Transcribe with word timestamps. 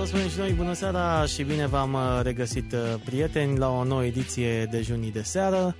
vă 0.00 0.06
spunem 0.06 0.28
și 0.28 0.38
noi 0.38 0.52
bună 0.52 0.72
seara 0.72 1.24
și 1.26 1.42
bine 1.42 1.66
v-am 1.66 1.92
uh, 1.92 2.20
regăsit 2.22 2.72
uh, 2.72 2.94
prieteni 3.04 3.58
la 3.58 3.68
o 3.68 3.84
nouă 3.84 4.04
ediție 4.04 4.64
de 4.64 4.80
Junii 4.82 5.12
de 5.12 5.22
seară. 5.22 5.76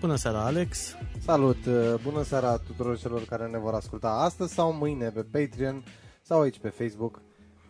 Bună 0.00 0.14
seara, 0.14 0.44
Alex! 0.44 0.96
Salut! 1.24 1.66
uh, 1.66 1.94
Bună 2.02 2.22
seara 2.22 2.56
tuturor 2.56 2.98
celor 2.98 3.24
care 3.24 3.46
ne 3.46 3.58
vor 3.58 3.74
asculta 3.74 4.08
astăzi 4.08 4.54
sau 4.54 4.72
mâine 4.72 5.08
pe 5.08 5.20
Patreon 5.20 5.84
sau 6.22 6.40
aici 6.40 6.58
pe 6.58 6.68
Facebook. 6.68 7.20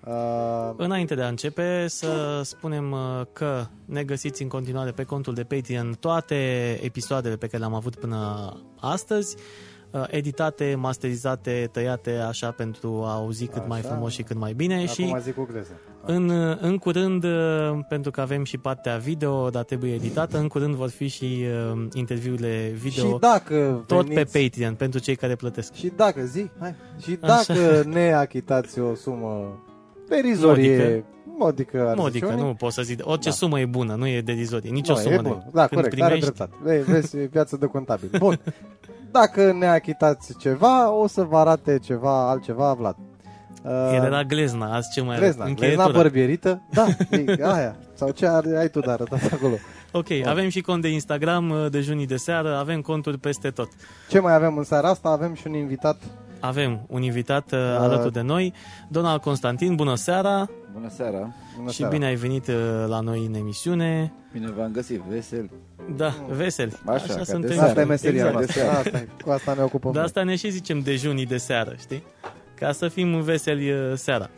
Uh, 0.05 0.75
Înainte 0.77 1.15
de 1.15 1.23
a 1.23 1.29
începe, 1.29 1.87
să 1.89 2.41
spunem 2.45 2.93
uh, 2.93 3.27
că 3.33 3.67
ne 3.85 4.05
găsiți 4.05 4.43
în 4.43 4.49
continuare 4.49 4.91
pe 4.91 5.05
contul 5.05 5.35
de 5.35 5.45
Patreon 5.45 5.97
toate 6.01 6.35
episoadele 6.83 7.37
pe 7.37 7.47
care 7.47 7.59
le-am 7.59 7.75
avut 7.75 7.97
până 7.97 8.53
astăzi, 8.81 9.37
uh, 9.37 9.43
editate, 10.07 10.75
masterizate, 10.79 11.69
tăiate 11.73 12.17
așa 12.17 12.51
pentru 12.51 13.03
a 13.07 13.13
auzi 13.15 13.47
cât 13.47 13.67
mai 13.69 13.79
Așa. 13.79 13.89
frumos 13.89 14.13
și 14.13 14.23
cât 14.23 14.37
mai 14.37 14.53
bine 14.53 14.87
și 14.87 15.03
acum 15.03 15.21
zic 15.21 15.35
cu 15.35 15.43
creză. 15.43 15.71
În, 16.05 16.31
în 16.61 16.77
curând, 16.79 17.25
uh, 17.25 17.79
pentru 17.89 18.11
că 18.11 18.21
avem 18.21 18.45
și 18.45 18.59
partea 18.59 18.97
video, 18.97 19.51
dar 19.51 19.65
trebuie 19.65 19.95
editată, 19.95 20.39
în 20.39 20.49
curând 20.49 20.75
vor 20.75 20.89
fi 20.89 21.09
și 21.09 21.45
uh, 21.75 21.87
interviurile 21.93 22.73
video 22.81 23.05
Și 23.05 23.17
dacă 23.21 23.85
tot 23.87 24.07
veniți, 24.07 24.33
pe 24.33 24.43
Patreon 24.43 24.75
pentru 24.75 25.01
cei 25.01 25.17
care 25.17 25.35
plătesc. 25.35 25.75
Și 25.75 25.93
dacă, 25.97 26.21
zi, 26.25 26.51
hai, 26.59 26.75
și 27.03 27.19
Așa. 27.21 27.55
dacă 27.55 27.83
ne 27.89 28.13
achitați 28.13 28.81
o 28.81 28.95
sumă 28.95 29.59
derizorie, 30.09 31.05
modică, 31.39 31.89
ar 31.89 31.97
Modică, 31.97 32.27
zice 32.27 32.39
unii, 32.39 32.49
nu 32.49 32.55
pot 32.55 32.73
să 32.73 32.83
zic. 32.83 33.01
Orice 33.07 33.29
Da. 33.29 33.35
sumă 33.35 33.61
e 33.61 33.67
bună, 33.67 33.95
nu 33.95 34.07
e 34.09 34.21
derizorie. 34.21 34.71
Nici 34.71 34.89
o 34.89 34.93
Nu, 34.93 34.99
sumă 34.99 35.15
e 35.15 35.17
nu 35.17 35.23
bun. 35.23 35.51
Da, 35.53 35.67
Când 35.67 35.81
corect, 35.81 36.03
are 36.03 36.19
primești, 36.19 36.21
dreptate. 36.21 36.53
Vezi, 36.63 36.91
vezi, 36.91 37.17
e 37.17 37.29
viață 37.33 37.57
de 37.57 37.67
contabil. 37.67 38.11
Bun. 38.19 38.41
Dacă 39.11 39.53
ne 39.53 39.67
achitați 39.67 40.39
ceva, 40.39 40.91
o 40.91 41.07
să 41.07 41.23
vă 41.23 41.37
arate 41.39 41.79
ceva, 41.79 42.29
altceva, 42.31 42.73
Vlad. 42.73 42.97
Uh, 43.63 43.71
El 43.95 44.05
era 44.05 44.23
glezna, 44.25 44.75
azi 44.75 44.91
ce 44.93 45.01
mai 45.01 45.17
are? 45.17 45.21
Glezna, 45.25 45.45
glezna 45.45 45.65
Încheietura. 45.67 46.03
bărbierită? 46.03 46.63
Da, 46.71 46.87
e 47.39 47.39
aia. 47.43 47.77
Sau 47.95 48.11
ce 48.11 48.27
are, 48.27 48.57
ai 48.59 48.69
tu 48.69 48.81
de 48.81 48.91
arătat 48.91 49.33
acolo? 49.33 49.55
Ok, 49.93 50.07
avem 50.27 50.49
și 50.49 50.61
cont 50.61 50.83
de 50.83 50.89
Instagram 50.89 51.51
uh, 51.51 51.67
de 51.71 51.81
junii 51.81 52.07
de 52.07 52.17
seară, 52.17 52.57
avem 52.57 52.81
conturi 52.81 53.19
peste 53.19 53.51
tot. 53.51 53.69
Ce 54.09 54.19
mai 54.19 54.35
avem 54.35 54.57
în 54.57 54.65
seara 54.65 54.89
asta? 54.89 55.09
Avem 55.09 55.35
și 55.35 55.47
un 55.47 55.55
invitat. 55.55 55.97
Avem 56.41 56.81
un 56.89 57.03
invitat 57.03 57.53
uh, 57.53 57.59
alături 57.59 58.13
de 58.13 58.21
noi, 58.21 58.53
Donald 58.89 59.21
Constantin, 59.21 59.75
bună 59.75 59.95
seara 59.95 60.49
Bună 60.73 60.89
seara! 60.91 61.33
Bună 61.57 61.71
și 61.71 61.77
seara. 61.77 61.93
bine 61.93 62.07
ai 62.07 62.15
venit 62.15 62.47
uh, 62.49 62.55
la 62.87 63.01
noi 63.01 63.25
în 63.27 63.35
emisiune. 63.35 64.13
Bine 64.33 64.51
v-am 64.51 64.71
găsit, 64.73 65.01
vesel. 65.01 65.51
Da, 65.97 66.15
veseli. 66.31 66.73
Așa, 66.87 67.07
ca 67.07 67.15
de 67.15 67.23
suntem. 67.25 67.51
seară. 67.51 67.69
Asta 67.69 67.81
e 67.81 67.85
meseria 67.85 68.27
Exact. 68.27 68.35
noastră. 68.35 68.63
Asta 68.71 68.99
e, 68.99 69.09
cu 69.25 69.31
asta 69.31 69.55
ne 69.55 69.63
ocupăm. 69.63 69.93
De 69.93 69.97
noi. 69.99 70.07
asta 70.07 70.23
ne 70.23 70.37
și 70.37 70.51
zicem 70.51 70.81
dejunii 70.81 71.27
de 71.27 71.37
seară, 71.37 71.75
știi? 71.79 72.03
Ca 72.55 72.73
să 72.73 72.89
fim 72.89 73.21
veseli 73.21 73.71
uh, 73.71 73.93
seara. 73.95 74.31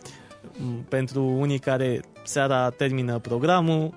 M, 0.58 0.84
Pentru 0.88 1.22
unii 1.24 1.58
care 1.58 2.00
seara 2.24 2.70
termină 2.70 3.18
programul 3.18 3.94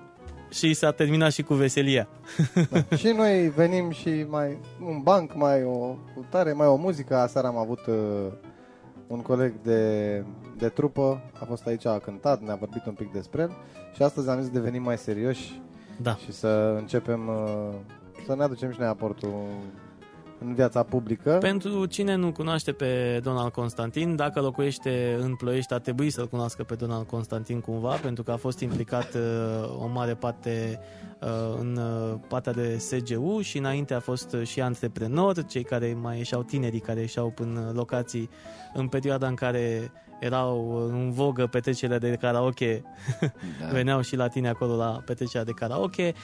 și 0.54 0.74
s-a 0.74 0.90
terminat 0.90 1.32
și 1.32 1.42
cu 1.42 1.54
veselia. 1.54 2.08
și 2.98 3.06
noi 3.06 3.48
venim 3.48 3.90
și 3.90 4.26
mai 4.28 4.58
un 4.84 5.00
banc, 5.02 5.34
mai 5.34 5.62
o 5.64 5.96
tare, 6.28 6.52
mai 6.52 6.66
o 6.66 6.76
muzică. 6.76 7.16
Aseară 7.16 7.46
am 7.46 7.56
avut 7.56 7.86
uh, 7.86 8.32
un 9.06 9.20
coleg 9.20 9.54
de, 9.62 10.24
de 10.58 10.68
trupă, 10.68 11.30
a 11.40 11.44
fost 11.44 11.66
aici, 11.66 11.86
a 11.86 11.98
cântat, 11.98 12.40
ne-a 12.42 12.54
vorbit 12.54 12.86
un 12.86 12.92
pic 12.92 13.12
despre 13.12 13.42
el 13.42 13.56
și 13.94 14.02
astăzi 14.02 14.28
am 14.28 14.40
zis 14.40 14.50
de 14.50 14.60
venim 14.60 14.82
mai 14.82 14.98
serioși 14.98 15.60
Da. 16.02 16.16
și 16.16 16.32
să 16.32 16.74
începem 16.78 17.28
uh, 17.28 17.74
să 18.26 18.34
ne 18.36 18.42
aducem 18.42 18.70
și 18.72 18.78
noi 18.78 18.88
aportul 18.88 19.34
în 20.46 20.54
viața 20.54 20.82
publică. 20.82 21.36
Pentru 21.40 21.86
cine 21.86 22.14
nu 22.14 22.32
cunoaște 22.32 22.72
pe 22.72 23.20
Donald 23.22 23.52
Constantin, 23.52 24.16
dacă 24.16 24.40
locuiește 24.40 25.16
în 25.20 25.34
Ploiești, 25.34 25.72
ar 25.72 25.80
trebui 25.80 26.10
să-l 26.10 26.28
cunoască 26.28 26.62
pe 26.62 26.74
Donald 26.74 27.06
Constantin 27.06 27.60
cumva, 27.60 27.94
pentru 27.94 28.22
că 28.22 28.30
a 28.30 28.36
fost 28.36 28.60
implicat 28.60 29.14
uh, 29.14 29.82
o 29.82 29.86
mare 29.86 30.14
parte 30.14 30.80
uh, 31.20 31.28
în 31.60 31.76
uh, 31.76 32.18
partea 32.28 32.52
de 32.52 32.76
SGU 32.76 33.40
și 33.40 33.58
înainte 33.58 33.94
a 33.94 34.00
fost 34.00 34.32
uh, 34.32 34.46
și 34.46 34.60
antreprenor, 34.60 35.44
cei 35.44 35.64
care 35.64 35.96
mai 36.00 36.16
ieșeau 36.16 36.42
tinerii 36.42 36.80
care 36.80 37.00
ieșeau 37.00 37.30
până 37.30 37.70
locații 37.74 38.28
în 38.74 38.88
perioada 38.88 39.26
în 39.26 39.34
care 39.34 39.92
erau 40.24 40.76
în 40.88 41.10
vogă 41.10 41.46
petrecerile 41.46 41.98
de 41.98 42.16
karaoke 42.20 42.82
Da. 43.60 43.66
veneau 43.76 44.00
și 44.00 44.16
la 44.16 44.28
tine 44.28 44.48
acolo 44.48 44.76
la 44.76 45.02
petrecerea 45.04 45.44
de 45.44 45.52
karaoke. 45.52 46.14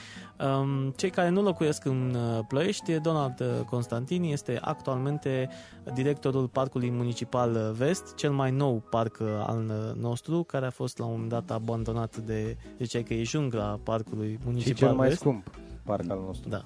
Um, 0.59 0.89
cei 0.95 1.09
care 1.09 1.29
nu 1.29 1.41
locuiesc 1.41 1.85
în 1.85 2.15
uh, 2.15 2.39
Ploiești, 2.47 2.99
Donald 2.99 3.39
uh, 3.39 3.47
Constantin 3.69 4.23
este 4.23 4.57
actualmente 4.61 5.49
directorul 5.93 6.47
Parcului 6.47 6.89
Municipal 6.89 7.51
uh, 7.55 7.71
Vest, 7.77 8.15
cel 8.15 8.31
mai 8.31 8.51
nou 8.51 8.83
parc 8.89 9.17
uh, 9.21 9.27
al 9.47 9.65
uh, 9.67 10.01
nostru, 10.01 10.43
care 10.43 10.65
a 10.65 10.69
fost 10.69 10.97
la 10.97 11.05
un 11.05 11.11
moment 11.11 11.29
dat 11.29 11.51
abandonat 11.51 12.17
de, 12.17 12.57
ziceai 12.79 13.03
că 13.03 13.13
e 13.13 13.23
jungla 13.23 13.79
Parcului 13.83 14.31
și 14.31 14.39
Municipal 14.45 14.87
cel 14.87 14.97
mai 14.97 15.07
Vest. 15.07 15.19
scump 15.19 15.47
parc 15.83 16.09
al 16.09 16.19
nostru. 16.25 16.49
Da. 16.49 16.63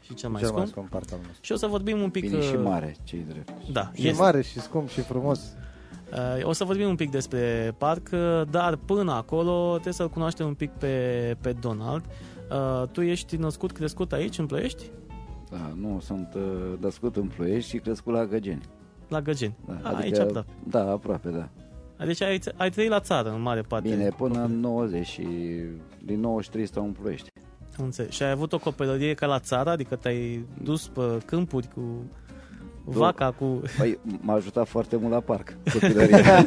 Și 0.00 0.14
cel 0.14 0.30
mai 0.30 0.38
cel 0.40 0.48
scump. 0.48 0.62
mai 0.64 0.72
scump 0.72 0.88
parc 0.90 1.12
al 1.12 1.18
nostru. 1.18 1.38
Și 1.40 1.52
o 1.52 1.56
să 1.56 1.66
vorbim 1.66 2.00
un 2.02 2.10
pic... 2.10 2.22
Bine 2.22 2.40
și 2.40 2.54
uh, 2.54 2.62
mare, 2.64 2.96
cei 3.04 3.24
drept. 3.28 3.52
Da, 3.72 3.90
Și 3.94 4.08
este. 4.08 4.22
mare, 4.22 4.42
și 4.42 4.60
scump, 4.60 4.88
și 4.88 5.00
frumos. 5.00 5.40
Uh, 6.12 6.44
O 6.46 6.52
să 6.52 6.64
vorbim 6.64 6.88
un 6.88 6.96
pic 6.96 7.10
despre 7.10 7.74
parc, 7.78 8.08
uh, 8.12 8.42
dar 8.50 8.76
până 8.76 9.12
acolo 9.12 9.70
trebuie 9.72 9.92
să-l 9.92 10.08
cunoaștem 10.08 10.46
un 10.46 10.54
pic 10.54 10.70
pe, 10.70 11.36
pe 11.40 11.52
Donald. 11.52 12.04
Uh, 12.50 12.88
Tu 12.88 13.00
ești 13.00 13.36
născut, 13.36 13.72
crescut 13.72 14.12
aici, 14.12 14.38
în 14.38 14.46
Ploiești? 14.46 14.90
Da, 15.50 15.72
nu, 15.80 16.00
sunt 16.00 16.34
uh, 16.36 16.78
născut 16.80 17.16
în 17.16 17.26
Ploiești 17.36 17.70
și 17.70 17.78
crescut 17.78 18.12
la 18.14 18.24
Găgeni. 18.26 18.62
La 19.08 19.20
Găgeni. 19.20 19.54
Da, 19.66 19.88
A, 19.88 19.96
Aici 19.96 20.18
aproape. 20.18 20.50
Da, 20.68 20.90
aproape, 20.90 21.28
da. 21.28 21.48
Deci 22.04 22.22
ai, 22.22 22.40
ai 22.56 22.70
trăit 22.70 22.90
la 22.90 23.00
țară 23.00 23.30
în 23.32 23.40
mare 23.42 23.60
parte. 23.60 23.88
Bine, 23.88 24.08
până 24.08 24.44
în 24.44 24.60
90 24.60 25.06
și 25.06 25.26
din 26.04 26.20
93 26.20 26.66
stau 26.66 26.84
în 26.84 26.92
Ploiești. 26.92 27.30
Am 27.78 27.84
înțeles. 27.84 28.10
Și 28.14 28.22
ai 28.22 28.30
avut 28.30 28.52
o 28.52 28.58
copilărie 28.58 29.14
ca 29.14 29.26
la 29.26 29.38
țară, 29.38 29.70
adică 29.70 29.96
te-ai 29.96 30.44
dus 30.62 30.88
pe 30.88 31.18
câmpuri 31.26 31.68
cu 31.74 31.80
vaca, 32.84 33.30
cu... 33.38 33.62
Păi, 33.78 33.98
m-a 34.20 34.34
ajutat 34.34 34.68
foarte 34.68 34.96
mult 34.96 35.12
la 35.12 35.20
parc, 35.20 35.54
copilăria. 35.72 36.18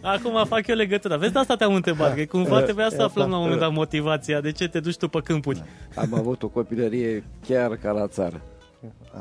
Acum 0.00 0.44
fac 0.44 0.66
eu 0.66 0.76
legătura. 0.76 1.16
Vezi, 1.16 1.32
de 1.32 1.38
asta 1.38 1.56
te-am 1.56 1.74
întrebat, 1.74 2.14
că 2.14 2.24
cumva 2.24 2.60
trebuia 2.60 2.88
să 2.88 2.96
Ia 2.98 3.04
aflăm 3.04 3.24
da. 3.24 3.30
la 3.30 3.36
un 3.36 3.42
moment 3.42 3.60
dat 3.60 3.72
motivația. 3.72 4.40
De 4.40 4.52
ce 4.52 4.68
te 4.68 4.80
duci 4.80 4.96
tu 4.96 5.08
pe 5.08 5.20
câmpuri? 5.24 5.62
Am 5.94 6.14
avut 6.14 6.42
o 6.42 6.48
copilărie 6.48 7.24
chiar 7.46 7.76
ca 7.76 7.90
la 7.90 8.06
țară. 8.06 8.40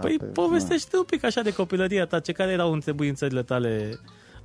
Păi 0.01 0.17
pe- 0.17 0.25
povestește 0.25 0.97
un 0.97 1.03
pic 1.03 1.23
așa 1.23 1.41
de 1.41 1.53
copilăria 1.53 2.05
ta, 2.05 2.19
ce 2.19 2.31
care 2.31 2.51
erau 2.51 2.71
întrebuințările 2.71 3.43
tale? 3.43 3.99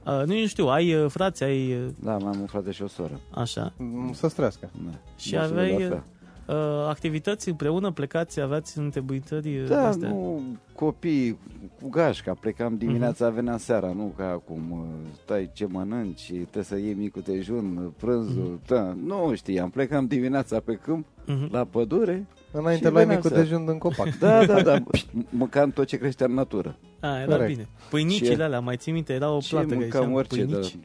Uh, 0.06 0.22
nu 0.26 0.46
știu, 0.46 0.66
ai 0.66 0.94
uh, 0.94 1.10
frați, 1.10 1.42
ai 1.42 1.72
uh, 1.72 1.90
Da, 2.00 2.16
mai 2.16 2.30
am 2.34 2.40
un 2.40 2.46
frate 2.46 2.70
și 2.70 2.82
o 2.82 2.86
soră. 2.88 3.20
așa. 3.34 3.72
Mm, 3.76 4.12
Să 4.12 4.28
strească. 4.28 4.70
Da. 4.84 4.90
Și 5.16 5.34
Mulțumesc 5.34 5.52
aveai 5.62 5.82
la 5.82 5.88
fel. 5.88 6.02
Uh, 6.46 6.54
activități 6.88 7.48
împreună, 7.48 7.90
plecați, 7.90 8.40
aveați 8.40 8.78
întrebuințări 8.78 9.58
uh, 9.60 9.68
Da, 9.68 9.86
astea? 9.86 10.08
nu, 10.08 10.42
copii 10.74 11.38
cu 11.82 11.88
gașca, 11.88 12.34
plecam 12.40 12.76
dimineața, 12.76 13.26
Mhm. 13.26 13.34
veneam 13.34 13.58
seara, 13.58 13.92
nu 13.92 14.12
ca 14.16 14.28
acum, 14.30 14.70
uh, 14.70 15.08
stai 15.22 15.50
ce 15.52 15.66
mănânci, 15.70 16.26
trebuie 16.26 16.64
să 16.64 16.76
iei 16.78 16.94
micul 16.94 17.22
dejun, 17.24 17.92
prânzul, 17.96 18.58
da, 18.66 18.94
nu 19.04 19.32
știam, 19.34 19.70
plecam 19.70 20.06
dimineața 20.06 20.60
pe 20.60 20.74
câmp, 20.82 21.06
Mhm. 21.26 21.48
la 21.52 21.64
pădure, 21.64 22.26
Înainte 22.52 22.84
Și 22.86 22.90
luai 22.92 23.04
veneam 23.04 23.16
micul 23.22 23.30
seara. 23.36 23.44
dejun 23.48 23.64
în 23.68 23.78
copac. 23.78 24.18
da, 24.18 24.44
da, 24.46 24.62
da, 24.62 24.78
m- 24.84 25.28
mâncam 25.30 25.70
tot 25.70 25.86
ce 25.86 25.96
creștea 25.98 26.26
în 26.26 26.32
natură. 26.34 26.76
A, 27.00 27.18
era 27.20 27.30
Corect. 27.36 27.50
bine. 27.50 27.68
Pâinicile 27.90 28.34
Ce- 28.36 28.42
alea, 28.42 28.60
mai 28.60 28.76
ții 28.76 28.92
minte, 28.92 29.12
era 29.12 29.30
o 29.30 29.38
Ce 29.38 29.48
plată 29.50 29.66
care 29.66 29.78
mâncam 29.80 30.00
ziceam 30.00 30.12
orice, 30.16 30.44
da, 30.44 30.52
pâinici, 30.56 30.76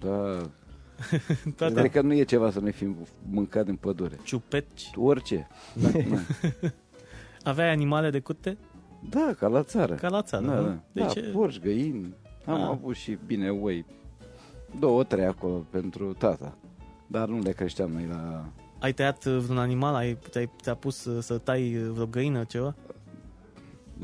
da. 1.44 1.51
toate 1.57 1.73
Cred 1.73 1.91
că 1.91 2.01
nu 2.01 2.13
e 2.13 2.23
ceva 2.23 2.51
să 2.51 2.59
ne 2.62 2.72
fim 2.72 2.95
mâncat 3.29 3.67
în 3.67 3.75
pădure. 3.75 4.19
ciupeci. 4.23 4.89
Orice. 4.95 5.47
Aveai 7.44 7.69
animale 7.72 8.09
de 8.09 8.19
curte? 8.19 8.57
Da, 9.09 9.34
ca 9.39 9.47
la 9.47 9.63
țară. 9.63 9.95
Ca 9.95 10.09
la 10.09 10.22
țară, 10.22 10.45
da, 10.45 10.53
nu? 10.53 10.62
da. 10.63 10.78
Deci, 10.91 11.13
da, 11.25 11.29
porci, 11.34 11.59
găini. 11.59 12.13
Am 12.45 12.62
Ah. 12.62 12.67
avut 12.67 12.95
și 12.95 13.17
bine 13.25 13.50
oi. 13.50 13.85
Două, 14.79 15.03
trei 15.03 15.25
acolo 15.25 15.66
pentru 15.69 16.13
tata. 16.13 16.57
Dar 17.07 17.28
nu 17.28 17.39
le 17.39 17.51
creșteam 17.51 17.92
noi 17.92 18.06
la... 18.09 18.45
ai 18.80 18.94
tăiat 18.94 19.25
uh, 19.25 19.38
vreun 19.38 19.57
animal? 19.57 19.95
Ai, 19.95 20.18
te-ai, 20.31 20.50
ți-a 20.62 20.74
pus 20.75 21.06
uh, 21.06 21.24
să 21.24 21.38
tai 21.38 21.75
uh, 21.75 21.89
vreo 21.94 22.06
găină, 22.06 22.44
ceva? 22.44 22.75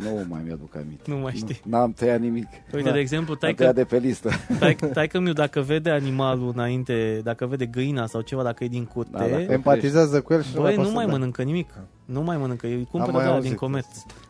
Nu 0.04 0.26
mai 0.30 0.42
mi-aduc 0.46 0.76
aminte. 0.76 1.04
Nu 1.12 1.16
mai 1.18 1.34
știi. 1.34 1.62
Nu, 1.64 1.78
n-am 1.78 1.92
tăiat 1.94 2.20
nimic. 2.20 2.48
Uite, 2.74 2.88
Da. 2.88 2.94
de 2.94 3.00
exemplu, 3.00 3.32
Am 3.34 3.40
tai 3.40 3.54
tăiat 3.54 3.74
că, 3.74 3.80
de 3.80 3.86
pe 3.86 3.98
listă. 3.98 4.30
tai, 4.60 4.76
tai 4.94 5.08
că 5.08 5.20
miu, 5.20 5.34
dacă 5.34 5.62
vede 5.62 5.90
animalul 5.90 6.52
înainte, 6.54 7.20
dacă 7.24 7.46
vede 7.46 7.66
găina 7.66 8.06
sau 8.08 8.22
ceva, 8.22 8.44
dacă 8.44 8.64
e 8.64 8.68
din 8.68 8.86
curte, 8.86 9.12
Da, 9.18 9.28
dacă- 9.28 9.52
Empatizează 9.52 10.22
cu 10.22 10.34
el 10.34 10.42
și 10.44 10.56
nu 10.56 10.62
băi, 10.62 10.76
mai 10.76 10.86
nu 10.86 10.92
mai 10.92 11.04
pasă, 11.06 11.18
mănâncă 11.18 11.44
nimic. 11.44 11.70
Nu 12.06 12.22
mai 12.22 12.38
mănâncă, 12.38 12.68
îi 12.68 12.88
cumpără 12.92 13.12
mai 13.12 13.22
de 13.22 13.28
la 13.28 13.34
auzit 13.36 13.50
din 13.50 13.58
comerț. 13.60 13.88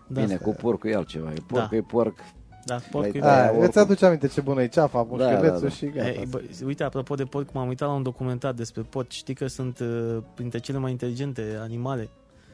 Da, 0.07 0.21
Bine, 0.21 0.35
cu 0.35 0.49
porcul 0.61 0.89
e 0.89 0.95
altceva. 0.95 1.31
E 1.31 1.41
porc, 1.47 1.69
Da. 1.69 1.75
e 1.75 1.81
porc. 1.81 2.17
da, 2.65 2.75
porcul 2.91 3.15
e 3.15 3.19
Da, 3.19 3.25
Da, 3.35 3.43
oricum. 3.47 3.63
îți 3.63 3.79
aduce 3.79 4.05
aminte 4.05 4.27
ce 4.27 4.41
bună 4.41 4.61
e 4.61 4.67
ceafa, 4.67 5.05
mușchevețul 5.09 5.51
da, 5.51 5.59
da. 5.59 5.69
și 5.69 5.85
gata. 5.85 6.07
Ei, 6.09 6.25
bă, 6.29 6.41
uite, 6.65 6.83
apropo 6.83 7.15
de 7.15 7.23
porc, 7.23 7.53
m-am 7.53 7.67
uitat 7.67 7.87
la 7.87 7.93
un 7.93 8.03
documentar 8.03 8.53
despre 8.53 8.81
porci. 8.81 9.13
Știi 9.13 9.33
că 9.33 9.47
sunt 9.47 9.79
uh, 9.79 10.17
printre 10.33 10.59
cele 10.59 10.77
mai 10.77 10.91
inteligente 10.91 11.43
animale. 11.61 12.09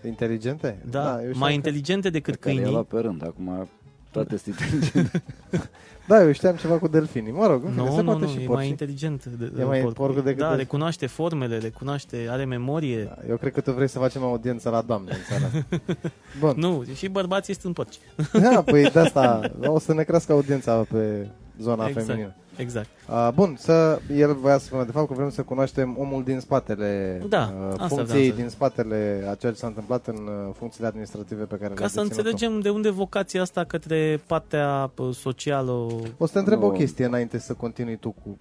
Inteligente? 0.08 0.78
Da, 0.90 1.00
eu 1.10 1.16
mai 1.24 1.32
știam 1.34 1.48
că- 1.48 1.54
inteligente 1.54 2.10
decât 2.10 2.34
Pe 2.36 2.40
care 2.40 2.54
i-a 2.54 2.60
câinii. 2.62 2.76
luat 2.78 2.88
pe 2.88 3.00
rând. 3.08 3.24
Acum 3.26 3.68
toate 4.12 4.38
sunt 4.38 4.60
inteligente. 4.60 5.24
Da, 6.08 6.24
eu 6.24 6.32
știam 6.32 6.56
ceva 6.56 6.78
cu 6.78 6.88
delfinii. 6.88 7.32
Mă 7.32 7.48
rog, 7.48 7.64
în 7.64 7.70
fine, 7.72 7.84
Nu, 7.84 7.92
se 7.96 8.02
nu, 8.02 8.04
poate 8.12 8.26
nu, 8.26 8.28
și 8.32 8.36
e 8.42 8.46
porci. 8.46 8.56
mai 8.58 8.68
inteligent. 8.68 9.26
De, 9.26 9.52
E 9.60 9.64
mai 9.64 9.78
porcul. 9.80 9.94
porcul 10.06 10.24
decât 10.24 10.40
Da, 10.40 10.50
de- 10.50 10.56
recunoaște 10.56 11.06
formele, 11.08 11.58
recunoaște, 11.58 12.28
are 12.30 12.46
memorie. 12.46 13.04
Da, 13.04 13.18
Eu 13.30 13.38
cred 13.38 13.54
că 13.54 13.62
tu 13.62 13.72
vrei 13.72 13.88
să 13.88 14.00
facem 14.00 14.24
audiență 14.24 14.70
la 14.70 14.82
doamne 14.82 15.12
în 15.12 15.18
seara 15.30 15.46
asta. 15.46 15.66
Bun. 16.40 16.54
Nu, 16.56 16.84
și 16.96 17.08
bărbații 17.08 17.56
sunt 17.56 17.74
porci. 17.74 17.96
Da, 18.34 18.62
păi 18.66 18.90
de 18.92 19.00
asta 19.00 19.52
o 19.66 19.80
să 19.80 19.94
ne 19.94 20.04
crească 20.04 20.32
audiența 20.32 20.86
pe 20.92 21.28
zona 21.60 21.88
Exact. 21.88 22.06
feminină. 22.06 22.36
Exact. 22.56 22.88
Uh, 23.10 23.30
bun, 23.34 23.56
să, 23.58 24.00
el 24.16 24.34
voia 24.34 24.58
să 24.58 24.66
spună 24.66 24.84
de 24.84 24.92
fapt 24.92 25.08
că 25.08 25.14
vrem 25.14 25.30
să 25.30 25.42
cunoaștem 25.44 25.96
omul 26.00 26.24
din 26.24 26.40
spatele 26.40 27.22
Da, 27.30 27.54
uh, 27.60 27.68
asta 27.72 27.88
funcției 27.88 28.06
vreau 28.22 28.36
să- 28.36 28.42
din 28.42 28.50
spatele 28.50 29.26
a 29.30 29.36
ceea 29.36 29.52
ce 29.52 29.58
s-a 29.58 29.68
întâmplat 29.68 30.08
în 30.08 30.16
uh, 30.16 30.54
funcțiile 30.58 30.88
administrative 30.88 31.44
pe 31.44 31.56
care 31.56 31.74
Ca 31.74 31.80
le-a 31.80 31.88
să 31.88 32.02
deținut 32.02 32.18
înțelegem 32.18 32.60
de 32.60 32.70
unde 32.70 32.90
vocația 32.90 33.42
asta 33.42 33.64
către 33.64 34.22
partea 34.28 34.92
pă, 34.94 35.12
socială. 35.14 35.72
O 36.18 36.26
să 36.26 36.32
te 36.34 36.40
întreb 36.40 36.60
Nu. 36.60 36.66
o 36.66 36.72
chestie 36.72 37.06
înainte 37.06 37.38
să 37.38 37.54
continui 37.54 37.98
tu 37.98 38.10
cu 38.24 38.38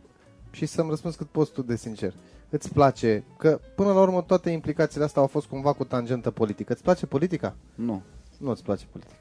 și 0.50 0.66
să-mi 0.66 0.90
răspunzi 0.90 1.16
cât 1.16 1.26
poți 1.28 1.52
tu 1.52 1.62
de 1.62 1.76
sincer. 1.76 2.12
Îți 2.50 2.72
place 2.72 3.24
că 3.38 3.60
până 3.74 3.92
la 3.92 4.00
urmă 4.00 4.22
toate 4.26 4.50
implicațiile 4.50 5.04
astea 5.04 5.22
au 5.22 5.28
fost 5.28 5.46
cumva 5.46 5.72
cu 5.72 5.84
tangentă 5.84 6.30
politică. 6.30 6.72
Îți 6.72 6.82
place 6.82 7.06
politica? 7.06 7.54
Nu. 7.74 8.02
Nu 8.38 8.50
îți 8.50 8.62
place 8.62 8.84
politica. 8.92 9.14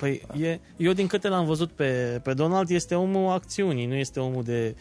Păi, 0.00 0.22
e, 0.40 0.58
eu 0.76 0.92
din 0.92 1.06
câte 1.06 1.28
l-am 1.28 1.44
văzut 1.44 1.70
pe, 1.70 2.20
pe 2.22 2.34
Donald, 2.34 2.70
este 2.70 2.94
omul 2.94 3.30
acțiunii, 3.30 3.86
nu 3.86 3.94
este 3.94 4.20
omul 4.20 4.42
de 4.42 4.76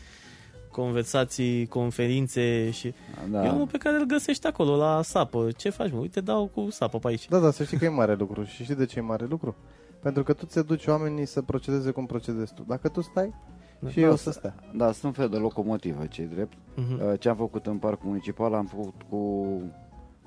conversații, 0.71 1.65
conferințe 1.67 2.69
și... 2.71 2.93
Da. 3.31 3.45
E 3.45 3.49
omul 3.49 3.65
Da. 3.65 3.71
pe 3.71 3.77
care 3.77 3.95
îl 3.97 4.05
găsești 4.05 4.47
acolo, 4.47 4.75
la 4.75 5.01
sapă. 5.01 5.47
Ce 5.57 5.69
faci, 5.69 5.91
mă? 5.91 5.97
Uite, 5.97 6.21
dau 6.21 6.45
cu 6.53 6.67
sapă 6.69 6.99
pe 6.99 7.07
aici. 7.07 7.27
Da, 7.27 7.39
da, 7.39 7.51
să 7.51 7.63
știi 7.63 7.77
că 7.77 7.85
e 7.85 7.89
mare 7.89 8.15
lucru. 8.15 8.43
Și 8.43 8.63
știi 8.63 8.75
de 8.75 8.85
ce 8.85 8.99
e 8.99 9.01
mare 9.01 9.25
lucru? 9.29 9.55
Pentru 10.01 10.23
că 10.23 10.33
tu 10.33 10.45
ți 10.45 10.65
duci 10.65 10.85
oamenii 10.87 11.25
să 11.25 11.41
procedeze 11.41 11.91
cum 11.91 12.05
procedezi 12.05 12.53
tu. 12.53 12.63
Dacă 12.67 12.87
tu 12.89 13.01
stai, 13.01 13.33
Da. 13.79 13.89
și 13.89 13.99
eu 14.01 14.11
o 14.11 14.15
să 14.15 14.31
stea. 14.31 14.55
Da, 14.73 14.91
sunt 14.91 15.15
fel 15.15 15.29
de 15.29 15.37
locomotivă, 15.37 16.05
ce 16.05 16.23
drept. 16.23 16.53
Mhm. 16.75 16.93
Uh, 17.11 17.19
Ce 17.19 17.29
am 17.29 17.35
făcut 17.35 17.65
în 17.65 17.77
parc 17.77 18.03
municipal 18.03 18.53
am 18.53 18.65
făcut 18.65 18.93
cu 19.09 19.45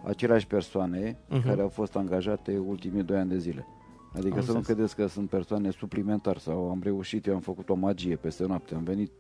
aceleași 0.07 0.47
persoane 0.47 1.17
Mhm. 1.29 1.47
care 1.47 1.61
au 1.63 1.69
fost 1.69 1.97
angajate 1.97 2.59
ultimii 2.67 3.03
doi 3.03 3.17
ani 3.19 3.29
de 3.29 3.39
zile. 3.39 3.67
Adică 4.17 4.37
Am 4.39 4.43
să 4.45 4.51
nu 4.51 4.57
înțeles. 4.57 4.67
credeți 4.67 4.97
că 4.97 5.07
sunt 5.07 5.29
persoane 5.29 5.71
suplimentari 5.71 6.41
sau 6.41 6.71
am 6.71 6.81
reușit, 6.83 7.27
eu 7.27 7.35
am 7.35 7.41
făcut 7.41 7.69
o 7.69 7.75
magie 7.75 8.17
peste 8.17 8.47
noapte, 8.47 8.75
am 8.75 8.83
venit... 8.85 9.11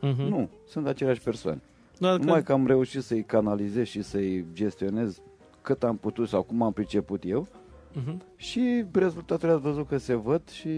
Mhm. 0.00 0.22
Nu, 0.22 0.48
sunt 0.66 0.86
aceleași 0.86 1.20
persoane. 1.20 1.60
Doar 1.98 2.18
Numai 2.18 2.38
că, 2.38 2.44
că 2.44 2.52
am 2.52 2.66
reușit 2.66 3.02
să-i 3.02 3.22
canalizez 3.22 3.86
și 3.86 4.02
să-i 4.02 4.44
gestionez 4.52 5.20
cât 5.62 5.82
am 5.84 5.96
putut 5.96 6.28
sau 6.28 6.42
cum 6.42 6.62
am 6.62 6.72
priceput 6.72 7.22
eu 7.24 7.46
Mhm. 7.92 8.22
și 8.36 8.84
rezultatele 8.92 9.52
ați 9.52 9.60
văzut 9.62 9.86
că 9.88 9.96
se 9.96 10.14
văd 10.14 10.48
și 10.48 10.68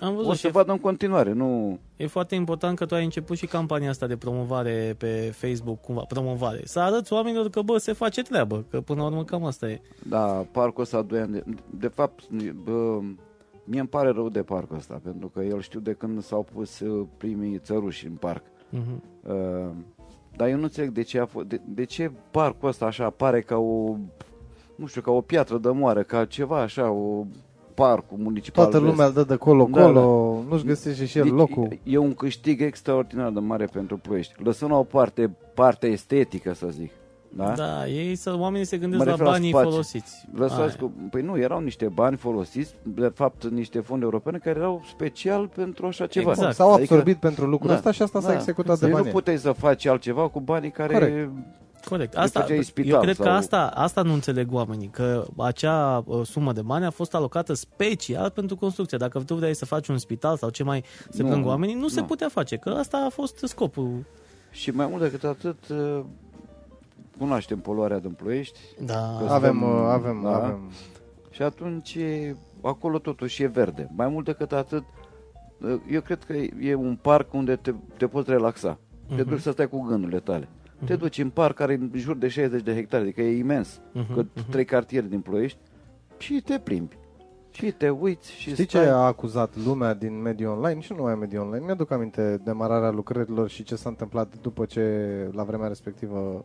am 0.00 0.12
o 0.12 0.16
văzut 0.16 0.34
și 0.34 0.40
să 0.40 0.46
e, 0.46 0.50
vadă 0.50 0.72
în 0.72 0.78
continuare. 0.78 1.32
Nu, 1.32 1.78
e 1.96 2.06
foarte 2.06 2.34
important 2.34 2.76
că 2.76 2.86
tu 2.86 2.94
ai 2.94 3.04
început 3.04 3.36
și 3.36 3.46
campania 3.46 3.88
asta 3.88 4.06
de 4.06 4.16
promovare 4.16 4.94
pe 4.98 5.32
Facebook, 5.34 5.80
cumva, 5.80 6.02
promovare. 6.08 6.60
Să 6.64 6.80
arăți 6.80 7.12
oamenilor 7.12 7.50
că, 7.50 7.62
bă, 7.62 7.78
se 7.78 7.92
face 7.92 8.22
treabă, 8.22 8.64
că 8.70 8.80
până 8.80 9.00
la 9.00 9.06
urmă 9.06 9.24
cam 9.24 9.44
asta 9.44 9.68
e. 9.68 9.80
Da, 10.08 10.46
parcul 10.52 10.82
ăsta 10.82 11.02
doi 11.02 11.20
ani 11.20 11.32
de... 11.32 11.44
De 11.70 11.88
fapt, 11.88 12.28
bă, 12.64 13.00
mie 13.64 13.80
îmi 13.80 13.88
pare 13.88 14.10
rău 14.10 14.28
de 14.28 14.42
parcul 14.42 14.76
ăsta, 14.76 15.00
pentru 15.02 15.28
că 15.28 15.42
el 15.42 15.60
știu 15.60 15.80
de 15.80 15.92
când 15.92 16.22
s-au 16.22 16.46
pus 16.54 16.80
uh, 16.80 17.06
primii 17.16 17.58
țăruși 17.58 18.06
în 18.06 18.14
parc. 18.14 18.42
Mhm. 18.70 19.02
Uh, 19.22 19.70
dar 20.36 20.48
eu 20.48 20.56
nu 20.56 20.62
înțeleg 20.62 20.90
de 20.90 21.02
ce, 21.02 21.20
a 21.20 21.26
f- 21.26 21.46
de, 21.46 21.60
de 21.64 21.84
ce 21.84 22.10
parcul 22.30 22.68
ăsta 22.68 22.86
așa 22.86 23.04
apare 23.04 23.40
ca 23.40 23.56
o, 23.56 23.96
nu 24.74 24.86
știu, 24.86 25.00
ca 25.00 25.10
o 25.10 25.20
piatră 25.20 25.58
de 25.58 25.70
moară, 25.70 26.02
ca 26.02 26.24
ceva 26.24 26.60
așa, 26.60 26.90
o 26.90 27.24
parcul 27.86 28.18
municipal. 28.20 28.64
Toată 28.64 28.78
vezi? 28.78 28.90
lumea 28.90 29.06
îl 29.06 29.12
dă 29.12 29.22
de 29.24 29.36
colo-colo, 29.36 30.38
nu-și 30.48 30.64
găsește 30.64 31.04
și 31.04 31.18
el 31.18 31.24
Deci, 31.24 31.32
locul. 31.32 31.78
E 31.82 31.96
un 31.96 32.14
câștig 32.14 32.60
extraordinar 32.60 33.30
de 33.30 33.40
mare 33.40 33.64
pentru 33.64 33.96
ploiești. 33.96 34.34
Lăsând 34.42 34.70
la 34.70 34.76
o 34.76 34.82
parte 34.82 35.36
partea 35.54 35.88
estetică, 35.88 36.52
să 36.54 36.66
zic. 36.70 36.90
Da? 37.36 37.52
Da, 37.56 37.86
ei 37.86 38.14
să, 38.14 38.36
oamenii 38.38 38.66
se 38.66 38.76
gândesc 38.76 38.98
Mă 38.98 39.04
la 39.04 39.10
refer 39.10 39.26
la 39.26 39.32
banii 39.32 39.48
spațiu. 39.50 39.70
folosiți. 39.70 40.28
Lăsați 40.34 40.60
Aia. 40.60 40.74
cu, 40.80 40.92
păi 41.10 41.22
nu, 41.22 41.38
erau 41.38 41.60
niște 41.60 41.88
bani 41.94 42.16
folosiți, 42.16 42.74
de 42.82 43.10
fapt 43.14 43.44
niște 43.50 43.80
fonduri 43.80 44.04
europene 44.12 44.38
care 44.38 44.58
erau 44.58 44.82
special 44.88 45.48
pentru 45.54 45.86
așa 45.86 46.06
ceva. 46.06 46.30
Exact. 46.30 46.54
S-au 46.54 46.72
Adică- 46.72 46.92
absorbit 46.94 47.16
pentru 47.20 47.46
lucrul 47.46 47.68
Da, 47.70 47.74
ăsta 47.76 47.90
și 47.90 48.02
asta 48.02 48.20
s-a 48.20 48.28
da. 48.28 48.34
executat 48.34 48.78
de 48.78 48.84
Deci 48.84 48.94
bani. 48.94 49.06
nu 49.06 49.12
puteai 49.12 49.38
să 49.38 49.52
faci 49.52 49.86
altceva 49.86 50.28
cu 50.28 50.40
banii 50.40 50.70
care... 50.70 50.92
Corect. 50.92 51.30
Corect. 51.88 52.14
Îi 52.14 52.20
Asta, 52.22 52.40
făceai 52.40 52.62
spital 52.62 52.92
eu 52.92 53.00
cred 53.00 53.16
că 53.16 53.22
sau- 53.22 53.32
asta, 53.32 53.66
asta 53.66 54.02
nu 54.02 54.12
înțeleg 54.12 54.52
oamenii, 54.52 54.88
că 54.88 55.24
acea 55.38 56.02
uh, 56.06 56.26
sumă 56.26 56.52
de 56.52 56.62
bani 56.62 56.84
a 56.84 56.90
fost 56.90 57.14
alocată 57.14 57.52
special 57.54 58.30
pentru 58.30 58.56
construcție. 58.56 58.98
Dacă 58.98 59.18
tu 59.18 59.34
vrei 59.34 59.54
să 59.54 59.64
faci 59.64 59.88
un 59.88 59.98
spital 59.98 60.36
sau 60.36 60.48
ce 60.50 60.62
mai 60.62 60.84
se 61.10 61.22
Nu, 61.22 61.28
plâng 61.28 61.46
oamenii, 61.46 61.74
nu, 61.74 61.88
se 61.88 62.00
nu. 62.00 62.06
putea 62.06 62.28
face, 62.28 62.56
că 62.56 62.68
asta 62.70 63.04
a 63.06 63.08
fost 63.08 63.38
scopul. 63.44 64.04
Și 64.50 64.70
mai 64.70 64.86
mult 64.86 65.02
decât 65.02 65.24
atât, 65.24 65.68
uh, 65.68 66.00
cunoaștem 67.18 67.58
poluarea 67.58 67.98
din 67.98 68.10
Ploiești 68.10 68.58
Da. 68.84 69.16
Că 69.26 69.32
Avem, 69.32 69.50
suntem- 69.58 69.62
uh, 69.62 69.86
avem, 69.88 70.20
da. 70.22 70.34
avem. 70.34 70.70
și 71.30 71.42
atunci 71.42 71.94
e- 71.94 72.36
acolo 72.62 72.98
totuși 72.98 73.42
e 73.42 73.46
verde. 73.46 73.90
Mai 73.96 74.08
mult 74.08 74.24
decât 74.24 74.52
atât, 74.52 74.84
uh, 75.60 75.74
eu 75.90 76.00
cred 76.00 76.24
că 76.24 76.32
e 76.60 76.74
un 76.74 76.98
parc 77.02 77.34
unde 77.34 77.56
te, 77.56 77.72
te 77.96 78.06
poți 78.06 78.30
relaxa. 78.30 78.78
Te 79.08 79.14
Mhm. 79.22 79.28
duci 79.28 79.40
să 79.40 79.50
stai 79.50 79.68
cu 79.68 79.80
gândurile 79.80 80.18
tale. 80.20 80.48
Te 80.84 80.96
duci 80.96 81.18
în 81.18 81.30
parc 81.30 81.54
care 81.56 81.72
e 81.72 81.76
în 81.76 81.90
jur 81.94 82.16
de 82.16 82.28
60 82.28 82.62
de 82.62 82.74
hectare, 82.74 83.02
adică 83.02 83.20
e 83.20 83.36
imens, 83.38 83.80
Mhm, 83.92 84.14
cât 84.14 84.26
mhm. 84.34 84.50
trei 84.50 84.64
cartiere 84.64 85.06
din 85.06 85.20
Ploiești 85.20 85.58
și 86.18 86.42
te 86.44 86.58
plimbi. 86.58 86.96
Și 87.50 87.70
te 87.70 87.88
uiți 87.88 88.32
și 88.32 88.50
Știi 88.50 88.64
ce 88.66 88.78
stai. 88.78 88.88
a 88.88 88.94
acuzat 88.96 89.56
lumea 89.64 89.94
din 89.94 90.20
mediul 90.22 90.50
online 90.52 90.80
și 90.80 90.92
nu 90.92 90.96
numai 90.98 91.14
mediul 91.14 91.42
online? 91.42 91.64
Mi-aduc 91.64 91.90
aminte 91.90 92.40
demararea 92.44 92.90
lucrărilor 92.90 93.48
și 93.48 93.62
ce 93.62 93.76
s-a 93.76 93.88
întâmplat 93.88 94.34
după 94.40 94.64
ce, 94.64 95.06
la 95.32 95.42
vremea 95.42 95.68
respectivă, 95.68 96.18
uh, 96.18 96.40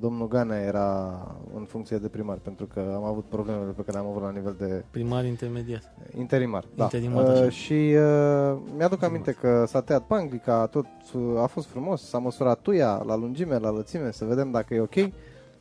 domnul 0.00 0.28
Ganea 0.28 0.60
era 0.60 1.26
în 1.54 1.64
funcție 1.64 1.98
de 1.98 2.08
primar, 2.08 2.36
pentru 2.36 2.66
că 2.66 2.92
am 2.94 3.04
avut 3.04 3.24
problemele 3.24 3.70
pe 3.70 3.82
care 3.82 3.92
le-am 3.98 4.10
avut 4.10 4.22
la 4.22 4.30
nivel 4.30 4.54
de 4.58 4.84
Primar 4.90 5.24
intermediar. 5.24 5.80
interimar. 6.18 6.64
Da. 6.74 6.82
Interimar, 6.82 7.24
așa. 7.24 7.44
Uh, 7.44 7.50
și 7.50 7.72
uh, 7.72 8.58
mi-aduc 8.76 9.02
aminte 9.02 9.32
că 9.32 9.64
s-a 9.66 9.80
tăiat 9.80 10.06
panglica, 10.06 10.66
tot 10.66 10.86
uh, 11.14 11.40
a 11.42 11.46
fost 11.46 11.66
frumos, 11.66 12.08
s-a 12.08 12.18
măsurat 12.18 12.60
tuia 12.60 13.02
la 13.06 13.16
lungime, 13.16 13.58
la 13.58 13.70
lățime, 13.70 14.10
să 14.10 14.24
vedem 14.24 14.50
dacă 14.50 14.74
e 14.74 14.80
ok. 14.80 14.94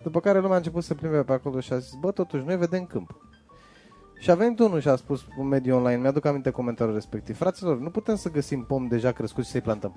După 0.04 0.20
care 0.20 0.40
lumea 0.40 0.54
a 0.54 0.58
început 0.58 0.84
să 0.84 0.94
plimbe 0.94 1.24
pe 1.24 1.34
acolo 1.34 1.60
și 1.60 1.74
a 1.74 1.78
zis, 1.78 1.94
bă, 2.00 2.12
totuși, 2.12 2.44
noi 2.46 2.58
vedem 2.58 2.86
câmp. 2.86 3.16
Și 4.20 4.32
a 4.32 4.36
venit 4.36 4.60
unul 4.60 4.80
și 4.80 4.88
a 4.88 4.96
spus 4.96 5.26
în 5.40 5.48
mediul 5.48 5.78
online, 5.78 6.02
mi-aduc 6.02 6.26
aminte 6.26 6.50
comentariul 6.50 6.96
respectiv, 6.96 7.38
fraților, 7.38 7.80
nu 7.80 7.90
putem 7.90 8.16
să 8.16 8.32
găsim 8.32 8.64
pom 8.64 8.88
deja 8.88 9.12
crescut 9.12 9.44
și 9.44 9.50
să-i 9.50 9.62
plantăm. 9.62 9.96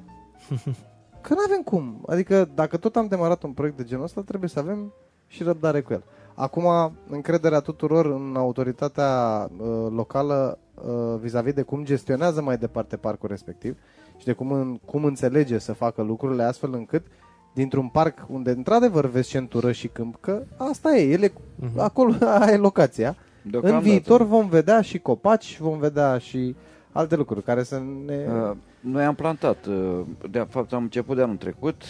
Că 1.29 1.35
nu 1.35 1.41
avem 1.47 1.63
cum. 1.63 2.05
Adică 2.07 2.49
dacă 2.55 2.77
tot 2.77 2.97
am 2.97 3.07
demarat 3.07 3.43
un 3.43 3.51
proiect 3.53 3.77
de 3.77 3.83
genul 3.85 4.05
ăsta, 4.05 4.21
trebuie 4.21 4.49
să 4.49 4.59
avem 4.59 4.93
și 5.27 5.43
răbdare 5.43 5.81
cu 5.81 5.93
el. 5.93 6.03
Acum, 6.35 6.65
încrederea 7.09 7.61
tuturor 7.61 8.07
în 8.07 8.35
autoritatea 8.37 9.11
uh, 9.59 9.67
locală 9.91 10.59
uh, 10.75 11.19
vis-a-vis 11.21 11.53
de 11.53 11.63
cum 11.63 11.85
gestionează 11.85 12.43
mai 12.43 12.57
departe 12.57 12.97
parcul 12.97 13.29
respectiv 13.29 13.77
și 14.17 14.25
de 14.25 14.33
cum, 14.33 14.53
în, 14.53 14.79
cum 14.85 15.05
înțelege 15.05 15.59
să 15.59 15.73
facă 15.73 16.03
lucrurile 16.03 16.43
astfel 16.43 16.73
încât 16.75 17.07
dintr-un 17.55 17.89
parc 17.89 18.19
unde 18.29 18.51
într-adevăr 18.51 19.07
vezi 19.07 19.29
centură 19.29 19.73
și 19.73 19.89
câmp, 19.89 20.17
că 20.21 20.43
asta 20.57 20.97
e, 20.97 21.11
ele, 21.13 21.33
Mhm. 21.57 21.79
acolo 21.81 22.13
aia 22.41 22.53
e 22.53 22.57
locația, 22.57 23.09
în 23.45 23.51
Deocamdată. 23.51 23.85
viitor 23.85 24.23
vom 24.23 24.49
vedea 24.49 24.81
și 24.81 24.99
copaci, 24.99 25.59
vom 25.61 25.79
vedea 25.79 26.19
și 26.19 26.57
alte 26.93 27.17
lucruri 27.17 27.43
care 27.43 27.63
să 27.63 27.83
ne... 28.07 28.27
Uh, 28.51 28.57
Noi 28.85 29.05
am 29.05 29.15
plantat, 29.15 29.67
uh, 29.67 30.01
de 30.31 30.39
fapt 30.49 30.73
am 30.73 30.83
început 30.83 31.17
de 31.17 31.23
anul 31.23 31.37
trecut, 31.37 31.83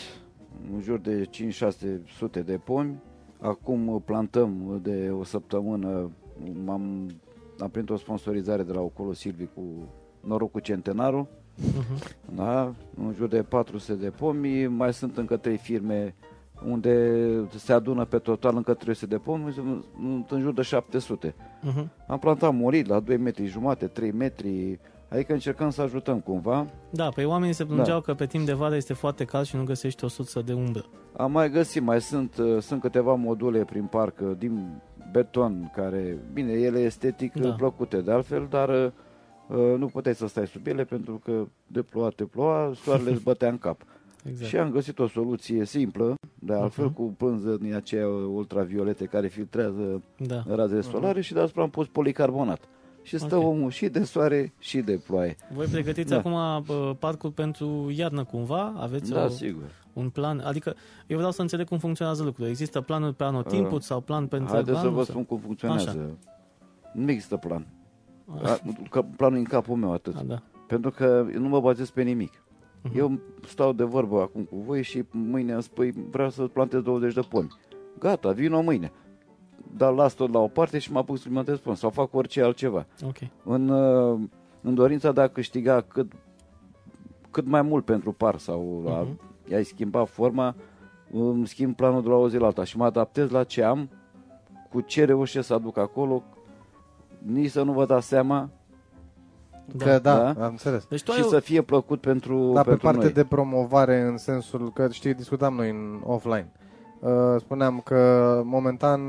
în 0.74 0.80
jur 0.80 0.98
de 0.98 1.28
5-600 1.30 2.40
de 2.44 2.60
pomi. 2.64 2.94
Acum 3.40 3.88
uh, 3.88 4.00
plantăm 4.04 4.80
de 4.82 5.10
o 5.18 5.24
săptămână, 5.24 6.10
am, 6.66 7.06
am 7.58 7.68
primit 7.70 7.90
o 7.90 7.96
sponsorizare 7.96 8.62
de 8.62 8.72
la 8.72 8.80
Ocolo 8.80 9.12
Silvi 9.12 9.44
cu 9.54 9.62
norocul 10.20 10.60
centenarul, 10.60 11.26
Mhm. 11.56 12.02
da? 12.36 12.74
în 12.96 13.12
jur 13.16 13.28
de 13.28 13.42
400 13.42 13.94
de 13.94 14.10
pomi, 14.10 14.66
mai 14.66 14.92
sunt 14.92 15.16
încă 15.16 15.36
trei 15.36 15.56
firme 15.56 16.14
unde 16.68 17.20
se 17.56 17.72
adună 17.72 18.04
pe 18.04 18.18
total 18.18 18.56
încă 18.56 18.74
300 18.74 19.06
de 19.06 19.16
pomi, 19.18 19.52
sunt 19.52 20.30
în 20.30 20.40
jur 20.40 20.52
de 20.52 20.62
700. 20.62 21.34
Mhm. 21.62 21.90
Am 22.06 22.18
plantat 22.18 22.54
morit 22.54 22.86
la 22.86 23.00
2 23.00 23.16
metri 23.16 23.46
jumate, 23.46 23.86
3 23.86 24.10
metri, 24.12 24.78
adică 25.14 25.32
încercăm 25.32 25.70
să 25.70 25.82
ajutăm 25.82 26.20
cumva. 26.20 26.66
Da, 26.90 27.08
păi 27.08 27.24
oamenii 27.24 27.54
se 27.54 27.64
plângeau 27.64 27.98
Da. 27.98 28.04
că 28.04 28.14
pe 28.14 28.26
timp 28.26 28.46
de 28.46 28.52
vară 28.52 28.74
este 28.76 28.92
foarte 28.92 29.24
cald 29.24 29.46
și 29.46 29.56
nu 29.56 29.64
găsești 29.64 30.04
o 30.04 30.08
suță 30.08 30.40
de 30.42 30.52
umbră. 30.52 30.84
Am 31.16 31.30
mai 31.32 31.50
găsit, 31.50 31.82
mai 31.82 32.00
sunt, 32.00 32.36
uh, 32.36 32.60
sunt 32.62 32.80
câteva 32.80 33.14
module 33.14 33.64
prin 33.64 33.84
parc 33.84 34.20
uh, 34.22 34.30
din 34.38 34.82
beton 35.12 35.70
care, 35.74 36.18
bine, 36.32 36.52
ele 36.52 36.78
estetic 36.78 37.32
Da. 37.32 37.48
da. 37.48 37.54
plăcute 37.54 38.00
de 38.00 38.10
altfel, 38.12 38.46
dar 38.50 38.68
uh, 38.68 38.90
uh, 39.48 39.78
nu 39.78 39.86
puteai 39.86 40.14
să 40.14 40.26
stai 40.26 40.46
sub 40.46 40.66
ele 40.66 40.84
pentru 40.84 41.20
că 41.24 41.46
de 41.66 41.82
ploua 41.82 42.08
te 42.08 42.24
ploua, 42.24 42.72
soarele 42.82 43.10
îți 43.10 43.22
bătea 43.22 43.48
în 43.48 43.58
cap. 43.58 43.80
Exact. 44.28 44.48
Și 44.48 44.56
am 44.56 44.70
găsit 44.70 44.98
o 44.98 45.06
soluție 45.06 45.64
simplă, 45.64 46.14
de 46.38 46.52
altfel 46.54 46.84
Mhm. 46.84 46.94
cu 46.94 47.02
pânză 47.02 47.56
din 47.60 47.74
aceea 47.74 48.08
ultraviolete 48.08 49.04
care 49.04 49.26
filtrează 49.28 50.02
Da. 50.18 50.42
razele 50.48 50.80
solare 50.80 51.20
și 51.20 51.32
deasupra 51.32 51.62
am 51.62 51.70
pus 51.70 51.86
policarbonat. 51.86 52.60
Și 53.04 53.18
stă 53.18 53.36
Ok. 53.36 53.44
omul 53.46 53.70
și 53.70 53.88
de 53.88 54.04
soare 54.04 54.52
și 54.58 54.80
de 54.80 55.00
ploaie. 55.06 55.36
Voi 55.54 55.66
pregătiți 55.66 56.10
Da. 56.10 56.16
acum 56.16 56.62
bă, 56.66 56.96
parcul 56.98 57.30
pentru 57.30 57.90
iarnă 57.94 58.24
cumva? 58.24 58.74
Aveți 58.78 59.10
Da, 59.10 59.24
o, 59.24 59.28
sigur. 59.28 59.70
un 59.92 60.08
plan? 60.10 60.38
Adică 60.44 60.74
eu 61.06 61.16
vreau 61.16 61.32
să 61.32 61.40
înțeleg 61.40 61.68
cum 61.68 61.78
funcționează 61.78 62.22
lucrurile. 62.22 62.50
Există 62.50 62.80
planuri 62.80 63.14
pe 63.14 63.24
anotimpul 63.24 63.80
sau 63.80 64.00
plan 64.00 64.26
pentru 64.26 64.52
Haideți 64.52 64.78
să 64.78 64.82
anul? 64.84 64.92
vă 64.94 65.02
sau- 65.02 65.12
spun 65.12 65.24
cum 65.24 65.38
funcționează. 65.38 65.88
Așa. 65.88 66.08
Nu 66.94 67.10
există 67.10 67.36
plan. 67.36 67.66
Ah. 68.42 68.50
A, 68.50 68.58
că 68.90 69.02
planul 69.16 69.36
e 69.36 69.40
în 69.40 69.44
capul 69.44 69.76
meu 69.76 69.92
atât. 69.92 70.16
A, 70.16 70.22
da. 70.26 70.42
Pentru 70.66 70.90
că 70.90 71.26
nu 71.38 71.48
mă 71.48 71.60
bazez 71.60 71.90
pe 71.90 72.02
nimic. 72.02 72.42
Mhm. 72.82 72.98
Eu 72.98 73.20
stau 73.46 73.72
de 73.72 73.84
vorbă 73.84 74.20
acum 74.20 74.42
cu 74.42 74.56
voi 74.66 74.82
și 74.82 75.02
mâine 75.10 75.52
îmi 75.52 75.62
spui 75.62 75.92
vreau 76.10 76.30
să 76.30 76.42
plantez 76.42 76.80
20 76.80 77.14
de 77.14 77.20
pomi. 77.28 77.48
Gata, 77.98 78.30
vino 78.30 78.60
mâine. 78.62 78.92
Dar 79.76 79.92
las 79.92 80.12
tot 80.14 80.32
la 80.32 80.38
o 80.38 80.46
parte 80.48 80.78
și 80.78 80.92
mă 80.92 80.98
apuc 80.98 81.18
să 81.18 81.28
plantez 81.28 81.58
pomi 81.58 81.76
sau 81.76 81.90
fac 81.90 82.14
orice 82.14 82.42
altceva. 82.42 82.86
Ok. 83.06 83.16
În, 83.44 83.68
uh, 83.68 84.20
în 84.60 84.74
dorința 84.74 85.12
de 85.12 85.20
a 85.20 85.28
câștiga 85.28 85.80
cât, 85.80 86.12
cât 87.30 87.46
mai 87.46 87.62
mult 87.62 87.84
pentru 87.84 88.12
par 88.12 88.36
sau 88.38 88.84
a, 88.88 89.00
Mhm. 89.02 89.20
ai 89.54 89.64
schimba 89.64 90.04
forma, 90.04 90.54
îmi 91.12 91.46
schimb 91.46 91.76
planul 91.76 92.02
de 92.02 92.08
la 92.08 92.14
o 92.14 92.28
zi 92.28 92.36
la 92.36 92.46
alta 92.46 92.64
și 92.64 92.76
mă 92.76 92.84
adaptez 92.84 93.30
la 93.30 93.44
ce 93.44 93.62
am, 93.62 93.88
cu 94.70 94.80
ce 94.80 95.04
reușesc 95.04 95.46
să 95.46 95.54
aduc 95.54 95.78
acolo, 95.78 96.22
nici 97.18 97.50
să 97.50 97.62
nu 97.62 97.72
vă 97.72 97.86
dați 97.86 98.06
seama 98.06 98.48
Că 99.78 99.84
da, 99.84 99.98
Da. 99.98 100.44
am 100.44 100.50
înțeles. 100.50 100.86
Deci 100.86 101.02
tu 101.02 101.10
ai 101.12 101.18
și 101.18 101.24
o... 101.24 101.28
să 101.28 101.40
fie 101.40 101.62
plăcut 101.62 102.00
pentru, 102.00 102.50
Dar 102.52 102.62
pe 102.64 102.68
pentru 102.68 102.86
parte 102.86 103.02
noi. 103.04 103.12
de 103.12 103.24
promovare 103.24 104.00
în 104.00 104.16
sensul 104.16 104.72
că 104.72 104.88
știi, 104.90 105.14
discutam 105.14 105.54
noi 105.54 105.70
în 105.70 106.00
offline. 106.04 106.52
Uh, 106.52 106.62
spuneam 107.38 107.80
că 107.84 108.40
momentan 108.44 109.00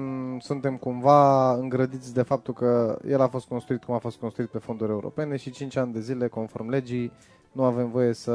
suntem 0.42 0.78
cumva 0.78 1.54
îngrădiți 1.54 2.14
de 2.14 2.22
faptul 2.22 2.54
că 2.54 3.00
el 3.08 3.22
a 3.22 3.28
fost 3.28 3.48
construit 3.48 3.84
cum 3.84 3.94
a 3.94 3.98
fost 3.98 4.18
construit 4.18 4.50
pe 4.50 4.58
fonduri 4.58 4.92
europene 4.92 5.36
și 5.36 5.52
5 5.52 5.76
ani 5.76 5.94
de 5.94 6.00
zile, 6.00 6.28
conform 6.28 6.70
legii, 6.70 7.12
nu 7.52 7.64
avem 7.64 7.92
voie 7.92 8.14
să 8.14 8.32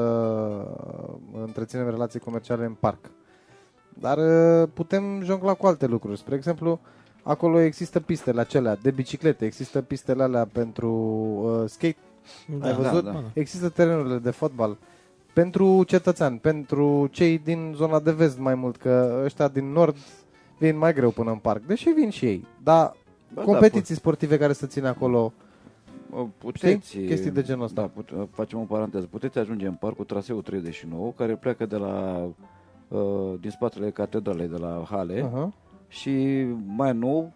întreținem 1.45 1.91
relații 1.91 2.21
comerciale 2.21 2.65
în 2.65 2.75
parc. 2.81 3.11
Dar 3.99 4.19
uh, 4.19 4.69
putem 4.75 5.23
jongla 5.23 5.55
cu 5.55 5.67
alte 5.67 5.87
lucruri. 5.87 6.19
Spre 6.19 6.35
exemplu, 6.35 6.81
acolo 7.23 7.61
există 7.61 8.01
pistele 8.01 8.41
acelea 8.41 8.77
de 8.77 8.91
biciclete, 8.91 9.45
există 9.45 9.83
pistele 9.83 10.23
alea 10.23 10.49
pentru 10.53 10.91
uh, 10.91 11.69
skate 11.69 11.97
da, 12.59 12.67
ai 12.67 12.75
văzut? 12.75 13.05
da. 13.05 13.23
Există 13.33 13.69
terenurile 13.69 14.19
de 14.19 14.31
fotbal 14.31 14.79
pentru 15.33 15.85
cetățeani, 15.85 16.39
pentru 16.39 17.09
cei 17.11 17.39
din 17.39 17.73
zona 17.77 18.01
de 18.01 18.13
vest 18.13 18.39
mai 18.39 18.55
mult, 18.55 18.77
că 18.77 19.21
ăștia 19.25 19.49
din 19.49 19.73
nord 19.73 19.97
vin 20.59 20.79
mai 20.79 20.95
greu 20.95 21.11
până 21.11 21.31
în 21.31 21.39
parc, 21.39 21.67
deși 21.67 21.89
vin 21.89 22.11
și 22.11 22.25
ei. 22.25 22.47
Dar 22.63 22.97
Ba 23.35 23.43
competiții 23.43 23.95
sportive 23.95 24.39
care 24.39 24.53
să 24.53 24.67
țină 24.67 24.89
acolo, 24.89 25.33
da, 26.11 26.29
puteți, 26.39 26.89
Știi? 26.89 27.07
Chestii 27.07 27.31
de 27.31 27.43
genul 27.43 27.65
ăsta. 27.65 27.81
Da, 27.81 27.87
pute, 27.87 28.29
facem 28.31 28.59
o 28.59 28.63
paranteză. 28.63 29.07
Puteți 29.11 29.39
ajunge 29.39 29.67
în 29.67 29.75
parc 29.75 29.97
cu 29.97 30.05
traseul 30.05 30.43
39, 30.43 31.13
care 31.17 31.37
pleacă 31.37 31.67
de 31.67 31.77
la 31.77 32.27
uh, 32.89 33.35
din 33.41 33.51
spatele 33.51 33.91
catedralei 33.91 34.49
de 34.49 34.57
la 34.57 34.87
Hale 34.91 35.31
uh-huh. 35.31 35.49
și 35.89 36.45
mai 36.67 36.93
nou 36.93 37.33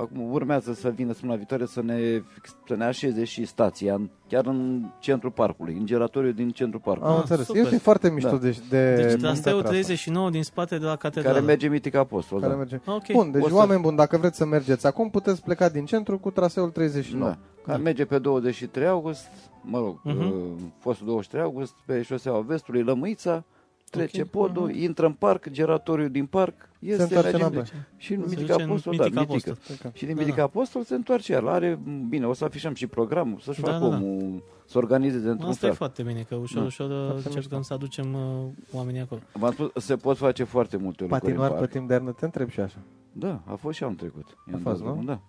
acum 0.00 0.30
urmează 0.32 0.72
să 0.72 0.88
vină 0.88 1.08
săptămâna 1.12 1.36
viitoare 1.36 1.64
să 1.66 1.82
ne, 1.82 2.22
să 2.66 2.74
ne 2.76 2.84
așeze 2.84 3.24
și 3.24 3.44
stația 3.44 3.94
în, 3.94 4.08
chiar 4.28 4.46
în 4.46 4.84
centrul 4.98 5.30
parcului, 5.30 5.74
în 5.78 5.86
geratoriu 5.86 6.30
din 6.32 6.50
centrul 6.50 6.80
parcului. 6.84 7.08
am 7.08 7.14
Ah, 7.14 7.20
înțeles. 7.20 7.46
super. 7.46 7.62
Este 7.62 7.78
foarte 7.78 8.10
mișto 8.10 8.30
Da. 8.30 8.36
de, 8.36 8.56
de 8.68 8.94
Deci 8.94 9.04
muncat 9.04 9.20
traseul 9.20 9.56
asta. 9.58 9.68
39 9.70 10.30
din 10.30 10.42
spate 10.42 10.78
de 10.78 10.84
la 10.84 10.96
catedrală. 10.96 11.34
care 11.34 11.46
merge 11.46 11.68
mitic 11.68 11.94
apostol. 11.94 12.40
Care 12.40 12.52
da. 12.52 12.58
merge. 12.58 12.80
Ok. 12.86 13.12
Bun, 13.12 13.30
deci 13.30 13.42
O 13.44 13.48
să- 13.48 13.54
oameni 13.54 13.80
buni, 13.80 13.96
dacă 13.96 14.16
vreți 14.16 14.36
să 14.36 14.44
mergeți 14.46 14.86
acum, 14.86 15.10
puteți 15.10 15.42
pleca 15.42 15.68
din 15.68 15.84
centru 15.84 16.18
cu 16.18 16.30
traseul 16.30 16.70
39. 16.70 17.28
Da. 17.30 17.38
Care 17.66 17.82
merge 17.82 18.04
pe 18.04 18.18
23 18.18 18.86
august, 18.86 19.26
mă 19.62 19.78
rog, 19.78 20.00
Mhm. 20.04 20.20
uh, 20.26 20.32
fostul 20.78 21.06
23 21.06 21.42
august, 21.44 21.74
pe 21.86 22.02
șoseaua 22.02 22.40
vestului, 22.40 22.82
Lămâița, 22.82 23.44
trece 23.90 24.20
Ok, 24.22 24.28
podul, 24.28 24.66
mhm. 24.68 24.78
intră 24.82 25.06
în 25.06 25.12
parc, 25.12 25.48
geratoriu 25.50 26.08
din 26.08 26.26
parc, 26.26 26.54
iese, 26.78 27.02
întoarce 27.02 27.30
merge 27.30 27.44
înapoi. 27.44 27.64
și 27.96 28.12
în 28.14 28.20
Se 28.20 28.28
Mitic 28.28 28.38
duce 28.46 28.52
în 28.62 28.68
Apostol, 28.68 28.92
Mitic 28.92 29.14
da, 29.14 29.20
Mitică. 29.20 29.50
Apostol. 29.50 29.90
Și 29.94 30.04
din 30.06 30.14
Da, 30.14 30.20
Mitic 30.20 30.36
da. 30.36 30.42
Apostol 30.42 30.82
se 30.84 30.94
întoarce 30.94 31.32
el. 31.32 31.48
Are, 31.48 31.78
bine, 32.08 32.26
o 32.26 32.32
să 32.32 32.44
afișăm 32.44 32.74
și 32.74 32.86
programul, 32.86 33.38
să-și 33.38 33.60
Da, 33.60 33.70
facă 33.72 33.84
da, 33.84 33.90
da. 33.90 33.96
omul, 33.96 34.42
să 34.66 34.78
organizeze 34.78 35.28
într-un 35.28 35.48
Asta 35.50 35.64
e 35.66 35.68
fel. 35.68 35.76
foarte 35.78 36.02
bine, 36.02 36.22
că 36.28 36.34
ușor, 36.34 36.58
Da. 36.60 36.64
ușor 36.66 36.86
Foarte 36.88 37.14
încercăm 37.14 37.38
mișto. 37.58 37.62
să 37.62 37.72
aducem 37.74 38.14
uh, 38.14 38.46
oamenii 38.72 39.00
acolo. 39.00 39.20
V-am 39.32 39.52
spus, 39.52 39.70
se 39.84 39.96
pot 39.96 40.16
face 40.16 40.44
foarte 40.44 40.76
multe 40.76 41.02
lucruri 41.02 41.20
Patinoar 41.22 41.46
în 41.48 41.52
pe 41.54 41.58
parc. 41.60 41.70
timp 41.72 41.86
de 41.88 41.92
iarnă, 41.92 42.12
te 42.12 42.24
întreb 42.24 42.48
și 42.48 42.60
așa. 42.60 42.78
Da, 43.12 43.42
a 43.44 43.54
fost 43.54 43.76
și 43.76 43.82
anul 43.84 43.96
trecut. 43.96 44.36
A 44.52 44.58
fost, 44.62 44.82
nu? 44.82 45.02
Da. 45.04 45.20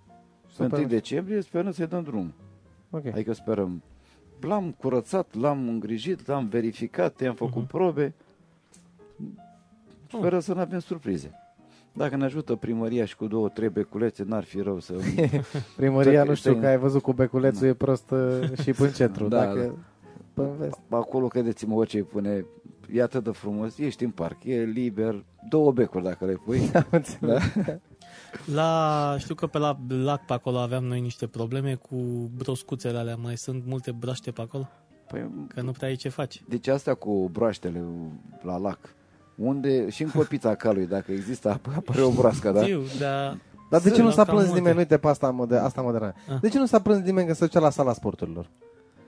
Super 0.48 0.66
1 0.72 0.76
mișto. 0.78 0.88
decembrie 0.94 1.42
sperăm 1.42 1.72
să-i 1.72 1.88
dăm 1.88 2.04
drum. 2.04 2.34
Ok. 2.90 3.06
Adică 3.06 3.34
sperăm. 3.34 3.84
L-am 4.40 4.72
curățat, 4.72 5.36
l-am 5.40 5.68
îngrijit, 5.68 6.28
l-am 6.28 6.48
verificat, 6.48 7.22
i-am 7.22 7.36
făcut 7.36 7.56
Mhm. 7.62 7.68
probe. 7.68 8.14
Sperăm 10.08 10.40
să 10.40 10.54
nu 10.54 10.60
avem 10.60 10.80
surprize. 10.80 11.32
Dacă 11.94 12.16
ne 12.16 12.24
ajută 12.24 12.56
primăria 12.56 13.06
și 13.06 13.16
cu 13.16 13.28
două, 13.28 13.50
trei 13.50 13.70
beculețe, 13.70 14.24
n-ar 14.24 14.44
fi 14.44 14.60
rău 14.62 14.80
să... 14.80 14.94
Primăria, 15.78 16.12
Dacă 16.14 16.28
nu 16.30 16.34
știu, 16.36 16.50
este- 16.50 16.62
că 16.62 16.68
ai 16.68 16.78
văzut 16.78 17.02
cu 17.02 17.14
beculețul, 17.14 17.68
e 17.68 17.74
prost 17.74 18.12
uh, 18.12 18.52
și 18.62 18.72
pe 18.72 18.84
în 18.84 18.92
centru. 18.92 19.28
Da, 19.38 19.46
Dacă... 19.46 19.60
da. 19.60 19.74
Pe 20.44 20.50
vest. 20.58 20.80
Acolo, 20.90 21.28
credeți-mă, 21.28 21.76
orice 21.76 21.98
îi 21.98 22.04
pune, 22.04 22.46
e 22.94 23.02
atât 23.02 23.24
de 23.24 23.30
frumos, 23.32 23.78
ești 23.78 24.04
în 24.04 24.10
parc, 24.10 24.44
e 24.44 24.64
liber, 24.64 25.24
două 25.50 25.72
becuri 25.72 26.04
dacă 26.04 26.26
le 26.26 26.34
pui. 26.34 26.70
Am 26.74 26.86
înțeles. 26.90 27.44
Da. 27.66 27.78
La, 28.54 29.16
știu 29.18 29.36
că 29.36 29.48
pe 29.48 29.58
la 29.58 29.78
lac 29.88 30.26
pe 30.26 30.34
acolo 30.34 30.58
aveam 30.58 30.84
noi 30.84 31.02
niște 31.02 31.28
probleme 31.28 31.76
cu 31.76 31.96
broscuțele 32.38 32.98
alea. 32.98 33.16
Mai 33.16 33.38
sunt 33.38 33.64
multe 33.66 33.92
braște 33.92 34.32
pe 34.32 34.42
acolo? 34.42 34.70
Păi, 35.08 35.30
Că 35.48 35.62
nu 35.62 35.72
prea 35.72 35.88
ai 35.88 35.96
ce 35.96 36.10
faci. 36.10 36.44
deci 36.48 36.68
asta 36.68 36.94
cu 36.94 37.30
broaștele 37.32 37.84
la 38.42 38.58
lac, 38.58 38.80
unde 39.42 39.90
și 39.90 40.04
în 40.04 40.10
copița 40.16 40.56
calului, 40.56 40.88
dacă 40.88 41.12
există 41.12 41.50
apă, 41.50 41.70
apare 41.78 42.02
o 42.02 42.10
broască, 42.10 42.52
da? 42.52 42.62
Știu, 42.64 42.82
dar 43.00 43.38
Dar 43.70 43.82
de 43.82 43.88
ce 43.90 43.94
Sunt 43.96 44.06
nu 44.06 44.12
s-a 44.12 44.24
cam 44.24 44.34
plâns 44.34 44.46
multe. 44.48 44.60
nimeni? 44.60 44.78
Uite 44.78 44.98
pe 44.98 45.08
asta, 45.08 45.30
mode, 45.30 45.58
asta 45.58 45.82
modernă. 45.82 46.14
Ah. 46.30 46.40
De 46.42 46.50
ce 46.50 46.58
nu 46.58 46.66
s-a 46.66 46.80
plâns 46.80 47.04
nimeni 47.06 47.26
când 47.26 47.38
se 47.38 47.46
ducea 47.46 47.60
la 47.60 47.70
sala 47.70 47.94
sporturilor? 47.94 48.50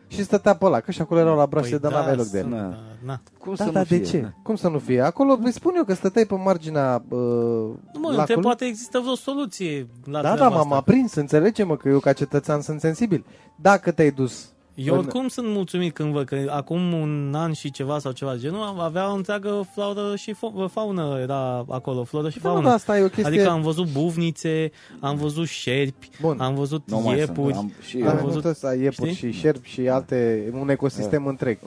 Și 0.08 0.24
stătea 0.24 0.56
pe 0.56 0.66
ăla, 0.66 0.80
că 0.80 0.92
și 0.92 1.02
acolo 1.02 1.20
erau 1.20 1.36
la 1.36 1.46
brașe, 1.46 1.78
dar 1.78 1.92
n-aveai 1.92 2.16
loc 2.16 2.26
de 2.26 2.38
el. 2.38 2.44
sunt, 2.44 2.56
Na. 2.56 2.70
da, 2.70 2.78
na. 3.06 3.22
Cum 3.40 3.54
Da, 3.58 3.64
să 3.66 3.72
dar 3.72 3.82
nu 3.90 3.98
de 3.98 4.04
fie? 4.04 4.06
ce? 4.20 4.34
Cum 4.44 4.56
să 4.56 4.68
nu 4.70 4.80
fie? 4.80 5.02
Acolo, 5.02 5.38
îi 5.44 5.52
spun 5.52 5.74
eu 5.76 5.84
că 5.84 5.94
stăteai 5.94 6.26
pe 6.26 6.36
marginea 6.36 7.04
uh, 7.10 7.20
Nu 7.20 8.00
mă, 8.00 8.08
întreb, 8.08 8.18
lacului. 8.18 8.42
poate 8.42 8.66
există 8.66 9.00
vreo 9.00 9.16
soluție 9.16 9.88
la 10.04 10.22
Da, 10.22 10.28
da, 10.28 10.34
treaba 10.36 10.56
m-am 10.56 10.64
asta. 10.64 10.76
aprins, 10.76 11.14
înțelege-mă 11.16 11.78
că 11.78 11.90
eu 11.90 12.00
ca 12.00 12.14
cetățean 12.14 12.62
sunt 12.62 12.80
sensibil. 12.80 13.26
Dacă 13.56 13.92
te-ai 13.92 14.12
dus 14.12 14.53
Eu 14.76 14.94
în- 14.94 15.00
oricum 15.00 15.28
sunt 15.28 15.48
mulțumit 15.48 15.94
când 15.94 16.12
văd 16.14 16.26
că 16.26 16.46
acum 16.50 16.94
un 16.94 17.34
an 17.36 17.54
și 17.54 17.72
ceva 17.72 18.00
sau 18.00 18.12
ceva 18.12 18.34
de 18.34 18.40
genul 18.40 18.80
avea 18.80 19.12
o 19.12 19.16
întreagă 19.16 19.66
floră 19.74 20.16
și 20.16 20.34
fo- 20.34 20.72
faună 20.72 21.18
era 21.22 21.66
acolo, 21.70 22.04
floră 22.04 22.30
și 22.30 22.40
Da, 22.40 22.48
mă, 22.48 22.54
faună. 22.54 22.68
da, 22.70 22.74
asta 22.74 22.98
e 22.98 23.02
o 23.04 23.08
chestie... 23.08 23.26
Adică 23.26 23.50
am 23.50 23.62
văzut 23.62 23.92
buvnițe, 23.92 24.72
am 25.00 25.16
văzut 25.16 25.48
șerpi, 25.48 26.10
Bun. 26.22 26.40
am 26.40 26.56
văzut 26.56 26.84
Nu 26.90 27.00
mai 27.00 27.18
sunt, 27.18 27.18
iepuri. 27.38 27.54
am 27.54 27.72
și 27.82 27.98
Am 27.98 28.08
am 28.08 28.18
eu. 28.18 28.24
văzut- 28.24 28.34
văzut 28.42 28.46
ăsta, 28.52 28.74
iepuri 28.76 29.14
știi? 29.14 29.32
și 29.32 29.40
șerpi 29.40 29.70
și 29.70 29.90
alte, 29.90 30.50
un 30.60 30.70
ecosistem 30.70 31.26
întreg. 31.28 31.58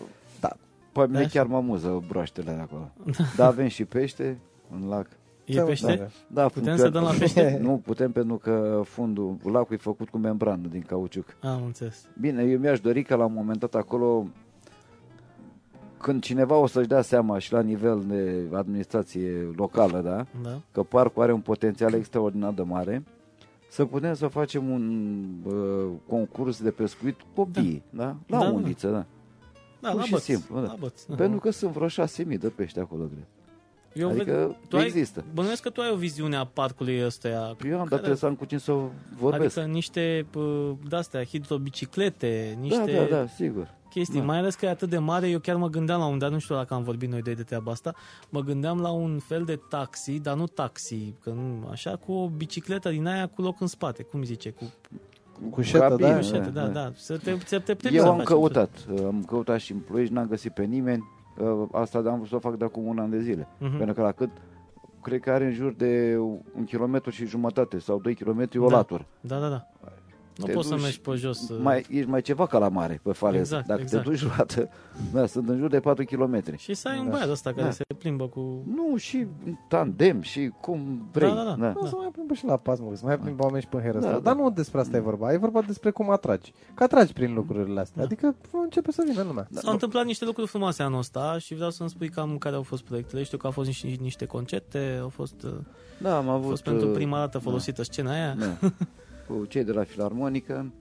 Da, 0.40 0.50
Pe 0.92 1.06
mine 1.06 1.20
Da, 1.20 1.26
chiar 1.28 1.46
mă 1.46 1.56
amuză 1.56 2.02
broaștele 2.08 2.52
de 2.52 2.60
acolo. 2.60 2.90
Dar 3.36 3.46
avem 3.48 3.68
și 3.68 3.84
pește 3.84 4.38
în 4.80 4.88
lac. 4.88 5.06
E 5.46 5.60
pește? 5.60 6.10
Da, 6.26 6.46
Putem 6.48 6.74
că- 6.76 6.80
să 6.80 6.88
dăm 6.88 7.02
la 7.02 7.10
pește? 7.18 7.58
Nu, 7.62 7.80
putem 7.84 8.12
pentru 8.12 8.36
că 8.36 8.82
fundul 8.84 9.36
lacul 9.42 9.74
e 9.74 9.78
făcut 9.78 10.08
cu 10.08 10.18
membrană 10.18 10.66
din 10.70 10.82
cauciuc. 10.86 11.36
Am 11.42 11.62
înțeles. 11.64 12.04
Bine, 12.20 12.42
eu 12.42 12.58
mi-aș 12.58 12.80
dori 12.80 13.02
ca 13.02 13.16
la 13.16 13.24
un 13.24 13.32
moment 13.32 13.58
dat 13.58 13.74
acolo, 13.74 14.26
când 15.98 16.22
cineva 16.22 16.56
o 16.56 16.66
să-și 16.66 16.88
dea 16.88 17.02
seama 17.02 17.38
și 17.38 17.52
la 17.52 17.60
nivel 17.60 18.02
de 18.08 18.42
administrație 18.56 19.52
locală, 19.56 20.00
da, 20.00 20.26
Da. 20.42 20.60
că 20.72 20.82
parcul 20.82 21.22
are 21.22 21.32
un 21.32 21.40
potențial 21.40 21.92
extraordinar 21.92 22.52
de 22.52 22.62
mare, 22.62 23.04
să 23.70 23.84
putem 23.84 24.14
să 24.14 24.26
facem 24.26 24.68
un 24.70 25.24
uh, 25.44 25.86
concurs 26.08 26.62
de 26.62 26.70
pescuit 26.70 27.16
copii, 27.34 27.82
da? 27.90 28.04
da? 28.04 28.16
La 28.26 28.38
Da, 28.38 28.44
da. 28.44 28.50
undiță, 28.50 28.88
da. 28.90 29.04
Da, 29.80 29.88
Pur 29.90 29.98
la 29.98 30.04
și 30.04 30.10
băț. 30.10 30.22
simplu, 30.22 30.54
da. 30.60 30.66
La 30.66 30.74
băț, 30.80 31.04
da. 31.04 31.14
Pentru 31.14 31.38
că 31.38 31.50
sunt 31.50 31.72
vreo 31.72 31.86
6.000 31.88 32.38
de 32.38 32.48
pești 32.48 32.78
acolo, 32.78 33.02
cred. 33.04 33.26
Eu 33.96 34.08
adică 34.08 34.44
ved, 34.46 34.68
tu 34.68 34.76
ai, 34.76 34.84
există. 34.84 35.24
bănuiesc 35.34 35.62
că 35.62 35.70
tu 35.70 35.80
ai 35.80 35.90
o 35.92 35.96
viziune 35.96 36.36
a 36.36 36.44
parcului 36.44 37.04
ăsta. 37.04 37.28
Eu 37.28 37.36
am, 37.44 37.54
dar 37.60 37.76
care- 37.78 37.86
trebuie 37.88 38.16
să 38.16 38.26
am 38.26 38.34
cu 38.34 38.44
cine 38.44 38.58
să 38.60 38.72
vorbesc. 39.18 39.56
Adică 39.58 39.72
niște 39.72 40.26
pă, 40.30 40.74
de-astea, 40.88 41.24
hidrobiciclete, 41.24 42.58
niște 42.60 42.92
Da, 42.92 43.02
da, 43.02 43.16
da, 43.16 43.26
sigur. 43.26 43.74
chestii. 43.90 44.18
Da. 44.18 44.24
Mai 44.24 44.38
ales 44.38 44.54
că 44.54 44.66
e 44.66 44.68
atât 44.68 44.88
de 44.88 44.98
mare, 44.98 45.28
eu 45.28 45.38
chiar 45.38 45.56
mă 45.56 45.68
gândeam 45.68 46.00
la 46.00 46.06
un 46.06 46.18
dat, 46.18 46.30
nu 46.30 46.38
știu 46.38 46.54
dacă 46.54 46.74
am 46.74 46.82
vorbit 46.82 47.10
noi 47.10 47.22
doi 47.22 47.34
de 47.34 47.42
treaba 47.42 47.70
asta, 47.72 47.94
mă 48.28 48.40
gândeam 48.40 48.80
la 48.80 48.90
un 48.90 49.18
fel 49.18 49.42
de 49.44 49.60
taxi, 49.68 50.18
dar 50.20 50.36
nu 50.36 50.46
taxi, 50.46 51.14
că 51.22 51.30
nu, 51.30 51.68
așa, 51.70 51.96
cu 51.96 52.12
o 52.12 52.28
bicicletă 52.28 52.88
din 52.88 53.06
aia 53.06 53.26
cu 53.26 53.42
loc 53.42 53.60
în 53.60 53.66
spate, 53.66 54.02
cum 54.02 54.22
zice, 54.22 54.50
cu 54.50 54.72
cu 55.50 55.60
șetă, 55.62 55.78
Cabine, 55.88 56.08
da? 56.08 56.16
cu 56.16 56.22
șete, 56.22 56.48
da, 56.48 56.66
da, 56.66 56.92
să 56.94 57.16
te, 57.16 57.36
să 57.46 57.58
te 57.58 57.74
plimbi 57.74 57.96
Eu 57.96 58.02
să 58.02 58.08
am 58.08 58.16
faci 58.16 58.26
căutat, 58.26 58.70
am 59.06 59.24
căutat 59.26 59.60
și 59.60 59.72
în 59.72 59.78
Ploiești, 59.78 60.12
n-am 60.14 60.26
găsit 60.26 60.52
pe 60.52 60.64
nimeni. 60.64 61.14
Uh, 61.40 61.68
Asta 61.72 61.98
am 61.98 62.16
vrut 62.16 62.28
să 62.28 62.34
o 62.34 62.38
fac 62.38 62.54
de 62.56 62.64
acum 62.64 62.86
un 62.86 62.98
an 62.98 63.10
de 63.10 63.20
zile. 63.20 63.48
Mhm. 63.58 63.76
Pentru 63.76 63.94
că 63.94 64.02
la 64.02 64.12
cât, 64.12 64.30
cred 65.02 65.20
că 65.20 65.30
are 65.30 65.44
în 65.44 65.52
jur 65.52 65.72
de 65.72 66.16
un 66.56 66.64
kilometru 66.64 67.10
și 67.10 67.26
jumătate 67.26 67.78
sau 67.78 67.98
2 67.98 68.14
kilometri 68.14 68.58
o 68.58 68.68
Da. 68.68 68.76
latură. 68.76 69.06
Da, 69.20 69.38
da, 69.38 69.48
da. 69.48 69.66
Nu 70.36 70.44
te 70.44 70.52
poți 70.52 70.68
să 70.68 70.74
duci- 70.74 70.82
mergi 70.82 71.00
pe 71.00 71.10
jos. 71.14 71.48
uh, 71.48 71.58
mai, 71.62 71.86
ești 71.90 72.08
mai 72.10 72.20
ceva 72.22 72.46
ca 72.46 72.58
la 72.58 72.68
mare 72.68 73.00
pe 73.02 73.12
faleză. 73.12 73.40
Exact, 73.40 73.66
Dacă 73.66 73.80
exact. 73.80 74.04
te 74.04 74.10
duci 74.10 74.22
roată, 74.26 74.68
da, 75.12 75.26
sunt 75.26 75.48
în 75.48 75.58
jur 75.58 75.68
de 75.70 75.80
4 75.80 76.04
km. 76.04 76.56
Și 76.56 76.74
să 76.74 76.88
ai 76.88 76.98
un 76.98 77.04
Da. 77.04 77.10
băiat 77.10 77.28
ăsta 77.28 77.50
care 77.52 77.62
Da. 77.64 77.70
se 77.70 77.84
plimbă 77.98 78.26
cu... 78.28 78.62
Nu, 78.74 78.96
și 78.96 79.26
tandem 79.68 80.20
și 80.20 80.52
cum 80.60 81.08
vrei. 81.12 81.28
Da, 81.34 81.34
da, 81.34 81.56
da. 81.58 81.72
Nu, 81.80 81.86
să 81.86 81.94
mai 81.96 82.08
plimbă 82.12 82.34
și 82.34 82.44
la 82.44 82.56
pas, 82.56 82.78
mă, 82.80 82.90
să 82.94 83.02
mai 83.04 83.18
plimbă 83.18 83.42
oameni 83.42 83.62
și 83.62 83.68
pe 83.68 83.76
heră 83.78 83.98
Da, 83.98 84.06
da, 84.06 84.12
da. 84.12 84.18
Dar 84.18 84.34
nu 84.36 84.50
despre 84.50 84.80
asta 84.80 84.96
e 84.96 85.00
vorba. 85.00 85.32
E 85.32 85.36
vorba 85.36 85.60
despre 85.62 85.90
cum 85.90 86.10
atragi. 86.10 86.52
Că 86.74 86.82
atragi 86.82 87.12
prin 87.12 87.34
lucrurile 87.34 87.80
astea. 87.80 87.96
Da. 88.00 88.04
Adică 88.04 88.34
începe 88.62 88.92
să 88.92 89.02
vină 89.10 89.22
lumea. 89.22 89.48
S-au 89.50 89.72
întâmplat 89.72 90.04
niște 90.04 90.24
lucruri 90.24 90.48
frumoase 90.48 90.82
anul 90.82 90.98
ăsta 90.98 91.38
și 91.38 91.54
vreau 91.54 91.70
să-mi 91.70 91.88
spui 91.88 92.08
cam 92.08 92.38
care 92.38 92.54
au 92.56 92.62
fost 92.62 92.82
proiectele. 92.82 93.22
Știu 93.22 93.38
că 93.38 93.46
au 93.46 93.52
fost 93.52 93.66
niște, 93.66 93.86
niște 94.00 94.24
concerte, 94.26 94.98
au 95.02 95.08
fost, 95.08 95.42
uh, 95.44 95.50
Da, 95.98 96.16
am 96.16 96.28
a 96.28 96.32
avut... 96.32 96.48
fost 96.48 96.62
pentru 96.62 96.86
uh, 96.88 96.94
prima 96.94 97.18
dată 97.18 97.38
folosită 97.38 97.82
scena 97.82 98.10
aia. 98.12 98.34
Da. 98.38 98.68
Cu 99.28 99.44
cei 99.44 99.64
de 99.64 99.72
la 99.72 99.82
Filarmonică 99.84 100.72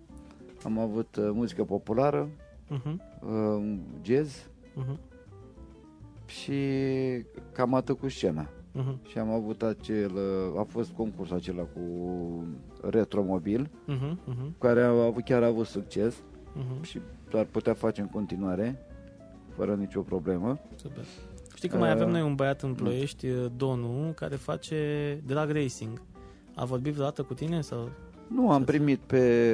am 0.63 0.79
avut 0.79 1.15
uh, 1.15 1.29
muzică 1.33 1.63
populară, 1.63 2.29
Uh-huh, 2.71 2.95
uh, 3.21 3.77
jazz 4.01 4.49
uh-huh, 4.75 4.97
și 6.25 6.53
cam 7.51 7.73
atât 7.73 7.99
cu 7.99 8.09
scena. 8.09 8.47
uh-huh, 8.49 9.07
Și 9.07 9.17
am 9.17 9.29
avut 9.29 9.61
acel, 9.63 10.11
uh, 10.15 10.59
a 10.59 10.63
fost 10.63 10.91
concurs 10.91 11.31
acela 11.31 11.63
cu 11.63 11.81
retromobil, 12.89 13.69
uh-huh, 13.87 14.11
uh-huh, 14.11 14.57
care 14.59 14.81
a 14.81 14.87
avut, 14.89 15.23
chiar 15.23 15.43
a 15.43 15.47
avut 15.47 15.65
succes 15.65 16.15
uh-huh. 16.15 16.81
și 16.81 16.99
ar 17.33 17.45
putea 17.45 17.73
face 17.73 18.01
în 18.01 18.07
continuare, 18.07 18.79
fără 19.55 19.75
nicio 19.75 20.01
problemă. 20.01 20.59
Super. 20.75 21.03
Știi 21.55 21.69
că 21.69 21.77
mai 21.77 21.89
Uh, 21.89 21.95
avem 21.95 22.09
noi 22.09 22.21
un 22.21 22.35
băiat 22.35 22.61
în 22.61 22.73
Ploiești, 22.73 23.27
uh, 23.27 23.45
Donu, 23.57 24.11
care 24.15 24.35
face 24.35 25.21
drag 25.25 25.49
racing. 25.51 26.01
A 26.55 26.65
vorbit 26.65 26.93
vreodată 26.93 27.23
cu 27.23 27.33
tine? 27.33 27.61
sau? 27.61 27.89
Nu, 28.27 28.51
am 28.51 28.63
primit 28.63 29.00
pe, 29.00 29.53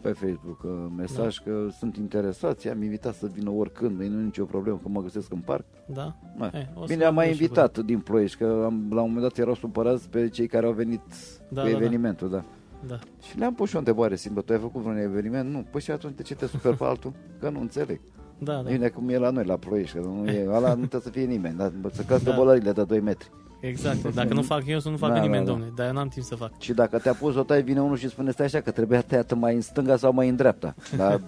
pe 0.00 0.08
Facebook 0.12 0.62
uh, 0.62 0.70
mesaj 0.96 1.36
Da. 1.44 1.50
că 1.50 1.66
sunt 1.78 1.96
interesați, 1.96 2.68
am 2.68 2.82
invitat 2.82 3.14
să 3.14 3.26
vină 3.32 3.50
oricând, 3.50 3.96
nu 3.98 4.04
e 4.04 4.08
nicio 4.08 4.44
problemă 4.44 4.78
că 4.82 4.88
mă 4.88 5.02
găsesc 5.02 5.32
în 5.32 5.38
parc. 5.40 5.64
Da? 5.86 6.16
Da. 6.38 6.50
Eh, 6.52 6.66
o 6.74 6.86
să 6.86 6.92
Bine, 6.92 7.04
am 7.04 7.14
mai 7.14 7.24
vorbesc 7.26 7.36
și 7.36 7.42
invitat 7.42 7.78
din 7.78 7.98
Ploiești, 7.98 8.38
că 8.38 8.62
am, 8.64 8.86
la 8.90 9.00
un 9.02 9.08
moment 9.08 9.20
dat 9.20 9.38
erau 9.38 9.54
supărați 9.54 10.08
pe 10.08 10.28
cei 10.28 10.46
care 10.46 10.66
au 10.66 10.72
venit 10.72 11.00
Da, 11.48 11.60
cu 11.62 11.66
da, 11.68 11.72
da. 11.72 11.76
evenimentul, 11.76 12.30
da. 12.30 12.38
cu- 12.38 12.44
Da. 12.86 12.98
Și 13.22 13.38
le-am 13.38 13.54
pus 13.54 13.68
și 13.68 13.74
o 13.74 13.78
întrebare 13.78 14.16
simplă, 14.16 14.42
tu 14.42 14.52
ai 14.52 14.58
făcut 14.58 14.80
vreun 14.82 14.96
eveniment? 14.98 15.50
Nu. 15.52 15.64
Păi 15.70 15.80
și 15.80 15.90
atunci 15.90 16.14
de 16.16 16.22
ce 16.22 16.34
te 16.34 16.46
super 16.46 16.74
pe 16.74 16.84
altul? 16.84 17.12
Că 17.40 17.48
nu 17.50 17.60
înțeleg. 17.60 18.00
Da, 18.38 18.52
da. 18.54 18.70
Bine 18.70 18.88
cum 18.88 19.08
e 19.08 19.18
la 19.18 19.30
noi, 19.30 19.44
la 19.44 19.56
Ploiești, 19.56 19.96
că 19.98 20.04
nu 20.06 20.26
e, 20.26 20.46
ăla 20.48 20.68
nu 20.68 20.74
trebuie 20.74 21.00
să 21.00 21.10
fie 21.10 21.24
nimeni, 21.24 21.56
dar 21.56 21.72
să 21.92 22.02
crească 22.02 22.30
Da. 22.30 22.36
bolările 22.36 22.72
de 22.72 22.84
2 22.84 23.00
metri. 23.00 23.30
Exact. 23.68 24.14
Dacă 24.14 24.34
nu 24.34 24.42
fac 24.42 24.66
eu, 24.66 24.78
să 24.78 24.88
nu 24.88 24.96
facă 24.96 25.12
Da, 25.12 25.20
nimeni, 25.20 25.44
da, 25.44 25.50
da. 25.50 25.56
domne. 25.56 25.72
Dar 25.76 25.86
eu 25.86 25.92
n-am 25.92 26.08
timp 26.08 26.24
să 26.24 26.34
fac. 26.34 26.58
Și 26.58 26.72
dacă 26.72 26.98
te-a 26.98 27.14
pus 27.14 27.34
o 27.36 27.42
tai, 27.42 27.62
vine 27.62 27.80
unul 27.80 27.96
și 27.96 28.08
spune, 28.08 28.30
stai 28.30 28.46
așa, 28.46 28.60
că 28.60 28.70
trebuia 28.70 29.00
tăiată 29.00 29.34
mai 29.34 29.54
în 29.54 29.60
stânga 29.60 29.96
sau 29.96 30.12
mai 30.12 30.28
în 30.28 30.36
dreapta. 30.36 30.74
Da? 30.96 31.20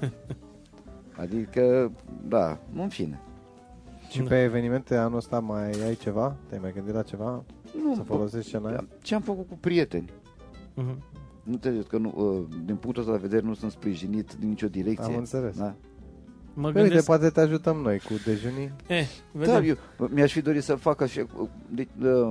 Adică, 1.22 1.92
da, 2.28 2.58
nu 2.72 2.82
în 2.82 2.88
fine. 2.88 3.20
Și 4.08 4.18
Da. 4.18 4.28
pe 4.28 4.42
evenimente 4.42 4.96
anul 4.96 5.16
ăsta 5.16 5.40
mai 5.40 5.70
ai 5.70 5.94
ceva? 5.94 6.36
Te-ai 6.48 6.60
mai 6.62 6.72
gândit 6.72 6.94
la 6.94 7.02
ceva? 7.02 7.44
Nu, 7.84 7.94
Să 7.94 8.02
folosești 8.02 8.48
scena 8.48 8.68
aia? 8.68 8.86
Ce 9.02 9.14
am 9.14 9.20
făcut 9.20 9.48
cu 9.48 9.56
prieteni? 9.60 10.10
Uh-huh. 10.76 10.96
Nu 11.42 11.56
te 11.56 11.70
că 11.70 11.98
nu, 11.98 12.12
uh, 12.16 12.56
din 12.64 12.76
punctul 12.76 13.02
ăsta 13.02 13.14
de 13.14 13.18
vedere 13.22 13.46
nu 13.46 13.54
sunt 13.54 13.70
sprijinit 13.70 14.34
din 14.38 14.48
nicio 14.48 14.68
direcție. 14.68 15.12
Am 15.12 15.18
înțeles. 15.18 15.56
Da. 15.58 15.74
Mă 16.58 16.62
Păi 16.62 16.70
uite, 16.70 16.80
gândesc... 16.82 17.06
poate 17.06 17.30
te 17.30 17.40
ajutăm 17.40 17.76
noi 17.76 17.98
cu 17.98 18.12
dejunii. 18.24 18.72
Eh, 18.86 19.06
Da, 19.32 19.38
vedem. 19.58 19.64
eu 19.98 20.08
mi-aș 20.14 20.32
fi 20.32 20.40
dorit 20.40 20.62
să 20.62 20.74
fac 20.74 21.00
așa. 21.00 21.26
Deci, 21.68 21.88
uh, 22.02 22.30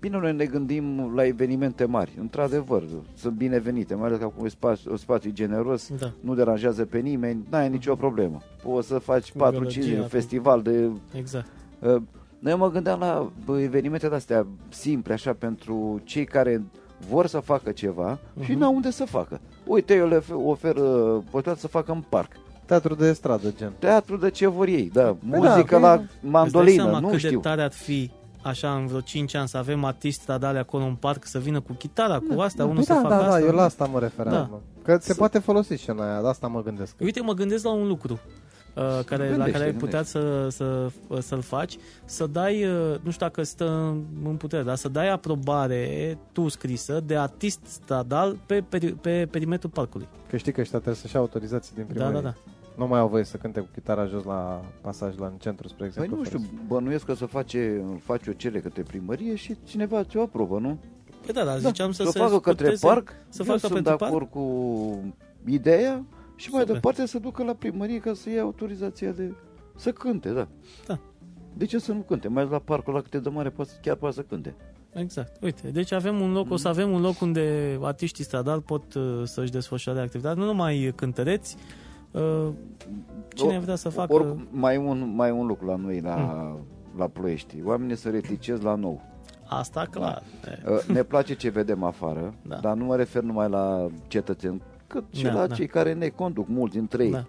bine, 0.00 0.18
noi 0.18 0.32
ne 0.34 0.44
gândim 0.44 1.12
la 1.14 1.24
evenimente 1.26 1.84
mari. 1.84 2.12
Într-adevăr, 2.20 2.82
sunt 3.14 3.34
binevenite, 3.36 3.94
mai 3.94 4.06
ales 4.06 4.18
că 4.18 4.24
acum 4.24 4.44
e 4.44 4.48
spațiu, 4.48 4.90
un 4.90 4.96
spațiu 4.96 5.30
generos, 5.30 5.90
Da. 5.98 6.12
nu 6.20 6.34
deranjează 6.34 6.84
pe 6.84 6.98
nimeni, 6.98 7.44
n-ai 7.50 7.68
nicio 7.68 7.94
problemă. 7.94 8.42
Poți 8.62 8.88
să 8.88 8.98
faci 8.98 9.32
Cu 9.32 9.38
4-5 9.38 9.50
gălăgie, 9.52 9.80
zile, 9.82 9.92
un 9.94 9.98
acum. 9.98 10.08
festival 10.10 10.62
de... 10.62 10.90
Exact. 11.14 11.46
Uh, 11.78 12.02
noi 12.38 12.54
mă 12.56 12.70
gândeam 12.70 12.98
la 13.00 13.30
bă, 13.44 13.60
evenimente 13.60 14.08
de-astea 14.08 14.46
simple, 14.68 15.12
așa, 15.12 15.32
pentru 15.32 16.00
cei 16.04 16.24
care 16.24 16.62
vor 17.08 17.26
să 17.26 17.38
facă 17.40 17.70
ceva 17.70 18.18
și 18.42 18.50
Mhm. 18.50 18.58
n-au 18.60 18.74
unde 18.74 18.90
să 18.90 19.04
facă. 19.04 19.40
Uite, 19.66 19.94
eu 19.94 20.08
le 20.08 20.22
ofer 20.44 20.76
uh, 20.76 20.82
posibilitatea 21.12 21.54
să 21.54 21.68
facă 21.68 21.92
în 21.92 22.02
parc. 22.08 22.32
Teatru 22.66 22.94
de 22.94 23.12
stradă, 23.12 23.52
gen. 23.56 23.72
Teatru 23.78 24.16
de 24.16 24.30
ce 24.30 24.46
vor 24.46 24.66
ei, 24.66 24.90
da, 24.92 25.02
da, 25.02 25.16
muzică 25.38 25.62
că- 25.62 25.78
la 25.78 25.92
Îți 25.92 26.02
dai 26.20 26.30
mandolină, 26.30 26.82
seama 26.82 26.98
nu 26.98 27.08
cât 27.08 27.18
știu. 27.18 27.30
de 27.30 27.36
tare 27.48 27.62
ar 27.62 27.72
fi 27.72 28.10
așa 28.42 28.74
în 28.74 28.86
vreo 28.86 29.00
5 29.00 29.34
ani 29.34 29.48
să 29.48 29.56
avem 29.56 29.84
artiști 29.84 30.20
stradale 30.20 30.58
acolo 30.58 30.84
în 30.84 30.94
parc 30.94 31.26
să 31.26 31.38
vină 31.38 31.60
cu 31.60 31.72
chitara, 31.72 32.18
cu 32.34 32.40
astea, 32.40 32.64
unul 32.64 32.76
Păi 32.76 32.84
să 32.84 32.92
da, 32.92 33.00
facă 33.00 33.14
da, 33.14 33.20
da, 33.20 33.26
asta. 33.26 33.40
eu 33.40 33.52
la 33.54 33.62
asta 33.62 33.84
mă 33.84 33.98
referam. 33.98 34.32
Da. 34.32 34.48
mă. 34.50 34.58
Că 34.82 34.98
se 35.00 35.12
Să- 35.12 35.14
poate 35.18 35.38
folosi 35.38 35.74
scena 35.74 36.10
aia, 36.12 36.20
de 36.22 36.28
asta 36.28 36.46
mă 36.46 36.62
gândesc. 36.62 36.94
Uite, 37.00 37.20
mă 37.22 37.32
gândesc 37.32 37.64
la 37.64 37.72
un 37.72 37.86
lucru 37.86 38.20
uh, 38.74 39.00
care, 39.04 39.22
la 39.22 39.28
Gândește, 39.28 39.50
care 39.52 39.64
ai 39.64 39.72
putea 39.72 40.02
să, 40.02 40.48
să, 40.50 40.90
să-l 41.20 41.40
faci, 41.40 41.76
să 42.04 42.26
dai, 42.26 42.64
uh, 42.64 42.94
nu 43.02 43.10
știu 43.10 43.26
dacă 43.26 43.42
stă 43.42 43.96
în 44.24 44.36
putere, 44.36 44.62
dar 44.62 44.76
să 44.76 44.88
dai 44.88 45.10
aprobare 45.10 46.18
tu 46.32 46.48
scrisă 46.48 47.00
de 47.06 47.16
artist 47.16 47.60
stradal 47.64 48.36
pe, 48.46 48.64
peri, 48.68 48.92
pe 48.92 49.28
perimetrul 49.30 49.70
parcului. 49.70 50.08
Că 50.30 50.36
știi 50.36 50.52
că 50.52 50.60
ăștia 50.60 50.78
trebuie 50.78 51.00
să-și 51.02 51.14
ia 51.14 51.20
autorizații 51.20 51.74
din 51.74 51.84
Da, 51.86 51.92
primărie. 51.92 52.14
da, 52.20 52.20
da. 52.20 52.34
Nu 52.76 52.86
mai 52.86 53.00
au 53.00 53.08
voie 53.08 53.24
să 53.24 53.36
cânte 53.36 53.60
cu 53.60 53.68
chitara 53.72 54.06
jos 54.06 54.24
la 54.24 54.60
pasaj 54.80 55.16
la 55.18 55.26
în 55.26 55.32
centru, 55.38 55.68
spre 55.68 55.78
Păi 55.78 55.86
exemplu. 55.86 56.16
nu 56.16 56.24
știu, 56.24 56.38
fără 56.38 56.50
bănuiesc 56.66 57.04
că 57.04 57.14
să 57.14 57.26
face, 57.26 57.84
face 58.04 58.30
o 58.30 58.32
cere 58.32 58.60
către 58.60 58.82
primărie 58.82 59.34
și 59.34 59.56
cineva 59.64 60.04
ți-o 60.04 60.22
aprobă, 60.22 60.58
nu? 60.58 60.78
Păi 61.24 61.34
da, 61.34 61.44
dar 61.44 61.58
ziceam 61.58 61.92
să 61.92 62.02
să 62.02 62.08
o 62.08 62.10
se 62.12 62.18
facă 62.18 62.38
către 62.40 62.64
scuteze- 62.66 62.86
parc, 62.86 63.08
să 63.28 63.38
eu 63.38 63.44
facă 63.44 63.58
sunt 63.58 63.72
pentru 63.72 63.90
de 63.90 63.96
parc. 63.98 64.12
acord 64.12 64.30
cu 64.30 65.14
ideea 65.46 66.04
și 66.36 66.50
mai 66.50 66.60
Super. 66.60 66.74
departe 66.74 67.06
să 67.06 67.18
ducă 67.18 67.42
la 67.44 67.52
primărie 67.52 67.98
ca 67.98 68.12
să 68.14 68.30
ia 68.30 68.42
autorizația 68.42 69.10
de... 69.10 69.34
să 69.76 69.90
cânte, 69.92 70.28
da. 70.28 70.48
Da. 70.86 70.98
De 71.56 71.64
ce 71.64 71.78
să 71.78 71.92
nu 71.92 72.00
cânte? 72.00 72.28
Mai 72.28 72.38
ales 72.42 72.52
la 72.52 72.58
parcul 72.58 72.94
la 72.94 73.00
câte 73.00 73.18
de 73.18 73.28
mare 73.28 73.50
poate, 73.50 73.70
chiar 73.82 73.96
poate 73.96 74.14
să 74.14 74.22
cânte. 74.22 74.54
Exact. 74.92 75.42
Uite, 75.42 75.68
deci 75.68 75.92
avem 75.92 76.20
un 76.20 76.32
loc, 76.32 76.50
o 76.50 76.56
să 76.56 76.68
avem 76.68 76.90
un 76.90 77.00
loc 77.00 77.20
unde 77.20 77.78
artiștii 77.82 78.24
stradali 78.24 78.60
pot 78.62 78.94
uh, 78.94 79.20
să-și 79.24 79.50
desfășoare 79.50 80.00
activitatea, 80.00 80.42
nu 80.42 80.48
numai 80.48 80.92
cântăreți, 80.96 81.56
uh, 82.10 82.48
cine 83.34 83.56
O- 83.56 83.60
vrea 83.60 83.74
să 83.74 83.88
facă... 83.88 84.12
Oricum, 84.14 84.46
mai 84.50 84.76
un, 84.76 85.12
mai 85.14 85.30
un 85.30 85.46
lucru 85.46 85.66
la 85.66 85.76
noi, 85.76 86.00
la, 86.00 86.56
la 86.96 87.06
Ploiești. 87.06 87.56
Oamenii 87.64 87.96
se 87.96 88.10
reticez 88.10 88.60
la 88.60 88.74
nou. 88.74 89.02
Asta 89.48 89.86
clar. 89.90 90.22
E, 90.66 90.70
Uh, 90.70 90.82
Ne 90.94 91.02
place 91.02 91.34
ce 91.34 91.48
vedem 91.48 91.82
afară, 91.82 92.34
Da. 92.42 92.56
dar 92.56 92.74
nu 92.76 92.84
mă 92.84 92.96
refer 92.96 93.22
numai 93.22 93.48
la 93.48 93.86
cetățeni, 94.08 94.62
cât 94.86 95.04
și 95.12 95.22
Da, 95.22 95.32
la 95.32 95.46
da. 95.46 95.54
cei 95.54 95.66
care 95.66 95.92
ne 95.92 96.08
conduc, 96.08 96.48
mulți 96.48 96.74
dintre 96.76 97.04
ei. 97.04 97.10
Da. 97.10 97.24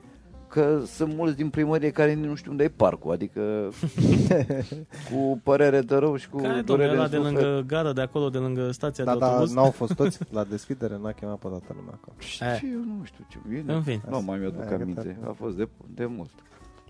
Că 0.47 0.81
sunt 0.85 1.13
mulți 1.15 1.35
din 1.35 1.49
primărie 1.49 1.89
care 1.91 2.13
nici 2.13 2.25
nu 2.25 2.35
știu 2.35 2.51
unde 2.51 2.63
e 2.63 2.67
parcul, 2.69 3.11
adică 3.11 3.41
cu 5.11 5.39
părere 5.43 5.81
de 5.81 5.95
rău 5.95 6.15
și 6.15 6.29
cu 6.29 6.37
Care, 6.37 6.47
domnule, 6.61 6.63
durere 6.65 6.91
ăla 6.91 7.03
în 7.03 7.09
de 7.09 7.15
suflet. 7.15 7.33
lângă 7.43 7.61
gara 7.67 7.93
de 7.93 8.01
acolo, 8.01 8.29
de 8.29 8.37
lângă 8.37 8.71
stația 8.71 9.03
Da, 9.03 9.13
de 9.13 9.19
dar 9.19 9.29
autobuz? 9.29 9.53
n-au 9.53 9.71
fost 9.71 9.93
toți 9.93 10.19
la 10.37 10.43
deschidere, 10.43 10.97
n-a 11.01 11.11
chemat 11.11 11.35
pe 11.37 11.47
toată 11.47 11.73
lumea 11.75 11.93
acolo. 12.01 12.15
Și 12.19 12.43
Eh. 12.43 12.59
eu 12.73 12.79
nu 12.79 13.03
știu 13.03 13.25
ce 13.29 13.37
bine. 13.47 13.73
În 13.73 13.81
fin. 13.81 14.01
Nu 14.09 14.21
mai 14.21 14.37
mi-aduc 14.37 14.61
Aia, 14.61 14.75
aminte. 14.81 15.17
gata. 15.21 15.29
A 15.29 15.33
fost 15.33 15.55
de, 15.55 15.67
de 15.93 16.05
mult. 16.05 16.29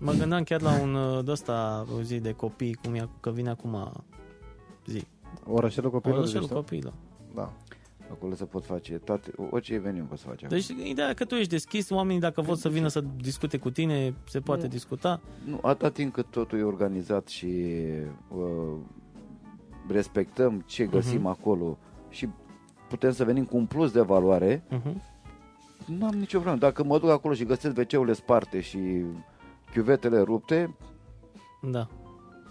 Mă 0.00 0.12
gândeam 0.12 0.42
chiar 0.42 0.60
la 0.60 0.80
un 0.80 0.94
uh, 0.94 1.24
de 1.24 1.30
ăsta, 1.30 1.86
o 1.98 2.02
zi 2.02 2.20
de 2.20 2.32
copii, 2.32 2.78
cum 2.84 2.94
e, 2.94 3.08
că 3.20 3.30
vine 3.30 3.48
acum 3.50 3.92
zi. 4.86 5.06
Orășelul 5.46 5.90
copilor, 5.90 6.16
Orășelul 6.16 6.42
zici 6.42 6.52
tu? 6.52 6.58
copiilor. 6.58 6.92
Da. 7.34 7.52
Acolo 8.10 8.34
se 8.34 8.44
pot 8.44 8.64
face 8.64 8.98
toate, 8.98 9.30
orice 9.50 9.74
eveniment 9.74 10.08
poți 10.08 10.22
face. 10.24 10.46
Deci 10.46 10.66
ideea 10.68 11.08
e 11.10 11.14
că 11.14 11.24
tu 11.24 11.34
ești 11.34 11.50
deschis, 11.50 11.90
oamenii 11.90 12.20
dacă 12.20 12.40
vor 12.40 12.56
să 12.56 12.68
vină 12.68 12.88
să 12.88 13.04
discute 13.16 13.56
cu 13.58 13.70
tine, 13.70 14.14
se 14.28 14.40
poate 14.40 14.62
Nu. 14.62 14.68
discuta. 14.68 15.20
Nu, 15.44 15.58
atâta 15.62 15.90
timp 15.90 16.12
cât 16.12 16.26
totul 16.30 16.58
e 16.58 16.62
organizat 16.62 17.28
și 17.28 17.46
uh, 18.28 18.76
respectăm 19.88 20.62
ce 20.66 20.84
găsim 20.86 21.18
Mhm. 21.18 21.26
acolo 21.26 21.78
și 22.08 22.28
putem 22.88 23.12
să 23.12 23.24
venim 23.24 23.44
cu 23.44 23.56
un 23.56 23.66
plus 23.66 23.90
de 23.92 24.00
valoare, 24.00 24.64
Uh-huh. 24.70 24.94
nu 25.86 26.06
am 26.06 26.14
nicio 26.14 26.36
problemă. 26.38 26.58
Dacă 26.58 26.84
mă 26.84 26.98
duc 26.98 27.10
acolo 27.10 27.34
și 27.34 27.44
găsesc 27.44 27.76
wc 27.78 28.14
sparte 28.14 28.60
și 28.60 28.78
chiuvetele 29.72 30.20
rupte, 30.20 30.76
Da. 31.70 31.88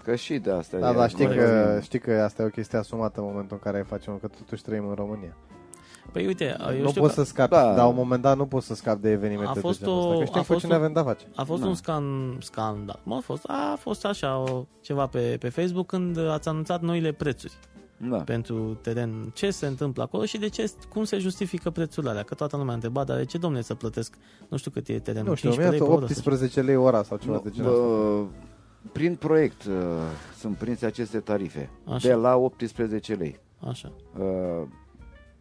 Că 0.05 0.15
și 0.15 0.37
de 0.37 0.51
asta 0.51 0.77
Da, 0.77 0.89
e 0.89 0.93
dar 0.93 1.09
știi 1.09 1.25
corect. 1.25 1.43
că, 1.43 1.79
știi 1.81 1.99
că 1.99 2.11
asta 2.21 2.41
e 2.41 2.45
o 2.45 2.49
chestie 2.49 2.77
asumată 2.77 3.19
în 3.19 3.25
momentul 3.25 3.55
în 3.55 3.59
care 3.63 3.77
ai 3.77 3.83
face 3.83 4.17
că 4.21 4.27
totuși 4.27 4.61
trăim 4.63 4.87
în 4.87 4.93
România. 4.95 5.35
Păi 6.11 6.25
uite, 6.25 6.55
eu 6.75 6.81
nu 6.81 6.89
știu 6.89 7.01
poți 7.01 7.15
că 7.15 7.21
să 7.23 7.27
scapi, 7.27 7.49
Da. 7.49 7.61
dar 7.63 7.75
la 7.75 7.85
un 7.85 7.95
moment 7.95 8.21
dat 8.21 8.37
nu 8.37 8.45
poți 8.45 8.65
să 8.67 8.75
scapi 8.75 9.01
de 9.01 9.09
evenimente 9.09 9.57
A 9.57 9.61
fost 9.61 9.79
de 9.79 9.85
genul 9.85 9.99
o- 9.99 10.07
ăsta. 10.09 10.17
Că 10.19 10.25
știm 10.25 10.37
a 10.39 10.39
cu 10.39 10.45
fost 10.45 10.59
cine 10.59 10.73
o- 10.73 10.77
avem 10.77 10.93
de 10.93 10.99
face. 10.99 11.25
a 11.35 11.43
fost 11.43 11.61
Da. 11.61 11.67
un 11.67 11.73
scan, 11.75 12.37
scandal. 12.39 12.99
Mă, 13.03 13.15
a 13.15 13.19
fost, 13.19 13.43
a 13.47 13.75
fost 13.79 14.05
așa 14.05 14.37
o, 14.39 14.65
ceva 14.81 15.05
pe, 15.07 15.35
pe 15.39 15.49
Facebook 15.49 15.85
când 15.87 16.17
ați 16.29 16.47
anunțat 16.47 16.81
noile 16.81 17.11
prețuri 17.11 17.53
Da. 18.09 18.17
pentru 18.17 18.77
teren. 18.81 19.31
Ce 19.33 19.49
se 19.51 19.65
întâmplă 19.65 20.03
acolo 20.03 20.25
și 20.25 20.37
de 20.37 20.47
ce, 20.49 20.71
cum 20.89 21.03
se 21.03 21.17
justifică 21.17 21.69
prețurile 21.69 22.11
alea? 22.11 22.23
Că 22.23 22.33
toată 22.35 22.55
lumea 22.55 22.71
a 22.71 22.75
întrebat, 22.75 23.05
dar 23.05 23.17
de 23.17 23.25
ce, 23.25 23.37
domne, 23.37 23.61
să 23.61 23.73
plătesc, 23.75 24.15
nu 24.49 24.57
știu 24.57 24.71
cât 24.71 24.87
e 24.87 24.99
terenul, 24.99 25.27
Nu 25.29 25.35
știu, 25.35 25.49
15 25.49 25.83
lei 25.83 25.89
pe 25.89 25.95
oră? 25.95 26.05
18 26.05 26.61
lei 26.61 26.75
ora 26.75 27.03
sau 27.03 27.17
ceva 27.17 27.33
Nu, 27.33 27.41
de 27.43 27.49
genul 27.49 27.71
ăsta. 27.71 28.45
Bă, 28.85 28.89
prin 28.91 29.15
proiect 29.15 29.63
uh, 29.63 29.73
sunt 30.37 30.55
prinse 30.57 30.85
aceste 30.85 31.19
tarife 31.19 31.69
Așa. 31.85 32.07
de 32.07 32.13
la 32.13 32.35
18 32.35 33.13
lei. 33.13 33.39
Așa. 33.67 33.91
Uh, 34.19 34.67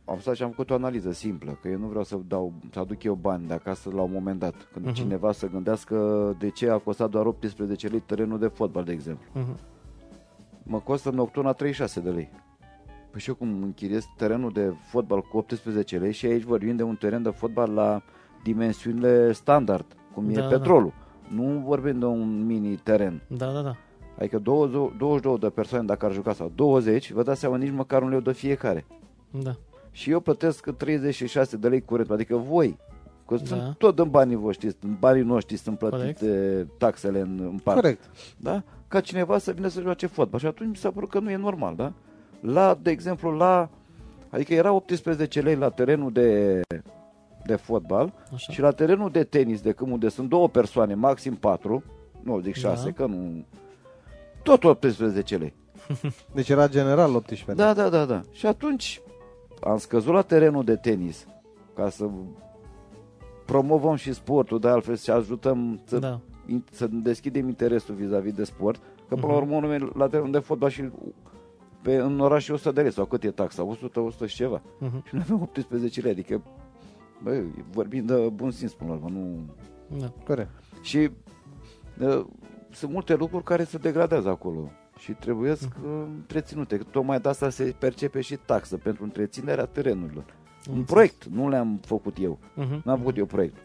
am 0.04 0.18
stat 0.20 0.34
și 0.34 0.42
am 0.42 0.50
făcut 0.50 0.70
o 0.70 0.74
analiză 0.74 1.12
simplă, 1.12 1.58
că 1.62 1.68
eu 1.68 1.78
nu 1.78 1.86
vreau 1.86 2.04
să 2.04 2.18
dau, 2.28 2.52
să 2.72 2.78
aduc 2.78 3.02
eu 3.02 3.14
bani 3.14 3.46
de 3.46 3.54
acasă 3.54 3.90
la 3.94 4.02
un 4.02 4.10
moment 4.12 4.38
dat, 4.38 4.54
când 4.72 4.84
Mhm. 4.84 4.94
cineva 4.94 5.32
să 5.32 5.46
gândească 5.48 5.96
de 6.38 6.50
ce 6.50 6.70
a 6.70 6.78
costat 6.78 7.10
doar 7.10 7.26
18 7.26 7.88
lei 7.88 8.00
terenul 8.00 8.38
de 8.38 8.46
fotbal, 8.46 8.84
de 8.84 8.92
exemplu. 8.92 9.24
Mhm. 9.32 9.58
Mă 10.62 10.78
costă 10.80 11.10
nocturna 11.10 11.52
36 11.52 12.00
de 12.00 12.10
lei. 12.10 12.30
Păi 13.10 13.20
și 13.20 13.28
eu 13.28 13.34
cum 13.34 13.62
închiriez 13.62 14.04
terenul 14.16 14.52
de 14.52 14.72
fotbal 14.90 15.20
cu 15.20 15.36
18 15.36 15.98
lei 15.98 16.12
și 16.12 16.26
aici 16.26 16.42
vorbim 16.42 16.76
de 16.76 16.82
un 16.82 16.96
teren 16.96 17.22
de 17.22 17.28
fotbal 17.30 17.70
la 17.70 18.02
dimensiunile 18.42 19.32
standard, 19.32 19.86
cum 20.14 20.32
Da, 20.32 20.44
e 20.44 20.48
da. 20.48 20.48
Petrolul. 21.28 21.52
Nu 21.54 21.60
vorbim 21.66 21.98
de 21.98 22.04
un 22.04 22.46
mini 22.46 22.74
teren. 22.76 23.22
Da, 23.26 23.52
da, 23.52 23.60
da. 23.60 23.76
Adică 24.18 24.38
20, 24.38 24.72
22 24.98 25.38
de 25.38 25.48
persoane 25.48 25.84
dacă 25.84 26.06
ar 26.06 26.12
juca 26.12 26.32
sau 26.32 26.52
20, 26.54 27.12
vă 27.12 27.22
dați 27.22 27.40
seama 27.40 27.56
nici 27.56 27.70
măcar 27.72 28.02
un 28.02 28.08
leu 28.08 28.20
de 28.20 28.32
fiecare. 28.32 28.84
Da. 29.30 29.56
Și 29.90 30.10
eu 30.10 30.20
plătesc 30.20 30.70
36 30.70 31.56
de 31.56 31.68
lei 31.68 31.80
curent, 31.84 32.10
adică 32.10 32.36
voi, 32.36 32.76
că 33.26 33.34
Da. 33.36 33.44
sunt 33.44 33.74
tot 33.78 33.98
în 33.98 34.10
banii 34.10 34.36
voștri, 34.36 34.76
în 34.80 34.96
banii 34.98 35.22
noștri 35.22 35.56
sunt 35.56 35.78
plătite 35.78 36.66
taxele 36.78 37.20
în, 37.20 37.38
în 37.40 37.58
parc. 37.62 37.80
Corect. 37.80 38.10
Da? 38.36 38.62
Ca 38.88 39.00
cineva 39.00 39.38
să 39.38 39.52
vină 39.52 39.68
să 39.68 39.80
joace 39.80 40.06
fotbal. 40.06 40.40
Și 40.40 40.46
atunci 40.46 40.68
mi 40.68 40.76
s-a 40.76 40.90
părut 40.90 41.08
că 41.10 41.18
nu 41.18 41.30
e 41.30 41.36
normal, 41.36 41.74
da? 41.76 41.92
La, 42.40 42.78
de 42.82 42.90
exemplu, 42.90 43.30
la... 43.30 43.68
Adică 44.30 44.54
era 44.54 44.72
18 44.72 45.40
lei 45.40 45.56
la 45.56 45.68
terenul 45.68 46.12
de, 46.12 46.60
de 47.46 47.54
fotbal 47.56 48.12
Așa. 48.34 48.52
și 48.52 48.60
la 48.60 48.70
terenul 48.70 49.10
de 49.10 49.24
tenis, 49.24 49.60
de 49.60 49.72
când 49.72 49.90
unde 49.90 50.08
sunt 50.08 50.28
două 50.28 50.48
persoane, 50.48 50.94
maxim 50.94 51.34
patru, 51.34 51.82
nu 52.22 52.38
zic 52.40 52.54
șase, 52.54 52.84
Da. 52.84 52.92
că 52.92 53.06
nu... 53.06 53.44
Tot 54.42 54.64
18 54.64 55.36
lei. 55.36 55.54
Deci 56.34 56.48
era 56.48 56.68
general 56.68 57.14
18 57.14 57.44
lei. 57.46 57.56
Da, 57.56 57.72
da, 57.74 57.88
da, 57.88 58.04
da. 58.04 58.20
Și 58.30 58.46
atunci 58.46 59.00
am 59.62 59.78
scăzut 59.78 60.12
la 60.14 60.22
terenul 60.22 60.64
de 60.64 60.76
tenis 60.76 61.26
ca 61.74 61.88
să 61.88 62.08
promovăm 63.44 63.94
și 63.94 64.12
sportul, 64.12 64.60
de 64.60 64.68
altfel 64.68 64.96
să 64.96 65.12
ajutăm 65.12 65.80
să, 65.84 65.98
Da. 65.98 66.20
in- 66.46 66.64
să 66.70 66.86
deschidem 66.90 67.48
interesul 67.48 67.94
vis-a-vis 67.94 68.32
de 68.32 68.44
sport, 68.44 68.80
că 69.08 69.14
până 69.14 69.26
la 69.32 69.38
Mhm. 69.38 69.42
urmă 69.52 69.54
oamenii 69.66 69.90
la 69.96 70.08
terenul 70.08 70.30
de 70.32 70.38
fotbal 70.38 70.68
și 70.70 70.84
pe, 71.82 71.94
în 71.96 72.20
oraș 72.20 72.48
e 72.48 72.52
100 72.52 72.72
de 72.72 72.80
lei 72.82 72.92
sau 72.92 73.04
cât 73.04 73.24
e 73.24 73.30
taxa? 73.30 73.62
100, 73.64 74.00
100 74.00 74.26
și 74.26 74.36
ceva. 74.36 74.62
Mhm. 74.78 75.06
Și 75.06 75.14
noi 75.14 75.22
avem 75.26 75.40
18 75.42 76.00
lei, 76.00 76.10
adică 76.10 76.42
bă, 77.24 77.42
vorbim 77.70 78.04
de 78.06 78.28
bun 78.32 78.50
simț 78.50 78.72
până 78.72 78.90
la 78.90 78.96
urmă, 78.96 79.08
nu... 79.08 79.54
Da. 79.98 80.12
Corect. 80.24 80.50
Și 80.82 81.10
uh, 82.00 82.24
sunt 82.70 82.92
multe 82.92 83.14
lucruri 83.14 83.44
care 83.44 83.64
se 83.64 83.78
degradează 83.78 84.28
acolo 84.28 84.70
și 84.98 85.12
trebuie 85.12 85.50
uh, 85.50 85.58
întreținute. 86.06 86.76
Tocmai 86.76 87.20
de 87.20 87.28
asta 87.28 87.50
se 87.50 87.74
percepe 87.78 88.20
și 88.20 88.36
taxă 88.36 88.76
pentru 88.76 89.04
întreținerea 89.04 89.64
terenurilor. 89.66 90.24
Un 90.24 90.76
Înțeles. 90.76 90.90
proiect, 90.90 91.24
nu 91.24 91.48
le-am 91.48 91.80
făcut 91.84 92.16
eu. 92.20 92.38
Mhm. 92.54 92.82
N-am 92.84 92.98
făcut 92.98 93.16
eu 93.16 93.26
proiectul. 93.26 93.62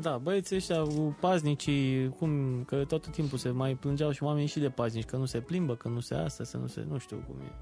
Da, 0.00 0.18
băieții 0.22 0.56
ăștia 0.56 0.82
cu 0.82 1.16
paznicii, 1.20 2.08
cum, 2.18 2.62
că 2.66 2.84
tot 2.84 3.06
timpul 3.08 3.38
se 3.38 3.50
mai 3.50 3.74
plângeau 3.74 4.10
și 4.10 4.22
oamenii 4.22 4.48
și 4.48 4.58
de 4.60 4.68
paznici, 4.68 5.04
că 5.04 5.16
nu 5.16 5.24
se 5.24 5.38
plimbă, 5.40 5.74
că 5.74 5.88
nu 5.88 6.00
se 6.00 6.14
asta, 6.14 6.44
să 6.44 6.56
nu 6.56 6.66
se, 6.66 6.84
nu 6.90 6.98
știu 6.98 7.16
cum 7.26 7.36
e. 7.40 7.52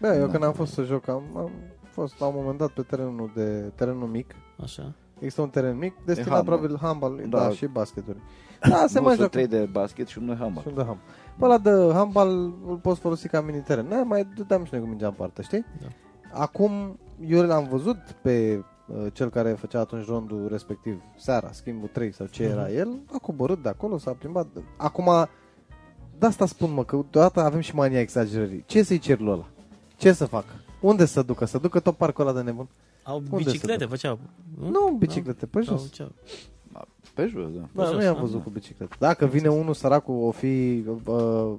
Bă, 0.00 0.14
eu 0.14 0.26
Da. 0.26 0.32
când 0.32 0.44
am 0.44 0.52
fost 0.52 0.72
să 0.72 0.82
joc, 0.82 1.08
am, 1.08 1.22
am 1.36 1.50
fost 1.92 2.20
la 2.20 2.26
un 2.26 2.32
moment 2.36 2.58
dat 2.58 2.68
pe 2.70 2.82
terenul 2.82 3.30
de 3.34 3.72
terenul 3.74 4.08
mic. 4.08 4.34
Așa. 4.62 4.92
Există 5.18 5.40
un 5.42 5.48
teren 5.48 5.76
mic, 5.78 5.94
destinat 6.04 6.30
handbal. 6.32 6.56
probabil 6.58 6.78
handbal, 6.86 7.16
da, 7.16 7.38
Da. 7.38 7.44
da 7.46 7.50
și 7.54 7.66
basketuri. 7.66 8.18
Da, 8.68 8.84
se 8.86 8.98
nu 8.98 9.04
mai 9.04 9.14
sunt 9.16 9.16
joacă. 9.16 9.26
trei 9.28 9.46
de 9.46 9.64
basket 9.72 10.06
și 10.06 10.18
unul 10.18 10.34
de 10.34 10.40
handbal. 10.40 10.62
Și 10.62 10.68
un 10.68 10.74
de 10.74 10.82
handbal. 10.84 11.04
Pe 11.38 11.44
ăla 11.44 11.58
de 11.58 11.92
handbal 11.94 12.28
îl 12.68 12.78
poți 12.82 13.00
folosi 13.00 13.28
ca 13.28 13.40
mini 13.40 13.60
teren. 13.62 13.86
Noi 13.86 14.02
mai 14.04 14.28
dădeam 14.36 14.64
și 14.64 14.70
noi 14.72 14.82
cu 14.82 14.88
mingea 14.88 15.06
în 15.06 15.12
parte, 15.12 15.42
știi? 15.42 15.64
Da. 15.80 15.86
Acum, 16.40 16.98
eu 17.26 17.42
l-am 17.42 17.68
văzut 17.70 17.96
pe 18.22 18.64
uh, 18.86 19.06
cel 19.12 19.28
care 19.30 19.52
făcea 19.52 19.80
atunci 19.80 20.06
rondul 20.06 20.48
respectiv, 20.50 21.02
seara, 21.16 21.52
schimbul 21.52 21.88
3 21.92 22.12
sau 22.12 22.26
ce 22.26 22.42
era 22.42 22.62
Mhm. 22.66 22.76
el, 22.76 22.98
a 23.12 23.18
coborât 23.18 23.62
de 23.62 23.68
acolo, 23.68 23.98
s-a 23.98 24.12
plimbat. 24.12 24.46
Acum, 24.76 25.10
de 26.18 26.26
asta 26.26 26.46
spun 26.46 26.72
mă, 26.72 26.84
că 26.84 27.00
deodată 27.10 27.40
avem 27.40 27.60
și 27.60 27.74
mania 27.74 28.00
exagerării. 28.00 28.62
Ce 28.66 28.82
să-i 28.82 28.98
cer 28.98 29.18
lui 29.18 29.32
ăla? 29.32 29.46
Ce 29.96 30.12
să 30.12 30.24
facă? 30.24 30.52
Unde 30.82 31.04
să 31.04 31.22
ducă? 31.22 31.44
Să 31.44 31.58
ducă 31.58 31.80
tot 31.80 31.96
parcul 31.96 32.26
ăla 32.26 32.36
de 32.36 32.42
nebun? 32.42 32.68
Au 33.02 33.16
Unde 33.30 33.36
biciclete, 33.44 33.78
se 33.82 33.86
făceau. 33.88 34.18
Nu, 34.60 34.96
biciclete, 34.98 35.46
pe 35.46 35.62
Sau 35.62 35.76
jos. 35.78 35.92
ce? 35.92 36.06
Pe 37.14 37.26
jos, 37.26 37.50
da. 37.54 37.68
Da, 37.72 37.84
jos, 37.84 37.94
nu 37.94 38.02
i-am 38.02 38.14
da? 38.14 38.20
văzut 38.20 38.42
cu 38.42 38.50
bicicletă. 38.50 38.96
Dacă 38.98 39.26
vine 39.26 39.48
unul 39.48 39.74
săracul, 39.74 40.14
o 40.22 40.30
fi 40.30 40.84
uh, 41.06 41.52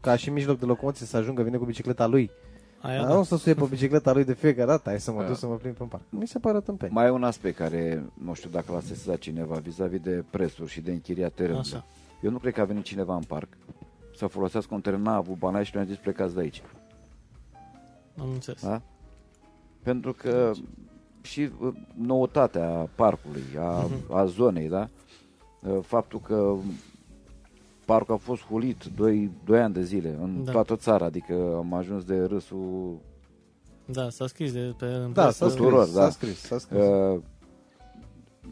ca 0.00 0.16
și 0.16 0.30
mijloc 0.30 0.58
de 0.58 0.64
locomoție 0.64 1.06
să 1.06 1.16
ajungă, 1.16 1.42
vine 1.42 1.56
cu 1.56 1.64
bicicleta 1.64 2.06
lui. 2.06 2.30
Aia, 2.80 2.98
Dar 2.98 3.06
da. 3.06 3.12
nu 3.14 3.20
o 3.20 3.22
să 3.22 3.36
suie 3.36 3.54
pe 3.54 3.64
bicicleta 3.70 4.12
lui 4.12 4.24
de 4.24 4.34
fiecare 4.34 4.66
dată, 4.68 4.88
hai 4.88 5.00
să 5.00 5.12
mă 5.12 5.20
Da. 5.20 5.26
duc 5.26 5.36
să 5.36 5.46
mă 5.46 5.54
plimb 5.54 5.74
pe 5.74 5.84
parc. 5.88 6.02
Mi 6.08 6.26
se 6.26 6.38
pare 6.38 6.60
tâmpeni. 6.60 6.92
Mai 6.92 7.06
e 7.06 7.10
un 7.10 7.24
aspect 7.24 7.56
care, 7.56 8.04
nu 8.24 8.34
știu 8.34 8.50
dacă 8.52 8.72
l-a 8.72 8.80
sesizat 8.80 9.18
cineva, 9.18 9.54
vis-a-vis 9.56 10.00
de 10.00 10.24
prețuri 10.30 10.70
și 10.70 10.80
de 10.80 10.90
închiriat 10.90 11.32
terenului. 11.32 11.70
Așa. 11.72 11.84
Eu 12.22 12.30
nu 12.30 12.38
cred 12.38 12.52
că 12.52 12.60
a 12.60 12.64
venit 12.64 12.84
cineva 12.84 13.14
în 13.14 13.22
parc 13.22 13.48
să 14.16 14.26
folosească 14.26 14.74
un 14.74 14.80
teren, 14.80 15.02
n-a 15.02 15.14
avut 15.14 15.38
bani 15.38 15.64
și 15.64 15.70
ne-a 15.74 15.84
zis 15.84 15.96
plecați 15.96 16.34
de 16.34 16.40
aici. 16.40 16.62
Am 18.18 18.30
înțeles. 18.32 18.62
Da? 18.62 18.82
Pentru 19.82 20.12
că 20.12 20.52
și 21.22 21.48
uh, 21.60 21.74
noutatea 21.94 22.88
parcului, 22.94 23.42
a, 23.58 23.86
a 24.10 24.24
zonei, 24.24 24.68
da? 24.68 24.88
Uh, 25.68 25.78
Faptul 25.82 26.20
că 26.20 26.54
parcul 27.86 28.14
a 28.14 28.16
fost 28.16 28.42
hulit 28.44 28.84
2, 28.96 29.30
2 29.44 29.60
ani 29.60 29.74
de 29.74 29.82
zile 29.82 30.16
în 30.22 30.44
Da. 30.44 30.52
toată 30.52 30.76
țara, 30.76 31.04
adică 31.04 31.54
am 31.56 31.74
ajuns 31.74 32.04
de 32.04 32.18
râsul 32.24 32.98
Da, 33.84 34.10
s-a 34.10 34.26
scris 34.26 34.52
de 34.52 34.74
pe 34.78 34.84
în 34.86 35.12
Da, 35.12 35.22
presă. 35.22 35.36
s-a 35.44 35.48
scris, 35.50 35.64
tuturor, 35.64 35.84
s-a 35.86 36.00
da. 36.00 36.10
scris, 36.10 36.38
s-a 36.40 36.58
scris. 36.58 36.78
Uh, 36.78 37.20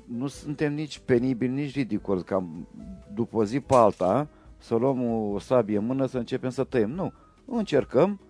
nu 0.07 0.27
suntem 0.27 0.75
nici 0.75 0.99
penibili, 0.99 1.53
nici 1.53 1.75
ridicoli, 1.75 2.23
ca 2.23 2.45
după 3.15 3.37
o 3.37 3.45
zi 3.45 3.61
pe 3.61 3.75
alta 3.75 4.29
să 4.59 4.75
luăm 4.75 5.31
o 5.33 5.39
sabie 5.39 5.77
în 5.79 5.85
mână 5.87 6.07
să 6.07 6.19
începem 6.19 6.51
să 6.51 6.65
tăiem. 6.65 6.91
Nu. 6.91 7.13
Încercăm 7.47 8.21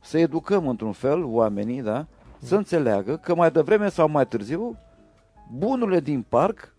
să 0.00 0.18
educăm 0.18 0.68
într-un 0.68 0.92
fel 0.92 1.24
oamenii, 1.24 1.82
da? 1.82 2.06
Să 2.38 2.56
înțeleagă 2.56 3.16
că 3.16 3.34
mai 3.34 3.50
devreme 3.50 3.88
sau 3.88 4.08
mai 4.08 4.26
târziu 4.26 4.76
bunurile 5.52 6.00
din 6.00 6.22
parc, 6.28 6.74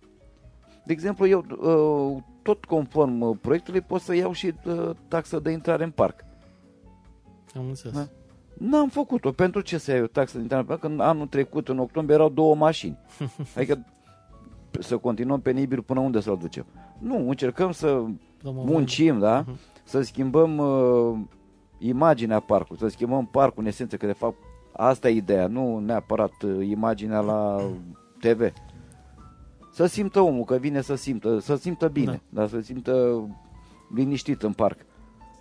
de 0.86 0.94
exemplu, 0.94 1.28
eu 1.28 1.46
uh, 1.60 2.24
tot 2.42 2.66
conform 2.66 3.22
uh, 3.22 3.38
proiectului 3.42 3.82
pot 3.82 4.02
să 4.02 4.16
iau 4.16 4.32
și 4.32 4.54
uh, 4.66 4.90
taxă 5.08 5.40
de 5.40 5.52
intrare 5.52 5.84
în 5.84 5.92
parc. 5.92 6.26
Am 7.56 7.66
înțeles. 7.68 7.96
Da. 7.98 8.08
N-am 8.58 8.90
făcut-o. 8.90 9.32
Pentru 9.32 9.62
ce 9.62 9.78
să 9.78 9.92
iei 9.92 10.02
o 10.02 10.08
taxă 10.08 10.36
de 10.36 10.42
intrare 10.42 10.62
în 10.62 10.68
parc? 10.68 10.80
Când 10.82 11.00
anul 11.00 11.28
trecut, 11.28 11.68
în 11.68 11.80
octombrie, 11.80 12.16
erau 12.16 12.30
două 12.30 12.56
mașini. 12.56 12.98
Adică 13.56 13.86
să 14.80 14.98
continuăm 14.98 15.40
penibil 15.42 15.82
până 15.82 16.00
unde 16.00 16.20
să-l 16.20 16.38
ducem. 16.38 16.66
Nu, 17.00 17.30
încercăm 17.30 17.72
să 17.72 18.04
Promovăm. 18.38 18.72
muncim, 18.74 19.20
da? 19.20 19.40
Mhm. 19.40 19.58
Să 19.84 20.02
schimbăm 20.02 20.58
uh, 20.58 21.18
imaginea 21.80 22.40
parcului, 22.40 22.82
să 22.82 22.88
schimbăm 22.88 23.26
parcul 23.26 23.62
în 23.62 23.68
esență, 23.68 23.98
că 23.98 24.06
de 24.06 24.12
fapt 24.12 24.38
asta 24.72 25.10
e 25.10 25.16
ideea, 25.16 25.48
nu 25.48 25.80
neapărat 25.80 26.42
uh, 26.44 26.68
imaginea 26.68 27.20
la 27.20 27.70
TV. 28.20 28.54
Să 29.72 29.86
simtă 29.86 30.20
omul 30.20 30.44
că 30.44 30.56
vine 30.56 30.82
să 30.82 30.96
simtă, 30.96 31.40
să 31.40 31.56
simtă 31.56 31.88
bine, 31.88 32.22
da. 32.30 32.42
dar 32.42 32.48
să 32.48 32.60
simtă 32.60 33.24
liniștit 33.96 34.44
în 34.44 34.54
parc. 34.54 34.86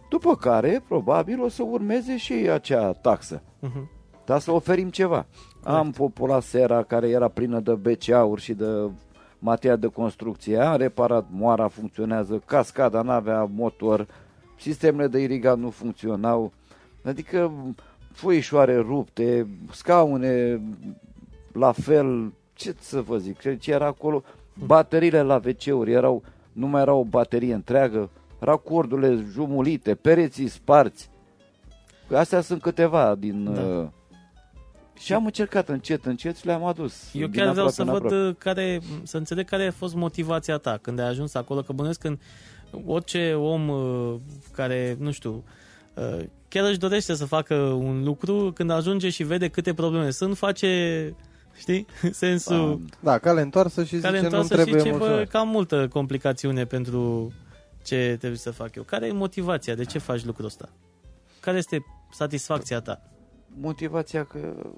După 0.08 0.36
care, 0.36 0.82
probabil, 0.88 1.42
o 1.42 1.48
să 1.48 1.62
urmeze 1.62 2.16
și 2.16 2.32
acea 2.32 2.92
taxă. 2.92 3.42
Mhm. 3.58 3.90
Dar 4.24 4.40
să 4.40 4.52
oferim 4.52 4.90
ceva. 4.90 5.26
Am 5.62 5.90
populat 5.90 6.42
sera 6.42 6.82
care 6.82 7.08
era 7.08 7.28
plină 7.28 7.60
de 7.60 7.74
BCA-uri 7.74 8.40
și 8.40 8.54
de 8.54 8.90
material 9.38 9.78
de 9.78 9.86
construcție. 9.86 10.58
Am 10.58 10.76
reparat, 10.76 11.26
moara 11.30 11.68
funcționează, 11.68 12.42
cascada 12.44 13.02
n-avea 13.02 13.50
motor, 13.54 14.06
sistemele 14.58 15.08
de 15.08 15.18
irigat 15.18 15.58
nu 15.58 15.70
funcționau. 15.70 16.52
Adică 17.04 17.52
foișoare 18.12 18.76
rupte, 18.76 19.46
scaune 19.70 20.60
la 21.52 21.72
fel, 21.72 22.32
ce 22.54 22.74
să 22.80 23.00
vă 23.00 23.18
zic, 23.18 23.38
ce 23.58 23.70
era 23.70 23.86
acolo, 23.86 24.22
bateriile 24.66 25.22
la 25.22 25.40
WC-uri 25.44 25.92
erau, 25.92 26.22
nu 26.52 26.66
mai 26.66 26.80
era 26.80 26.92
o 26.92 27.04
baterie 27.04 27.54
întreagă, 27.54 28.10
racordurile 28.38 29.24
jumulite, 29.32 29.94
pereții 29.94 30.48
sparți. 30.48 31.10
Astea 32.12 32.40
sunt 32.40 32.62
câteva 32.62 33.14
din... 33.14 33.54
Da. 33.54 33.60
Uh, 33.60 33.86
și 34.98 35.12
am 35.12 35.24
încercat 35.24 35.68
încet, 35.68 36.04
încet 36.04 36.36
și 36.36 36.46
le-am 36.46 36.64
adus. 36.64 37.14
Eu 37.14 37.26
din 37.26 37.42
chiar 37.42 37.52
vreau 37.52 37.66
aproape 37.66 37.72
să 37.72 37.82
în 37.82 37.88
văd 37.88 38.04
aproape. 38.04 38.28
uh, 38.28 38.34
care, 38.38 38.80
să 39.02 39.16
înțeleg 39.16 39.48
care 39.48 39.66
a 39.66 39.70
fost 39.70 39.94
motivația 39.94 40.56
ta 40.56 40.78
când 40.82 40.98
ai 40.98 41.08
ajuns 41.08 41.34
acolo, 41.34 41.62
că 41.62 41.72
bănuiesc 41.72 42.00
când 42.00 42.20
orice 42.86 43.34
om 43.34 43.68
uh, 43.68 44.14
care, 44.52 44.96
nu 44.98 45.10
știu, 45.10 45.44
uh, 45.94 46.24
chiar 46.48 46.68
își 46.68 46.78
dorește 46.78 47.14
să 47.14 47.24
facă 47.24 47.54
un 47.54 48.04
lucru, 48.04 48.52
când 48.54 48.70
ajunge 48.70 49.10
și 49.10 49.22
vede 49.22 49.48
câte 49.48 49.74
probleme 49.74 50.10
sunt, 50.10 50.36
face, 50.36 51.14
știi, 51.56 51.86
sensul 52.10 52.80
Da, 53.00 53.18
cale 53.18 53.40
întoarsă 53.40 53.84
și 53.84 53.96
care 53.96 54.16
zice 54.16 54.30
nu 54.30 54.38
întoarse 54.38 54.54
și 54.54 54.62
trebuie 54.62 54.82
ce, 54.82 54.90
bă, 54.90 54.96
mulțumesc. 54.98 55.30
cam 55.30 55.48
multă 55.48 55.88
complicațiune 55.88 56.64
pentru 56.64 57.32
ce 57.84 58.16
trebuie 58.18 58.38
să 58.38 58.50
fac 58.50 58.74
eu. 58.74 58.82
Care 58.82 59.06
e 59.06 59.12
motivația? 59.12 59.74
De 59.74 59.84
ce 59.84 59.98
faci 59.98 60.24
lucrul 60.24 60.46
ăsta? 60.46 60.68
Care 61.40 61.56
este 61.56 61.84
satisfacția 62.10 62.80
ta? 62.80 63.02
motivația 63.60 64.24
că 64.24 64.70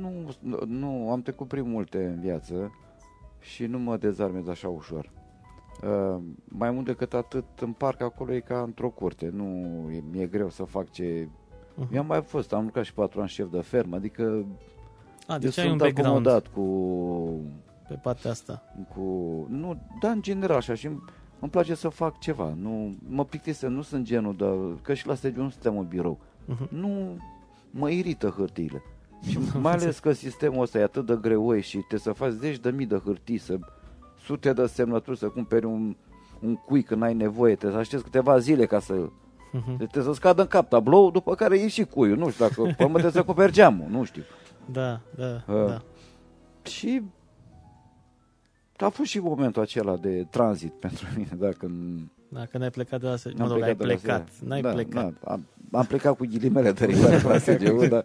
nu, 0.00 0.34
nu, 0.66 1.10
am 1.10 1.22
trecut 1.22 1.48
prin 1.48 1.70
multe 1.70 2.04
în 2.04 2.20
viață 2.20 2.72
și 3.40 3.66
nu 3.66 3.78
mă 3.78 3.96
dezarmez 3.96 4.48
așa 4.48 4.68
ușor. 4.68 5.10
Uh, 5.84 6.20
mai 6.44 6.70
mult 6.70 6.86
decât 6.86 7.14
atât, 7.14 7.44
în 7.60 7.72
parc 7.72 8.00
acolo 8.00 8.32
e 8.32 8.40
ca 8.40 8.62
într-o 8.62 8.88
curte, 8.88 9.30
nu 9.32 9.44
e, 9.92 10.02
mi-e 10.10 10.26
greu 10.26 10.50
să 10.50 10.64
fac 10.64 10.90
ce... 10.90 11.28
Mhm. 11.74 11.94
Eu 11.94 12.00
am 12.00 12.06
mai 12.06 12.22
fost, 12.22 12.52
am 12.52 12.64
lucrat 12.64 12.84
și 12.84 12.94
patru 12.94 13.20
ani 13.20 13.28
șef 13.28 13.50
de 13.50 13.60
fermă, 13.60 13.96
adică 13.96 14.44
A, 15.26 15.32
eu 15.32 15.38
deci 15.38 15.58
ai 15.58 15.70
un 15.70 15.78
sunt 15.78 15.82
background 15.82 16.26
acomodat 16.26 16.46
cu, 16.46 16.64
pe 17.88 17.94
partea 18.02 18.30
asta. 18.30 18.62
cu... 18.94 19.00
Nu, 19.48 19.82
dar 20.00 20.12
în 20.12 20.22
general 20.22 20.56
așa 20.56 20.74
și 20.74 20.86
îmi, 20.86 21.02
îmi 21.40 21.50
place 21.50 21.74
să 21.74 21.88
fac 21.88 22.18
ceva. 22.18 22.54
Nu, 22.56 22.96
mă 23.08 23.24
plictisă, 23.24 23.66
nu 23.66 23.82
sunt 23.82 24.04
genul 24.04 24.36
de... 24.36 24.78
Că 24.82 24.94
și 24.94 25.06
la 25.06 25.14
stagiu 25.14 25.42
nu 25.42 25.50
suntem 25.50 25.78
în 25.78 25.86
birou. 25.86 26.18
Mhm. 26.44 26.68
Nu 26.70 27.16
mă 27.70 27.90
irită 27.90 28.28
hârtiile. 28.28 28.82
Și 29.28 29.38
mai 29.60 29.72
ales 29.72 29.98
că 29.98 30.12
sistemul 30.12 30.62
ăsta 30.62 30.78
e 30.78 30.82
atât 30.82 31.06
de 31.06 31.18
greoi 31.20 31.62
și 31.62 31.78
te 31.78 31.98
să 31.98 32.12
faci 32.12 32.30
zeci 32.30 32.58
de 32.58 32.70
mii 32.70 32.86
de 32.86 33.00
hârtii, 33.04 33.38
să 33.38 33.58
sute 34.24 34.52
de 34.52 34.66
semnături, 34.66 35.18
să 35.18 35.26
cumperi 35.28 35.64
un, 35.64 35.96
un 36.40 36.54
cui 36.54 36.82
când 36.82 37.02
ai 37.02 37.14
nevoie, 37.14 37.52
trebuie 37.54 37.72
să 37.72 37.78
aștepți 37.78 38.04
câteva 38.04 38.38
zile 38.38 38.66
ca 38.66 38.80
să... 38.80 38.92
Mhm. 39.52 39.76
Trebuie 39.76 40.04
să 40.04 40.12
scadă 40.12 40.40
în 40.42 40.46
cap 40.48 40.68
tablou, 40.68 41.10
după 41.10 41.34
care 41.34 41.58
iei 41.58 41.68
și 41.68 41.84
cuiul. 41.84 42.16
Nu 42.18 42.30
știu 42.30 42.44
dacă... 42.44 42.62
Până 42.62 42.88
trebuie 42.88 43.10
să 43.10 43.22
cumperi 43.22 43.52
geamul, 43.52 43.86
nu 43.90 44.04
știu. 44.04 44.22
Da, 44.72 45.00
da, 45.16 45.44
Uh. 45.54 45.66
da. 45.66 45.82
Și 46.62 47.02
a 48.76 48.88
fost 48.88 49.10
și 49.10 49.18
momentul 49.18 49.62
acela 49.62 49.96
de 49.96 50.26
tranzit 50.30 50.72
pentru 50.72 51.06
mine, 51.16 51.30
dacă 51.38 51.70
Dacă 52.28 52.58
n-ai 52.58 52.70
plecat 52.70 53.00
de 53.00 53.06
la 53.06 53.16
SGU, 53.16 53.32
mă 53.36 53.44
am 53.44 53.50
rog, 53.52 53.62
ai 53.62 53.74
de 53.74 53.84
la 53.84 53.94
plecat. 53.94 54.28
SGU. 54.32 54.48
N-ai 54.48 54.60
da, 54.60 54.70
plecat. 54.70 55.12
Da, 55.24 55.30
am, 55.32 55.46
am 55.72 55.84
plecat 55.84 56.16
cu 56.16 56.26
ghilimele 56.30 56.72
de 56.72 56.84
rigoare 56.84 57.20
la 57.22 57.38
SGU, 57.38 57.86
da. 57.96 58.04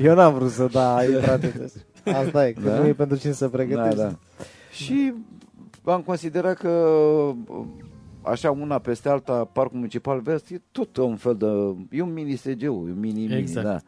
Eu 0.00 0.14
n-am 0.14 0.34
vrut 0.34 0.50
să 0.50 0.68
da, 0.72 0.96
ai 0.96 1.12
intrat 1.12 1.42
în 1.42 1.68
Asta 2.14 2.46
e, 2.48 2.52
că 2.52 2.60
Da? 2.68 2.78
nu 2.78 2.86
e 2.86 2.92
pentru 2.92 3.16
cine 3.16 3.32
să 3.32 3.48
pregătești. 3.48 3.96
Da, 3.96 4.02
da. 4.02 4.14
Și 4.70 5.14
am 5.92 6.02
considerat 6.02 6.56
că 6.56 7.32
așa 8.22 8.50
una 8.50 8.78
peste 8.78 9.08
alta, 9.08 9.44
Parcul 9.44 9.76
Municipal 9.76 10.20
Vest 10.20 10.50
e 10.50 10.62
tot 10.72 10.96
un 10.96 11.16
fel 11.16 11.36
de... 11.36 11.46
E 11.96 12.02
un 12.02 12.12
mini 12.12 12.36
SGU, 12.36 12.64
e 12.64 12.68
un 12.68 12.98
mini-mini, 12.98 13.34
Exact. 13.34 13.66
da. 13.66 13.80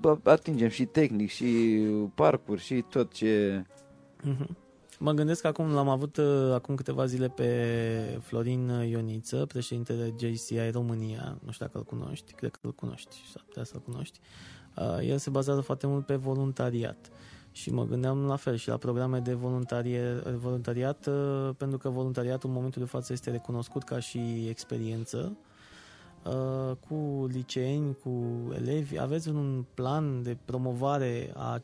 Bă, 0.00 0.18
Atingem 0.22 0.68
și 0.68 0.84
tehnic, 0.84 1.30
și 1.30 1.80
parcuri, 2.14 2.60
și 2.60 2.84
tot 2.88 3.12
ce... 3.12 3.64
Mhm. 4.22 4.56
Mă 4.98 5.12
gândesc 5.12 5.40
că 5.40 5.46
acum 5.46 5.72
l-am 5.72 5.88
avut 5.88 6.16
uh, 6.16 6.52
acum 6.54 6.74
câteva 6.74 7.06
zile 7.06 7.28
pe 7.28 7.48
Florin 8.22 8.68
Ioniță, 8.68 9.46
președintele 9.46 10.14
JCI 10.18 10.70
România, 10.72 11.38
nu 11.44 11.50
știu 11.50 11.66
dacă 11.66 11.78
îl 11.78 11.84
cunoști, 11.84 12.32
cred 12.32 12.50
că 12.50 12.58
îl 12.62 12.72
cunoști, 12.72 13.16
s-ar 13.32 13.42
putea 13.46 13.64
să-l 13.64 13.80
cunoști. 13.80 14.18
Uh, 14.76 15.08
El 15.08 15.18
se 15.18 15.30
bazează 15.30 15.60
foarte 15.60 15.86
mult 15.86 16.06
pe 16.06 16.14
voluntariat 16.14 17.10
și 17.52 17.72
mă 17.72 17.84
gândeam 17.84 18.26
la 18.26 18.36
fel 18.36 18.56
și 18.56 18.68
la 18.68 18.76
programe 18.76 19.18
de 19.18 19.32
voluntarie, 19.34 20.22
voluntariat, 20.40 21.06
uh, 21.06 21.50
pentru 21.56 21.78
că 21.78 21.88
voluntariatul 21.88 22.48
în 22.48 22.54
momentul 22.54 22.82
de 22.82 22.88
față 22.88 23.12
este 23.12 23.30
recunoscut 23.30 23.82
ca 23.82 23.98
și 23.98 24.46
experiență 24.48 25.36
uh, 26.24 26.76
cu 26.88 27.26
liceeni, 27.32 27.96
cu 28.02 28.22
elevi. 28.54 28.98
Aveți 28.98 29.28
un 29.28 29.64
plan 29.74 30.22
de 30.22 30.36
promovare 30.44 31.32
a 31.36 31.62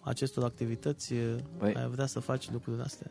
acestor 0.00 0.44
activități? 0.44 1.14
Păi- 1.14 1.76
Ai 1.76 1.88
vrea 1.90 2.06
să 2.06 2.20
faci 2.20 2.50
lucrurile 2.50 2.82
astea? 2.82 3.10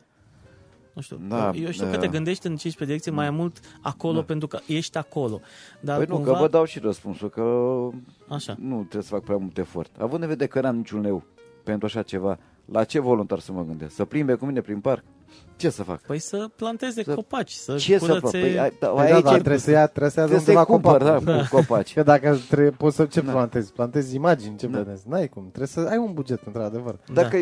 Nu 0.93 1.01
știu. 1.01 1.19
Da, 1.27 1.51
eu 1.55 1.71
știu 1.71 1.86
da. 1.86 1.91
că 1.91 1.97
te 1.97 2.07
gândești 2.07 2.45
în 2.47 2.55
15 2.55 2.86
direcție 2.86 3.12
mai 3.12 3.29
mult 3.29 3.60
acolo 3.81 4.19
Da. 4.19 4.23
pentru 4.23 4.47
că 4.47 4.60
ești 4.67 4.97
acolo. 4.97 5.39
Dar 5.81 5.97
Păi 5.97 6.05
nu, 6.05 6.15
cumva... 6.15 6.31
că 6.34 6.39
vă 6.39 6.47
dau 6.47 6.65
și 6.65 6.79
răspunsul, 6.79 7.29
că 7.29 7.43
Așa. 8.27 8.55
nu 8.60 8.77
trebuie 8.79 9.01
să 9.03 9.10
fac 9.10 9.23
prea 9.23 9.38
mult 9.38 9.57
efort. 9.57 9.95
Având 9.99 10.21
în 10.21 10.27
vedere 10.27 10.49
că 10.49 10.62
n-am 10.62 10.75
niciun 10.75 11.01
leu 11.01 11.23
pentru 11.63 11.86
așa 11.86 12.02
ceva, 12.02 12.38
la 12.65 12.84
ce 12.84 13.00
voluntar 13.00 13.39
să 13.39 13.52
mă 13.52 13.63
gândesc? 13.67 13.95
Să 13.95 14.06
plimbe 14.06 14.34
cu 14.34 14.45
mine 14.45 14.62
prin 14.62 14.80
parc? 14.80 15.04
Ce 15.56 15.69
să 15.69 15.84
fac? 15.84 16.02
Păi 16.02 16.19
să 16.19 16.50
planteze 16.56 17.04
Să- 17.04 17.13
copaci, 17.13 17.52
să 17.52 17.76
Ce 17.76 17.97
să 17.97 18.06
curățe... 18.06 18.19
fac? 18.21 18.32
Păi, 18.32 18.60
ai, 18.60 18.74
da, 18.80 18.88
Păi 18.88 19.04
aici 19.12 19.24
da, 19.24 19.30
da, 19.30 19.36
e- 19.36 19.38
trebuie 19.38 19.58
să 19.60 19.71
ia, 19.71 19.88
trebuie 19.88 20.10
să 20.12 20.19
ia 20.19 20.26
de 20.26 20.32
trebuie 20.36 20.56
să-i 20.56 20.65
undeva 20.74 20.97
cumpăr, 20.97 21.04
da, 21.04 21.13
copacul. 21.34 21.47
cu 21.50 21.56
copaci. 21.56 21.93
Că 21.93 22.04
dacă 22.04 22.38
trebuie, 22.50 22.69
poți 22.71 22.95
să 22.95 23.06
ce 23.06 23.21
Da. 23.21 23.32
plantezi? 23.32 23.74
Plantezi 23.74 24.15
imagini, 24.15 24.56
ce 24.58 24.67
Da. 24.67 24.71
plantezi? 24.78 25.08
N-ai 25.10 25.28
cum. 25.30 25.43
Trebuie 25.47 25.67
să 25.67 25.80
ai 25.89 25.97
un 25.97 26.13
buget, 26.13 26.39
într-adevăr. 26.45 27.00
Da. 27.13 27.21
Dacă 27.21 27.41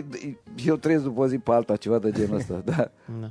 eu 0.66 0.76
trăiesc 0.76 1.04
după 1.04 1.22
o 1.22 1.28
zi 1.28 1.38
pe 1.38 1.52
alta, 1.52 1.76
ceva 1.76 2.00
de 2.00 2.12
genul 2.12 2.36
ăsta, 2.38 2.62
da. 2.66 2.92
Da. 3.22 3.30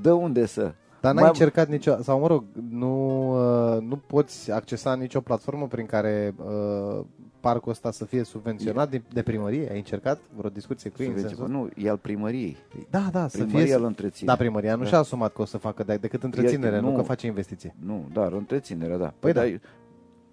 De 0.00 0.10
unde 0.10 0.46
să? 0.46 0.60
Dar 1.00 1.12
n-ai 1.14 1.22
Mai- 1.22 1.28
încercat 1.32 1.68
nicio, 1.68 1.96
sau 2.02 2.20
mă 2.20 2.26
rog, 2.26 2.44
nu, 2.70 3.30
uh, 3.74 3.82
nu 3.82 3.96
poți 4.06 4.50
accesa 4.52 4.94
nicio 4.94 5.20
platformă 5.20 5.66
prin 5.66 5.86
care 5.86 6.34
uh, 6.46 7.04
parcul 7.48 7.72
ăsta 7.72 7.90
să 7.90 8.04
fie 8.04 8.22
subvenționat 8.24 8.90
din, 8.90 9.02
de 9.12 9.22
primărie? 9.22 9.68
Ai 9.70 9.76
încercat 9.76 10.18
vreo 10.36 10.50
discuție 10.50 10.90
cu 10.90 11.02
ei 11.02 11.08
în 11.08 11.14
Subvenție- 11.14 11.36
sensul? 11.44 11.60
Nu, 11.76 11.84
e 11.84 11.88
al 11.90 11.96
primăriei. 11.96 12.56
Da, 12.90 13.08
da, 13.12 13.28
să 13.28 13.36
Primăria 13.42 13.64
fie... 13.66 13.74
îl 13.74 13.84
întreține. 13.84 14.28
Da, 14.32 14.36
primăria 14.36 14.74
nu 14.74 14.82
Da. 14.82 14.88
și-a 14.88 14.98
asumat 14.98 15.32
că 15.32 15.42
o 15.42 15.44
să 15.44 15.58
facă 15.58 15.82
de- 15.84 15.96
decât 15.96 16.22
întreținere, 16.22 16.80
nu, 16.80 16.90
nu. 16.90 16.96
că 16.96 17.02
face 17.02 17.26
investiție. 17.26 17.74
Nu, 17.86 18.08
dar 18.12 18.32
întreținerea, 18.32 18.96
da. 18.96 19.12
Păi 19.18 19.32
da. 19.32 19.40
dar 19.40 19.48
eu, 19.48 19.56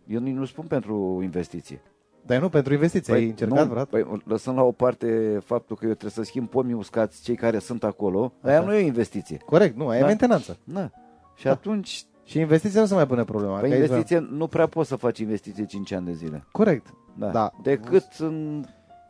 eu 0.08 0.20
nici 0.20 0.36
nu 0.36 0.46
spun 0.46 0.66
pentru 0.66 1.20
investiție. 1.24 1.82
Dar 2.26 2.42
nu 2.42 2.50
pentru 2.50 2.74
investiție, 2.74 3.14
ai 3.14 3.26
încercat 3.30 3.58
nu, 3.58 3.64
vreodată? 3.64 3.90
Păi, 3.90 4.22
lăsând 4.26 4.58
la 4.58 4.64
o 4.64 4.72
parte 4.72 5.40
faptul 5.46 5.76
că 5.76 5.86
eu 5.86 5.92
trebuie 5.92 6.12
să 6.12 6.24
schimb 6.24 6.50
pomii 6.50 6.74
uscați, 6.74 7.24
cei 7.24 7.36
care 7.36 7.60
sunt 7.60 7.84
acolo, 7.84 8.34
aia 8.42 8.58
Așa. 8.58 8.66
nu 8.68 8.74
e 8.74 8.78
o 8.84 8.86
investiție. 8.86 9.38
Corect, 9.46 9.78
nu, 9.78 9.88
ai 9.88 10.00
Da. 10.00 10.06
mentenanță. 10.06 10.58
Na. 10.64 10.92
Și 11.36 11.44
Da. 11.44 11.52
atunci, 11.52 12.04
Și 12.26 12.40
investiția 12.40 12.80
nu 12.80 12.86
se 12.86 12.94
mai 12.94 13.08
pune 13.08 13.24
problema. 13.24 13.60
pe 13.60 13.68
că 13.68 13.74
aici 13.74 13.84
investiție, 13.88 14.28
nu 14.32 14.48
prea 14.48 14.68
poți 14.68 14.90
să 14.90 14.96
faci 14.96 15.20
investiție 15.20 15.66
5 15.66 15.92
ani 15.92 16.06
de 16.06 16.14
zile. 16.14 16.30
vreau- 16.30 16.46
Corect. 16.52 16.94
Da. 17.16 17.28
Da. 17.30 17.52
Decât 17.64 18.06
în... 18.18 18.64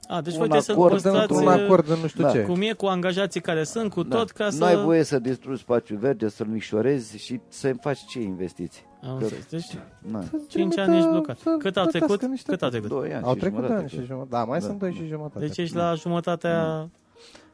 A, 0.07 0.21
deci 0.21 0.33
Un 0.33 0.37
voi 0.39 0.47
trebuie 0.47 0.61
să 0.61 0.71
acord 0.71 0.91
Păstrați 0.91 1.15
păstrați 1.17 1.41
un 1.43 1.47
într-un 1.47 1.65
acord 1.65 1.89
în 1.89 1.99
nu 2.01 2.07
știu 2.07 2.23
Da. 2.23 2.31
ce. 2.31 2.41
cum 2.41 2.61
e 2.61 2.71
cu 2.73 2.85
angajații 2.85 3.41
care 3.41 3.63
sunt, 3.63 3.91
cu 3.91 4.03
tot, 4.03 4.31
ca 4.31 4.43
nu 4.45 4.49
să... 4.51 4.63
ai 4.65 4.75
voie 4.75 5.03
să 5.03 5.19
distrugi 5.19 5.61
spațiul 5.61 5.97
verde, 5.99 6.29
să-l 6.29 6.47
mișorezi 6.47 7.17
și 7.17 7.39
să 7.47 7.73
faci 7.81 7.99
ce 8.05 8.21
investiții. 8.21 8.83
Am 9.03 9.13
înțeles. 9.13 9.45
Deci, 9.49 9.77
Na. 10.11 10.23
5 10.47 10.73
Să 10.73 10.81
ani 10.81 10.95
ești 10.95 11.07
trimită- 11.07 11.09
blocat. 11.09 11.37
să 11.37 11.43
Cât 11.43 11.53
au 11.53 11.57
plătească 11.57 11.97
trecut? 11.97 12.29
niște 12.29 12.51
Cât 12.51 12.61
au 12.61 12.69
trecut? 12.69 12.89
Doi 12.89 13.13
ani 13.13 13.23
Au 13.23 13.33
și 13.33 13.39
trecut 13.39 13.55
jumătate, 13.57 13.79
ani 13.79 13.89
și 13.89 13.95
cred. 13.95 14.07
jumătate. 14.07 14.29
Da, 14.35 14.43
mai 14.43 14.59
Da. 14.59 14.65
sunt 14.65 14.79
doi 14.79 14.93
și 14.93 15.05
jumătate. 15.05 15.45
Deci 15.45 15.57
ești 15.57 15.75
la 15.75 15.93
jumătatea... 15.93 16.89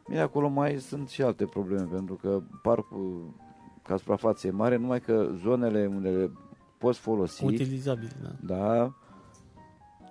Bine, 0.07 0.21
acolo 0.21 0.47
mai 0.47 0.75
sunt 0.79 1.09
și 1.09 1.21
alte 1.21 1.45
probleme, 1.45 1.87
pentru 1.91 2.15
că 2.21 2.41
parcul, 2.61 3.33
ca 3.83 3.97
suprafață 3.97 4.47
e 4.47 4.51
mare, 4.51 4.77
numai 4.77 4.99
că 4.99 5.29
zonele 5.43 5.91
unde 5.95 6.09
le 6.09 6.31
poți 6.77 6.99
folosi, 6.99 7.45
Utilizabil, 7.45 8.09
da. 8.21 8.55
da, 8.55 8.93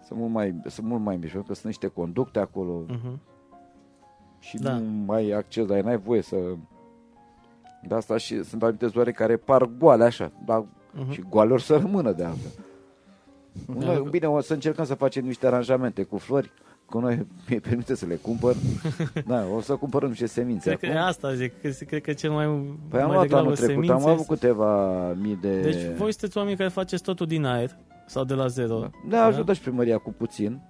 sunt 0.09 0.18
mult 0.21 0.33
mai, 0.33 0.61
sunt 0.66 0.87
mult 0.87 1.03
mai 1.03 1.14
mici, 1.16 1.31
pentru 1.31 1.42
că 1.49 1.53
sunt 1.55 1.66
niște 1.66 1.87
conducte 1.87 2.38
acolo 2.38 2.85
Mhm. 2.88 3.21
și 4.38 4.57
Da. 4.57 4.73
nu 4.79 5.05
mai 5.07 5.23
ai 5.23 5.31
acces, 5.31 5.66
dar 5.66 5.81
n-ai 5.81 5.99
voie 5.99 6.23
să... 6.23 6.37
De 7.88 7.94
asta 7.94 8.16
și 8.16 8.42
sunt 8.42 8.62
anumite 8.62 8.87
zone 8.87 9.11
care 9.11 9.37
par 9.37 9.64
goale 9.79 10.05
așa, 10.05 10.33
dar 10.44 10.64
Mhm. 10.92 11.11
și 11.11 11.25
goale 11.29 11.53
or 11.53 11.61
să 11.61 11.77
rămână 11.77 12.12
de 12.12 12.25
altfel. 12.25 12.51
Da. 13.79 13.85
Noi, 13.85 14.07
bine, 14.11 14.27
o 14.27 14.40
să 14.40 14.53
încercăm 14.53 14.85
să 14.85 14.94
facem 14.94 15.25
niște 15.25 15.47
aranjamente 15.47 16.03
cu 16.03 16.16
flori, 16.18 16.51
cu 16.87 16.99
noi 16.99 17.27
mi 17.49 17.61
permite 17.61 17.94
să 17.94 18.07
le 18.07 18.14
cumpăr. 18.14 18.55
da, 19.27 19.44
o 19.57 19.61
să 19.61 19.77
cumpărăm 19.77 20.09
niște 20.09 20.27
semințe 20.27 20.75
Cred 20.75 20.90
că 20.90 20.97
acum. 20.97 21.09
asta 21.09 21.35
zic, 21.35 21.61
că 21.61 21.68
cred 21.87 22.03
că 22.03 22.12
cel 22.12 22.31
mai, 22.31 22.44
Păi 22.88 23.01
am 23.01 23.07
mai 23.07 23.14
luat 23.14 23.21
degrabă 23.23 23.42
anul 23.42 23.57
trecut, 23.57 23.73
semințe 23.75 23.92
am 23.92 24.07
avut 24.07 24.21
este- 24.21 24.35
câteva 24.35 25.12
mii 25.12 25.37
de... 25.40 25.61
Deci 25.61 25.85
voi 25.97 26.11
sunteți 26.12 26.38
oameni 26.38 26.57
care 26.57 26.68
faceți 26.68 27.03
totul 27.03 27.27
din 27.27 27.44
aer 27.44 27.77
sau 28.09 28.25
de 28.25 28.35
la 28.35 28.47
zero. 28.47 28.79
Da, 28.79 28.90
da 29.09 29.25
ajută 29.25 29.53
și 29.53 29.61
primăria 29.61 29.99
cu 29.99 30.12
puțin. 30.12 30.61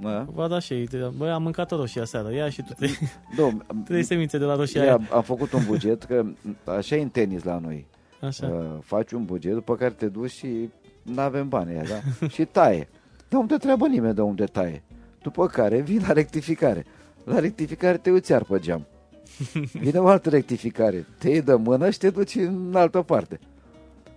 Da. 0.00 0.26
Va 0.32 0.48
da 0.48 0.58
și 0.58 0.72
ei. 0.72 0.88
Băi, 1.16 1.30
am 1.30 1.42
mâncat 1.42 1.72
o 1.72 1.76
roșie 1.76 2.00
aseară. 2.00 2.34
Ia 2.34 2.48
și 2.48 2.62
tu 2.62 2.72
trei, 2.72 2.90
Domn, 3.36 3.64
trei 3.84 4.02
semințe 4.02 4.38
de 4.38 4.44
la 4.44 4.54
roșia 4.56 4.84
ia, 4.84 4.96
aia. 4.96 5.08
am 5.12 5.22
făcut 5.22 5.52
un 5.52 5.62
buget, 5.66 6.02
că 6.02 6.24
așa 6.64 6.96
e 6.96 7.02
în 7.02 7.08
tenis 7.08 7.42
la 7.42 7.58
noi. 7.58 7.86
Așa. 8.20 8.46
Uh, 8.46 8.64
faci 8.82 9.12
un 9.12 9.24
buget, 9.24 9.52
după 9.52 9.76
care 9.76 9.90
te 9.90 10.08
duci 10.08 10.30
și 10.30 10.68
nu 11.02 11.20
avem 11.20 11.48
bani 11.48 11.70
aia, 11.70 11.82
da? 11.82 12.26
și 12.28 12.44
taie. 12.44 12.88
De 13.28 13.36
unde 13.36 13.56
treabă 13.56 13.86
nimeni 13.86 14.14
de 14.14 14.20
unde 14.20 14.44
taie. 14.44 14.82
După 15.22 15.46
care 15.46 15.80
vin 15.80 16.02
la 16.06 16.12
rectificare. 16.12 16.84
La 17.24 17.38
rectificare 17.38 17.96
te 17.96 18.10
uiți 18.10 18.30
iar 18.30 18.44
pe 18.44 18.58
geam. 18.58 18.86
Vine 19.82 19.98
o 19.98 20.06
altă 20.06 20.28
rectificare. 20.28 21.06
Te 21.18 21.28
iei 21.28 21.42
de 21.42 21.54
mână 21.54 21.90
și 21.90 21.98
te 21.98 22.10
duci 22.10 22.34
în 22.34 22.72
altă 22.74 23.02
parte. 23.02 23.40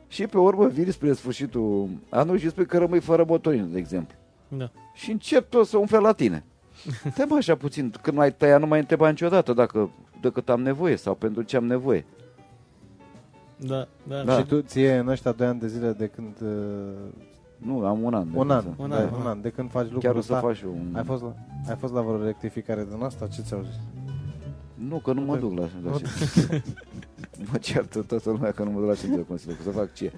Și 0.07 0.25
pe 0.27 0.37
urmă 0.37 0.67
vii 0.67 0.91
spre 0.91 1.13
sfârșitul 1.13 1.87
anului 2.09 2.39
și 2.39 2.49
spui 2.49 2.65
că 2.65 2.77
rămâi 2.77 2.99
fără 2.99 3.25
motorină, 3.27 3.65
de 3.65 3.77
exemplu. 3.77 4.15
Da. 4.47 4.69
Și 4.93 5.11
încep 5.11 5.49
tot 5.49 5.67
să 5.67 5.77
umfle 5.77 5.97
la 5.97 6.11
tine. 6.11 6.43
Te 7.15 7.25
mă 7.25 7.35
așa 7.35 7.55
puțin, 7.55 7.93
când 8.01 8.17
mai 8.17 8.33
tăia, 8.33 8.57
nu 8.57 8.67
mai 8.67 8.79
întreba 8.79 9.09
niciodată 9.09 9.53
dacă, 9.53 9.89
de 10.21 10.29
cât 10.31 10.49
am 10.49 10.61
nevoie 10.61 10.95
sau 10.95 11.13
pentru 11.15 11.41
ce 11.41 11.57
am 11.57 11.65
nevoie. 11.65 12.05
Da, 13.57 13.87
da. 14.07 14.23
Da. 14.23 14.37
Și 14.37 14.45
tu 14.45 14.61
ție 14.61 14.93
în 14.97 15.07
ăștia 15.07 15.31
doi 15.31 15.47
ani 15.47 15.59
de 15.59 15.67
zile 15.67 15.91
de 15.91 16.07
când... 16.07 16.35
uh, 16.41 16.93
Nu, 17.57 17.85
am 17.85 18.03
un 18.03 18.13
an. 18.13 18.31
de 18.31 18.37
Un 18.37 18.51
an, 18.51 18.61
când 18.63 18.75
să- 18.75 18.81
Un 18.83 18.89
da, 18.89 18.95
an, 18.97 19.09
un 19.13 19.19
un 19.21 19.27
an, 19.27 19.41
de 19.41 19.49
când 19.49 19.69
faci 19.71 19.83
lucrul 19.83 20.01
Chiar 20.01 20.15
o 20.15 20.21
să 20.21 20.33
ăsta. 20.33 20.47
faci 20.47 20.61
un... 20.61 20.93
Ai 20.95 21.03
fost, 21.03 21.21
la, 21.21 21.33
ai 21.69 21.75
fost 21.75 21.93
la 21.93 22.01
vreo 22.01 22.23
rectificare 22.23 22.87
din 22.91 23.03
asta? 23.03 23.27
Ce 23.27 23.41
ți-au 23.41 23.61
zis? 23.61 23.75
Nu, 24.73 24.97
că 24.97 25.13
nu 25.13 25.21
mă 25.21 25.37
duc 25.37 25.57
la, 25.57 25.63
la 25.83 25.89
Nu- 25.91 25.97
ședință. 25.97 26.63
Mă 27.51 27.57
ceartă 27.57 28.01
toată 28.01 28.29
lumea 28.29 28.51
că 28.51 28.63
nu 28.63 28.71
mă 28.71 28.79
duc 28.79 28.87
la 28.87 28.95
ședință 28.95 29.17
de 29.17 29.25
Consiliu, 29.25 29.55
că 29.55 29.61
să 29.63 29.69
fac 29.69 29.93
ce? 29.93 30.11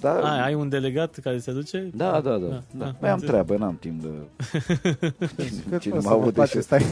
Da, 0.00 0.32
Ai, 0.32 0.44
ai 0.44 0.54
un 0.54 0.68
delegat 0.68 1.18
care 1.18 1.38
se 1.38 1.52
duce? 1.52 1.90
da, 1.94 2.10
da, 2.10 2.20
da. 2.20 2.36
Da, 2.38 2.48
da. 2.48 2.62
da, 2.84 2.94
Mai 3.00 3.10
am 3.10 3.18
înțeleg. 3.20 3.44
treabă, 3.44 3.56
n-am 3.56 3.76
timp 3.80 4.02
de... 4.02 4.08
Cât 5.70 5.80
Cine 5.80 5.92
o 5.92 5.96
mă 5.96 6.00
să 6.02 6.08
vă 6.08 6.14
aude 6.14 6.30
place, 6.30 6.56
și- 6.58 6.62
stai. 6.64 6.82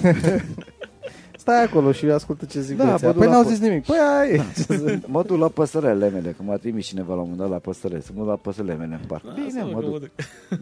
stai 1.37 1.63
acolo 1.65 1.93
și 1.93 2.05
ascultă 2.07 2.45
ce 2.45 2.61
zic 2.61 2.77
Da, 2.77 2.85
băieții. 2.85 3.07
mă 3.07 3.13
duc 3.13 3.21
Păi 3.23 3.31
la 3.31 3.35
n-au 3.37 3.45
po- 3.45 3.49
zis 3.49 3.59
nimic. 3.61 3.85
Păi 3.87 3.97
ai. 4.21 4.37
Ce 4.55 4.63
să- 4.63 4.99
Mă 5.07 5.23
duc 5.23 5.39
la 5.39 5.49
păsărele 5.49 6.09
mele, 6.11 6.31
că 6.31 6.43
m-a 6.43 6.57
trimis 6.57 6.87
cineva 6.87 7.15
la 7.15 7.21
un 7.21 7.29
moment 7.29 7.39
dat 7.39 7.49
la 7.51 7.59
păsărele, 7.59 8.01
să 8.01 8.11
mă 8.15 8.19
duc 8.21 8.29
la 8.29 8.37
păsărele 8.37 8.75
mele 8.75 8.95
în 8.95 9.07
parc. 9.07 9.25
Lasă, 9.25 9.41
Bine, 9.47 9.63
mă, 9.63 9.71
mă 9.73 9.81
că 9.81 9.87
duc. 9.87 10.01
duc. 10.01 10.11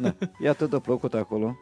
Da. 0.00 0.14
E 0.42 0.48
atât 0.48 0.70
de 0.70 0.78
plăcut 0.78 1.14
acolo. 1.14 1.56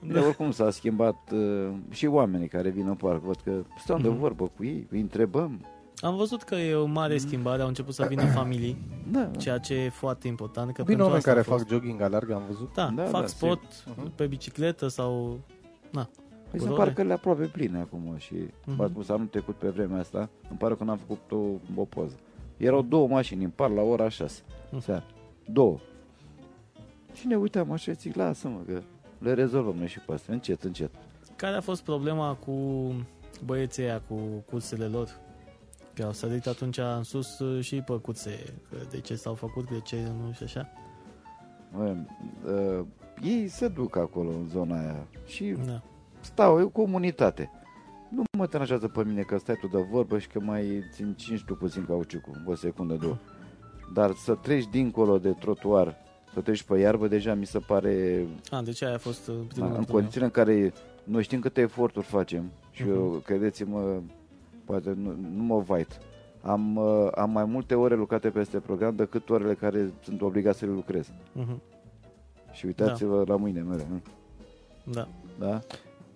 De 0.00 0.18
oricum 0.18 0.50
s-a 0.50 0.70
schimbat 0.70 1.16
uh, 1.32 1.68
și 1.90 2.06
oamenii 2.06 2.48
care 2.48 2.68
vin 2.68 2.86
în 2.86 2.94
parc. 2.94 3.22
Văd 3.22 3.36
că 3.44 3.52
stau 3.82 3.98
de 3.98 4.08
Mhm. 4.08 4.18
vorbă 4.18 4.50
cu 4.56 4.64
ei, 4.64 4.86
îi 4.90 5.00
întrebăm. 5.00 5.60
Am 5.96 6.16
văzut 6.16 6.42
că 6.42 6.54
e 6.54 6.74
o 6.74 6.84
mare 6.86 7.18
schimbare, 7.18 7.62
au 7.62 7.68
început 7.68 7.94
să 7.94 8.06
vină 8.08 8.24
familii, 8.40 8.76
Da, 9.10 9.26
ceea 9.38 9.58
ce 9.58 9.74
e 9.74 9.88
foarte 9.88 10.28
important. 10.28 10.66
Că 10.72 10.82
Vin 10.82 10.84
pentru 10.86 11.02
oameni 11.04 11.18
asta 11.18 11.30
care 11.30 11.40
a 11.40 11.48
fost. 11.48 11.58
fac 11.58 11.68
jogging, 11.72 12.00
alergă, 12.00 12.34
am 12.34 12.42
văzut. 12.46 12.74
Da, 12.74 12.92
Da, 12.94 13.04
fac 13.04 13.20
da, 13.20 13.26
sport 13.26 13.62
Mhm. 13.96 14.10
pe 14.14 14.26
bicicletă 14.26 14.88
sau... 14.88 15.38
Na, 15.90 16.08
Păi 16.50 16.58
Cu 16.58 16.64
sunt 16.64 16.68
dore. 16.76 16.84
parcările 16.84 17.12
aproape 17.12 17.44
pline 17.44 17.78
acum 17.78 18.14
și 18.18 18.34
Mhm. 18.66 18.76
v-ați 18.76 18.90
spus 18.92 19.08
anul 19.08 19.26
trecut 19.26 19.54
pe 19.54 19.68
vremea 19.68 19.98
asta, 20.00 20.28
îmi 20.48 20.58
pare 20.58 20.74
că 20.74 20.84
n-am 20.84 20.96
făcut 21.06 21.30
o, 21.30 21.80
o 21.80 21.84
poză. 21.84 22.14
Erau 22.56 22.82
două 22.82 23.08
mașini 23.08 23.44
în 23.44 23.50
par 23.50 23.70
la 23.70 23.82
ora 23.82 24.08
6 24.08 24.42
Mhm. 24.70 24.80
seara. 24.80 25.04
Două. 25.52 25.78
Și 27.14 27.26
ne 27.26 27.36
uitam 27.36 27.72
așa 27.72 27.92
și 27.92 27.98
zic, 27.98 28.14
lasă-mă 28.14 28.58
că 28.66 28.80
le 29.18 29.34
rezolvăm 29.34 29.74
noi 29.76 29.86
și 29.88 29.98
pe 29.98 30.12
astea, 30.12 30.34
încet, 30.34 30.62
încet. 30.62 30.90
care 31.36 31.56
a 31.56 31.60
fost 31.60 31.82
problema 31.82 32.34
cu 32.34 32.52
băieții 33.44 33.82
aia, 33.82 34.02
cu 34.08 34.14
cursele 34.50 34.84
lor? 34.86 35.08
Că 35.96 36.02
au 36.04 36.12
sărit 36.12 36.46
atunci 36.46 36.78
în 36.78 37.02
sus 37.02 37.38
uh, 37.38 37.64
și 37.64 37.76
pe 37.80 37.92
cuțe, 38.02 38.38
că 38.70 38.76
de 38.90 39.00
ce 39.00 39.14
s-au 39.14 39.34
făcut, 39.34 39.68
de 39.70 39.80
ce 39.84 39.96
nu 40.22 40.32
și 40.32 40.42
așa. 40.42 40.68
Mă, 41.72 41.96
uh, 42.46 42.84
ei 43.22 43.48
se 43.48 43.68
duc 43.68 43.96
acolo 43.96 44.28
în 44.30 44.48
zona 44.48 44.78
aia 44.80 45.06
și 45.26 45.54
Da. 45.66 45.82
stau, 46.20 46.58
e 46.58 46.62
o 46.62 46.68
comunitate. 46.68 47.50
Nu 48.08 48.22
mă 48.38 48.46
deranjează 48.46 48.88
pe 48.88 49.04
mine 49.04 49.20
că 49.22 49.38
stai 49.38 49.56
tu 49.60 49.66
de 49.66 49.86
vorbă 49.90 50.18
și 50.18 50.28
că 50.28 50.40
mai 50.40 50.82
țin 50.92 51.14
5 51.14 51.44
tu 51.44 51.54
puțin 51.54 51.84
cauciucul, 51.84 52.42
o 52.46 52.54
secundă, 52.54 52.94
două. 52.94 53.16
Dar 53.94 54.12
să 54.14 54.34
treci 54.34 54.66
dincolo 54.70 55.18
de 55.18 55.30
trotuar, 55.32 55.96
să 56.34 56.40
treci 56.40 56.62
pe 56.62 56.78
iarbă, 56.78 57.08
deja 57.08 57.34
mi 57.34 57.46
se 57.46 57.58
pare 57.58 58.26
A, 58.50 58.62
deci 58.62 58.82
aia 58.82 58.94
a 58.94 58.98
fost 58.98 59.28
uh, 59.28 59.34
da, 59.34 59.42
primul 59.48 59.66
în 59.68 59.72
problemă. 59.74 59.84
condițiile 59.98 60.24
în 60.24 60.30
care 60.30 60.72
noi 61.04 61.22
știm 61.22 61.40
câte 61.40 61.60
eforturi 61.60 62.06
facem 62.06 62.50
și 62.70 62.82
Mhm. 62.82 62.90
eu, 62.92 63.22
credeți-mă, 63.24 64.00
poate 64.66 64.94
nu, 64.96 65.14
nu 65.36 65.42
mă 65.42 65.58
vait. 65.58 65.98
Am, 66.42 66.76
uh, 66.76 67.08
am 67.14 67.30
mai 67.30 67.44
multe 67.44 67.74
ore 67.74 67.94
lucrate 67.94 68.28
peste 68.30 68.58
program 68.58 68.94
decât 68.96 69.30
orele 69.30 69.54
care 69.54 69.92
sunt 70.02 70.20
obligat 70.22 70.54
să 70.56 70.64
le 70.64 70.70
lucrez. 70.72 71.08
Mhm. 71.32 71.60
Și 72.52 72.66
uitați-vă 72.66 73.24
la 73.26 73.36
mâinile 73.36 73.62
mele. 73.62 73.86
nu? 73.90 74.00
Da. 74.92 75.08
Da? 75.38 75.60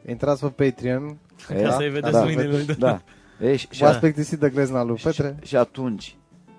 Intrați 0.09 0.47
pe 0.47 0.65
Patreon. 0.65 1.17
E, 1.51 1.63
Ca 1.63 1.71
să-i 1.71 1.89
vedeți 1.89 2.13
da, 2.13 2.23
mâinile 2.23 2.49
lui. 2.49 2.65
Da. 2.79 3.03
E, 3.41 3.57
și, 3.57 3.67
și, 3.71 3.83
V-ați 3.83 3.99
plictisit 3.99 4.39
de 4.39 4.51
glezna 4.51 4.83
lui 4.83 5.01
Petre? 5.03 5.37
și, 5.41 5.47
și 5.49 5.57
atunci, 5.57 6.17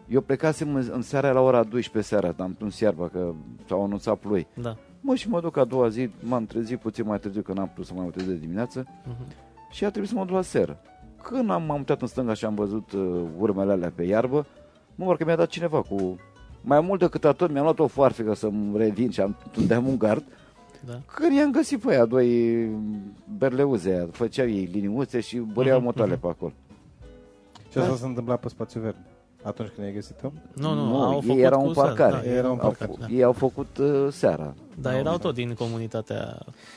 eu 0.08 0.22
plecasem 0.22 0.76
în, 0.76 0.90
în 0.92 1.02
seara 1.02 1.32
la 1.32 1.40
ora 1.40 1.64
12 1.64 2.14
seara, 2.14 2.34
am 2.38 2.56
în 2.60 2.70
iarba 2.80 3.08
că 3.08 3.34
s-au 3.68 3.84
anunțat 3.84 4.18
ploi. 4.18 4.48
Da. 4.62 4.76
Mă, 5.02 5.16
și 5.16 5.30
mă 5.30 5.42
duc 5.42 5.58
a 5.58 5.64
doua 5.64 5.88
zi, 5.88 6.10
m-am 6.20 6.46
trezit 6.46 6.80
puțin 6.80 7.06
mai 7.08 7.20
târziu, 7.20 7.42
că 7.42 7.54
n-am 7.54 7.68
putut 7.68 7.86
să 7.86 7.94
mă 7.94 8.02
mai 8.02 8.10
trezesc 8.10 8.40
dimineață 8.40 8.86
Mhm. 9.06 9.26
și 9.72 9.86
a 9.86 9.90
trebuit 9.90 10.10
să 10.12 10.16
mă 10.18 10.26
duc 10.26 10.36
la 10.36 10.42
seră. 10.42 10.80
Când 11.24 11.50
am, 11.50 11.64
m-am 11.64 11.78
uitat 11.78 12.02
în 12.02 12.08
stânga 12.08 12.34
și 12.34 12.46
am 12.46 12.56
văzut 12.56 12.92
uh, 12.92 13.24
urmele 13.38 13.72
alea 13.72 13.92
pe 13.96 14.04
iarbă, 14.04 14.46
mă 14.96 15.06
parcă 15.06 15.26
mi-a 15.26 15.36
dat 15.36 15.48
cineva 15.48 15.82
cu... 15.82 16.16
Mai 16.62 16.82
mult 16.82 17.00
decât 17.00 17.26
atât, 17.26 17.52
mi-am 17.52 17.64
luat 17.64 17.80
o 17.80 17.88
foarfecă 17.88 18.34
să-mi 18.34 18.78
revin 18.78 19.10
și 19.10 19.22
am 19.22 19.36
tundeam 19.54 19.88
un 19.88 19.98
gard. 19.98 20.24
Da. 20.86 20.94
Când 21.14 21.34
i-am 21.34 21.52
găsit 21.52 21.80
pe 21.82 21.92
aia, 21.92 22.06
doi 22.06 22.66
berleuze 23.38 23.90
aia, 23.90 24.08
făceau 24.12 24.48
ei 24.48 24.70
liniuțe 24.72 25.20
și 25.20 25.38
băreau 25.38 25.76
Mhm, 25.78 25.86
motoale 25.86 26.12
mhm. 26.12 26.22
pe 26.22 26.28
acolo. 26.28 26.54
Ce 27.72 27.80
asta 27.80 27.96
s-a 27.96 28.08
întâmplat 28.08 28.40
pe 28.40 28.50
spațiu 28.50 28.82
verde? 28.82 29.06
Atunci 29.44 29.70
când 29.70 29.88
ai 29.88 29.94
găsit-o? 29.94 30.32
Nu, 30.56 30.74
nu, 30.74 30.86
Nu, 30.88 31.02
au 31.02 31.14
ei 31.16 31.22
făcut 31.22 31.42
erau 31.42 31.62
cu 31.62 31.68
în 31.68 31.74
seara, 31.74 31.88
parcare. 31.90 32.12
Da, 32.24 32.32
Ei 32.32 32.38
erau 32.38 32.52
în 32.54 32.60
Au, 32.60 32.68
parcare. 32.68 32.92
fă- 32.92 33.00
Da. 33.00 33.06
ei 33.08 33.24
au 33.24 33.32
făcut 33.32 33.78
uh, 33.78 34.08
seara. 34.12 34.54
Dar 34.82 34.94
Da, 34.94 34.98
erau 35.00 35.12
da. 35.18 35.18
tot 35.20 35.34
din 35.34 35.54
comunitatea... 35.54 36.24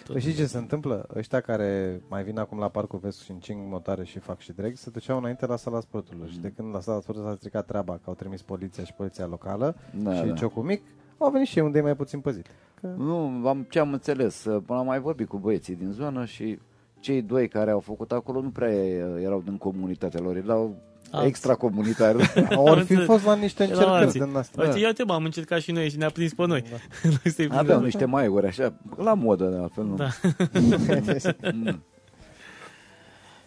Tot. 0.04 0.12
Păi 0.12 0.20
știi 0.20 0.32
ce 0.34 0.46
se 0.46 0.58
întâmplă? 0.58 1.06
Ăștia 1.16 1.40
care 1.40 2.00
mai 2.08 2.22
vin 2.24 2.38
acum 2.38 2.58
la 2.58 2.68
Parcul 2.68 2.98
Vest 2.98 3.22
și 3.22 3.30
încing 3.30 3.60
motare 3.70 4.04
și 4.04 4.18
fac 4.18 4.38
și 4.38 4.52
drag, 4.52 4.76
se 4.76 4.90
duceau 4.90 5.18
înainte 5.18 5.46
la 5.46 5.56
sala 5.56 5.80
sporturilor. 5.80 6.28
Și 6.28 6.38
de 6.38 6.52
când 6.56 6.74
la 6.74 6.80
sala 6.80 7.00
sporturilor 7.00 7.32
s-a 7.34 7.38
stricat 7.38 7.66
treaba, 7.66 7.92
că 7.92 8.00
au 8.04 8.14
trimis 8.14 8.42
poliția 8.42 8.84
și 8.84 8.92
poliția 8.92 9.26
locală 9.26 9.76
Da, 10.02 10.14
și 10.14 10.22
da. 10.26 10.32
ciocul 10.34 10.62
mic, 10.62 10.82
au 11.18 11.30
venit 11.30 11.46
și 11.46 11.58
ei 11.58 11.64
unde 11.64 11.78
e 11.78 11.82
mai 11.82 11.96
puțin 11.96 12.20
păzit. 12.20 12.46
Că... 12.80 12.86
Nu, 12.96 13.48
am, 13.48 13.66
ce 13.70 13.78
am 13.78 13.92
înțeles, 13.92 14.44
uh, 14.44 14.62
am 14.68 14.86
mai 14.86 15.00
vorbit 15.00 15.28
cu 15.28 15.36
băieții 15.38 15.74
din 15.74 15.90
zonă 15.90 16.24
și 16.24 16.58
cei 17.00 17.22
doi 17.22 17.48
care 17.48 17.70
au 17.70 17.80
făcut 17.80 18.12
acolo 18.12 18.40
nu 18.40 18.50
prea 18.50 18.68
uh, 18.68 19.22
erau 19.22 19.40
din 19.44 19.56
comunitatea 19.56 20.20
lor, 20.20 20.36
erau 20.36 20.76
Alți. 21.14 21.26
extracomunitari. 21.28 22.16
Ori 22.56 22.84
fi 22.84 22.92
înțeles. 22.92 23.04
fost 23.06 23.24
la 23.24 23.34
niște 23.34 23.62
Erau 23.62 23.74
încercări 23.76 24.04
alții. 24.04 24.20
din 24.20 24.36
astea. 24.36 24.64
Uite, 24.64 24.78
ia 24.78 24.92
te 24.92 25.02
am 25.08 25.24
încercat 25.24 25.60
și 25.60 25.72
noi 25.72 25.88
și 25.88 25.96
ne-a 25.96 26.10
prins 26.10 26.34
pe 26.34 26.46
noi. 26.46 26.62
Da. 26.70 26.76
Noi 27.08 27.32
să-i 27.32 27.44
Aveau 27.44 27.62
prindem. 27.64 27.82
niște 27.82 28.04
maiuri 28.04 28.46
așa, 28.46 28.74
la 28.96 29.14
modă 29.14 29.44
de 29.44 29.56
altfel, 29.56 29.84
nu? 29.84 29.94
Da. 29.94 30.08
Mm. 31.52 31.82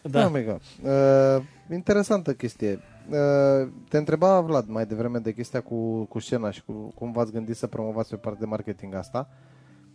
Da, 0.02 0.22
Da. 0.22 0.30
mega. 0.30 0.58
Uh, 0.84 1.44
interesantă 1.72 2.34
chestie. 2.34 2.80
Uh, 3.10 3.68
te 3.90 3.98
întreba 3.98 4.42
Vlad 4.42 4.68
mai 4.68 4.86
devreme 4.86 5.18
de 5.18 5.34
chestia 5.34 5.62
cu, 5.62 6.04
cu 6.04 6.20
scena 6.20 6.52
și 6.52 6.64
cu 6.66 6.74
cum 6.96 7.12
v-ați 7.12 7.32
gândit 7.32 7.56
să 7.56 7.68
promovați 7.68 8.10
pe 8.10 8.16
partea 8.16 8.40
de 8.40 8.46
marketing 8.46 8.94
asta. 8.96 9.30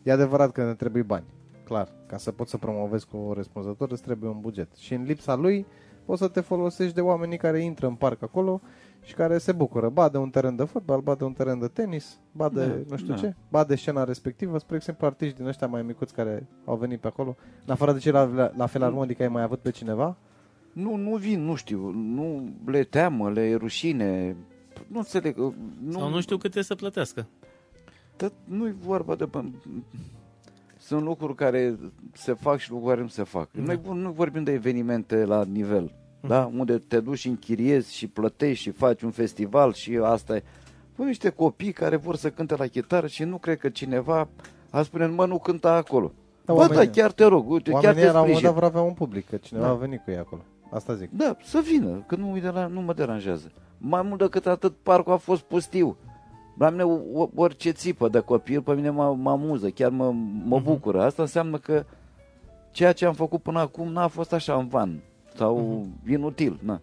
E 0.03 0.13
adevărat 0.13 0.53
că 0.53 0.65
ne 0.65 0.75
trebuie 0.75 1.03
bani. 1.03 1.25
Clar, 1.65 1.89
ca 2.07 2.17
să 2.17 2.31
poți 2.33 2.51
să 2.51 2.57
promovezi 2.57 3.07
cu 3.07 3.33
răspunzător 3.37 3.91
îți 3.91 4.03
trebuie 4.03 4.31
un 4.31 4.41
buget. 4.41 4.75
Și 4.77 4.95
în 4.95 5.03
lipsa 5.03 5.35
lui 5.35 5.67
poți 6.05 6.21
să 6.21 6.29
te 6.29 6.41
folosești 6.41 6.95
de 6.95 7.01
oamenii 7.01 7.37
care 7.37 7.61
intră 7.61 7.87
în 7.87 7.95
parc 7.95 8.23
acolo 8.23 8.61
și 9.03 9.15
care 9.15 9.39
se 9.39 9.53
bucură. 9.53 9.89
Ba 9.89 10.09
de 10.09 10.19
un 10.19 10.31
teren 10.31 10.57
de 10.57 10.65
fotbal, 10.65 11.01
ba 11.01 11.15
de 11.15 11.25
un 11.25 11.33
teren 11.33 11.59
de 11.59 11.69
tenis, 11.69 12.19
ba 12.33 12.49
de 12.49 12.67
Da, 12.67 12.75
nu 12.89 12.97
știu 12.97 13.15
da. 13.15 13.21
ce, 13.21 13.35
ba 13.49 13.65
de 13.65 13.75
scena 13.75 14.05
respectivă. 14.05 14.59
Spre 14.59 14.77
exemplu, 14.77 15.07
artiști 15.07 15.37
din 15.37 15.47
ăștia 15.47 15.67
mai 15.67 15.83
micuți 15.83 16.15
care 16.15 16.47
au 16.65 16.77
venit 16.77 17.01
pe 17.01 17.07
acolo. 17.07 17.37
În 17.67 17.73
afară 17.73 17.93
de 17.93 17.99
cei 17.99 18.13
la, 18.13 18.25
la, 18.25 18.53
la 18.57 18.67
Filarmonica, 18.67 19.25
ai 19.25 19.31
mai 19.31 19.43
avut 19.43 19.59
pe 19.59 19.71
cineva? 19.71 20.17
Nu, 20.73 20.97
nu 20.97 21.17
vin, 21.17 21.45
nu 21.45 21.55
știu, 21.55 21.91
nu 21.91 22.53
le 22.65 22.83
teamă, 22.83 23.31
le 23.31 23.41
e 23.41 23.55
rușine, 23.55 24.37
nu 24.87 24.99
înțeleg, 24.99 25.39
uh, 25.39 25.53
nu, 25.85 25.93
Sau 25.93 26.09
nu 26.09 26.21
știu 26.21 26.35
cât 26.37 26.51
trebuie 26.51 26.65
să 26.65 26.75
plătească. 26.75 27.27
Tot 28.17 28.33
nu-i 28.45 28.75
vorba 28.81 29.15
de... 29.15 29.29
Sunt 30.85 31.03
lucruri 31.03 31.35
care 31.35 31.79
se 32.13 32.33
fac 32.33 32.59
și 32.59 32.71
lucruri 32.71 32.91
care 32.91 33.03
nu 33.03 33.09
se 33.09 33.23
fac. 33.23 33.49
Da. 33.53 33.63
Noi 33.63 33.81
nu 33.95 34.11
vorbim 34.11 34.43
de 34.43 34.53
evenimente 34.53 35.25
la 35.25 35.45
nivel, 35.45 35.93
da? 36.21 36.51
Unde 36.59 36.79
te 36.79 37.01
duci 37.01 37.19
și 37.19 37.29
închiriezi 37.29 37.95
și 37.95 38.07
plătești 38.07 38.63
și 38.63 38.71
faci 38.71 39.03
un 39.03 39.11
festival 39.11 39.73
și 39.73 39.99
asta 40.03 40.37
e. 40.37 40.43
Păi 40.97 41.07
niște 41.07 41.29
copii 41.29 41.73
care 41.73 41.97
vor 41.97 42.17
să 42.17 42.31
cânte 42.31 42.57
la 42.57 42.67
chitară 42.67 43.07
și 43.07 43.25
nu 43.25 43.37
cred 43.39 43.59
că 43.59 43.69
cineva 43.69 44.29
a 44.71 44.83
spune, 44.83 45.07
mă, 45.07 45.27
nu 45.27 45.39
cânta 45.39 45.73
acolo. 45.75 46.13
Da, 46.45 46.53
Da, 46.53 46.53
Bă, 46.53 46.59
da, 46.67 46.67
oamenii- 46.75 46.93
chiar 46.95 47.13
te 47.13 47.25
rog, 47.25 47.51
uite, 47.51 47.71
chiar 47.71 47.83
Oamenii 47.85 48.01
te 48.03 48.07
la 48.07 48.13
un 48.13 48.19
moment 48.19 48.37
sprijin. 48.37 48.45
dat 48.55 48.55
vor 48.55 48.65
avea 48.65 48.81
un 48.89 48.95
public, 48.95 49.29
că 49.29 49.37
cineva 49.37 49.65
Da. 49.67 49.71
a 49.73 49.75
venit 49.75 50.01
cu 50.05 50.11
ei 50.11 50.17
acolo. 50.17 50.43
Asta 50.71 50.95
zic. 50.95 51.11
Da, 51.11 51.37
să 51.45 51.61
vină, 51.65 52.05
că 52.07 52.17
nu, 52.17 52.39
de 52.41 52.49
la, 52.49 52.67
nu 52.67 52.81
mă 52.81 52.93
deranjează. 52.93 53.53
Mai 53.79 54.03
mult 54.03 54.21
decât 54.21 54.47
atât, 54.47 54.75
parcul 54.83 55.13
a 55.13 55.17
fost 55.17 55.43
pustiu. 55.43 55.97
La 56.59 56.71
mine 56.71 56.83
o- 56.83 57.29
orice 57.35 57.71
țipă 57.71 58.09
de 58.09 58.19
copil, 58.21 58.63
pe 58.63 58.75
mine 58.75 58.91
mă, 58.91 59.15
mă 59.19 59.31
amuză, 59.31 59.69
chiar 59.71 59.91
mă, 59.91 60.11
mă 60.45 60.57
Mhm. 60.57 60.65
bucură. 60.65 61.03
Asta 61.03 61.23
înseamnă 61.23 61.59
că 61.59 61.85
ceea 62.71 62.93
ce 62.93 63.07
am 63.07 63.15
făcut 63.15 63.43
până 63.43 63.59
acum 63.61 63.93
n-a 63.93 64.07
fost 64.09 64.33
așa 64.33 64.55
în 64.55 64.69
van 64.69 65.01
sau 65.35 65.87
inutil. 66.09 66.59
Na. 66.63 66.81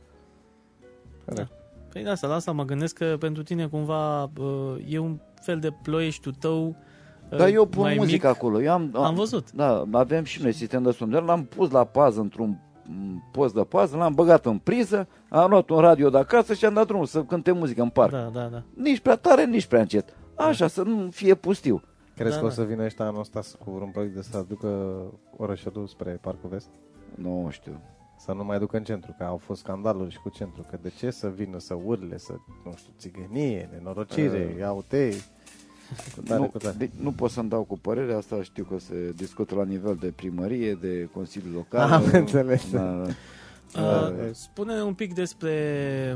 Corect. 1.26 1.52
Păi 1.92 2.04
de 2.04 2.10
asta, 2.10 2.28
la 2.28 2.34
asta 2.36 2.52
mă 2.52 2.64
gândesc 2.66 2.96
că 2.98 3.16
pentru 3.20 3.44
tine 3.44 3.68
cumva 3.68 4.24
uh, 4.24 4.76
e 4.88 4.98
un 4.98 5.20
fel 5.42 5.60
de 5.60 5.70
ploieștiul 5.84 6.34
tău 6.40 6.68
uh, 7.32 7.38
Dar 7.38 7.48
eu 7.48 7.66
pun 7.66 7.82
mai 7.82 7.96
muzică 7.98 8.28
mic. 8.28 8.36
acolo. 8.38 8.62
Eu 8.62 8.72
am, 8.72 8.92
Am 8.94 9.16
văzut. 9.16 9.52
Da, 9.52 9.86
avem 9.92 10.24
și 10.24 10.42
noi 10.42 10.52
sistem 10.54 10.84
de 10.84 10.92
sondare, 10.92 11.26
l-am 11.26 11.44
pus 11.44 11.72
la 11.72 11.84
pază 11.84 12.20
într-un 12.20 12.48
m, 12.50 12.60
post 13.32 13.54
de 13.54 13.62
pază, 13.64 13.98
l-am 13.98 14.14
băgat 14.14 14.46
în 14.46 14.58
priză, 14.58 15.08
am 15.30 15.50
luat 15.50 15.70
un 15.70 15.80
radio 15.80 16.10
de 16.10 16.18
acasă 16.18 16.54
și 16.54 16.66
am 16.66 16.74
dat 16.74 16.88
drumul 16.88 17.06
să 17.06 17.24
cânte 17.24 17.52
muzică 17.52 17.82
în 17.82 17.90
parc. 17.90 18.12
Da, 18.12 18.30
da, 18.34 18.46
da. 18.46 18.64
Nici 18.74 19.00
prea 19.00 19.16
tare, 19.16 19.46
nici 19.46 19.66
prea 19.66 19.80
încet. 19.80 20.14
Așa, 20.36 20.68
să 20.68 20.82
nu 20.84 21.10
fie 21.12 21.36
pustiu. 21.36 21.82
Crezi 22.16 22.34
Da, 22.34 22.40
că 22.40 22.46
o 22.46 22.48
da. 22.48 22.54
să 22.54 22.64
vină 22.64 22.84
ăștia 22.84 23.06
anul 23.06 23.20
ăsta 23.20 23.40
cu 23.64 23.72
un 23.82 23.90
proiect 23.92 24.16
de 24.16 24.22
să 24.22 24.38
aducă 24.38 24.98
orășelul 25.38 25.88
spre 25.88 26.12
Parcul 26.22 26.50
Vest? 26.50 26.68
Nu 27.16 27.48
știu. 27.52 27.82
Să 28.18 28.32
nu 28.32 28.44
mai 28.44 28.60
ducă 28.60 28.78
în 28.78 28.84
centru, 28.84 29.16
că 29.18 29.24
au 29.24 29.38
fost 29.38 29.60
scandaluri 29.60 30.12
și 30.12 30.20
cu 30.20 30.30
centru. 30.30 30.66
Că 30.70 30.78
de 30.82 30.90
ce 30.98 31.10
să 31.10 31.28
vină 31.30 31.58
să 31.60 31.78
urle, 31.86 32.18
să, 32.18 32.34
nu 32.66 32.74
știu, 32.76 32.92
țigănie, 32.98 33.70
nenorocire, 33.74 34.50
Uh. 34.54 34.60
iau 34.60 34.84
tei. 34.88 35.14
Cu 36.16 36.22
tare, 36.22 36.40
nu, 36.40 36.48
cu 36.50 36.58
tare. 36.58 36.76
de, 36.78 36.90
nu 37.02 37.12
pot 37.12 37.32
să-mi 37.32 37.50
dau 37.50 37.64
cu 37.64 37.78
părere, 37.78 38.14
asta 38.14 38.44
știu 38.44 38.64
că 38.64 38.80
se 38.80 39.12
discută 39.16 39.56
la 39.56 39.64
nivel 39.64 39.98
de 40.00 40.08
primărie, 40.08 40.74
de 40.74 41.10
Consiliul 41.14 41.54
Local. 41.54 41.92
Am 41.92 42.04
înțeles. 42.14 42.72
Da, 42.72 42.80
da. 42.82 43.02
Uh, 43.08 43.14
Uh, 43.76 44.30
spune 44.32 44.82
un 44.82 44.94
pic 44.94 45.14
despre 45.14 45.54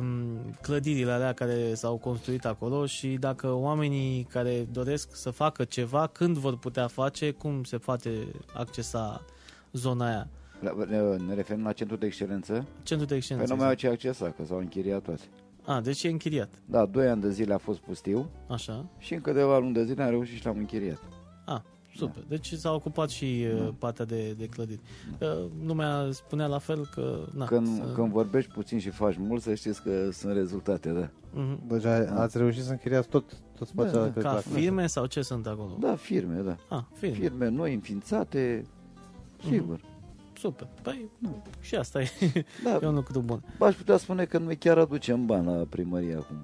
m, 0.01 0.55
clădirile 0.61 1.11
alea 1.11 1.34
care 1.34 1.74
s-au 1.74 1.97
construit 1.97 2.45
acolo 2.45 2.86
și 2.86 3.07
dacă 3.07 3.51
oamenii 3.51 4.24
care 4.24 4.67
doresc 4.71 5.15
să 5.15 5.30
facă 5.30 5.63
ceva, 5.63 6.07
când 6.07 6.38
vor 6.38 6.57
putea 6.57 6.88
face, 6.88 7.32
cum 7.32 7.63
se 7.63 7.78
poate 7.78 8.09
accesa 8.53 9.26
zona 9.71 10.05
aia. 10.07 10.28
La- 10.59 10.74
Ne, 10.89 10.99
ne 11.28 11.34
referim 11.34 11.63
la 11.63 11.71
centrul 11.71 11.99
de 11.99 12.05
excelență? 12.05 12.53
Centrul 12.84 12.97
de 12.99 13.05
Păi 13.05 13.17
excelență. 13.17 13.53
nu 13.53 13.59
mai 13.59 13.67
au 13.67 13.74
ce 13.74 13.88
accesa, 13.88 14.26
că 14.38 14.43
s-au 14.45 14.57
închiriat 14.57 15.01
toate. 15.01 15.21
A, 15.66 15.82
deci 15.82 16.03
e 16.03 16.09
închiriat. 16.09 16.49
Da, 16.66 16.86
doi 16.86 17.07
ani 17.07 17.22
de 17.22 17.30
zile 17.32 17.53
a 17.53 17.57
fost 17.57 17.80
pustiu 17.80 18.30
Așa. 18.47 18.86
și 18.97 19.14
în 19.14 19.22
câteva 19.22 19.57
luni 19.57 19.74
de 19.74 19.84
zile 19.86 20.03
am 20.03 20.09
reușit 20.09 20.38
și 20.38 20.45
l-am 20.45 20.57
închiriat. 20.57 20.99
A, 21.45 21.64
super. 21.95 22.24
Deci 22.28 22.53
s-a 22.53 22.74
ocupat 22.74 23.09
și 23.09 23.45
uh, 23.55 23.70
partea 23.78 24.05
de, 24.05 24.34
de 24.38 24.45
clădiri. 24.45 24.80
Uh, 25.20 25.45
lumea 25.66 26.07
spunea 26.11 26.47
la 26.47 26.57
fel 26.57 26.89
că... 26.95 27.26
Na, 27.36 27.45
când, 27.45 27.68
să... 27.68 27.91
când 27.95 28.11
vorbești 28.11 28.51
puțin 28.51 28.80
și 28.80 28.89
faci 28.89 29.16
mult, 29.18 29.41
să 29.41 29.53
știți 29.53 29.82
că 29.84 30.09
sunt 30.11 30.34
rezultate, 30.34 30.89
da. 30.89 31.09
Mhm. 31.34 31.68
Deci 31.68 31.86
a- 31.86 32.14
ați 32.22 32.38
reușit 32.38 32.64
să 32.64 32.72
închiriați 32.72 33.07
tot, 33.07 33.24
tot 33.57 33.68
spațiul 33.68 33.93
Da, 33.93 33.99
ăla 33.99 34.07
da, 34.07 34.11
cred 34.11 34.24
Ca 34.24 34.34
la- 34.34 34.39
firme 34.59 34.88
sau 34.88 35.05
ce 35.05 35.22
sunt 35.22 35.47
acolo? 35.47 35.78
Da, 35.80 35.95
firme, 35.95 36.39
da. 36.39 36.55
A, 36.70 36.88
firme. 36.93 37.16
Firme 37.16 37.49
noi 37.49 37.74
înființate, 37.74 38.66
sigur. 39.49 39.80
Super. 40.38 40.68
Păi, 40.82 41.10
nu. 41.18 41.44
Și 41.60 41.76
asta 41.76 42.02
e, 42.02 42.08
Da, 42.64 42.80
e 42.84 42.88
un 42.88 42.94
lucru 42.96 43.20
bun. 43.20 43.44
aș 43.60 43.76
putea 43.76 43.98
spune 43.98 44.26
că 44.26 44.38
noi 44.38 44.56
chiar 44.58 44.78
aducem 44.78 45.26
bani 45.26 45.46
la 45.46 45.66
primărie 45.70 46.16
acum. 46.16 46.38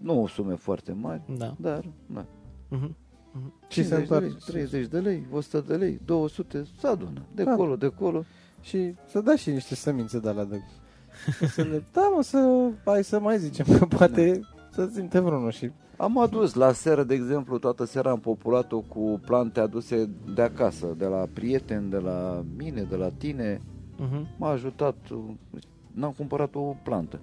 Nu 0.00 0.22
o 0.22 0.26
sume 0.26 0.54
foarte 0.54 0.92
mari, 0.92 1.22
Da. 1.38 1.54
dar, 1.58 1.84
da. 2.06 2.24
Mhm. 2.68 2.96
Și 3.68 3.84
se 3.84 3.88
50 3.88 4.08
de 4.08 4.14
lei, 4.18 4.22
întoarce. 4.28 4.50
30 4.50 4.86
de 4.86 4.98
lei, 4.98 5.26
100 5.32 5.60
de 5.60 5.76
lei, 5.76 6.00
200, 6.04 6.64
se 6.78 6.86
adună. 6.86 7.22
De 7.34 7.42
Da. 7.44 7.50
acolo, 7.52 7.76
de 7.76 7.86
acolo. 7.86 8.24
Și 8.60 8.94
să 9.08 9.20
dai 9.20 9.36
și 9.36 9.50
niște 9.50 9.74
semințe 9.74 10.18
de 10.18 10.28
alea 10.28 10.44
de... 10.44 10.60
Să 11.54 11.62
le... 11.62 11.84
Da, 11.92 12.12
mă, 12.14 12.22
să... 12.22 12.68
Hai 12.84 13.04
să 13.04 13.20
mai 13.20 13.38
zicem 13.38 13.66
că 13.78 13.86
poate 13.86 14.40
să 14.70 14.88
simte 14.92 15.18
vreunul 15.20 15.50
și... 15.50 15.70
Am 15.96 16.18
adus 16.18 16.54
la 16.54 16.72
seră, 16.72 17.02
de 17.02 17.14
exemplu, 17.14 17.58
toată 17.58 17.84
seara 17.84 18.10
am 18.10 18.20
populat-o 18.20 18.80
cu 18.80 19.20
plante 19.26 19.60
aduse 19.60 20.10
de 20.34 20.42
acasă, 20.42 20.94
de 20.98 21.04
la 21.06 21.26
prieteni, 21.32 21.90
de 21.90 21.96
la 21.98 22.44
mine, 22.56 22.82
de 22.82 22.96
la 22.96 23.08
tine. 23.18 23.60
Mhm. 23.96 24.26
M-a 24.38 24.48
ajutat, 24.50 24.94
n-am 25.92 26.12
cumpărat 26.16 26.54
o 26.54 26.74
plantă. 26.82 27.20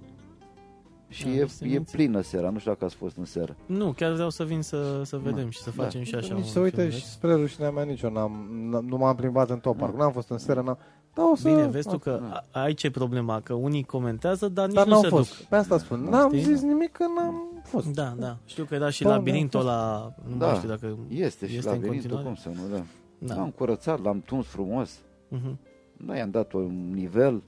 Și 1.10 1.24
Da, 1.26 1.30
e, 1.32 1.34
este 1.36 1.66
e 1.66 1.68
mințit. 1.68 1.96
plină 1.96 2.22
seara, 2.22 2.50
nu 2.50 2.58
știu 2.60 2.72
dacă 2.72 2.86
ați 2.86 2.96
fost 2.96 3.18
în 3.18 3.26
seară. 3.26 3.56
Nu, 3.66 3.92
chiar 3.92 4.12
vreau 4.14 4.30
să 4.30 4.44
vin 4.44 4.62
să, 4.62 5.02
să 5.04 5.18
vedem 5.18 5.44
Da. 5.44 5.50
și 5.50 5.60
să 5.62 5.72
Da. 5.76 5.84
facem 5.84 6.02
și 6.04 6.16
așa 6.16 6.34
Nici 6.34 6.44
un 6.44 6.50
să 6.50 6.60
uite 6.60 6.76
filmuleț. 6.76 7.00
și 7.00 7.06
spre 7.06 7.34
rușinea 7.34 7.72
mea 7.72 7.84
nici 7.84 8.02
eu 8.02 8.12
n-am, 8.12 8.32
n- 8.78 8.90
nu 8.90 8.98
m-am 8.98 9.16
plimbat 9.16 9.50
în 9.50 9.60
tot 9.60 9.76
parcul, 9.78 10.00
n-am 10.00 10.12
fost 10.12 10.30
în 10.30 10.38
seară, 10.38 10.62
n-am... 10.62 10.78
Da, 11.18 11.30
o 11.32 11.36
să... 11.36 11.48
Bine, 11.50 11.68
vezi 11.68 11.88
tu 11.90 11.98
că 11.98 12.20
Da. 12.30 12.44
a- 12.52 12.62
aici 12.62 12.84
e 12.84 12.90
problema, 12.90 13.40
că 13.42 13.54
unii 13.54 13.84
comentează, 13.84 14.48
dar 14.48 14.66
nici 14.66 14.76
Dar 14.76 14.86
nu 14.86 14.92
n-am 14.92 15.02
se 15.02 15.08
fost, 15.08 15.38
duc. 15.38 15.48
pe 15.48 15.56
asta 15.56 15.78
spun, 15.78 16.04
Da, 16.04 16.10
n-am 16.18 16.30
știi? 16.32 16.42
zis 16.44 16.62
nimic 16.62 16.92
că 16.92 17.04
n-am 17.18 17.62
fost. 17.64 17.88
Da, 17.88 18.14
da. 18.20 18.38
Știu 18.46 18.64
că 18.64 18.76
era 18.76 18.90
și 18.90 19.04
Da, 19.04 19.10
labirintul 19.10 19.64
da, 19.64 19.70
ăla, 19.70 20.14
nu 20.30 20.36
Da. 20.38 20.46
mai 20.46 20.56
știu 20.56 20.70
dacă... 20.70 20.98
Este 21.08 21.48
și 21.48 21.56
Este 21.58 21.70
în 21.70 21.76
labirintul, 21.76 22.10
continuare? 22.10 22.40
cum 22.44 22.54
să 22.54 22.62
nu, 22.62 22.76
da. 22.78 22.84
Da. 23.18 23.36
L-am 23.36 23.50
curățat, 23.50 24.04
l-am 24.04 24.22
tuns 24.26 24.46
frumos. 24.46 25.00
Mhm. 25.28 25.58
Noi 26.06 26.22
am 26.22 26.30
dat 26.30 26.52
un 26.54 26.92
nivel 26.94 27.44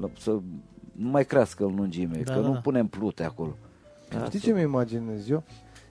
la- 0.00 0.10
să 0.18 0.30
nu 0.92 1.08
mai 1.10 1.24
crească 1.24 1.64
în 1.64 1.74
lungime, 1.74 2.20
Da, 2.24 2.32
că 2.34 2.40
da, 2.40 2.46
nu 2.46 2.52
da. 2.52 2.58
punem 2.58 2.86
plute 2.86 3.24
acolo. 3.24 3.56
Da, 4.08 4.24
Știi 4.24 4.38
să- 4.38 4.46
ce 4.46 4.52
mi 4.52 4.60
imaginez 4.60 5.28
eu? 5.28 5.42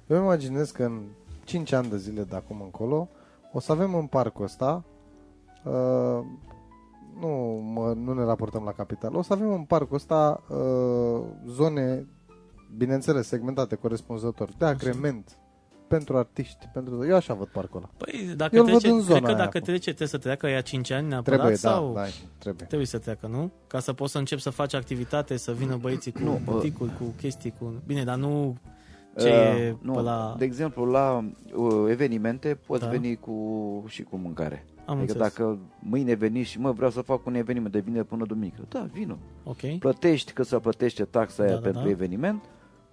Eu 0.07 0.17
îmi 0.17 0.25
imaginez 0.25 0.71
că 0.71 0.83
în 0.83 1.01
5 1.43 1.71
ani 1.71 1.89
de 1.89 1.97
zile 1.97 2.23
de 2.23 2.35
acum 2.35 2.61
încolo 2.61 3.07
o 3.53 3.59
să 3.59 3.71
avem 3.71 3.95
în 3.95 4.05
parcul 4.05 4.43
ăsta 4.45 4.83
uh, 5.63 6.19
nu, 7.19 7.27
mă, 7.73 7.93
nu 7.93 8.13
ne 8.13 8.23
raportăm 8.23 8.63
la 8.63 8.71
capital. 8.71 9.15
O 9.15 9.21
să 9.21 9.33
avem 9.33 9.51
în 9.51 9.63
parcul 9.63 9.95
ăsta 9.95 10.43
uh, 10.49 11.21
zone, 11.47 12.07
bineînțeles, 12.77 13.27
segmentate 13.27 13.75
corespunzător, 13.75 14.49
de 14.57 14.65
agrement 14.65 15.39
pentru 15.87 16.17
artiști, 16.17 16.69
pentru... 16.73 17.05
Eu 17.07 17.15
așa 17.15 17.33
văd 17.33 17.47
parcul 17.47 17.77
ăla. 17.77 17.89
Păi, 17.97 18.33
dacă 18.35 18.55
Eu 18.55 18.63
îl 18.63 18.71
văd 18.71 18.79
trece, 18.79 18.95
în 18.95 19.01
zona 19.01 19.15
cred 19.15 19.21
că 19.21 19.27
aia 19.27 19.37
dacă 19.37 19.57
acum. 19.57 19.61
trece, 19.61 19.83
trebuie 19.83 20.07
să 20.07 20.17
treacă 20.17 20.47
ea 20.47 20.61
5 20.61 20.91
ani 20.91 21.07
neapărat 21.07 21.39
Trebuie, 21.39 21.57
sau... 21.57 21.93
da, 21.93 22.01
da, 22.01 22.07
trebuie. 22.37 22.65
Trebuie 22.67 22.87
să 22.87 22.97
treacă, 22.97 23.27
nu? 23.27 23.51
Ca 23.67 23.79
să 23.79 23.93
poți 23.93 24.11
să 24.11 24.17
începi 24.17 24.41
să 24.41 24.49
faci 24.49 24.73
activitate, 24.73 25.37
să 25.37 25.51
vină 25.51 25.75
băieții 25.75 26.11
cu 26.11 26.19
Nu, 26.19 26.31
nu, 26.31 26.39
bă. 26.45 26.51
buticuri, 26.51 26.91
cu 26.97 27.03
chestii, 27.17 27.53
cu... 27.59 27.73
Bine, 27.85 28.03
dar 28.03 28.15
nu 28.15 28.57
ce 29.17 29.27
Uh, 29.27 29.59
e 29.59 29.75
nu, 29.81 29.93
pe 29.93 30.01
la... 30.01 30.35
De 30.37 30.45
exemplu, 30.45 30.85
la 30.85 31.29
uh, 31.55 31.85
evenimente 31.89 32.59
poți 32.65 32.81
Da. 32.83 32.89
veni 32.89 33.15
cu 33.15 33.35
și 33.87 34.03
cu 34.03 34.17
mâncare. 34.17 34.65
Am 34.89 34.97
adică 34.97 35.11
înțeles. 35.13 35.33
dacă 35.35 35.57
mâine 35.79 36.13
veni 36.13 36.41
și 36.43 36.59
mă 36.59 36.71
vreau 36.71 36.91
să 36.91 37.01
fac 37.01 37.25
un 37.25 37.33
eveniment 37.35 37.71
de 37.73 37.79
vineri 37.79 38.05
până 38.05 38.25
duminică, 38.25 38.61
da, 38.69 38.87
vină. 38.91 39.17
Ok. 39.43 39.77
Plătești 39.79 40.31
că 40.31 40.43
să 40.43 40.59
plătește 40.59 41.03
taxa 41.03 41.43
aia 41.43 41.51
Da, 41.51 41.57
da, 41.57 41.63
pentru 41.63 41.83
da. 41.83 41.89
eveniment, 41.89 42.43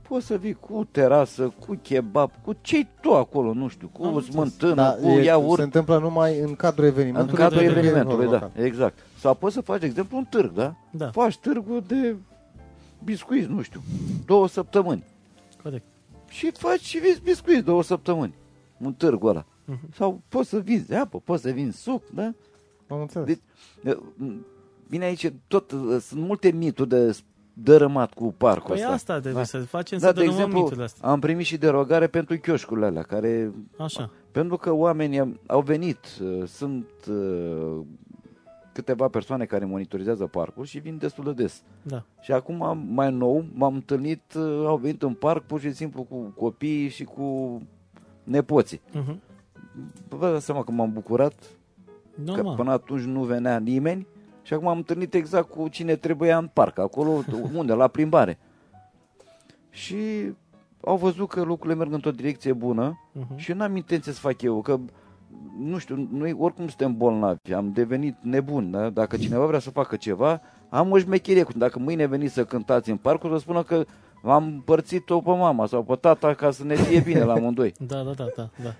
poți 0.09 0.26
să 0.26 0.36
vii 0.36 0.53
cu 0.53 0.88
terasă, 0.90 1.53
cu 1.66 1.78
kebab, 1.82 2.30
cu 2.44 2.57
ce 2.61 2.86
tu 3.01 3.14
acolo, 3.14 3.53
nu 3.53 3.68
știu, 3.68 3.88
cu 3.92 4.05
Am 4.05 4.12
o 4.12 4.14
înțeles. 4.14 4.34
smântână, 4.34 4.74
Da, 4.74 4.90
cu 4.92 5.07
e, 5.09 5.22
iaurt. 5.22 5.57
se 5.59 5.62
întâmplă 5.62 5.99
numai 5.99 6.38
în 6.40 6.55
cadrul 6.55 6.84
În 6.84 6.90
evenimentului. 6.90 7.38
cadrul 7.38 7.59
de 7.61 7.64
evenimentului, 7.66 8.24
da, 8.26 8.32
local. 8.32 8.51
exact. 8.55 8.99
Sau 9.18 9.34
poți 9.34 9.55
să 9.55 9.61
faci, 9.61 9.80
de 9.80 9.86
exemplu, 9.86 10.16
un 10.16 10.24
târg, 10.24 10.53
da? 10.53 10.74
Da, 10.90 11.11
Faci 11.11 11.36
târgul 11.38 11.82
de 11.86 12.16
biscuiți, 13.05 13.49
nu 13.51 13.62
știu, 13.62 13.80
două 14.26 14.49
săptămâni. 14.49 15.05
corect. 15.62 15.84
Și 16.28 16.51
faci 16.51 16.80
și 16.80 16.99
vinzi 16.99 17.20
biscuiți 17.22 17.64
două 17.64 17.82
săptămâni. 17.82 18.34
Un 18.78 18.92
târg 18.92 19.24
ăla. 19.24 19.44
Mhm. 19.67 19.93
Sau 19.93 20.21
poți 20.29 20.49
să 20.49 20.59
vinzi 20.59 20.95
apă, 20.95 21.21
poți 21.25 21.43
să 21.43 21.51
vinzi 21.51 21.81
suc, 21.83 22.03
da? 22.14 22.33
Am 22.89 23.01
înțeles. 23.01 23.27
Deci, 23.83 23.97
Bine 24.89 25.05
aici, 25.05 25.33
tot, 25.47 25.71
uh, 25.73 25.97
sunt 26.01 26.21
multe 26.21 26.51
mituri 26.51 26.89
de 26.89 27.17
dărâmat 27.53 28.12
cu 28.14 28.35
parcul 28.37 28.71
Păi 28.75 28.77
ăsta. 28.79 28.93
asta 28.93 29.12
trebuie 29.12 29.33
Da. 29.35 29.45
să 29.45 29.59
facem, 29.59 29.99
Da, 29.99 30.07
să 30.07 30.12
de 30.12 30.19
dărâmăm 30.19 30.37
exemplu, 30.39 30.59
miturile 30.61 30.85
astea. 30.85 31.09
am 31.09 31.21
primit 31.21 31.45
și 31.47 31.57
derogare 31.57 32.07
pentru 32.07 32.37
chioșcurile 32.39 32.87
alea, 32.87 33.03
care, 33.03 33.53
Așa. 33.79 34.11
pentru 34.33 34.57
că 34.57 34.73
oamenii 34.73 35.19
am- 35.19 35.41
au 35.47 35.61
venit, 35.61 35.99
uh, 36.23 36.47
sunt 36.47 36.87
uh, 37.11 37.79
câteva 38.73 39.09
persoane 39.09 39.45
care 39.45 39.64
monitorizează 39.64 40.27
parcul 40.27 40.64
și 40.64 40.79
vin 40.79 40.99
destul 40.99 41.25
de 41.25 41.33
des. 41.33 41.62
Da. 41.83 42.03
Și 42.21 42.33
acum, 42.33 42.62
am- 42.62 42.87
mai 42.91 43.12
nou, 43.12 43.45
m-am 43.55 43.75
întâlnit, 43.75 44.35
uh, 44.37 44.43
au 44.67 44.77
venit 44.77 45.03
în 45.03 45.14
parc 45.14 45.43
pur 45.45 45.61
și 45.61 45.73
simplu 45.73 46.03
cu 46.03 46.17
copiii 46.37 46.89
și 46.89 47.05
cu 47.05 47.61
nepoții. 48.25 48.81
Mhm. 48.93 49.21
Vă 50.09 50.31
dați 50.31 50.45
seama 50.45 50.62
că 50.64 50.70
m-am 50.72 50.93
bucurat, 50.93 51.35
că 52.14 52.20
Normal. 52.24 52.55
până 52.57 52.70
atunci 52.72 53.03
nu 53.03 53.22
venea 53.22 53.59
nimeni 53.59 54.07
și 54.43 54.55
acum 54.55 54.66
am 54.68 54.77
întâlnit 54.77 55.14
exact 55.14 55.49
cu 55.51 55.68
cine 55.68 55.97
trebuia 55.97 56.39
în 56.39 56.51
parc, 56.53 56.79
acolo 56.79 57.22
unde, 57.57 57.72
la 57.72 57.89
plimbare. 57.89 58.39
Și 59.70 59.97
au 60.85 60.97
văzut 60.97 61.29
că 61.29 61.43
lucrurile 61.43 61.79
merg 61.79 61.93
într-o 61.93 62.11
direcție 62.11 62.53
bună 62.53 63.01
Mhm. 63.12 63.37
și 63.37 63.53
n-am 63.53 63.77
intenție 63.77 64.12
să 64.12 64.20
fac 64.20 64.43
eu, 64.43 64.61
că 64.61 64.79
nu 65.59 65.79
știu, 65.79 66.09
noi 66.12 66.37
oricum 66.39 66.66
suntem 66.68 66.97
bolnavi, 66.97 67.53
am 67.55 67.72
devenit 67.72 68.16
nebuni, 68.20 68.70
da? 68.70 68.91
dacă 68.91 69.16
cineva 69.16 69.47
vrea 69.47 69.59
să 69.59 69.70
facă 69.70 69.97
ceva, 69.97 70.41
am 70.68 70.91
o 70.91 70.99
șmecherie, 70.99 71.43
cu- 71.43 71.53
dacă 71.59 71.79
mâine 71.79 72.07
veniți 72.07 72.35
să 72.35 72.45
cântați 72.45 72.91
în 72.91 72.97
parc, 72.97 73.24
o 73.24 73.29
să 73.29 73.37
spună 73.39 73.62
că 73.62 73.85
am 74.22 74.45
împărțit-o 74.45 75.20
pe 75.20 75.31
mama 75.31 75.66
sau 75.66 75.83
pe 75.83 75.95
tata 75.95 76.35
ca 76.35 76.51
să 76.51 76.64
ne 76.64 76.74
fie 76.74 77.01
bine 77.01 77.22
la 77.24 77.33
amândoi. 77.33 77.72
Da, 77.87 78.03
da, 78.03 78.11
da, 78.12 78.27
da, 78.37 78.51
da. 78.62 78.74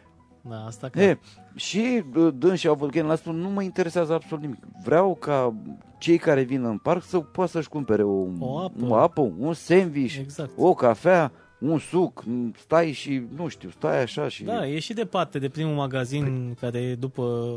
Da, 0.49 0.64
asta 0.64 0.88
că... 0.88 1.01
E, 1.01 1.18
și 1.55 2.03
uh, 2.16 2.28
dânsii 2.38 2.68
au 2.68 2.74
văzut 2.74 2.92
că 2.92 2.99
el 2.99 3.16
spun, 3.16 3.36
nu 3.36 3.49
mă 3.51 3.62
interesează 3.62 4.12
absolut 4.12 4.44
nimic. 4.44 4.66
Vreau 4.84 5.14
ca 5.14 5.55
cei 5.99 6.18
care 6.18 6.42
vin 6.42 6.64
în 6.64 6.78
parc 6.78 7.03
să 7.03 7.18
poată 7.18 7.51
să-și 7.51 7.68
cumpere 7.68 8.03
o, 8.03 8.26
O 8.38 8.59
apă. 8.59 8.86
o 8.88 8.94
apă 8.94 9.32
un 9.38 9.53
sandwich, 9.53 10.16
Exact. 10.18 10.51
o 10.57 10.74
cafea, 10.74 11.32
un 11.61 11.78
suc, 11.78 12.24
stai 12.59 12.92
și, 12.92 13.22
nu 13.36 13.49
știu, 13.49 13.70
stai 13.70 14.03
așa 14.03 14.28
și... 14.28 14.44
Da, 14.44 14.68
e 14.68 14.78
și 14.78 14.92
departe 14.92 15.38
de 15.38 15.49
primul 15.49 15.74
magazin 15.74 16.57
care 16.61 16.78
e 16.78 16.94
după... 16.94 17.55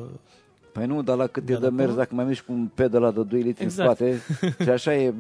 Păi 0.80 0.88
nu, 0.88 1.02
dar 1.02 1.18
la 1.18 1.28
cât 1.28 1.46
De 1.46 1.54
e 1.54 1.58
de 1.58 1.66
acolo? 1.66 1.82
mers, 1.82 1.96
dacă 1.96 2.16
mai 2.16 2.26
mergi 2.26 2.44
cu 2.44 2.52
un 2.52 2.70
pedal 2.76 3.04
ăla 3.04 3.12
de 3.12 3.24
2 3.24 3.42
litri 3.42 3.64
Exact. 3.64 4.00
în 4.00 4.18
spate, 4.20 4.54
și 4.64 4.70
așa 4.70 4.94
e... 4.96 5.14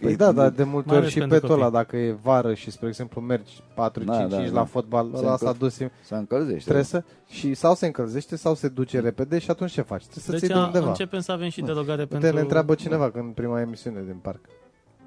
Păi 0.00 0.16
da, 0.16 0.32
dar 0.32 0.48
de 0.50 0.62
multe 0.64 0.86
Mai 0.88 0.96
ori 0.96 1.04
ales 1.06 1.10
și 1.12 1.18
pentru 1.18 1.38
pe 1.40 1.46
tot 1.46 1.56
ăla, 1.56 1.64
copii. 1.64 1.78
dacă 1.78 1.96
e 1.96 2.12
vară 2.22 2.54
și, 2.54 2.70
spre 2.70 2.88
exemplu, 2.88 3.20
mergi 3.20 3.62
4, 3.74 4.04
Da, 4.04 4.16
5, 4.18 4.30
da, 4.30 4.36
5 4.36 4.48
da. 4.48 4.54
la 4.58 4.64
fotbal, 4.64 5.10
Se 5.14 5.18
ăla 5.24 5.36
s-a 5.36 5.48
încăl- 5.48 5.56
dus 5.68 5.74
Se 5.74 5.90
încălzește. 6.14 6.60
stresă 6.70 7.04
și 7.28 7.54
sau 7.54 7.74
se 7.74 7.86
încălzește 7.86 8.36
sau 8.36 8.54
se 8.54 8.68
duce 8.68 9.00
repede 9.00 9.38
și 9.38 9.50
atunci 9.50 9.70
ce 9.72 9.80
faci? 9.82 10.02
Trebuie 10.06 10.24
să 10.24 10.30
Deci 10.30 10.40
ții 10.40 10.48
de 10.48 10.54
a, 10.54 10.64
undeva. 10.66 10.88
începem 10.88 11.20
să 11.20 11.32
avem 11.32 11.48
și 11.48 11.60
derogare 11.62 12.00
Uite, 12.00 12.12
pentru... 12.14 12.34
ne 12.34 12.40
întreabă 12.40 12.74
cineva 12.74 13.10
când 13.10 13.34
prima 13.34 13.60
emisiune 13.60 14.02
din 14.06 14.16
parc. 14.22 14.40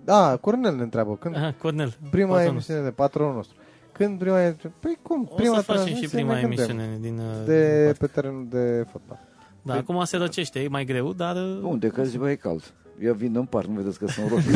Da, 0.06 0.38
Cornel 0.42 0.76
ne 0.76 0.82
întreabă. 0.82 1.16
Când 1.16 1.36
Aha, 1.36 1.54
Cornel. 1.62 1.94
prima 2.12 2.28
patronul. 2.28 2.52
emisiune 2.54 2.82
de 2.82 2.90
patronul 2.92 3.34
nostru. 3.34 3.56
Când 3.92 4.20
prima 4.20 4.42
emisiune? 4.44 4.76
Păi 4.80 4.98
cum? 5.02 5.28
O 5.32 5.36
Prima 5.36 5.56
să 5.56 5.62
facem 5.62 5.82
și 5.86 5.88
transmisie 5.90 6.18
prima 6.18 6.34
ne 6.34 6.42
gândim. 6.42 6.60
emisiune 6.60 6.98
din... 7.02 7.18
uh, 7.18 7.46
De 7.46 7.76
din 7.76 7.86
parc. 7.86 7.98
pe 7.98 8.08
terenul 8.08 8.48
de 8.50 8.86
fotbal. 8.92 9.20
Da, 9.64 9.74
acum 9.74 10.04
se 10.04 10.18
răcește, 10.18 10.60
e 10.60 10.68
mai 10.68 10.86
greu, 10.86 11.14
dar... 11.14 11.36
uh, 11.36 11.60
Unde? 11.64 11.88
Că 11.88 12.04
ziua 12.04 12.32
e 12.32 12.36
cald. 12.36 12.74
Eu 13.00 13.14
vin 13.14 13.36
în 13.36 13.46
parc, 13.46 13.68
nu 13.68 13.74
vedeți 13.74 14.00
că 14.00 14.08
sunt 14.08 14.30
roșu. 14.30 14.50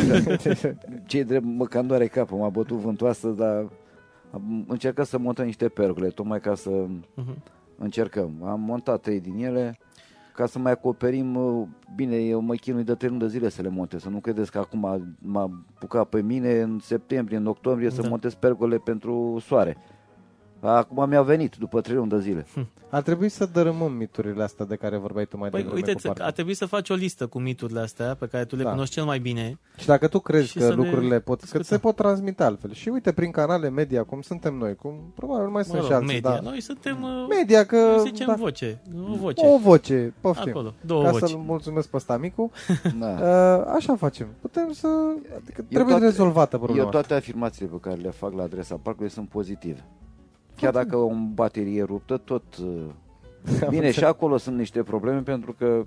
Ce 1.06 1.22
drept, 1.22 1.44
mă 1.44 1.64
cam 1.64 1.86
doare 1.86 2.06
capul, 2.06 2.38
m-a 2.38 2.48
bătut 2.48 2.76
vântoasă, 2.78 3.28
dar 3.28 3.68
am 4.30 4.64
încercat 4.68 5.06
să 5.06 5.18
montăm 5.18 5.44
niște 5.44 5.68
pergole, 5.68 6.08
tocmai 6.08 6.40
ca 6.40 6.54
să 6.54 6.70
Mhm. 7.14 7.42
încercăm. 7.78 8.32
Am 8.44 8.60
montat 8.60 9.00
trei 9.00 9.20
din 9.20 9.44
ele, 9.44 9.78
ca 10.34 10.46
să 10.46 10.58
mai 10.58 10.72
acoperim, 10.72 11.34
uh, 11.36 11.66
bine, 11.96 12.16
eu 12.16 12.40
mă 12.40 12.54
chinui 12.54 12.84
de 12.84 12.94
3 12.94 13.08
luni 13.08 13.20
de 13.20 13.28
zile 13.28 13.48
să 13.48 13.62
le 13.62 13.68
montez, 13.68 14.00
să 14.02 14.08
nu 14.08 14.18
credeți 14.18 14.50
că 14.50 14.58
acum 14.58 15.14
m-a 15.18 15.50
bucat 15.80 16.08
pe 16.08 16.22
mine 16.22 16.60
în 16.60 16.78
septembrie, 16.82 17.36
în 17.36 17.46
octombrie 17.46 17.90
să 17.90 18.02
Da. 18.02 18.08
montez 18.08 18.34
pergole 18.34 18.76
pentru 18.76 19.38
soare. 19.46 19.76
Acum 20.60 21.08
mi-a 21.08 21.22
venit 21.22 21.56
după 21.56 21.80
3 21.80 21.96
luni 21.96 22.08
de 22.10 22.18
zile. 22.20 22.46
Ar 22.90 23.02
trebui 23.02 23.28
să 23.28 23.46
dărâmăm 23.52 23.92
miturile 23.92 24.42
astea 24.42 24.64
de 24.64 24.76
care 24.76 24.96
vorbeai 24.96 25.24
tu 25.24 25.36
mai 25.38 25.48
Păi 25.50 25.62
devreme 25.62 25.80
uite, 25.86 25.92
cu 26.00 26.06
partea. 26.06 26.24
ar 26.24 26.32
trebui 26.32 26.54
să 26.54 26.66
faci 26.66 26.90
o 26.90 26.94
listă 26.94 27.26
cu 27.26 27.38
miturile 27.38 27.80
astea 27.80 28.14
pe 28.14 28.26
care 28.26 28.44
tu 28.44 28.56
le 28.56 28.62
Da. 28.62 28.70
cunoști 28.70 28.94
cel 28.94 29.04
mai 29.04 29.18
bine. 29.18 29.58
Și 29.76 29.86
dacă 29.86 30.08
tu 30.08 30.18
crezi 30.18 30.46
Și 30.48 30.58
că 30.58 30.60
să 30.64 30.68
le 30.68 30.74
lucrurile 30.74 31.20
pot, 31.20 31.34
că 31.38 31.40
discutăm. 31.42 31.62
se 31.66 31.78
pot 31.78 31.96
transmite 31.96 32.42
altfel. 32.42 32.72
Și 32.72 32.88
uite, 32.88 33.12
prin 33.12 33.30
canale 33.30 33.70
media, 33.70 34.02
cum 34.02 34.20
suntem 34.20 34.54
noi, 34.54 34.74
cum 34.76 35.12
probabil 35.14 35.44
mai 35.48 35.52
Mă 35.52 35.62
sunt 35.62 35.76
rog, 35.78 35.86
și 35.86 35.92
alții, 35.92 36.12
media. 36.14 36.30
da. 36.30 36.40
Noi 36.40 36.60
suntem, 36.60 37.02
uh, 37.02 37.26
Media, 37.28 37.64
că... 37.66 37.76
noi 37.76 38.00
zicem 38.04 38.26
da, 38.26 38.34
voce. 38.34 38.82
O 39.10 39.14
voce. 39.16 39.46
o 39.46 39.58
voce, 39.58 40.14
poftim. 40.20 40.48
Acolo, 40.50 40.74
două 40.80 41.02
Ca 41.04 41.10
voci. 41.10 41.28
să-l 41.28 41.36
mulțumesc 41.38 41.88
pe 41.88 41.98
Stamicu. 41.98 42.50
Da. 42.98 43.06
Uh, 43.08 43.64
așa 43.74 43.96
facem. 43.96 44.26
Putem 44.40 44.72
să... 44.72 44.88
Adică 45.42 45.62
trebuie 45.62 45.84
toate- 45.94 46.04
rezolvată 46.04 46.56
problema. 46.56 46.82
Eu 46.84 46.88
toate 46.90 47.14
afirmațiile 47.14 47.70
pe 47.70 47.78
care 47.80 47.96
le 48.00 48.10
fac 48.10 48.32
la 48.32 48.42
adresa 48.42 48.80
parcului 48.82 49.10
sunt 49.10 49.28
pozitive. 49.28 49.84
Chiar 50.60 50.72
dacă 50.72 50.96
o 50.96 51.10
baterie 51.34 51.82
ruptă, 51.82 52.16
tot... 52.16 52.42
uh, 52.56 52.84
Bine, 53.70 53.90
și 53.90 54.04
acolo 54.04 54.36
sunt 54.36 54.56
niște 54.56 54.82
probleme 54.82 55.20
pentru 55.20 55.52
că 55.52 55.86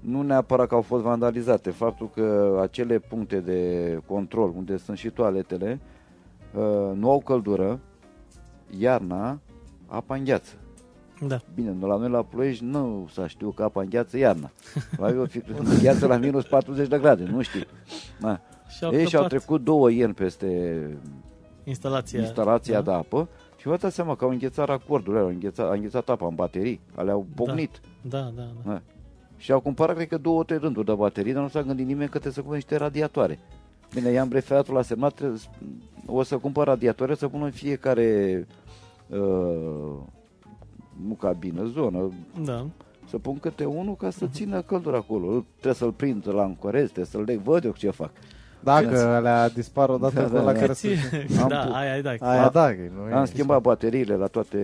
nu 0.00 0.22
neapărat 0.22 0.68
că 0.68 0.74
au 0.74 0.80
fost 0.80 1.02
vandalizate. 1.02 1.70
Faptul 1.70 2.10
că 2.14 2.58
acele 2.62 2.98
puncte 2.98 3.40
de 3.40 4.00
control, 4.06 4.52
unde 4.56 4.76
sunt 4.76 4.96
și 4.98 5.10
toaletele, 5.10 5.80
uh, 6.54 6.90
nu 6.94 7.10
au 7.10 7.20
căldură, 7.20 7.80
iarna, 8.78 9.40
apa 9.86 10.14
îngheață. 10.14 10.52
Da. 11.26 11.40
Bine, 11.54 11.76
la 11.80 11.96
noi 11.96 12.08
la 12.08 12.22
Ploiești 12.22 12.64
nu 12.64 13.08
s-a 13.12 13.26
știut 13.26 13.54
că 13.54 13.62
apa 13.62 13.82
îngheață 13.82 14.16
iarna. 14.16 14.50
La 14.96 15.08
eu 15.08 15.24
fi 15.24 15.42
îngheață 15.58 16.06
la 16.06 16.16
minus 16.16 16.44
40 16.46 16.88
de 16.88 16.98
grade, 16.98 17.24
nu 17.24 17.42
știu. 17.42 17.60
Da. 18.20 18.40
Și 18.68 18.84
au 18.84 18.92
Ei 18.92 19.06
și-au 19.06 19.22
crăpat 19.22 19.28
trecut 19.28 19.64
două 19.64 19.90
ieri 19.90 20.14
peste 20.14 20.80
instalația. 21.64 22.20
instalația 22.20 22.80
da. 22.80 22.90
de 22.90 22.96
apă 22.96 23.28
și 23.58 23.66
vă 23.66 23.76
dați 23.76 23.94
seama 23.94 24.14
că 24.16 24.24
au 24.24 24.30
înghețat 24.30 24.66
racordurile, 24.66 25.22
au 25.22 25.28
înghețat, 25.28 25.70
a 25.70 25.72
înghețat 25.72 26.08
apa 26.08 26.26
în 26.26 26.34
baterii, 26.34 26.80
ale 26.94 27.10
au 27.10 27.26
pocnit. 27.34 27.80
Da, 28.02 28.18
da, 28.20 28.42
da. 28.64 28.70
Da. 28.72 28.80
Și 29.36 29.52
au 29.52 29.60
cumpărat, 29.60 29.94
cred 29.96 30.08
că, 30.08 30.16
două, 30.18 30.44
trei 30.44 30.58
rânduri 30.58 30.86
de 30.86 30.92
baterii, 30.94 31.32
dar 31.32 31.42
nu 31.42 31.48
s-a 31.48 31.62
gândit 31.62 31.86
nimeni 31.86 32.04
că 32.10 32.18
trebuie 32.18 32.32
să 32.32 32.40
cumpere 32.40 32.60
niște 32.62 32.76
radiatoare. 32.76 33.38
Bine, 33.94 34.10
i-am 34.10 34.28
breferatul 34.28 34.74
la 34.74 34.82
semnat, 34.82 35.12
trebuie 35.14 35.38
să- 35.38 35.48
o 36.06 36.22
să 36.22 36.38
cumpăr 36.38 36.66
radiatoare 36.66 37.14
să 37.14 37.28
pună 37.28 37.44
în 37.44 37.50
fiecare 37.50 38.46
uh, 39.08 39.96
nu 41.06 41.14
cabină, 41.18 41.64
zonă, 41.64 42.10
Da. 42.44 42.66
să 43.08 43.18
pun 43.18 43.38
câte 43.38 43.64
unul 43.64 43.96
ca 43.96 44.10
să 44.10 44.26
țină 44.26 44.62
căldura 44.62 44.96
acolo. 44.96 45.44
Trebuie 45.52 45.74
să-l 45.74 45.92
prind 45.92 46.28
la 46.34 46.44
încorez, 46.44 46.84
trebuie 46.84 47.04
să-l 47.04 47.22
leg, 47.26 47.38
văd 47.40 47.64
eu 47.64 47.72
ce 47.72 47.90
fac. 47.90 48.10
Dacă 48.60 48.98
alea 49.06 49.48
dispar 49.48 49.88
odată 49.88 50.14
Da, 50.14 50.22
cu 50.26 50.32
da, 50.34 50.40
la 50.42 50.52
da. 50.52 50.58
care 50.58 50.72
Ție- 50.72 50.96
se... 51.10 51.26
Am 51.42 51.48
da, 51.48 51.58
pu- 51.66 51.72
aia, 51.72 52.00
da. 52.00 52.10
Aia 52.20 52.48
da, 52.48 52.66
că 52.68 52.80
nu 53.08 53.14
Am 53.16 53.22
e 53.22 53.26
schimbat 53.26 53.60
bateriile 53.60 54.14
la 54.14 54.26
toate... 54.26 54.58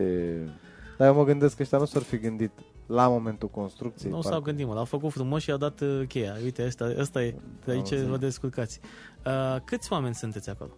Dar 0.99 1.07
eu 1.09 1.15
mă 1.15 1.25
gândesc 1.25 1.57
că 1.57 1.63
ăștia 1.63 1.79
nu 1.79 1.85
s-ar 1.85 2.03
fi 2.03 2.19
gândit 2.19 2.51
la 2.87 3.09
momentul 3.09 3.49
construcției. 3.49 4.11
Nu 4.11 4.17
parcă. 4.17 4.31
s-au 4.33 4.41
gândit, 4.41 4.67
mă, 4.67 4.75
l-au 4.75 4.85
făcut 4.85 5.11
frumos 5.13 5.43
și 5.43 5.49
i-au 5.49 5.59
dat 5.59 5.81
uh, 5.81 6.03
cheia. 6.09 6.35
Uite, 6.43 6.65
ăsta, 6.67 6.93
ăsta 6.99 7.23
e, 7.23 7.35
de 7.65 7.71
aici 7.73 7.79
înțeles. 7.79 8.05
vă 8.07 8.17
descurcați. 8.17 8.81
Uh, 9.27 9.57
câți 9.65 9.93
oameni 9.93 10.15
sunteți 10.15 10.51
acolo? 10.51 10.71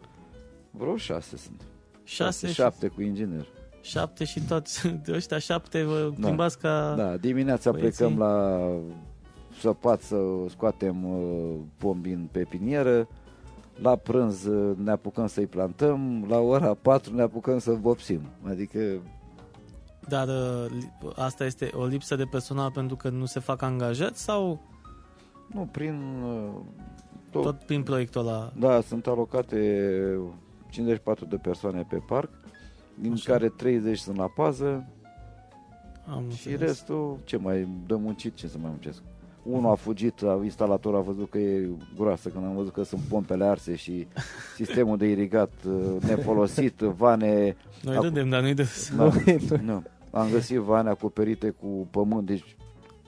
Vreo 0.70 0.96
șase 0.96 1.36
sunt. 1.36 1.60
Șase, 2.04 2.46
și, 2.46 2.52
șapte 2.52 2.86
cu 2.88 3.02
inginer. 3.02 3.46
șapte 3.80 4.24
și 4.24 4.40
toți 4.40 4.88
de 5.04 5.12
ăștia 5.12 5.38
șapte 5.38 5.82
vă 5.82 6.10
Da. 6.18 6.26
plimbați 6.26 6.58
ca... 6.58 6.94
Da, 6.96 7.16
dimineața 7.16 7.70
Băieții. 7.70 7.98
plecăm 8.04 8.18
la 8.18 8.66
săpat 9.60 10.00
să 10.00 10.16
scoatem 10.48 11.04
uh, 11.04 11.54
pombi 11.78 12.10
în 12.10 12.28
pepinieră, 12.32 13.08
la 13.80 13.96
prânz 13.96 14.44
uh, 14.44 14.76
ne 14.76 14.90
apucăm 14.90 15.26
să-i 15.26 15.46
plantăm, 15.46 16.24
la 16.28 16.38
ora 16.38 16.74
4 16.74 17.14
ne 17.14 17.22
apucăm 17.22 17.58
să 17.58 17.70
vopsim. 17.72 18.20
Adică, 18.48 18.78
Dar 20.08 20.28
uh, 20.28 20.66
li- 20.70 20.92
asta 21.14 21.44
este 21.44 21.70
o 21.74 21.84
lipsă 21.86 22.16
de 22.16 22.24
personal 22.30 22.70
pentru 22.70 22.96
că 22.96 23.08
nu 23.08 23.24
se 23.24 23.40
fac 23.40 23.62
angajați 23.62 24.22
sau 24.22 24.60
nu, 25.52 25.68
prin... 25.72 26.00
uh, 26.24 26.60
Tot, 27.30 27.42
tot 27.42 27.58
prin 27.58 27.82
proiectul 27.82 28.20
ăla? 28.26 28.52
Da, 28.58 28.80
sunt 28.80 29.06
alocate 29.06 29.58
54 30.70 31.24
de 31.24 31.36
persoane 31.36 31.86
pe 31.88 31.96
parc, 32.06 32.30
din 32.94 33.12
Așa. 33.12 33.32
care 33.32 33.48
30 33.48 33.98
sunt 33.98 34.16
la 34.16 34.26
pază 34.28 34.86
Am 36.08 36.30
și 36.30 36.46
înțeles. 36.48 36.68
restul, 36.68 37.18
ce 37.24 37.36
mai 37.36 37.68
dă 37.86 37.96
muncit, 37.96 38.34
ce 38.34 38.48
să 38.48 38.58
mai 38.60 38.70
muncesc. 38.70 39.02
Unul 39.50 39.70
a 39.70 39.74
fugit, 39.74 40.22
a- 40.22 40.40
instalatorul 40.44 40.98
a 40.98 41.02
văzut 41.02 41.30
că 41.30 41.38
e 41.38 41.68
groasă, 41.96 42.28
când 42.28 42.44
am 42.44 42.54
văzut 42.56 42.72
că 42.72 42.82
sunt 42.82 43.00
pompele 43.08 43.44
arse 43.44 43.74
și 43.76 44.06
sistemul 44.56 44.96
de 44.96 45.06
irigat 45.06 45.50
uh, 45.66 46.02
nefolosit, 46.06 46.78
vane... 46.78 47.56
Noi 47.82 47.94
Acum- 47.94 48.02
râdem, 48.02 48.28
dar 48.28 48.40
nu-i 48.42 48.54
de... 48.54 48.66
Da, 48.96 49.10
nu. 49.62 49.82
Am 50.10 50.28
găsit 50.30 50.56
vane 50.58 50.88
acoperite 50.88 51.50
cu 51.50 51.88
pământ, 51.90 52.26
deci 52.26 52.56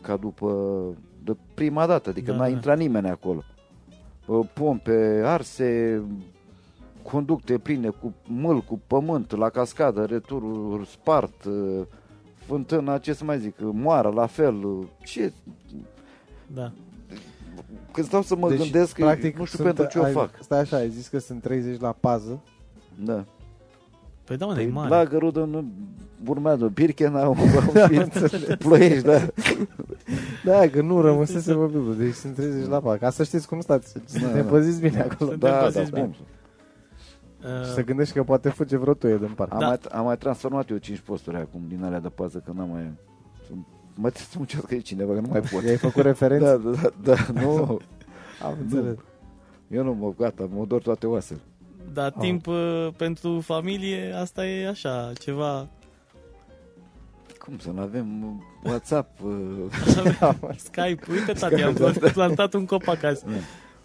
ca 0.03 0.17
după 0.17 0.77
de 1.25 1.37
prima 1.55 1.87
dată, 1.87 2.09
adică 2.11 2.31
Da, 2.31 2.37
n-a 2.37 2.43
da. 2.43 2.49
intrat 2.49 2.79
nimeni 2.79 3.09
acolo. 3.09 3.43
Uh, 4.27 4.47
Pompe 4.55 5.23
arse, 5.25 6.03
conducte 7.03 7.59
pline 7.59 7.89
cu 7.89 8.15
mâl, 8.27 8.61
cu 8.61 8.81
pământ, 8.87 9.37
la 9.37 9.49
cascadă, 9.49 10.05
returul 10.05 10.85
spart, 10.91 11.45
uh, 11.45 11.81
fântâna, 12.35 12.99
ce 12.99 13.13
să 13.13 13.25
mai 13.25 13.39
zic, 13.39 13.55
moară, 13.61 14.09
la 14.09 14.27
fel. 14.27 14.65
uh, 14.65 14.87
Ce? 15.05 15.33
Da. 16.55 16.73
Când 17.93 18.07
stau 18.07 18.23
să 18.23 18.37
mă 18.37 18.49
Deci, 18.49 18.59
gândesc, 18.59 18.95
practic, 18.99 19.39
nu 19.39 19.45
știu 19.45 19.59
sunt- 19.65 19.75
pentru 19.75 19.93
ce 19.93 19.99
o 19.99 20.05
ai, 20.05 20.13
fac. 20.13 20.31
Stai 20.41 20.59
așa, 20.61 20.77
ai 20.77 20.89
zis 20.91 21.09
că 21.09 21.19
sunt 21.19 21.43
30 21.43 21.81
la 21.81 21.93
pază. 21.93 22.41
Da. 23.05 23.25
Păi 24.25 24.37
da, 24.37 24.47
mă, 24.47 24.53
e 24.53 24.55
Păi, 24.55 24.71
mare. 24.71 24.89
la 24.89 25.05
Gărudă 25.05 25.45
nu 25.45 25.65
urmează 26.27 26.67
Birkenau, 26.67 27.37
Ploiești, 28.59 29.03
da. 29.03 29.19
Da, 30.45 30.69
că 30.69 30.83
nu 30.83 31.01
rămăsese 31.01 31.55
vorbitul, 31.55 31.97
deci 31.97 32.15
sunt 32.15 32.35
30 32.35 32.67
la 32.67 32.81
pază. 32.81 32.97
Ca 32.99 33.11
să 33.11 33.23
știți 33.25 33.49
cum 33.49 33.61
stați, 33.61 33.95
Da, 34.23 34.27
ne 34.33 34.41
da. 34.43 34.49
păziți 34.49 34.81
bine 34.81 35.01
acolo. 35.01 35.31
Suntem 35.31 35.51
Da, 35.51 35.57
da, 35.57 35.63
păziți 35.65 35.91
bine. 35.91 36.03
cum? 36.03 36.15
Uh, 37.59 37.65
Și 37.65 37.73
să 37.73 37.85
gândești 37.85 38.15
că 38.15 38.23
poate 38.23 38.49
fuge 38.49 38.77
vreo 38.77 38.95
tuie 38.95 39.17
din 39.19 39.33
parc. 39.37 39.53
Am, 39.53 39.59
Da. 39.59 39.67
mai, 39.67 39.79
am 39.91 40.05
mai 40.05 40.17
transformat 40.19 40.71
eu 40.71 40.77
5 40.77 40.99
posturi 40.99 41.37
acum 41.37 41.61
din 41.69 41.85
alea 41.85 42.01
de 42.01 42.09
pază, 42.09 42.43
că 42.45 42.53
n-am 42.55 42.69
mai... 42.69 42.93
Mă 44.01 44.09
trebuie 44.11 44.29
să 44.31 44.35
muncească 44.37 44.75
aici 44.75 44.87
cineva, 44.87 45.13
că 45.15 45.21
nu 45.21 45.29
mai 45.29 45.41
pot. 45.41 45.63
I-ai 45.63 45.77
făcut 45.77 46.03
referență? 46.03 46.57
Da, 46.65 46.71
da, 46.71 46.91
da, 47.03 47.15
da, 47.33 47.41
nu. 47.41 47.79
Am 48.45 48.57
înțeles. 48.61 48.97
Eu 49.71 49.85
nu 49.85 49.93
mă, 49.95 50.13
gata, 50.19 50.49
mă 50.55 50.65
dor 50.65 50.83
toate 50.83 51.07
oasele. 51.07 51.41
Dar 51.93 52.13
Ah. 52.17 52.21
timp 52.21 52.47
uh, 52.47 52.89
pentru 52.97 53.41
familie, 53.41 54.13
asta 54.21 54.47
e 54.47 54.69
așa, 54.69 55.13
ceva... 55.21 55.69
Cum 57.39 57.59
să 57.59 57.71
nu 57.71 57.81
avem 57.81 58.07
WhatsApp? 58.65 59.21
uh, 59.23 59.33
Skype, 60.69 61.01
uite 61.11 61.33
tati, 61.33 61.63
am 61.63 61.75
plant- 61.75 62.13
plantat 62.13 62.53
un 62.55 62.67
copac 62.67 63.03
azi. 63.03 63.25
Da. 63.25 63.31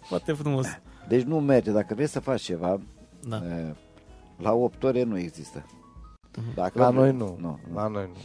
Foarte 0.00 0.32
frumos. 0.32 0.66
Deci 1.08 1.22
nu 1.22 1.40
merge. 1.40 1.70
Dacă 1.70 1.94
vrei 1.94 2.06
să 2.06 2.20
faci 2.20 2.40
ceva, 2.40 2.80
Da. 3.28 3.36
eh, 3.36 3.74
la 4.38 4.52
8 4.52 4.82
ore 4.82 5.02
nu 5.02 5.18
există. 5.18 5.64
Dacă 6.54 6.78
La 6.78 6.90
vrei- 6.90 7.00
noi 7.02 7.12
nu. 7.12 7.36
nu. 7.40 7.58
La 7.74 7.86
noi 7.88 8.08
nu. 8.12 8.18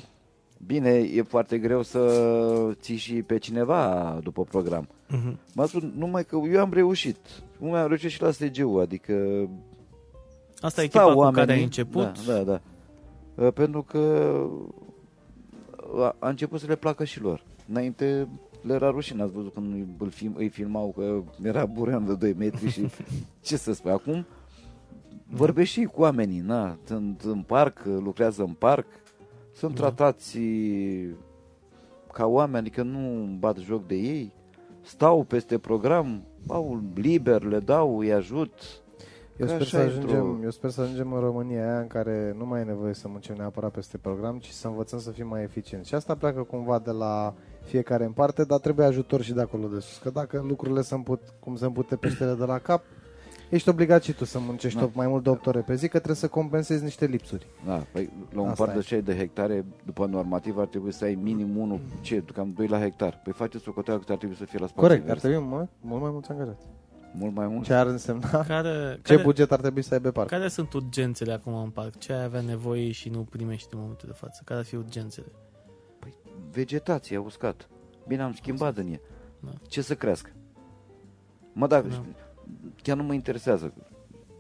Bine, 0.66 0.90
e 0.90 1.22
foarte 1.22 1.58
greu 1.58 1.82
să 1.82 2.74
ții 2.74 2.96
și 2.96 3.14
pe 3.14 3.38
cineva 3.38 4.20
după 4.24 4.44
program. 4.44 4.88
Mhm. 5.08 5.40
M-a 5.54 5.66
spus 5.66 5.82
numai 5.96 6.26
că 6.26 6.40
eu 6.52 6.60
am 6.62 6.74
reușit. 6.74 7.18
Nu 7.58 7.74
am 7.74 7.88
reușit 7.88 8.10
și 8.10 8.22
la 8.22 8.32
STG-ul, 8.32 8.82
adică 8.82 9.14
Asta 10.62 10.84
e 10.84 10.88
stau 10.88 11.02
echipa 11.02 11.14
cu 11.14 11.20
oamenii, 11.20 11.40
care 11.40 11.58
ai 11.58 11.64
început. 11.64 12.26
Da, 12.26 12.34
da, 12.34 12.44
da. 12.44 12.62
Uh, 13.46 13.54
Pentru 13.54 13.82
că 13.84 14.34
a, 15.98 16.16
a 16.20 16.30
început 16.30 16.60
să 16.60 16.66
le 16.68 16.76
placă 16.76 17.04
și 17.04 17.22
lor. 17.22 17.44
Înainte 17.70 18.28
le 18.62 18.74
era 18.74 18.90
rușine, 18.90 19.22
ați 19.22 19.32
văzut 19.32 19.54
când 19.54 19.88
îl 19.98 20.10
film, 20.10 20.34
îi 20.38 20.48
filmau 20.50 20.94
că 20.98 21.22
era 21.48 21.66
burean 21.66 22.06
de 22.06 22.16
2 22.16 22.34
metri 22.38 22.70
și 22.70 22.90
ce 23.42 23.58
să 23.58 23.74
spui. 23.74 23.92
Acum 23.92 24.26
vorbești 25.30 25.80
și 25.80 25.86
cu 25.86 26.02
oamenii, 26.02 26.40
na, 26.40 26.78
sunt 26.86 27.22
în 27.22 27.42
parc, 27.42 27.86
lucrează 27.86 28.42
în 28.44 28.54
parc, 28.54 28.86
sunt 29.60 29.76
Da. 29.76 29.82
tratați 29.82 30.40
ca 32.14 32.26
oameni, 32.26 32.58
adică 32.58 32.84
nu 32.84 33.36
bat 33.40 33.58
joc 33.58 33.88
de 33.88 33.96
ei, 33.96 34.34
stau 34.82 35.24
peste 35.24 35.58
program, 35.58 36.24
au 36.48 36.82
liber, 36.96 37.44
le 37.44 37.60
dau, 37.60 37.98
îi 38.00 38.14
ajut. 38.14 38.52
Eu 39.38 39.46
Că 39.48 39.54
sper, 39.54 39.68
să 39.68 39.78
așa 39.78 39.86
ajungem, 39.88 40.20
într-o- 40.26 40.44
eu 40.44 40.50
sper 40.50 40.70
să 40.70 40.82
ajungem 40.82 41.14
în 41.14 41.20
România 41.20 41.70
aia 41.72 41.80
în 41.80 41.88
care 41.88 42.36
nu 42.38 42.46
mai 42.46 42.62
e 42.62 42.64
nevoie 42.64 42.94
să 42.94 43.08
muncim 43.08 43.36
neapărat 43.38 43.72
peste 43.72 43.98
program, 43.98 44.38
ci 44.38 44.50
să 44.50 44.68
învățăm 44.68 45.00
să 45.00 45.12
fim 45.12 45.28
mai 45.28 45.44
eficienți. 45.44 45.88
Și 45.88 45.96
asta 45.96 46.16
pleacă 46.16 46.42
cumva 46.44 46.80
de 46.80 46.92
la 46.92 47.34
fiecare 47.64 48.06
în 48.06 48.12
parte, 48.12 48.44
dar 48.44 48.60
trebuie 48.60 48.86
ajutor 48.86 49.22
și 49.22 49.34
de 49.34 49.42
acolo 49.42 49.68
de 49.68 49.80
sus. 49.80 49.98
Că 49.98 50.10
dacă 50.10 50.44
lucrurile 50.48 50.82
se 50.82 50.94
împut, 50.96 51.22
cum 51.40 51.56
se 51.56 51.66
împute 51.66 51.96
peștele 51.96 52.34
de 52.34 52.46
la 52.46 52.58
cap, 52.58 52.84
ești 53.50 53.70
obligat 53.70 54.04
și 54.04 54.14
tu 54.14 54.26
să 54.26 54.40
muncești 54.40 54.80
Da. 54.80 54.90
mai 54.94 55.08
mult 55.08 55.24
de 55.24 55.30
8 55.30 55.46
ore 55.46 55.60
pe 55.62 55.76
zi, 55.76 55.86
că 55.88 55.96
trebuie 55.98 56.16
să 56.16 56.28
compensezi 56.28 56.84
niște 56.84 57.06
lipsuri. 57.06 57.48
Da, 57.66 57.86
păi, 57.92 58.10
la 58.32 58.42
un 58.42 58.48
Asta 58.50 58.66
par 58.66 58.74
e. 58.74 58.78
de 58.78 58.84
6 58.86 59.02
de 59.02 59.16
hectare, 59.18 59.66
după 59.86 60.06
normativ, 60.06 60.58
ar 60.58 60.66
trebui 60.68 60.92
să 60.94 61.04
ai 61.04 61.16
minim 61.16 61.58
1, 61.58 61.80
ce, 62.02 62.24
cam 62.34 62.52
2 62.56 62.68
la 62.68 62.80
hectar. 62.80 63.20
Păi 63.24 63.34
faceți 63.34 63.70
o 63.70 63.72
coteală 63.74 64.00
cât 64.00 64.10
ar 64.10 64.18
trebui 64.18 64.36
să 64.36 64.46
fie 64.46 64.60
la 64.60 64.68
spații 64.68 64.82
Corect, 64.88 65.02
ar 65.02 65.08
verzi. 65.08 65.22
trebui 65.28 65.46
mult, 65.48 65.70
mult 65.82 66.02
mai 66.02 66.12
mulți 66.12 66.32
angajați. 66.32 66.66
Mult 67.14 67.36
mai 67.36 67.48
mult. 67.48 67.66
Ce 67.66 67.74
ar 67.74 67.88
însemna? 67.88 68.44
Care, 68.46 68.94
Ce 69.04 69.12
care, 69.14 69.22
buget 69.24 69.52
ar 69.52 69.60
trebui 69.60 69.82
să 69.82 69.94
aibă 69.94 70.12
parc? 70.12 70.30
care 70.30 70.48
sunt 70.48 70.74
urgențele 70.74 71.32
acum 71.34 71.54
în 71.56 71.70
parc? 71.70 71.98
Ce 71.98 72.14
ai 72.14 72.24
avea 72.24 72.42
nevoie 72.42 72.92
și 72.92 73.10
nu 73.10 73.20
primești 73.22 73.68
în 73.74 73.80
momentul 73.80 74.08
de 74.12 74.16
față? 74.18 74.42
Care 74.46 74.60
ar 74.60 74.66
fi 74.66 74.76
urgențele? 74.76 75.28
Vegetație 76.52 77.18
uscat. 77.18 77.70
Bine, 78.08 78.22
am 78.22 78.34
schimbat 78.34 78.78
în 78.78 78.92
ea. 78.92 79.00
Da. 79.40 79.50
Ce 79.68 79.82
să 79.82 79.96
crească? 79.96 80.30
Mă, 81.54 81.68
dacă 81.68 81.88
Da. 81.88 82.04
Chiar 82.82 82.98
nu 82.98 83.04
mă 83.04 83.14
interesează 83.14 83.74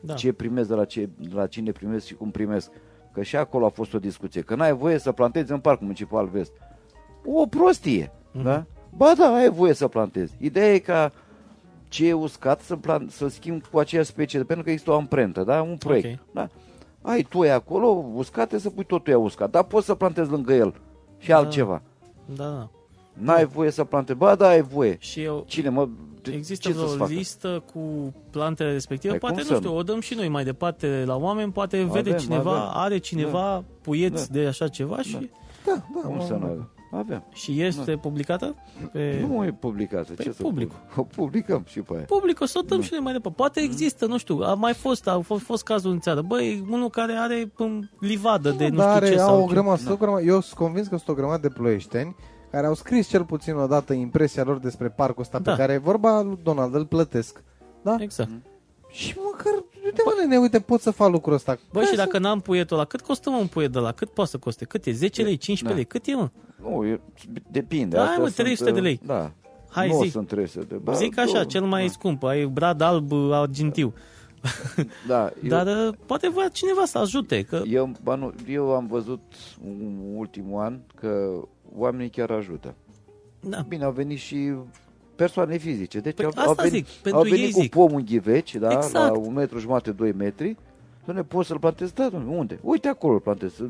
Da. 0.01 0.13
ce 0.13 0.31
primesc 0.31 0.67
de 0.67 0.73
la, 0.75 0.85
ce, 0.85 1.09
de 1.17 1.33
la 1.33 1.47
cine 1.47 1.71
primesc 1.71 2.05
și 2.05 2.13
cum 2.13 2.31
primesc. 2.31 2.71
Că 3.11 3.21
și 3.23 3.35
acolo 3.35 3.65
a 3.65 3.69
fost 3.69 3.93
o 3.93 3.99
discuție. 3.99 4.41
Că 4.41 4.55
n-ai 4.55 4.73
voie 4.73 4.97
să 4.97 5.11
plantezi 5.11 5.51
în 5.51 5.59
parcul 5.59 5.83
municipal 5.85 6.27
vest. 6.27 6.51
O 7.25 7.45
prostie, 7.45 8.11
Mhm. 8.31 8.43
da? 8.43 8.65
Ba 8.95 9.13
da, 9.17 9.33
ai 9.33 9.49
voie 9.49 9.73
să 9.73 9.87
plantezi. 9.87 10.35
Ideea 10.39 10.73
e 10.73 10.79
ca 10.79 11.11
ce 11.87 12.07
e 12.07 12.13
uscat 12.13 12.61
să, 12.61 12.75
plan- 12.75 13.07
să 13.09 13.27
schimb 13.27 13.65
cu 13.71 13.79
aceeași 13.79 14.09
specie, 14.09 14.43
pentru 14.43 14.63
că 14.65 14.69
există 14.71 14.91
o 14.91 14.95
amprentă, 14.95 15.43
da? 15.43 15.61
Un 15.61 15.77
proiect. 15.77 16.19
Ok. 16.19 16.33
Da? 16.33 16.49
Ai 17.01 17.21
tu 17.21 17.39
acolo 17.41 17.87
uscate 18.13 18.57
să 18.57 18.69
pui 18.69 18.83
totul 18.83 19.11
ea 19.13 19.19
uscat, 19.19 19.49
dar 19.49 19.63
poți 19.63 19.85
să 19.85 19.95
plantezi 19.95 20.29
lângă 20.29 20.53
el 20.53 20.73
și 21.17 21.29
Da. 21.29 21.37
altceva. 21.37 21.81
Da, 22.35 22.43
da. 22.43 22.69
N-ai 23.19 23.45
voie 23.45 23.71
să 23.71 23.83
plantezi. 23.83 24.17
Ba 24.17 24.35
da, 24.35 24.47
ai 24.47 24.61
voie. 24.61 24.97
Și 24.99 25.21
eu, 25.21 25.43
Cine 25.47 25.69
mă... 25.69 25.87
de- 26.21 26.31
Există 26.31 26.67
ce 26.67 26.73
să-ți 26.75 26.85
vreo 26.85 26.97
facă? 26.97 27.13
listă 27.13 27.63
cu 27.73 28.13
plantele 28.31 28.71
respective? 28.71 29.09
Păi 29.13 29.19
poate, 29.19 29.35
cum 29.35 29.43
nu 29.43 29.49
să 29.53 29.59
știu, 29.59 29.69
nu? 29.71 29.77
o 29.77 29.83
dăm 29.83 29.99
și 29.99 30.13
noi 30.13 30.27
mai 30.27 30.43
departe 30.43 31.03
la 31.05 31.15
oameni, 31.15 31.51
poate 31.51 31.75
Avem, 31.77 31.89
vede 31.91 32.15
cineva, 32.15 32.51
avem. 32.51 32.71
are 32.73 32.97
cineva 32.97 33.63
puieți 33.81 34.31
de 34.31 34.45
așa 34.45 34.67
ceva 34.67 35.01
și, 35.01 35.29
Da, 35.65 35.83
da, 35.95 36.01
Cum 36.07 36.15
mă- 36.15 36.23
să 36.25 36.33
nu 36.33 36.45
avem? 36.45 36.69
Avem. 36.91 37.23
și 37.33 37.61
este 37.61 37.95
publicată 37.95 38.55
pe 38.91 39.25
Nu 39.27 39.45
e 39.45 39.51
publicată. 39.59 40.13
Pe 40.13 40.23
Ce 40.23 40.31
să 40.31 40.41
public. 40.41 40.71
O 40.95 41.03
publicăm 41.03 41.63
și 41.67 41.79
pe 41.79 41.93
aia. 41.95 42.03
public, 42.07 42.41
o 42.41 42.45
să 42.45 42.59
o 42.61 42.65
dăm 42.65 42.77
Nu. 42.77 42.83
și 42.83 42.89
noi 42.91 43.01
mai 43.01 43.13
departe. 43.13 43.37
Poate 43.37 43.59
există, 43.59 44.05
nu 44.05 44.17
știu, 44.17 44.39
a 44.41 44.53
mai 44.53 44.73
fost, 44.73 45.07
a 45.07 45.19
fost, 45.19 45.43
fost 45.43 45.63
cazul 45.63 45.91
în 45.91 45.99
țară. 45.99 46.21
Băi, 46.21 46.65
unul 46.69 46.89
care 46.89 47.13
are 47.13 47.51
um, 47.57 47.89
livadă 47.99 48.49
de 48.49 48.67
nu 48.67 48.75
dar 48.77 48.85
știu 48.95 49.05
are, 49.07 49.15
ce 49.15 49.19
au 49.21 49.27
sau 49.27 49.43
o 49.43 49.47
ce. 49.47 49.53
grămadă, 49.53 49.77
sunt 49.77 49.89
o 49.89 49.95
grămadă, 49.97 50.23
eu 50.23 50.39
sunt 50.41 50.57
convins 50.59 50.87
că 50.87 50.95
sunt 50.95 51.07
o 51.09 51.13
grămadă 51.13 51.47
de 51.47 51.53
ploieșteni 51.53 52.15
care 52.51 52.67
au 52.67 52.73
scris 52.73 53.07
cel 53.07 53.23
puțin 53.25 53.55
odată 53.55 53.93
impresia 53.93 54.43
lor 54.43 54.57
despre 54.57 54.89
parcul 54.89 55.21
ăsta 55.21 55.39
Da. 55.39 55.51
pe 55.51 55.57
care 55.57 55.77
vorba 55.77 56.21
lui 56.21 56.39
Donald, 56.43 56.73
îl 56.75 56.85
plătesc. 56.85 57.43
Da? 57.81 57.95
Exact. 57.99 58.29
Și 58.91 59.15
măcar, 59.31 59.53
uite 59.85 60.01
mă, 60.05 60.13
nene, 60.19 60.37
uite, 60.37 60.59
pot 60.59 60.81
să 60.81 60.91
fac 60.91 61.09
lucrul 61.11 61.33
ăsta. 61.33 61.57
Băi, 61.71 61.81
Ca 61.83 61.87
și 61.89 61.95
să- 61.95 62.03
dacă 62.03 62.17
n-am 62.19 62.39
puietul 62.39 62.75
ăla, 62.77 62.85
cât 62.85 63.01
costă 63.01 63.29
mă 63.29 63.37
un 63.37 63.47
puiet 63.47 63.71
de 63.71 63.79
la? 63.79 63.91
Cât 63.91 64.09
poate 64.09 64.29
să 64.29 64.37
coste? 64.37 64.65
Cât 64.65 64.85
e? 64.85 64.91
10 64.91 65.21
lei, 65.21 65.37
15 65.37 65.67
Da. 65.67 65.73
lei? 65.75 65.85
Cât 65.85 66.05
e, 66.05 66.15
mă? 66.15 66.29
Nu, 66.69 66.85
e, 66.85 66.99
depinde. 67.51 67.95
Da, 67.95 68.01
Astea 68.01 68.17
mă, 68.17 68.23
sunt, 68.23 68.35
300 68.35 68.71
de 68.71 68.79
lei. 68.79 68.99
Da. 69.05 69.31
Hai, 69.69 69.87
nu 69.89 70.03
zi. 70.03 70.09
sunt 70.09 70.27
300 70.27 70.65
de 70.65 70.75
ba, 70.75 70.93
Zic 70.93 71.17
așa, 71.17 71.31
două. 71.31 71.43
cel 71.43 71.63
mai 71.63 71.87
scump, 71.89 72.23
ai 72.23 72.45
brad 72.45 72.81
alb 72.81 73.11
argintiu. 73.31 73.93
Da, 75.07 75.31
eu, 75.43 75.49
Dar 75.49 75.67
uh, 75.67 75.93
poate 76.05 76.29
vrea 76.29 76.47
cineva 76.47 76.85
să 76.85 76.97
ajute, 76.97 77.41
că 77.41 77.61
eu, 77.67 77.91
ba 78.03 78.15
nu, 78.15 78.33
eu 78.47 78.73
am 78.75 78.87
văzut 78.87 79.21
în 79.65 79.97
ultimul 80.15 80.61
an 80.61 80.79
că 80.95 81.29
oamenii 81.77 82.09
chiar 82.09 82.31
ajută. 82.31 82.75
da. 83.39 83.65
Bine, 83.67 83.83
au 83.83 83.91
venit 83.91 84.17
și 84.17 84.53
persoane 85.15 85.57
fizice. 85.57 85.99
Deci 85.99 86.15
Păi 86.15 86.25
au, 86.25 86.31
asta 86.35 86.43
au 86.49 86.53
venit, 86.53 86.71
zic, 86.87 87.01
pentru 87.01 87.21
au 87.21 87.27
venit 87.27 87.45
ei 87.45 87.51
cu 87.51 87.59
zic. 87.61 87.71
pomul 87.71 87.99
în 87.99 88.05
ghiveci, 88.05 88.55
da, 88.55 88.71
Exact. 88.71 88.93
la 88.93 89.17
un 89.17 89.33
metru 89.33 89.59
jumate, 89.59 89.91
2 89.91 90.11
metri. 90.11 90.55
Doamne, 91.05 91.23
poți 91.23 91.47
să-l 91.47 91.59
plantezi? 91.59 91.93
Da, 91.93 92.09
doamne, 92.09 92.35
unde? 92.35 92.59
Uite 92.61 92.87
acolo 92.87 93.13
îl 93.13 93.19
plantezi. 93.19 93.55
Să, 93.55 93.65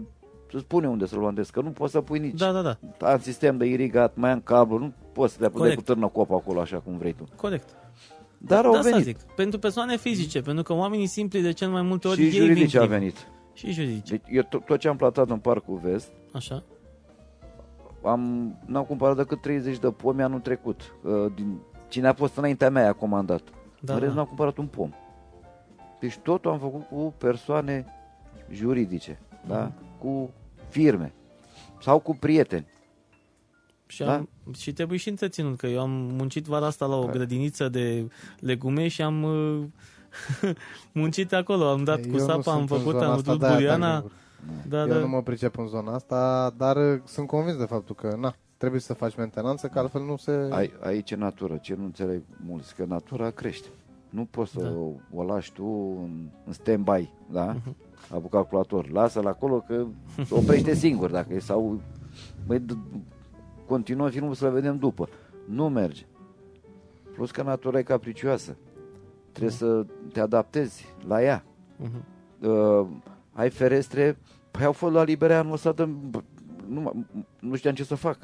să 0.52 0.58
spune 0.60 0.88
unde 0.88 1.06
să-l 1.06 1.20
plantezi, 1.20 1.52
că 1.52 1.62
nu 1.62 1.70
poți 1.70 1.92
să 1.92 2.02
pui 2.02 2.20
nici. 2.20 2.38
Da, 2.40 2.52
da, 2.52 2.62
da, 2.62 2.78
Am 3.12 3.20
sistem 3.20 3.58
de 3.58 3.66
irigat, 3.66 4.16
mai 4.16 4.32
am 4.32 4.42
cablu, 4.42 4.78
nu 4.78 4.94
poți 5.14 5.34
să 5.34 5.40
le 5.42 5.50
pui 5.50 5.58
Corect. 5.60 5.78
cu 5.78 5.84
târnă 5.84 6.08
copă 6.08 6.34
acolo 6.34 6.60
așa 6.60 6.78
cum 6.78 6.98
vrei 6.98 7.14
tu. 7.14 7.24
corect. 7.36 7.70
Dar 8.38 8.66
au 8.66 8.72
de 8.72 8.78
asta 8.78 8.90
venit. 8.90 9.06
zic, 9.06 9.18
pentru 9.36 9.60
persoane 9.60 9.98
fizice, 9.98 10.42
pentru 10.42 10.64
că 10.64 10.74
oamenii 10.74 11.06
simpli 11.08 11.42
de 11.42 11.52
cel 11.52 11.70
mai 11.70 11.82
multe 11.82 12.08
ori 12.08 12.16
Și 12.18 12.24
ei 12.24 12.30
vin 12.30 12.40
juridice 12.40 12.78
a 12.78 12.80
primii. 12.82 12.98
venit. 13.00 13.28
Și 13.54 13.72
juridice, 13.72 14.16
Deci 14.16 14.36
eu 14.36 14.42
tot, 14.50 14.66
tot 14.66 14.80
ce 14.80 14.88
am 14.88 14.96
plantat 14.96 15.30
în 15.30 15.38
Parcul 15.38 15.80
Vest, 15.84 16.12
așa. 16.34 16.64
Am, 18.10 18.56
n-am 18.66 18.84
cumpărat 18.84 19.16
decât 19.16 19.42
30 19.42 19.78
de 19.80 19.92
pomi 19.92 20.22
anul 20.24 20.40
trecut. 20.40 20.94
Uh, 21.04 21.32
din, 21.36 21.60
cine 21.88 22.08
a 22.08 22.14
fost 22.14 22.36
înaintea 22.38 22.70
mea 22.70 22.88
a 22.88 22.94
comandat. 22.94 23.42
Da, 23.80 23.94
în 23.94 24.00
rest 24.00 24.12
da. 24.12 24.18
n-am 24.18 24.26
cumpărat 24.28 24.58
un 24.58 24.68
pom. 24.68 24.92
Deci 26.00 26.18
totul 26.18 26.52
am 26.52 26.60
făcut 26.60 26.88
cu 26.88 27.14
persoane 27.18 27.86
juridice, 28.52 29.20
da? 29.48 29.60
Mhm. 29.64 29.74
cu 29.98 30.30
firme 30.70 31.14
sau 31.82 32.00
cu 32.00 32.16
prieteni. 32.16 32.66
Și, 33.88 34.04
Da? 34.04 34.14
am, 34.14 34.30
și 34.58 34.74
trebuie 34.74 34.98
și 34.98 35.10
întreținut, 35.10 35.58
că 35.58 35.68
eu 35.68 35.80
am 35.82 35.90
muncit 35.92 36.46
vara 36.46 36.66
asta 36.66 36.86
la 36.86 36.96
o 36.96 37.06
Da. 37.06 37.12
grădiniță 37.12 37.70
de 37.70 38.08
legume 38.40 38.88
și 38.88 39.02
am 39.02 39.24
uh, 39.24 39.64
muncit 40.94 41.34
acolo, 41.34 41.70
am 41.70 41.84
dat 41.84 41.98
Eu 42.06 42.12
cu 42.12 42.18
nu 42.18 42.18
sapa, 42.18 42.34
am 42.34 42.42
sunt 42.58 42.60
în 42.60 42.78
făcut, 42.78 42.94
zona 42.94 43.06
am 43.06 43.12
asta, 43.12 43.32
dus 43.32 43.40
de-aia 43.40 43.54
buriana. 43.56 43.94
tac 44.00 44.04
de 44.04 44.14
Da, 44.70 44.82
Eu 44.82 44.88
da. 44.88 44.98
nu 44.98 45.08
mă 45.08 45.22
pricep 45.22 45.58
în 45.58 45.68
zona 45.68 45.94
asta, 45.94 46.54
dar 46.58 46.76
uh, 46.76 47.00
sunt 47.06 47.28
convins 47.28 47.58
de 47.58 47.66
faptul 47.66 47.96
că, 47.96 48.16
na, 48.20 48.34
trebuie 48.58 48.80
să 48.82 48.94
faci 48.94 49.16
mentenanță, 49.16 49.68
că 49.68 49.80
altfel 49.80 50.02
nu 50.04 50.18
se... 50.18 50.48
Ai, 50.52 50.72
aici 50.82 51.12
e 51.12 51.16
natură, 51.16 51.58
ce 51.58 51.76
nu 51.78 51.84
înțeleg 51.84 52.22
mulți, 52.46 52.76
că 52.76 52.86
natura 52.88 53.30
crește. 53.30 53.68
Nu 54.10 54.26
poți 54.32 54.52
să 54.52 54.60
Da. 54.62 54.70
o, 54.70 54.92
o 55.14 55.24
lași 55.24 55.54
tu 55.54 55.66
în, 56.04 56.28
în 56.46 56.54
stand-by, 56.54 57.10
da? 57.32 57.46
Mhm. 57.46 57.72
Uh-huh. 57.74 57.88
La 58.10 58.22
calculator. 58.30 58.90
Lasă-l 58.90 59.28
acolo 59.28 59.60
că 59.68 59.86
se 60.26 60.34
oprește 60.36 60.74
singur 60.86 61.12
dacă 61.12 61.34
e 61.34 61.40
sau... 61.40 61.82
Băi, 62.48 62.60
d- 62.60 63.02
continuăm 63.68 64.10
filmul 64.10 64.34
să-l 64.34 64.52
vedem 64.52 64.78
după. 64.78 65.10
Nu 65.50 65.70
merge. 65.70 66.06
Plus 67.14 67.32
că 67.32 67.44
natura 67.44 67.78
e 67.80 67.84
capricioasă. 67.84 68.56
Trebuie 69.32 69.54
să 69.54 69.86
te 70.14 70.20
adaptezi 70.20 70.86
la 71.08 71.24
ea. 71.24 71.44
Mhm. 71.78 72.04
Uh, 72.50 72.88
ai 73.34 73.50
ferestre, 73.50 74.18
păi 74.52 74.66
au 74.66 74.72
fost 74.72 74.94
la 74.94 75.04
libere 75.04 75.34
anul 75.36 75.54
ăsta, 75.54 75.72
de, 75.72 75.86
bă, 75.86 76.22
nu, 76.68 76.92
m- 76.92 77.24
nu 77.40 77.56
știam 77.56 77.74
ce 77.74 77.84
să 77.84 77.96
fac. 77.96 78.18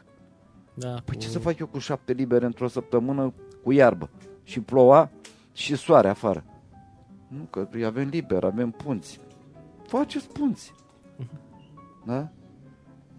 Da, 0.73 0.89
Păi 0.89 1.01
cu- 1.05 1.15
ce 1.15 1.27
să 1.27 1.39
fac 1.39 1.57
eu 1.59 1.67
cu 1.67 1.77
șapte 1.79 2.13
libere 2.13 2.45
într-o 2.45 2.67
săptămână 2.67 3.33
cu 3.63 3.71
iarbă? 3.71 4.09
Și 4.43 4.59
ploua 4.59 5.09
și 5.53 5.75
soare 5.75 6.09
afară. 6.09 6.43
Nu, 7.27 7.43
că 7.49 7.67
îi 7.71 7.85
avem 7.85 8.07
liber, 8.07 8.43
avem 8.43 8.71
punți. 8.71 9.19
Faceți 9.87 10.27
punți. 10.27 10.73
Da? 12.05 12.29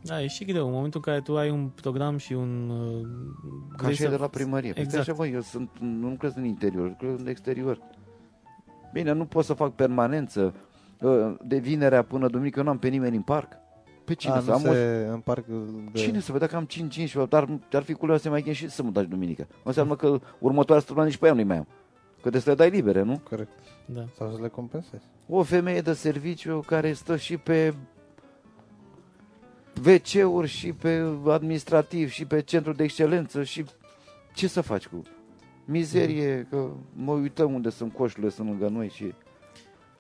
Da, 0.03 0.23
e 0.23 0.27
și 0.27 0.45
greu. 0.45 0.67
În 0.67 0.73
momentul 0.73 1.01
în 1.05 1.13
care 1.13 1.23
tu 1.25 1.37
ai 1.39 1.51
un 1.51 1.69
program 1.69 2.17
și 2.17 2.33
un... 2.33 2.69
uh, 2.71 3.07
Ca 3.77 3.83
vrei 3.83 3.95
și 3.95 4.03
să- 4.03 4.09
de 4.09 4.17
la 4.17 4.27
primărie. 4.29 4.69
Exact. 4.69 4.87
Exact. 4.87 5.09
Așa, 5.09 5.17
bă, 5.17 5.27
eu 5.27 5.41
sunt, 5.41 5.71
nu 5.81 6.09
lucrez 6.09 6.35
în 6.35 6.45
interior, 6.45 6.89
lucrez 6.89 7.19
în 7.21 7.27
exterior. 7.27 7.79
Bine, 8.93 9.13
nu 9.13 9.25
pot 9.27 9.45
să 9.45 9.53
fac 9.55 9.75
permanență. 9.75 10.55
Uh, 11.01 11.35
De 11.43 11.59
vinerea 11.59 12.03
până 12.03 12.29
duminică 12.29 12.59
eu 12.59 12.65
n-am 12.65 12.79
pe 12.79 12.89
nimeni 12.89 13.17
în 13.17 13.23
parc. 13.23 13.53
Pe 14.05 14.15
cine 14.15 14.33
A, 14.33 14.41
să 14.41 14.51
nu 14.51 14.57
am 14.57 14.63
o 14.69 14.73
se 14.73 15.09
împarc 15.11 15.47
de... 15.93 15.99
Cine 15.99 16.21
să 16.21 16.33
vedea 16.33 16.47
că 16.47 16.57
am 16.57 16.65
5 16.65 17.17
dar 17.29 17.49
ar 17.73 17.83
fi 17.83 17.93
culoare 17.93 18.21
să 18.21 18.29
mai 18.29 18.43
chem 18.43 18.53
și 18.53 18.69
să 18.69 18.83
mă 18.83 18.91
dai 18.91 19.05
duminică. 19.05 19.47
Înseamnă 19.63 19.97
că 19.97 20.21
următoarea 20.39 20.79
săptămână 20.79 21.07
nici 21.07 21.17
pe 21.17 21.27
ea 21.27 21.33
nu-i 21.33 21.45
mai 21.45 21.57
am. 21.57 21.67
Că 22.15 22.33
trebuie 22.33 22.41
să 22.41 22.49
le 22.49 22.57
dai 22.57 22.71
libere, 22.71 23.03
nu? 23.03 23.21
Corect. 23.31 23.51
Da. 23.85 24.05
Sau 24.17 24.33
să 24.33 24.41
le 24.41 24.49
compensezi. 24.49 25.05
O 25.29 25.43
femeie 25.43 25.81
de 25.81 25.93
serviciu 25.93 26.63
care 26.67 26.93
stă 26.93 27.17
și 27.17 27.37
pe 27.37 27.75
WC-uri 29.85 30.49
și 30.49 30.73
pe 30.73 31.05
administrativ 31.29 32.11
și 32.11 32.25
pe 32.25 32.43
centru 32.43 32.73
de 32.73 32.83
excelență 32.83 33.43
și 33.43 33.65
ce 34.35 34.49
să 34.49 34.61
faci 34.61 34.87
cu 34.87 35.03
mizerie, 35.65 36.47
că 36.51 36.71
mă 36.93 37.13
uităm 37.13 37.55
unde 37.55 37.71
sunt 37.71 37.93
coșurile, 37.93 38.29
sunt 38.29 38.49
lângă 38.49 38.69
noi 38.69 38.89
și 38.89 39.13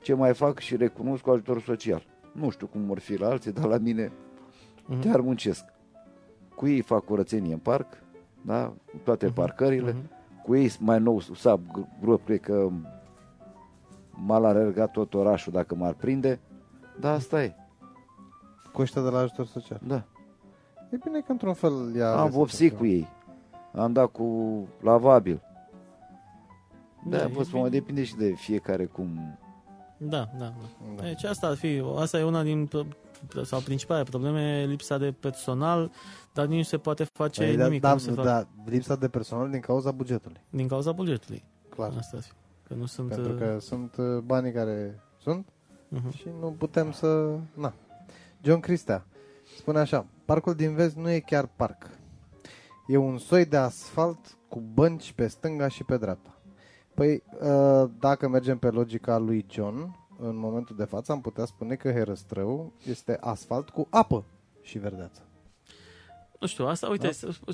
ce 0.06 0.14
mai 0.14 0.34
fac 0.34 0.58
și 0.58 0.76
recunosc 0.76 1.22
cu 1.22 1.30
ajutor 1.30 1.60
social. 1.60 2.06
Nu 2.32 2.50
știu 2.50 2.66
cum 2.66 2.86
vor 2.86 2.98
fi 2.98 3.16
la 3.20 3.28
alții, 3.28 3.52
dar 3.52 3.64
la 3.64 3.78
mine 3.78 4.12
Mhm. 4.86 5.00
chiar 5.00 5.20
muncesc. 5.20 5.64
Cu 6.54 6.66
ei 6.66 6.80
fac 6.80 7.04
curățenie 7.04 7.52
în 7.52 7.58
parc, 7.58 7.86
da? 8.42 8.66
cu 8.66 8.96
toate 9.04 9.26
parcările. 9.26 9.90
Mhm. 9.92 10.10
Cu 10.44 10.54
ei 10.56 10.72
mai 10.80 10.98
nou 10.98 11.20
sub 11.20 11.60
grup, 12.00 12.24
cred 12.24 12.40
că 12.40 12.68
m-a 14.10 14.34
alergat 14.34 14.90
tot 14.90 15.14
orașul 15.14 15.52
dacă 15.52 15.74
m-ar 15.74 15.92
prinde. 15.92 16.40
Da, 17.00 17.10
asta 17.12 17.42
e. 17.42 17.54
Cu 18.72 18.80
ăștia 18.82 19.02
de 19.02 19.08
la 19.08 19.18
ajutor 19.18 19.46
social. 19.46 19.80
Da. 19.86 20.04
E 20.90 20.96
bine 21.04 21.20
că 21.20 21.32
într-un 21.32 21.54
fel 21.54 21.92
ea... 21.96 22.12
Am 22.12 22.18
aveți 22.18 22.36
vopsit 22.36 22.70
așa. 22.70 22.78
cu 22.80 22.86
ei. 22.86 23.06
Am 23.74 23.92
dat 23.92 24.06
cu 24.06 24.56
lavabil. 24.80 25.40
Da, 27.04 27.10
Da, 27.10 27.16
da 27.16 27.22
e 27.30 27.32
vă 27.32 27.42
spun, 27.42 27.58
bine. 27.62 27.70
depinde 27.78 28.04
și 28.04 28.16
de 28.16 28.30
fiecare 28.30 28.84
cum... 28.84 29.38
Da, 29.96 30.30
da, 30.38 30.38
da. 30.38 30.52
Da. 30.96 31.02
Deci 31.02 31.24
asta 31.24 31.46
ar 31.46 31.56
fi, 31.56 31.82
asta 31.96 32.18
e 32.18 32.22
una 32.22 32.42
din 32.42 32.66
pro- 32.66 33.42
sau 33.44 33.60
principale 33.60 34.02
probleme, 34.02 34.64
lipsa 34.64 34.98
de 34.98 35.12
personal, 35.12 35.90
dar 36.32 36.46
nici 36.46 36.56
nu 36.56 36.62
se 36.62 36.78
poate 36.78 37.04
face 37.04 37.42
Păi, 37.42 37.56
da, 37.56 37.64
nimic, 37.64 37.80
da, 37.80 37.92
nu 37.92 37.98
se 37.98 38.10
fac 38.10 38.24
da, 38.24 38.46
lipsa 38.64 38.96
de 38.96 39.08
personal 39.08 39.50
din 39.50 39.60
cauza 39.60 39.90
bugetului. 39.90 40.40
din 40.50 40.68
cauza 40.68 40.92
bugetului. 40.92 41.44
Clar. 41.68 41.92
Asta 41.98 42.16
ar 42.16 42.22
fi. 42.22 42.32
Că 42.68 42.74
nu 42.74 42.86
sunt... 42.86 43.08
Pentru 43.08 43.32
uh, 43.32 43.38
că 43.38 43.58
sunt 43.60 43.96
uh, 43.96 44.18
banii 44.18 44.52
care 44.52 45.00
sunt 45.18 45.48
uh-huh. 45.94 46.16
și 46.16 46.28
nu 46.40 46.54
putem 46.58 46.92
să... 46.92 47.38
Na. 47.54 47.74
John 48.40 48.60
Cristea 48.60 49.06
spune 49.56 49.78
așa, 49.78 50.06
parcul 50.24 50.54
din 50.54 50.74
vest 50.74 50.96
nu 50.96 51.10
e 51.10 51.20
chiar 51.20 51.46
parc. 51.46 51.90
E 52.86 52.96
un 52.96 53.18
soi 53.18 53.44
de 53.44 53.56
asfalt 53.56 54.38
cu 54.48 54.60
bănci 54.60 55.12
pe 55.12 55.26
stânga 55.26 55.68
și 55.68 55.84
pe 55.84 55.96
dreapta. 55.96 56.35
Păi, 56.96 57.22
uh, 57.40 57.90
dacă 57.98 58.28
mergem 58.28 58.58
pe 58.58 58.68
logica 58.70 59.18
lui 59.18 59.46
John, 59.50 59.96
în 60.18 60.36
momentul 60.38 60.76
de 60.76 60.84
față 60.84 61.12
am 61.12 61.20
putea 61.20 61.44
spune 61.44 61.74
că 61.74 61.90
Herăstrău 61.90 62.72
este 62.88 63.16
asfalt 63.20 63.68
cu 63.70 63.86
apă 63.90 64.24
și 64.62 64.78
verdeață. 64.78 65.20
Nu 66.40 66.46
știu, 66.46 66.66
asta, 66.66 66.88
uite, 66.88 67.10
Da. 67.22 67.28
da? 67.46 67.52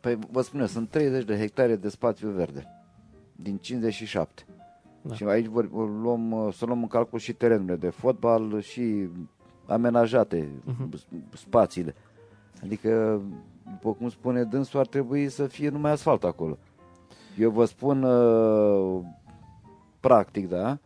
Păi 0.00 0.18
vă 0.30 0.40
spun 0.42 0.60
eu, 0.60 0.66
sunt 0.66 0.90
30 0.90 1.24
de 1.24 1.36
hectare 1.38 1.76
de 1.76 1.88
spațiu 1.88 2.28
verde 2.30 2.66
din 3.36 3.56
57. 3.56 4.46
Da. 4.48 5.08
Da. 5.08 5.14
Și 5.14 5.24
aici 5.24 5.46
vor, 5.46 5.68
vor 5.68 5.90
luăm, 6.00 6.30
uh, 6.32 6.54
să 6.54 6.64
luăm 6.64 6.80
în 6.82 6.88
calcul 6.88 7.18
și 7.18 7.32
terenurile 7.32 7.76
de 7.76 7.88
fotbal 7.88 8.60
și 8.60 9.08
amenajate 9.66 10.48
Mhm. 10.64 10.88
uh-huh. 10.90 11.34
spațiile. 11.34 11.94
Adică, 12.62 13.20
după 13.70 13.92
cum 13.92 14.08
spune 14.08 14.44
dânsul, 14.44 14.78
ar 14.80 14.86
trebui 14.86 15.28
să 15.28 15.46
fie 15.46 15.68
numai 15.68 15.90
asfalt 15.90 16.24
acolo. 16.24 16.58
Eu 17.38 17.50
vă 17.50 17.64
spun 17.64 18.02
uh, 18.02 19.00
practic, 20.00 20.48
da, 20.48 20.78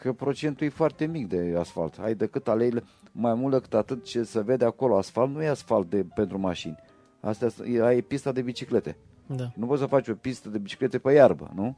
că 0.00 0.12
procentul 0.12 0.66
e 0.66 0.70
foarte 0.70 1.06
mic 1.06 1.28
de 1.28 1.54
asfalt. 1.58 1.98
Ai 1.98 2.14
decât 2.14 2.48
aleile, 2.48 2.84
mai 3.12 3.34
mult 3.34 3.52
decât 3.52 3.74
atât 3.74 4.04
ce 4.04 4.22
se 4.22 4.40
vede 4.42 4.64
acolo 4.64 4.96
asfalt, 4.96 5.34
nu 5.34 5.42
e 5.42 5.48
asfalt 5.48 5.90
de, 5.90 6.06
pentru 6.14 6.38
mașini. 6.38 6.76
Asta 7.20 7.46
e, 7.72 7.82
ai 7.84 8.00
pista 8.02 8.32
de 8.32 8.42
biciclete. 8.42 8.96
Da, 9.26 9.50
Nu 9.54 9.66
poți 9.66 9.80
să 9.80 9.86
faci 9.86 10.08
o 10.08 10.14
pistă 10.14 10.48
de 10.48 10.58
biciclete 10.58 10.98
pe 10.98 11.12
iarbă, 11.12 11.50
nu? 11.54 11.76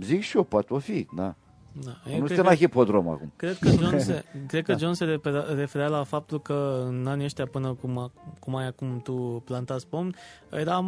Zic 0.00 0.20
și 0.20 0.36
eu, 0.36 0.42
poate 0.42 0.74
o 0.74 0.78
fi, 0.78 1.06
da. 1.16 1.34
da. 1.84 1.90
nu 1.90 1.96
cred 2.04 2.16
suntem 2.18 2.36
că- 2.36 2.42
la 2.42 2.54
hipodrom 2.54 3.08
acum. 3.08 3.32
Cred 3.36 3.56
că 3.58 3.68
John 3.68 3.98
se, 3.98 4.24
cred 4.48 4.64
că 4.64 4.72
Da. 4.72 4.78
John 4.78 4.92
se 4.92 5.04
referea- 5.04 5.44
referea 5.54 5.88
la 5.88 6.04
faptul 6.04 6.40
că 6.40 6.84
în 6.86 7.06
anii 7.06 7.24
ăștia 7.24 7.46
până 7.46 7.74
cum, 7.74 7.98
a- 7.98 8.12
cum 8.40 8.54
ai 8.56 8.66
acum 8.66 9.00
tu 9.00 9.42
plantați 9.44 9.86
pom, 9.88 10.10
era 10.50 10.78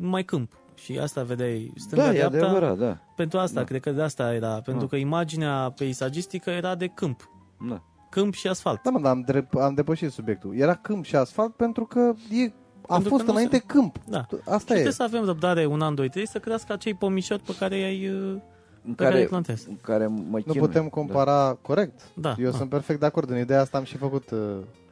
mai 0.00 0.24
câmp. 0.24 0.52
Și 0.74 0.98
asta 0.98 1.22
vedeai 1.22 1.72
stânga 1.76 2.04
Da, 2.04 2.10
e 2.10 2.12
dreapta. 2.12 2.36
adevărat, 2.36 2.78
da. 2.78 2.98
Pentru 3.16 3.38
asta, 3.38 3.58
Da. 3.60 3.66
cred 3.66 3.80
că 3.80 3.90
de 3.90 4.02
asta 4.02 4.34
era. 4.34 4.48
Pentru 4.52 4.82
Da. 4.82 4.86
că 4.88 4.96
imaginea 4.96 5.72
peisagistică 5.76 6.50
era 6.50 6.74
de 6.74 6.86
câmp. 6.86 7.28
da. 7.68 7.82
Câmp 8.10 8.34
și 8.34 8.46
asfalt. 8.48 8.82
Da, 8.82 8.90
mă, 8.90 9.00
dar 9.00 9.10
am, 9.12 9.20
drept, 9.20 9.54
am 9.54 9.74
depășit 9.74 10.10
subiectul. 10.12 10.56
Era 10.56 10.74
câmp 10.74 11.04
și 11.04 11.16
asfalt 11.16 11.54
pentru 11.54 11.84
că 11.84 11.98
e, 12.30 12.44
a 12.44 12.94
Pentru 12.94 13.02
că 13.02 13.08
fost 13.08 13.24
nu 13.24 13.30
înainte 13.32 13.56
se- 13.56 13.62
câmp. 13.66 13.96
Da. 14.08 14.26
Asta 14.44 14.56
și 14.56 14.62
e. 14.62 14.64
trebuie 14.66 14.92
să 14.92 15.02
avem 15.02 15.24
răbdare 15.24 15.66
un 15.66 15.80
an, 15.80 15.94
doi, 15.94 16.08
trei 16.08 16.26
să 16.28 16.38
crească 16.38 16.72
acei 16.72 16.94
pomișori 16.94 17.42
pe 17.42 17.54
care 17.58 17.76
i-ai, 17.76 18.08
uh, 18.08 18.40
În 18.86 18.94
pe 18.94 19.02
care 19.02 19.08
îi 19.08 19.14
care, 19.14 19.26
plantezi. 19.26 19.68
în 19.68 19.76
care 19.80 20.06
mă 20.06 20.16
Nu 20.30 20.38
chinui. 20.38 20.58
putem 20.58 20.88
compara 20.88 21.58
corect. 21.62 22.00
Da. 22.14 22.34
Eu 22.38 22.50
da. 22.50 22.56
sunt 22.56 22.68
perfect 22.68 23.00
de 23.00 23.06
acord. 23.06 23.30
În 23.30 23.38
ideea 23.38 23.60
asta 23.60 23.78
am 23.78 23.84
și 23.84 23.96
făcut... 23.96 24.30
Uh, 24.30 24.38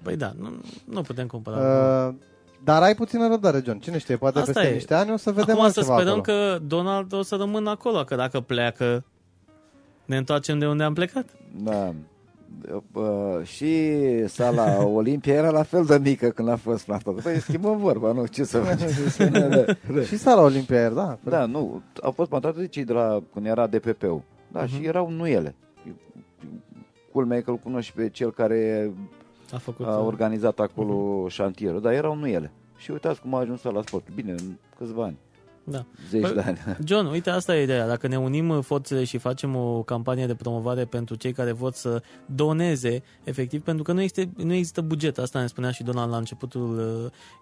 Păi 0.03 0.16
da, 0.16 0.33
nu, 0.39 0.51
nu 0.85 1.01
putem 1.03 1.26
compara. 1.26 2.07
uh, 2.09 2.14
dar 2.64 2.82
ai 2.82 2.94
puțină 2.94 3.28
răbdare, 3.28 3.62
John. 3.64 3.78
Cine 3.78 3.98
știe, 3.98 4.16
poate 4.16 4.38
Asta 4.38 4.52
peste 4.52 4.68
e. 4.68 4.72
niște 4.74 4.94
ani 4.94 5.12
o 5.12 5.16
să 5.16 5.30
vedem 5.32 5.54
Acum 5.58 5.70
să 5.70 5.78
altceva 5.78 5.96
sperăm 5.98 6.18
acolo. 6.18 6.36
că 6.38 6.58
Donald 6.66 7.12
o 7.12 7.22
să 7.22 7.36
rămână 7.36 7.70
acolo, 7.70 8.04
că 8.04 8.14
dacă 8.16 8.40
pleacă, 8.40 9.04
ne 10.04 10.16
întoarcem 10.16 10.58
de 10.58 10.66
unde 10.66 10.82
am 10.82 10.94
plecat. 10.94 11.24
Da. 11.62 11.94
Uh, 12.92 13.42
și 13.44 13.92
sala 14.28 14.84
Olimpia 14.84 15.34
era 15.34 15.50
la 15.50 15.62
fel 15.62 15.84
de 15.84 15.98
mică 15.98 16.28
când 16.28 16.48
a 16.48 16.56
fost 16.56 16.84
plantată. 16.84 17.20
Păi 17.22 17.38
schimbăm 17.40 17.78
vorba, 17.78 18.12
nu? 18.12 18.26
Ce 18.26 18.44
să 18.44 18.58
facem? 18.66 18.88
da, 19.32 19.38
da, 19.40 19.56
da. 19.94 20.00
Și 20.02 20.16
sala 20.16 20.42
Olimpia 20.42 20.76
era, 20.80 20.92
da. 20.94 21.30
da, 21.30 21.44
nu. 21.46 21.82
Au 22.02 22.11
fost 22.11 22.28
plantate 22.28 22.58
de 22.61 22.66
cei 22.66 22.84
de 22.84 22.92
la, 22.92 23.22
când 23.32 23.46
era 23.46 23.66
DPP-ul. 23.66 24.22
Da, 24.52 24.61
Mhm. 24.62 24.68
și 24.68 24.84
erau 24.86 25.11
nuiele. 25.11 25.54
Culmea 27.12 27.38
e 27.38 27.40
că 27.40 27.50
îl 27.50 27.56
cunoști 27.56 27.92
pe 27.96 28.08
cel 28.08 28.32
care 28.32 28.90
A 29.53 29.59
făcut... 29.59 29.86
a 29.86 29.98
uh, 29.98 30.07
organizat 30.07 30.59
acolo 30.59 31.28
șantierul, 31.28 31.80
dar 31.80 31.92
erau 31.92 32.16
nuiele. 32.16 32.53
Și 32.76 32.90
uitați 32.90 33.20
cum 33.20 33.34
a 33.34 33.38
ajuns 33.38 33.62
la 33.62 33.82
sport. 33.82 34.14
Bine, 34.14 34.30
în 34.32 34.57
câțiva 34.78 35.05
ani. 35.05 35.18
Da. 35.64 35.84
Zeci 36.11 36.30
Păi- 36.30 36.34
de 36.34 36.40
ani. 36.40 36.59
John, 36.88 37.07
uite, 37.07 37.30
asta 37.30 37.57
e 37.57 37.62
ideea. 37.62 37.86
Dacă 37.86 38.07
ne 38.07 38.18
unim 38.18 38.48
uh, 38.48 38.64
forțele 38.64 39.05
și 39.05 39.18
facem 39.18 39.57
o 39.57 39.82
campanie 39.82 40.26
de 40.26 40.34
promovare 40.34 40.84
pentru 40.84 41.14
cei 41.14 41.32
care 41.32 41.53
vor 41.53 41.72
să 41.72 42.03
doneze, 42.26 43.03
efectiv, 43.24 43.62
pentru 43.62 43.82
că 43.82 43.92
nu 43.92 44.01
există, 44.01 44.30
nu 44.36 44.53
există 44.53 44.80
buget, 44.80 45.18
asta 45.18 45.40
ne 45.40 45.46
spunea 45.46 45.70
și 45.70 45.82
Donald 45.82 46.11
la 46.11 46.16
începutul 46.16 46.78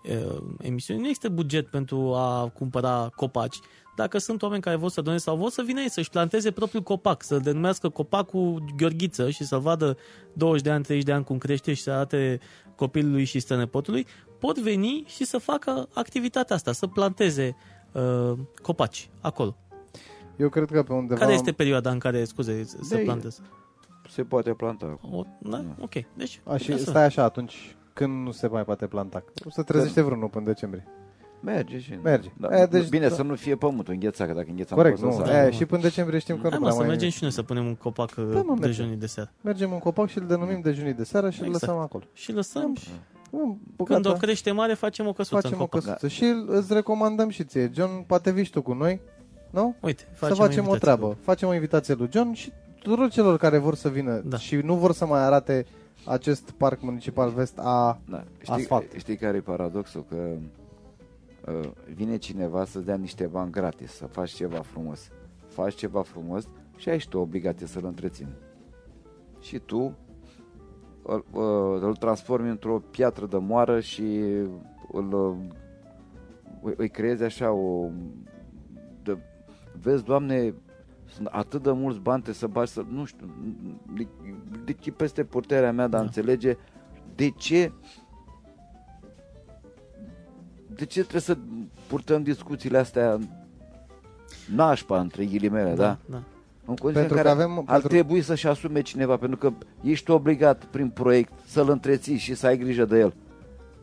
uh, 0.05 0.13
uh, 0.15 0.43
emisiunii, 0.61 1.03
nu 1.03 1.09
există 1.09 1.29
buget 1.29 1.67
pentru 1.67 2.15
a 2.15 2.49
cumpăra 2.55 3.11
copaci. 3.17 3.59
Dacă 3.99 4.19
sunt 4.19 4.43
oameni 4.43 4.63
care 4.63 4.77
vor 4.77 4.91
să 4.91 5.01
doneze 5.01 5.23
sau 5.23 5.37
vor 5.37 5.51
să 5.51 5.63
vină 5.63 5.81
ei 5.81 5.91
să-și 5.91 6.11
planteze 6.11 6.51
propriul 6.51 6.83
copac, 6.83 7.23
să-l 7.23 7.41
denumească 7.41 7.89
copacul 7.89 8.65
Gheorghiță 8.77 9.31
și 9.31 9.45
să-l 9.45 9.61
vadă 9.61 9.97
20 10.33 10.63
de 10.63 10.71
ani, 10.71 10.83
30 10.85 11.05
de 11.05 11.13
ani 11.13 11.25
cum 11.25 11.39
crește 11.39 11.73
și 11.73 11.83
să 11.83 11.91
arate 11.91 12.41
copilului 12.77 13.25
și 13.25 13.39
strănepotului, 13.41 14.07
pot 14.39 14.59
veni 14.59 15.05
și 15.07 15.25
să 15.25 15.39
facă 15.39 15.89
activitatea 15.95 16.57
asta, 16.57 16.73
să 16.73 16.87
planteze 16.87 17.57
uh, 17.93 18.33
copaci 18.63 19.11
acolo. 19.21 19.57
Eu 20.37 20.49
cred 20.49 20.71
că 20.71 20.83
pe 20.83 20.93
undeva... 20.93 21.21
Care 21.21 21.33
este 21.33 21.53
perioada 21.53 21.91
în 21.91 21.99
care, 21.99 22.25
scuze, 22.25 22.65
să 22.65 22.95
De- 22.97 23.03
plantezi? 23.03 23.41
Se 24.09 24.23
poate 24.23 24.53
planta. 24.53 24.99
O, 25.11 25.25
da? 25.41 25.65
Ok. 25.81 25.93
Deci, 26.15 26.41
A, 26.45 26.57
și 26.57 26.65
putem 26.65 26.85
să- 26.85 26.91
stai 26.91 27.05
așa, 27.05 27.23
atunci 27.23 27.77
când 27.93 28.25
nu 28.25 28.31
se 28.31 28.47
mai 28.47 28.65
poate 28.65 28.87
planta? 28.87 29.25
O 29.47 29.51
să 29.51 29.63
trezește 29.63 30.01
vreunul 30.01 30.29
până 30.29 30.45
în 30.47 30.53
decembrie. 30.53 30.87
Merge 31.41 31.79
și... 31.79 31.99
Merge. 32.03 32.29
Da, 32.37 32.61
E, 32.61 32.67
deci- 32.67 32.89
bine 32.89 33.09
da. 33.09 33.15
să 33.15 33.23
nu 33.23 33.35
fie 33.35 33.55
pământul 33.57 33.93
înghețat, 33.93 34.27
că 34.27 34.33
dacă 34.33 34.47
înghețam 34.51 34.77
Corect, 34.77 35.01
poți 35.01 35.19
nu. 35.19 35.25
să 35.25 35.31
E, 35.31 35.33
sari. 35.35 35.55
și 35.55 35.65
până 35.65 35.81
în 35.83 35.89
decembrie 35.89 36.19
știm 36.19 36.37
că 36.37 36.43
nu 36.43 36.49
Hai 36.49 36.59
mă, 36.59 36.65
prea 36.65 36.73
să 36.73 36.79
mai... 36.79 36.89
mergem 36.89 37.09
și 37.09 37.19
noi 37.23 37.31
să 37.33 37.43
punem 37.43 37.67
un 37.67 37.75
copac 37.75 38.15
Da, 38.15 38.23
mă, 38.23 38.31
de 38.55 38.61
mergem. 38.61 38.73
junii 38.85 38.97
de 38.97 39.07
seară. 39.07 39.31
Mergem 39.41 39.73
în 39.73 39.79
copac 39.79 40.09
și 40.09 40.19
îl 40.19 40.27
denumim 40.27 40.61
dejunii 40.61 40.93
de 40.93 41.05
seară 41.05 41.31
și 41.31 41.41
îl 41.41 41.47
Exact. 41.47 41.65
lăsăm 41.67 41.81
acolo. 41.83 42.05
Și 42.13 42.33
lăsăm. 42.33 42.77
Mă, 43.31 43.39
Când 43.85 43.89
gata, 44.03 44.11
o 44.11 44.13
crește 44.13 44.51
mare, 44.51 44.75
facem 44.75 45.07
o 45.07 45.13
căsuță 45.13 45.35
facem 45.35 45.53
în 45.57 45.63
o 45.63 45.67
copac. 45.67 45.85
căsuță. 45.85 46.09
Și 46.09 46.25
îl- 46.25 46.47
îți 46.49 46.73
recomandăm 46.73 47.29
și 47.29 47.45
ție. 47.45 47.71
John, 47.75 48.05
poate 48.07 48.31
vii 48.31 48.45
și 48.45 48.51
tu 48.51 48.63
cu 48.63 48.73
noi, 48.73 49.01
nu? 49.51 49.75
Uite, 49.81 50.03
să 50.15 50.25
facem 50.25 50.43
o 50.43 50.45
invitație. 50.49 50.79
treabă. 50.79 51.17
Facem 51.21 51.49
o 51.49 51.55
invitație 51.55 51.95
lui 51.95 52.09
John 52.13 52.33
și 52.33 52.53
tuturor 52.79 53.11
celor 53.11 53.37
care 53.39 53.59
vor 53.59 53.75
să 53.75 53.89
vină 53.89 54.23
Da. 54.25 54.37
și 54.37 54.57
nu 54.57 54.75
vor 54.75 54.93
să 54.93 55.07
mai 55.07 55.21
arate 55.21 55.67
acest 56.05 56.51
parc 56.51 56.81
municipal 56.83 57.31
vest 57.31 57.59
a... 57.59 57.99
Da. 58.11 58.25
Știi, 58.41 58.53
Asfalt. 58.55 58.93
știi 58.97 59.17
care 59.17 59.37
e 59.37 59.41
paradoxul? 59.41 60.05
Că 60.09 60.17
uh, 60.17 60.39
vine 61.95 62.17
cineva 62.17 62.65
să-ți 62.65 62.85
dea 62.85 62.97
niște 62.97 63.27
bani 63.27 63.51
gratis, 63.51 63.93
să 63.93 64.07
faci 64.07 64.31
ceva 64.31 64.61
frumos. 64.61 65.09
Faci 65.47 65.75
ceva 65.75 66.03
frumos 66.03 66.49
și 66.77 66.89
ai 66.89 66.99
și 66.99 67.09
tu 67.09 67.19
obligație 67.19 67.67
să-l 67.67 67.85
întrețin. 67.85 68.29
Și 69.41 69.59
tu 69.59 69.97
îl, 71.03 71.25
uh, 71.33 71.83
îl 71.83 71.97
transformi 71.97 72.49
într-o 72.49 72.79
piatră 72.91 73.27
de 73.27 73.37
moară 73.37 73.81
și 73.81 74.03
îl, 74.93 75.13
uh, 75.13 75.37
îi- 76.63 76.75
îi 76.77 76.89
creezi 76.89 77.23
așa 77.23 77.53
o... 77.53 77.89
De, 79.03 79.19
vezi, 79.81 80.05
Doamne, 80.05 80.55
sunt 81.05 81.27
atât 81.27 81.63
de 81.63 81.73
mulți 81.73 81.99
bani 82.01 82.23
trebuie 82.23 82.35
să 82.41 82.47
bagi 82.47 82.71
să... 82.71 82.85
Nu 82.91 83.05
știu, 83.05 83.27
de, 83.97 84.07
deci 84.65 84.87
e 84.87 84.91
peste 84.91 85.25
puterea 85.25 85.73
mea 85.73 85.89
de 85.89 85.97
a 85.97 85.99
Da. 85.99 86.05
înțelege 86.05 86.57
de 87.15 87.31
ce 87.31 87.73
de 90.79 90.85
ce 90.85 91.01
trebuie 91.01 91.21
să 91.21 91.37
purtăm 91.87 92.23
discuțiile 92.23 92.79
astea 92.79 93.19
nașpa 94.55 95.01
între 95.01 95.25
ghilimele, 95.25 95.75
da? 95.75 95.83
Da, 95.85 95.99
da. 96.07 96.23
În 96.67 96.75
condiția 96.77 97.01
Pentru 97.01 97.15
în 97.17 97.23
că 97.23 97.29
care 97.29 97.29
avem- 97.43 97.59
ar 97.59 97.65
pentru- 97.65 97.89
trebui 97.89 98.21
să-și 98.23 98.47
asume 98.47 98.81
cineva, 98.81 99.17
pentru 99.17 99.39
că 99.39 99.53
ești 99.83 100.11
obligat 100.11 100.65
prin 100.65 100.89
proiect 100.89 101.33
să-l 101.47 101.71
întreții 101.71 102.17
și 102.17 102.35
să 102.35 102.47
ai 102.47 102.59
grijă 102.59 102.85
de 102.85 102.99
el. 102.99 103.15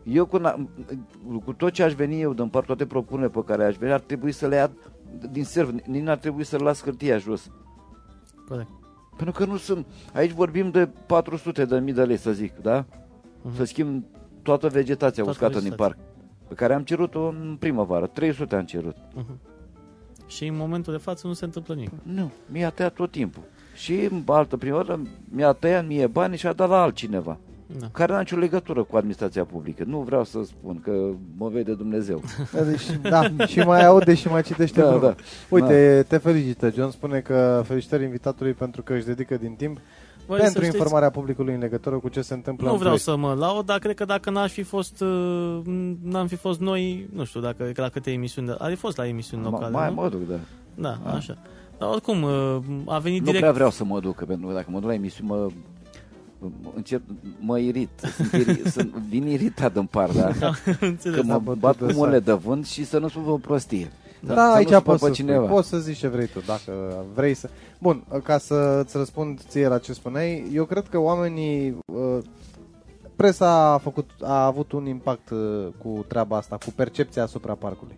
Eu 0.03 0.25
cu, 0.25 0.39
na- 0.39 0.59
cu 1.45 1.53
tot 1.53 1.71
ce 1.71 1.83
aș 1.83 1.93
veni 1.93 2.21
eu, 2.21 2.33
din 2.33 2.47
part 2.47 2.65
toate 2.65 2.85
propunerile 2.85 3.29
pe 3.33 3.43
care 3.45 3.65
aș 3.65 3.75
veni, 3.75 3.91
ar 3.91 3.99
trebui 3.99 4.31
să 4.31 4.47
le 4.47 4.55
ia 4.55 4.71
din 5.31 5.43
serv, 5.43 5.69
nici 5.85 6.01
n-ar 6.03 6.17
trebui 6.17 6.43
să-l 6.43 6.61
las 6.63 6.83
hârtia 6.83 7.17
jos. 7.17 7.51
Corect. 8.47 8.69
Pentru 9.17 9.35
că 9.45 9.45
nu 9.51 9.57
sunt, 9.57 9.85
aici 10.13 10.31
vorbim 10.31 10.69
de 10.71 10.89
400 11.05 11.65
de 11.65 11.79
mii 11.79 11.93
de 11.93 12.03
lei, 12.03 12.17
să 12.17 12.31
zic, 12.31 12.57
da? 12.61 12.85
Mhm. 13.41 13.55
Să 13.55 13.63
schimb 13.63 14.03
toată 14.41 14.67
vegetația 14.67 15.23
Toată 15.23 15.29
uscată 15.45 15.59
din 15.59 15.69
vegetația. 15.69 15.95
parc, 15.95 16.14
pe 16.47 16.53
care 16.53 16.73
am 16.73 16.83
cerut-o 16.83 17.19
în 17.27 17.55
primăvară, 17.59 18.07
300 18.07 18.55
am 18.55 18.65
cerut. 18.65 18.95
Mhm. 19.13 19.39
Și 20.27 20.47
în 20.47 20.55
momentul 20.57 20.93
de 20.93 20.99
față 20.99 21.27
nu 21.27 21.33
se 21.33 21.45
întâmplă 21.45 21.73
nimic. 21.73 21.91
Nu, 22.03 22.31
mi-a 22.51 22.69
tăiat 22.69 22.93
tot 22.93 23.11
timpul. 23.11 23.43
Și 23.75 23.93
în 24.11 24.21
altă 24.25 24.57
primăvară 24.57 24.99
mi-a 25.29 25.51
tăiat 25.51 25.87
mie 25.87 26.07
bani 26.07 26.37
și 26.37 26.47
a 26.47 26.53
dat 26.53 26.69
la 26.69 26.81
altcineva, 26.81 27.37
Da. 27.79 27.87
care 27.91 28.11
n-a 28.11 28.19
nicio 28.19 28.37
legătură 28.37 28.83
cu 28.83 28.95
administrația 28.95 29.43
publică. 29.43 29.83
Nu 29.83 29.99
vreau 29.99 30.23
să 30.23 30.39
spun 30.43 30.79
că 30.83 30.91
mă 31.37 31.49
vede 31.49 31.73
Dumnezeu. 31.73 32.21
Da, 32.53 32.61
deci, 32.63 32.99
da, 33.01 33.45
și 33.45 33.59
mai 33.59 33.85
aude 33.85 34.13
și 34.13 34.27
mai 34.27 34.41
citește 34.43 34.79
Da, 34.81 34.87
vreunul. 34.87 35.09
da. 35.17 35.23
Uite, 35.49 36.05
te 36.07 36.17
felicită. 36.17 36.69
John 36.69 36.89
spune 36.89 37.19
că 37.19 37.61
felicitări 37.65 38.03
invitatului 38.03 38.53
pentru 38.53 38.81
că 38.83 38.93
își 38.93 39.05
dedică 39.05 39.37
din 39.37 39.53
timp 39.53 39.77
Băi, 40.28 40.38
pentru 40.39 40.59
să 40.59 40.63
știți, 40.65 40.76
informarea 40.78 41.09
publicului 41.09 41.53
în 41.53 41.59
legătură 41.59 41.95
cu 41.99 42.09
ce 42.09 42.21
se 42.21 42.34
întâmplă 42.34 42.65
Nu 42.65 42.71
în 42.73 42.78
vreau 42.80 42.95
Ploiești. 42.95 43.23
să 43.23 43.28
mă 43.28 43.45
laud, 43.45 43.65
dar 43.65 43.80
cred 43.80 43.95
că 43.95 44.05
dacă 44.05 44.30
n-aș 44.30 44.51
fi 44.51 44.63
fost, 44.63 45.01
uh, 45.01 45.61
n-am 46.03 46.28
fi 46.28 46.36
fost 46.36 46.59
noi, 46.59 47.09
nu 47.13 47.23
știu 47.23 47.39
dacă 47.39 47.71
la 47.76 47.89
câte 47.89 48.11
emisiuni, 48.11 48.47
de- 48.47 48.55
ar 48.59 48.69
fi 48.69 48.76
fost 48.76 48.97
la 48.97 49.07
emisiuni 49.07 49.41
Ma- 49.41 49.45
locale, 49.45 49.71
mai 49.71 49.89
nu? 49.89 50.01
mă 50.01 50.09
duc, 50.09 50.28
da. 50.28 50.36
Da, 50.76 50.97
Ah. 51.03 51.13
așa. 51.15 51.38
Dar 51.78 51.89
oricum, 51.89 52.21
uh, 52.23 52.57
a 52.86 52.97
venit 52.99 53.19
Nu 53.19 53.26
direct... 53.26 53.39
prea 53.41 53.51
vreau 53.51 53.69
să 53.69 53.84
mă 53.84 53.99
duc, 53.99 54.15
că 54.15 54.26
pentru 54.26 54.47
că 54.47 54.53
dacă 54.53 54.67
mă 54.69 54.80
duc 54.80 54.88
la 54.88 54.93
emisiune, 54.93 55.30
mă, 55.30 55.47
încep, 56.76 57.01
mă 57.39 57.59
irit. 57.59 57.89
Sunt, 58.15 58.32
iri, 58.32 58.61
sunt 58.76 58.93
vin 58.93 59.28
iritat 59.28 59.76
în 59.76 59.86
par, 59.86 60.09
da? 60.11 60.30
Înțeles. 60.80 61.17
Că 61.19 61.23
mă 61.26 61.39
bătut 61.43 61.59
bat 61.59 61.78
de 61.78 61.84
cu 61.84 61.89
sac. 61.89 61.97
mâinile 61.99 62.19
de 62.19 62.32
vânt 62.34 62.65
și 62.65 62.86
să 62.86 62.97
nu 62.99 63.07
spun 63.07 63.23
o 63.28 63.38
prostie. 63.38 63.91
Da, 64.26 64.34
Să 64.34 64.39
nu 64.41 64.53
aici 64.53 64.67
supăr 64.67 64.82
poți 64.82 64.99
pe 65.01 65.07
să, 65.07 65.13
cineva. 65.13 65.43
spui, 65.43 65.55
poți 65.55 65.69
să 65.69 65.78
zici 65.78 65.97
ce 65.97 66.07
vrei 66.07 66.26
tu, 66.28 66.39
dacă 66.39 67.03
vrei 67.13 67.34
să... 67.34 67.49
Bun, 67.80 68.03
ca 68.23 68.38
să 68.38 68.82
îți 68.84 68.97
răspund 68.97 69.39
ție 69.47 69.67
la 69.67 69.78
ce 69.78 69.93
spuneai, 69.93 70.49
eu 70.53 70.63
cred 70.65 70.88
că 70.89 70.97
oamenii... 70.99 71.78
uh, 71.86 72.17
Presa 73.15 73.71
a, 73.73 73.78
făcut, 73.78 74.09
a 74.21 74.45
avut 74.45 74.71
un 74.71 74.86
impact 74.86 75.30
uh, 75.30 75.67
cu 75.84 76.05
treaba 76.07 76.38
asta, 76.38 76.57
cu 76.65 76.71
percepția 76.76 77.23
asupra 77.23 77.53
parcului. 77.53 77.95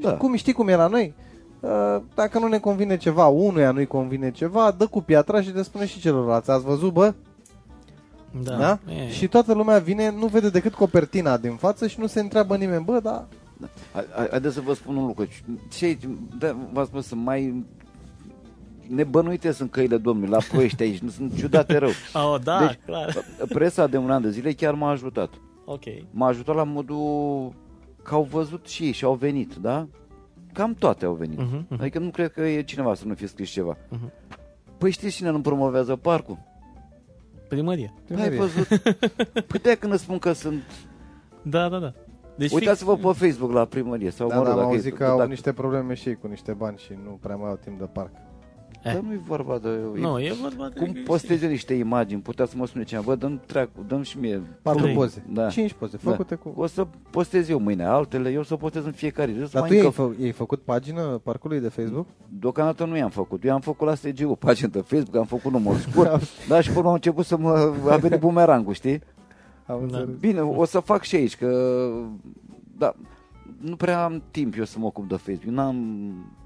Da. 0.00 0.16
Cum 0.16 0.34
știi 0.34 0.52
cum 0.52 0.68
e 0.68 0.74
la 0.76 0.86
noi? 0.86 1.14
Uh, 1.60 1.96
Dacă 2.14 2.38
nu 2.38 2.46
ne 2.48 2.58
convine 2.58 2.96
ceva, 2.96 3.26
unuia 3.26 3.70
nu-i 3.70 3.86
convine 3.86 4.30
ceva, 4.30 4.70
dă 4.78 4.86
cu 4.86 5.00
piatra 5.00 5.40
și 5.42 5.50
te 5.50 5.62
spune 5.62 5.86
și 5.86 6.00
celorlalți. 6.00 6.50
Ați 6.50 6.64
văzut, 6.64 6.92
bă? 6.92 7.14
Da. 8.42 8.56
Da? 8.56 8.78
E. 8.92 9.08
Și 9.10 9.28
toată 9.28 9.54
lumea 9.54 9.78
vine, 9.78 10.10
nu 10.18 10.26
vede 10.26 10.50
decât 10.50 10.74
copertina 10.74 11.36
din 11.36 11.54
față 11.56 11.86
și 11.86 12.00
nu 12.00 12.06
se 12.06 12.20
întreabă 12.20 12.56
nimeni, 12.56 12.84
bă, 12.84 13.00
da, 13.02 13.10
Hai- 13.10 13.18
hai- 13.20 13.39
Haideți 14.30 14.54
să 14.54 14.60
vă 14.60 14.74
spun 14.74 14.96
un 14.96 15.06
lucru. 15.06 15.28
Ce, 15.70 15.98
da, 16.38 16.56
v-am 16.72 16.84
spus, 16.84 17.06
sunt 17.06 17.22
mai 17.24 17.64
nebănuite 18.88 19.52
sunt 19.52 19.70
căile 19.70 19.96
domnului 19.96 20.30
la 20.30 20.38
proiești 20.48 20.82
aici, 20.82 20.98
nu 20.98 21.08
sunt 21.08 21.36
ciudate 21.36 21.76
rău. 21.76 21.90
Oh, 22.32 22.40
da, 22.42 22.66
Deci- 22.66 22.78
clar. 22.84 23.24
Presa 23.48 23.86
de 23.86 23.96
un 23.96 24.10
an 24.10 24.22
de 24.22 24.30
zile 24.30 24.52
chiar 24.52 24.74
m-a 24.74 24.90
ajutat. 24.90 25.30
Ok. 25.64 25.82
M-a 26.10 26.26
ajutat 26.26 26.54
la 26.54 26.62
modul 26.64 27.52
că 28.02 28.14
au 28.14 28.22
văzut 28.22 28.66
și 28.66 28.84
ei 28.84 28.92
și 28.92 29.04
au 29.04 29.14
venit, 29.14 29.54
da? 29.54 29.88
Cam 30.52 30.74
toate 30.74 31.04
au 31.04 31.14
venit. 31.14 31.38
Mhm, 31.38 31.66
mhm. 31.68 31.80
Adică 31.80 31.98
nu 31.98 32.10
cred 32.10 32.32
că 32.32 32.40
e 32.40 32.62
cineva 32.62 32.94
să 32.94 33.04
nu 33.06 33.14
fie 33.14 33.26
scris 33.26 33.50
ceva. 33.50 33.76
Mhm. 33.88 34.12
Păi 34.78 34.90
știți 34.90 35.16
cine 35.16 35.30
nu 35.30 35.40
promovează 35.40 35.96
parcul? 35.96 36.38
Primărie. 37.48 37.92
Păi 38.06 38.22
ai 38.22 38.36
văzut? 38.36 38.66
Păi 39.48 39.60
de 39.62 39.74
când 39.80 39.92
îți 39.92 40.02
spun 40.02 40.18
că 40.18 40.32
sunt... 40.32 40.62
Da, 41.42 41.68
da, 41.68 41.78
da. 41.78 41.92
Deci 42.40 42.52
Uitați-vă 42.52 42.96
pe 42.96 43.12
Facebook 43.12 43.52
la 43.52 43.64
primărie 43.64 44.10
sau 44.10 44.28
Da, 44.28 44.34
mă 44.36 44.42
rog, 44.42 44.46
da, 44.48 44.52
am 44.52 44.58
dacă 44.58 44.70
auzit 44.74 44.92
e- 44.92 44.96
că 44.96 45.04
au 45.04 45.16
dacă- 45.16 45.28
niște 45.28 45.52
probleme 45.52 45.94
și 45.94 46.08
ei 46.08 46.16
cu 46.16 46.26
niște 46.26 46.52
bani 46.52 46.76
și 46.78 46.92
nu 47.04 47.18
prea 47.22 47.36
mai 47.36 47.48
au 47.48 47.58
timp 47.64 47.78
de 47.78 47.84
parc. 47.92 48.10
Eh. 48.82 48.92
Dar 48.92 49.02
nu-i 49.02 49.20
vorba 49.26 49.58
de... 49.58 49.68
fix- 49.94 50.06
Nu, 50.06 50.18
e 50.18 50.32
vorba 50.42 50.68
de... 50.74 50.78
Cum 50.80 50.92
postez 51.04 51.42
eu 51.42 51.48
niște 51.48 51.74
imagini, 51.74 52.20
putea 52.20 52.44
să 52.46 52.54
mă 52.56 52.66
spune 52.66 52.84
cineva, 52.84 53.04
bă, 53.06 53.14
dăm 53.14 53.40
treacu, 53.46 53.84
dăm 53.88 54.02
și 54.02 54.18
mie. 54.18 54.42
Patru 54.62 54.82
Trei. 54.82 54.94
poze, 54.94 55.24
Da. 55.32 55.48
cinci 55.48 55.72
poze, 55.72 55.98
Da. 56.02 56.10
făcute 56.10 56.34
cu... 56.34 56.52
O 56.56 56.66
să 56.66 56.86
postez 57.10 57.48
eu 57.48 57.58
mâine 57.58 57.84
altele, 57.84 58.30
eu 58.30 58.40
o 58.40 58.42
să 58.42 58.56
postez 58.56 58.84
în 58.84 58.92
fiecare 58.92 59.32
zi. 59.32 59.42
o 59.42 59.44
să 59.44 59.50
Dar 59.52 59.60
mai 59.60 59.70
tu 59.70 59.76
ai, 59.76 59.84
încăp. 59.84 60.16
fă, 60.16 60.22
ai 60.24 60.30
făcut 60.30 60.60
pagină 60.62 61.00
parcului 61.22 61.60
de 61.60 61.68
Facebook? 61.68 62.06
Deocamdată 62.28 62.84
nu 62.84 62.96
i-am 62.96 63.10
făcut. 63.10 63.44
Eu 63.44 63.52
am 63.54 63.60
făcut 63.60 63.86
la 63.86 63.94
SGU, 63.94 64.34
pagină 64.34 64.68
de 64.68 64.80
Facebook, 64.80 65.16
am 65.16 65.24
făcut 65.24 65.52
număr 65.52 65.76
scurt. 65.76 66.20
da, 66.48 66.60
și 66.60 66.70
până 66.70 66.86
am 66.86 66.92
început 66.92 67.24
să 67.24 67.36
mă... 67.36 67.72
a 67.90 67.96
venit 67.96 68.18
bumerangul, 68.20 68.72
știi? 68.72 69.00
Am 69.70 69.78
Da. 69.90 69.98
înțeles. 69.98 70.18
Bine, 70.20 70.40
o 70.40 70.64
să 70.64 70.80
fac 70.80 71.02
și 71.02 71.14
aici, 71.16 71.36
că... 71.36 71.88
Da, 72.78 72.94
nu 73.60 73.76
prea 73.76 74.04
am 74.04 74.22
timp 74.30 74.54
eu 74.58 74.64
să 74.64 74.78
mă 74.78 74.86
ocup 74.86 75.08
de 75.08 75.16
Facebook. 75.16 75.54
N-am 75.54 75.76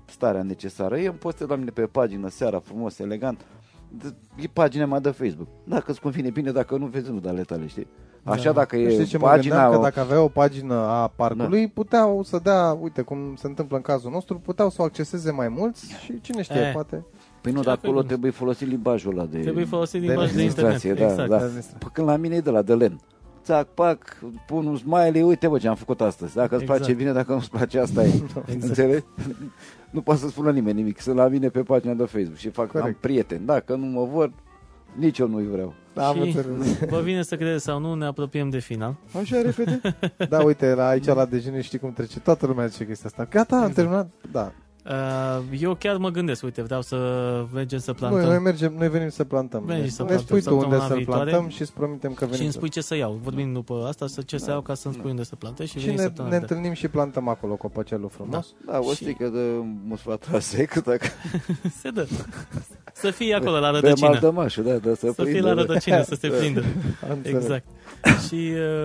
starea 0.05 0.43
necesară. 0.43 0.99
Eu 0.99 1.11
îmi 1.11 1.19
postez 1.19 1.49
la 1.49 1.57
mine 1.57 1.71
pe 1.71 1.83
pagină, 1.83 2.29
seara, 2.29 2.59
frumos, 2.59 2.99
elegant. 2.99 3.41
De- 3.89 4.15
E 4.37 4.47
pagina 4.53 4.87
mea 4.87 5.01
de 5.01 5.11
Facebook. 5.11 5.49
Dacă 5.65 5.91
îți 5.91 6.01
convine 6.01 6.31
bine, 6.31 6.51
dacă 6.53 6.77
nu, 6.77 6.87
vezi 6.87 7.11
nu 7.11 7.19
de 7.21 7.29
ale 7.29 7.43
tale, 7.43 7.67
știi? 7.67 7.87
Așa 8.23 8.53
dacă 8.53 8.77
Nu 8.77 8.83
e 8.83 8.91
știi 8.91 9.05
ce 9.05 9.19
mă 9.19 9.27
pagina... 9.27 9.55
gândeam? 9.55 9.75
Că 9.83 9.89
dacă 9.89 10.01
avea 10.01 10.23
o 10.23 10.29
pagină 10.29 10.75
a 10.75 11.09
parcului, 11.17 11.69
puteau 11.69 12.23
să 12.23 12.39
dea, 12.43 12.79
uite 12.81 13.03
cum 13.03 13.35
se 13.37 13.47
întâmplă 13.47 13.77
în 13.77 13.83
cazul 13.83 14.11
nostru, 14.11 14.39
puteau 14.39 14.71
să 14.71 14.83
o 14.83 14.85
acceseze 14.85 15.31
mai 15.31 15.49
mulți 15.49 15.93
și 16.03 16.21
cine 16.21 16.43
știe, 16.43 16.61
Eh. 16.61 16.73
poate... 16.73 17.05
Păi 17.41 17.53
nu, 17.53 17.59
Ce 17.59 17.65
dar 17.65 17.75
dacă 17.75 17.87
acolo 17.87 18.01
nu? 18.01 18.07
trebuie 18.07 18.31
folosit 18.31 18.69
limbajul 18.69 19.13
ăla 19.19 19.27
de... 19.27 19.39
Trebuie 19.39 19.65
folosit 19.65 20.01
de 20.01 20.07
limbaj 20.07 20.33
de 20.33 20.43
internet. 20.43 20.65
administrație, 20.75 21.05
da, 21.07 21.11
exact. 21.13 21.29
da. 21.29 21.37
administrație. 21.37 21.79
Păi 21.79 21.89
când 21.93 22.07
la 22.09 22.17
mine 22.17 22.35
e 22.35 22.41
de 22.41 22.51
la 22.51 22.63
de 22.63 22.75
len. 22.75 23.01
Țac, 23.45 23.67
pac, 23.67 24.17
pun 24.47 24.67
un 24.67 24.77
smiley, 24.77 25.23
uite 25.23 25.49
bă 25.49 25.59
ce 25.59 25.69
am 25.69 25.75
făcut 25.75 26.01
astăzi. 26.01 26.35
Dacă 26.35 26.55
îți 26.55 26.63
Exact. 26.63 26.81
place 26.81 26.97
bine, 26.97 27.13
dacă 27.13 27.33
nu-ți 27.33 27.51
place, 27.51 27.79
asta 27.79 28.05
e. 28.05 28.11
Înțelegi? 28.61 29.05
Nu 29.91 30.01
poate 30.01 30.21
să 30.21 30.29
spună 30.29 30.51
nimeni 30.51 30.77
nimic. 30.77 31.01
Sunt 31.01 31.17
la 31.17 31.29
mine 31.29 31.49
pe 31.49 31.61
pagina 31.63 31.93
de 31.93 32.05
Facebook 32.05 32.37
și 32.37 32.49
fac, 32.51 32.75
am 32.75 32.81
Corect. 32.81 33.01
prieteni. 33.01 33.47
Dacă 33.47 33.75
nu 33.77 33.87
mă 33.87 34.05
vor, 34.05 34.33
nici 34.99 35.19
eu 35.19 35.29
nu-i 35.29 35.47
vreau. 35.47 35.75
Da, 35.95 36.07
am 36.07 36.15
și 36.15 36.21
înțeles. 36.21 36.79
vă 36.89 37.01
vine 37.01 37.23
să 37.23 37.37
credeți 37.37 37.65
sau 37.65 37.81
nu, 37.81 37.95
ne 37.95 38.05
apropiem 38.07 38.51
de 38.51 38.59
final. 38.59 38.97
Așa 39.21 39.41
repede? 39.43 39.81
Da, 40.29 40.43
uite, 40.43 40.75
la 40.75 40.87
aici 40.89 41.05
la 41.07 41.25
dejun 41.25 41.61
știi 41.61 41.79
cum 41.79 41.93
trece. 41.93 42.21
Toată 42.21 42.47
lumea 42.47 42.67
zice 42.67 42.87
chestia 42.87 43.09
asta. 43.09 43.27
Gata, 43.31 43.57
am 43.57 43.71
terminat. 43.71 44.11
Da. 44.33 44.53
Uh, 44.89 45.61
eu 45.61 45.75
chiar 45.75 45.97
mă 45.97 46.09
gândesc, 46.11 46.43
uite, 46.43 46.63
vreau 46.63 46.83
să 46.83 46.97
mergem 47.53 47.79
să 47.79 47.93
plantăm. 47.93 48.19
Noi, 48.21 48.29
noi 48.29 48.39
mergem, 48.39 48.75
noi 48.79 48.89
venim 48.89 49.09
să 49.09 49.25
plantăm. 49.25 49.65
Veni 49.65 49.81
ne 49.81 49.89
să 49.89 50.03
ne 50.03 50.09
plantăm 50.09 50.27
spui 50.27 50.43
tu 50.43 50.49
unde 50.55 50.61
săptămâna 50.65 50.87
să-l 50.89 50.97
viitoare 50.97 51.31
plantăm 51.31 51.49
și 51.51 51.61
îți 51.63 51.73
promitem 51.73 52.13
că 52.15 52.25
venim. 52.25 52.35
și 52.35 52.43
îmi 52.43 52.51
să- 52.53 52.57
spui 52.59 52.69
ce 52.69 52.81
să 52.81 52.95
iau. 52.97 53.19
Vorbim 53.23 53.53
după 53.53 53.85
asta, 53.89 54.07
să 54.07 54.23
ce 54.23 54.39
să 54.39 54.51
iau 54.51 54.61
ca 54.61 54.75
să-mi 54.75 54.95
spui 54.95 55.11
unde 55.11 55.23
să 55.23 55.37
plantez 55.37 55.67
și, 55.69 55.79
Și 55.79 55.85
veni 55.85 55.97
ne, 55.97 56.03
săptămâna 56.03 56.33
ne 56.35 56.39
viitoare. 56.39 56.55
întâlnim 56.61 56.73
și 56.85 56.89
plantăm 56.93 57.29
acolo 57.29 57.55
copăcelul 57.57 58.09
frumos. 58.09 58.55
Da, 58.67 58.79
o 58.79 58.91
Și- 58.91 58.95
stică 58.95 59.29
de 59.29 59.41
musfat 59.87 60.29
sec, 60.39 60.73
dacă... 60.83 61.07
Se 61.81 61.91
dă. 61.91 62.07
Să 62.93 63.11
fie 63.11 63.35
acolo 63.35 63.59
la 63.59 63.71
Pe 63.71 63.75
rădăcină. 63.79 64.09
maldămașul, 64.09 64.65
da, 64.65 64.73
da, 64.75 64.95
să, 64.95 65.07
Să 65.15 65.23
fie 65.23 65.25
prindă, 65.33 65.49
la 65.49 65.55
da. 65.55 65.61
rădăcină, 65.61 66.03
să 66.03 66.15
se 66.15 66.29
prindă. 66.39 66.61
Am 67.03 67.11
înțeles. 67.11 67.43
Exact. 67.43 67.65
și 68.29 68.35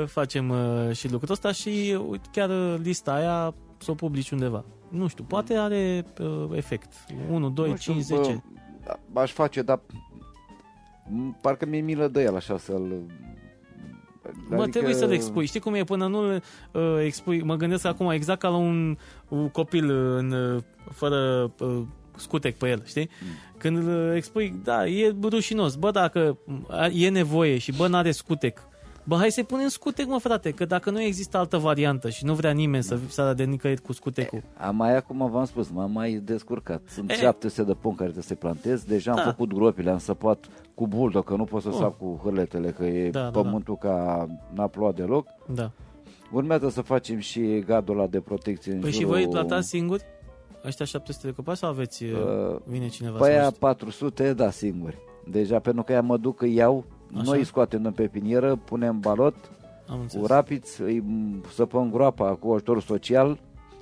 uh, 0.02 0.08
facem 0.08 0.50
uh, 0.50 0.96
și 0.96 1.12
lucrul 1.12 1.32
ăsta 1.32 1.52
și 1.52 1.94
uh, 1.98 2.06
uite, 2.10 2.28
chiar 2.32 2.50
uh, 2.50 2.76
lista 2.84 3.12
aia 3.14 3.54
să 3.80 3.92
o 3.92 3.94
publici 3.94 4.32
undeva. 4.32 4.64
Nu 4.90 5.08
știu, 5.08 5.24
poate 5.24 5.54
are 5.56 6.06
uh, 6.20 6.46
efect. 6.52 6.94
1, 7.32 7.50
2, 7.50 7.70
Nu 7.70 7.76
știu, 7.76 7.94
5, 7.94 8.08
bă, 8.08 8.16
10. 8.24 8.44
a- 9.14 9.20
Aș 9.22 9.32
face, 9.32 9.62
dar 9.62 9.80
m- 9.80 11.42
parcă 11.42 11.66
mi-e 11.66 11.82
milă 11.82 12.08
de 12.08 12.22
el 12.22 12.36
așa 12.36 12.58
să-l... 12.58 13.02
Mă, 14.50 14.68
trebuie 14.68 14.94
să 14.94 15.06
le 15.06 15.14
expui. 15.14 15.46
Știi 15.46 15.60
cum 15.60 15.74
e 15.74 15.84
până 15.84 16.08
nu 16.08 16.36
uh, 16.36 16.42
expui? 17.04 17.44
Mă 17.44 17.56
gândesc 17.56 17.86
acum 17.86 18.10
exact 18.10 18.40
ca 18.40 18.48
la 18.50 18.56
un, 18.58 18.98
un 19.28 19.50
copil 19.50 19.90
în, 19.90 20.32
uh, 20.32 20.62
fără 20.92 21.52
uh, 21.60 21.82
scutec 22.16 22.58
pe 22.58 22.70
el, 22.70 22.82
știi? 22.86 23.10
Mm. 23.22 23.28
Când 23.58 23.78
îl 23.78 24.16
expui, 24.16 24.60
da, 24.64 24.88
e 24.88 25.16
rușinos. 25.22 25.76
Bă, 25.76 25.92
dacă 25.92 26.38
e 26.94 27.10
nevoie 27.10 27.58
și 27.58 27.72
bă, 27.72 27.88
n-are 27.88 28.12
scutec, 28.12 28.60
Bă, 29.10 29.16
hai 29.16 29.32
să-i 29.32 29.44
punem 29.44 29.68
scutec, 29.68 30.06
mă, 30.06 30.18
frate, 30.18 30.52
că 30.52 30.66
dacă 30.66 30.90
nu 30.90 31.02
există 31.02 31.38
altă 31.38 31.58
variantă 31.58 32.10
și 32.10 32.26
nu 32.26 32.34
vrea 32.34 32.52
nimeni 32.52 32.84
să 32.84 33.00
sară 33.08 33.34
de 33.34 33.44
nicăieri 33.44 33.82
cu 33.82 33.94
scutecul. 33.94 34.42
Am 34.58 34.76
mai, 34.76 34.96
acum 34.96 35.30
v-am 35.32 35.46
spus, 35.46 35.70
m-am 35.70 35.92
mai 35.92 36.12
descurcat. 36.12 36.82
Sunt 36.88 37.10
E. 37.12 37.14
700 37.14 37.68
de 37.68 37.74
pom 37.74 37.92
care 37.92 38.04
trebuie 38.10 38.24
să 38.24 38.36
plantez. 38.36 38.84
Deja 38.84 39.14
Da. 39.14 39.22
am 39.22 39.28
făcut 39.30 39.54
gropile, 39.54 39.90
am 39.92 39.98
săpat 39.98 40.46
cu 40.74 40.88
buldo, 40.88 41.22
că 41.22 41.36
nu 41.36 41.44
pot 41.44 41.62
să 41.62 41.68
Oh. 41.68 41.76
sap 41.76 41.98
cu 41.98 42.20
hârletele, 42.24 42.72
că 42.72 42.86
e 42.86 43.10
Da, 43.10 43.22
da, 43.22 43.30
pământul 43.30 43.78
ca 43.78 44.28
n-a 44.54 44.68
plouat 44.68 44.96
deloc. 44.96 45.28
Da. 45.54 45.72
Urmează 46.32 46.70
să 46.70 46.82
facem 46.82 47.20
și 47.20 47.60
gardul 47.66 47.98
ăla 47.98 48.08
de 48.08 48.20
protecție 48.20 48.74
în 48.74 48.80
Păi 48.80 48.92
și 48.92 48.96
jurul... 49.00 49.12
voi 49.12 49.24
îi 49.24 49.30
plantați 49.30 49.68
singuri? 49.68 50.04
Ăștia 50.66 50.86
700 50.86 51.28
de 51.28 51.34
copaci 51.34 51.58
sau 51.58 51.70
aveți, 51.70 52.04
uh, 52.04 52.12
Uh, 52.12 52.60
vine 52.66 52.88
cineva 52.88 53.18
Pe 53.18 53.24
să 53.24 53.30
aia 53.30 53.44
vă 53.44 53.56
400, 53.60 54.34
da, 54.34 54.50
singuri. 54.50 54.98
Deja, 55.30 55.60
pentru 55.60 55.84
că 55.84 55.92
ea 55.92 56.02
mă 56.02 56.18
duc, 56.18 56.42
îi 56.42 56.54
iau, 56.56 56.86
Așa. 57.14 57.24
noi 57.26 57.38
îi 57.38 57.44
scoatem 57.46 57.86
în 57.86 57.92
pepinieră, 57.92 58.56
punem 58.56 59.00
balot, 59.00 59.36
Am 59.88 59.96
cu 59.96 60.02
înțeles. 60.02 60.28
rapiți, 60.28 60.82
îi 60.82 61.04
săpăm 61.54 61.92
groapa 61.92 62.36
cu 62.36 62.52
ajutor 62.52 62.82
social, 62.82 63.34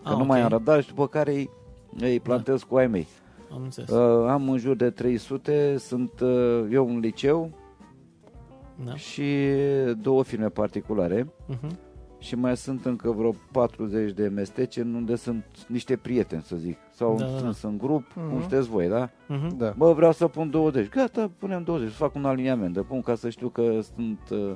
că 0.04 0.10
Ah, 0.10 0.14
nu 0.16 0.22
ok. 0.22 0.28
mai 0.28 0.42
am 0.42 0.50
răbdare 0.50 0.82
și 0.82 0.88
după 0.88 1.08
care 1.08 1.32
îi, 1.34 1.50
îi 2.00 2.20
plantez 2.20 2.64
cu 2.64 2.76
ai 2.76 2.88
mei. 2.88 3.08
Am 3.54 3.62
înțeles. 3.64 3.90
Uh, 3.90 4.28
am 4.30 4.50
în 4.50 4.58
jur 4.58 4.76
de 4.76 4.90
300, 4.90 5.76
sunt 5.78 6.20
uh, 6.20 6.66
eu 6.72 6.88
un 6.88 7.00
liceu 7.00 7.50
Da. 8.86 8.96
și 8.96 9.26
două 10.02 10.24
firme 10.24 10.48
particulare 10.50 11.24
Uh-huh. 11.50 11.76
Și 12.20 12.36
mai 12.36 12.58
sunt 12.58 12.86
încă 12.86 13.12
vreo 13.12 13.34
40 13.52 14.12
de 14.12 14.28
mestece 14.28 14.82
unde 14.82 15.16
sunt 15.16 15.46
niște 15.68 15.96
prieteni, 15.96 16.42
să 16.42 16.56
zic. 16.56 16.78
Sau 16.94 17.16
Da, 17.18 17.26
da, 17.26 17.32
da. 17.32 17.38
sunt 17.52 17.72
în 17.72 17.78
grup, 17.78 18.04
Mhm. 18.16 18.30
cum 18.30 18.40
sunteți 18.40 18.70
voi, 18.70 18.88
da? 18.88 19.10
Uh-huh. 19.10 19.58
Da. 19.58 19.74
Bă, 19.78 19.94
vreau 19.94 20.12
să 20.12 20.28
pun 20.28 20.50
20. 20.50 20.90
Gata, 20.90 21.32
punem 21.38 21.64
20. 21.64 21.92
Fac 21.92 22.16
un 22.16 22.26
aliniament 22.26 22.74
de 22.74 22.82
pun 22.82 23.02
ca 23.02 23.16
să 23.16 23.30
știu 23.30 23.50
că 23.50 23.80
sunt... 23.96 24.20
Uh, 24.32 24.56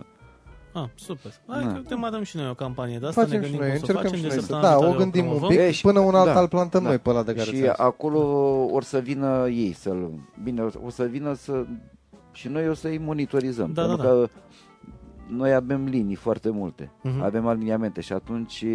Ah, 0.74 0.84
super. 0.96 1.32
Hai 1.48 1.64
Da. 1.64 1.72
că 1.74 1.82
demarăm 1.88 2.24
și 2.24 2.38
noi 2.38 2.50
o 2.50 2.54
campanie 2.54 2.98
de 3.00 3.06
asta, 3.06 3.22
Facem 3.22 3.40
ne 3.40 3.46
și 3.46 3.52
gândim 3.52 3.68
noi, 3.70 3.78
cum 3.78 3.86
să 3.88 3.94
o 3.94 3.98
încercăm 3.98 4.12
facem 4.12 4.18
și 4.18 4.22
de 4.22 4.28
noi 4.28 4.36
să... 4.36 4.46
săptămâna 4.46 4.70
Da, 4.70 4.76
o 4.76 4.80
viitoare 4.80 5.04
gândim 5.04 5.22
un 5.24 5.30
promovăm. 5.30 5.50
pic, 5.50 5.60
E, 5.60 5.72
și- 5.72 5.82
până 5.82 6.00
un 6.00 6.16
alt 6.16 6.34
da, 6.34 6.40
îl 6.40 6.48
plantăm 6.48 6.82
da. 6.84 6.88
noi 6.88 6.98
pe 6.98 7.10
ăla 7.10 7.24
de 7.24 7.32
care 7.34 7.44
și 7.44 7.50
ți-am 7.52 7.62
zis. 7.62 7.74
acolo 7.80 8.20
or 8.72 8.84
să 8.84 9.00
vină 9.00 9.48
ei 9.50 9.72
să-l... 9.74 10.12
Bine, 10.44 10.62
o 10.86 10.90
să 10.90 11.04
vină 11.04 11.34
să... 11.34 11.66
Și 12.32 12.48
noi 12.48 12.70
o 12.70 12.74
să-i 12.74 12.98
monitorizăm. 12.98 13.72
Da, 13.74 13.82
pentru 13.86 14.02
da, 14.02 14.04
da. 14.04 14.10
că 14.10 14.28
noi 15.32 15.54
avem 15.54 15.86
linii 15.86 16.16
foarte 16.16 16.50
multe. 16.50 16.92
Mhm. 17.02 17.22
Avem 17.22 17.48
aliniamente 17.48 18.02
și 18.02 18.14
atunci 18.14 18.66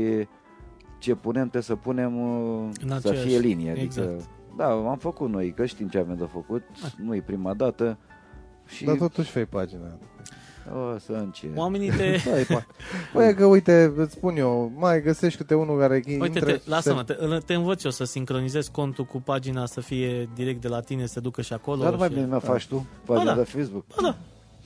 ce 0.99 1.15
punem 1.15 1.41
trebuie 1.43 1.63
să 1.63 1.75
punem 1.77 2.21
uh, 2.21 2.69
În 2.83 2.89
să 2.89 2.95
aceeași- 2.95 3.27
fie 3.27 3.39
linie. 3.39 3.71
Adică, 3.71 3.85
exact. 3.85 4.29
Da, 4.57 4.71
am 4.71 4.97
făcut 5.01 5.31
noi, 5.31 5.53
că 5.53 5.67
știm 5.67 5.89
ce 5.89 5.99
avem 5.99 6.17
de 6.17 6.29
făcut. 6.33 6.63
Nu 6.97 7.15
e 7.15 7.21
prima 7.21 7.55
dată. 7.55 7.99
Și 8.67 8.85
Dar 8.85 8.97
totuși 8.97 9.31
fai 9.31 9.45
pagina. 9.47 9.99
O 10.95 10.99
să 10.99 11.13
încet. 11.13 11.57
Oamenii 11.57 11.91
te... 11.91 12.17
Băi, 12.31 12.43
pa. 12.43 12.67
Băi, 13.13 13.35
că 13.35 13.45
uite, 13.45 13.93
îți 13.97 14.13
spun 14.13 14.37
eu, 14.37 14.73
mai 14.77 15.03
găsești 15.03 15.39
câte 15.39 15.55
unul 15.55 15.79
care 15.79 15.95
Uite, 15.95 16.25
intră 16.25 16.45
te, 16.45 16.53
și 16.59 16.69
lasă-mă, 16.69 17.05
se... 17.07 17.15
te, 17.15 17.39
te 17.47 17.55
învăț 17.55 17.85
eu 17.85 17.91
să 17.91 18.05
sincronizezi 18.05 18.71
contul 18.71 19.05
cu 19.05 19.21
pagina 19.21 19.67
să 19.67 19.81
fie 19.81 20.29
direct 20.35 20.61
de 20.61 20.69
la 20.69 20.81
tine, 20.81 21.07
să 21.07 21.13
se 21.13 21.21
ducă 21.21 21.43
și 21.43 21.53
acolo. 21.53 21.83
Dar 21.83 21.97
mai 21.97 22.09
și... 22.09 22.15
bine 22.15 22.27
mi 22.27 22.41
faci 22.41 22.67
tu 22.67 22.87
pagina 23.05 23.35
da. 23.35 23.37
de 23.41 23.45
Facebook. 23.45 23.85
Ba 23.87 24.03
da, 24.03 24.17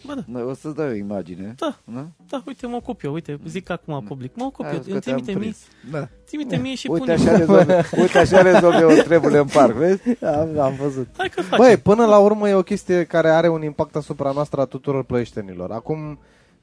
ba 0.06 0.14
da, 0.14 0.24
Da, 0.26 0.44
O 0.44 0.54
să-ți 0.54 0.74
dau 0.74 0.86
o 0.86 0.92
imagine. 0.92 1.54
Da. 1.58 1.76
da? 1.84 2.06
da, 2.28 2.42
uite, 2.46 2.66
mă 2.66 2.76
ocup 2.76 3.02
eu, 3.04 3.12
uite, 3.12 3.38
zic 3.46 3.70
acum 3.70 4.02
public, 4.08 4.36
mă 4.36 4.44
ocup 4.44 4.64
Ai 4.64 4.70
eu, 4.72 4.76
văzut 4.76 4.92
îmi 4.92 5.00
că 5.00 5.04
te-am 5.10 5.16
trimite 5.20 5.38
mie, 5.44 5.54
prins. 5.54 5.66
Da. 6.00 6.08
trimite 6.26 6.56
mie 6.56 6.74
și 6.74 6.86
Uite 6.90 7.04
pune. 7.04 7.12
așa, 7.28 7.36
rezolve, 7.36 7.84
uite 8.00 8.18
așa 8.18 8.42
rezolve 8.42 8.78
eu 8.80 8.88
treburile 9.02 9.38
în 9.38 9.46
parc, 9.46 9.74
vezi? 9.74 10.24
Am, 10.24 10.58
am 10.60 10.74
văzut. 10.74 11.08
Hai 11.16 11.28
că 11.28 11.42
facem. 11.42 11.64
Băi, 11.64 11.76
până 11.76 12.06
la 12.06 12.18
urmă 12.18 12.48
e 12.48 12.54
o 12.54 12.62
chestie 12.62 13.04
care 13.04 13.28
are 13.30 13.48
un 13.48 13.62
impact 13.62 13.96
asupra 13.96 14.30
noastră 14.32 14.60
a 14.60 14.64
tuturor 14.64 15.04
plăieștenilor. 15.04 15.70
Acum, 15.70 16.18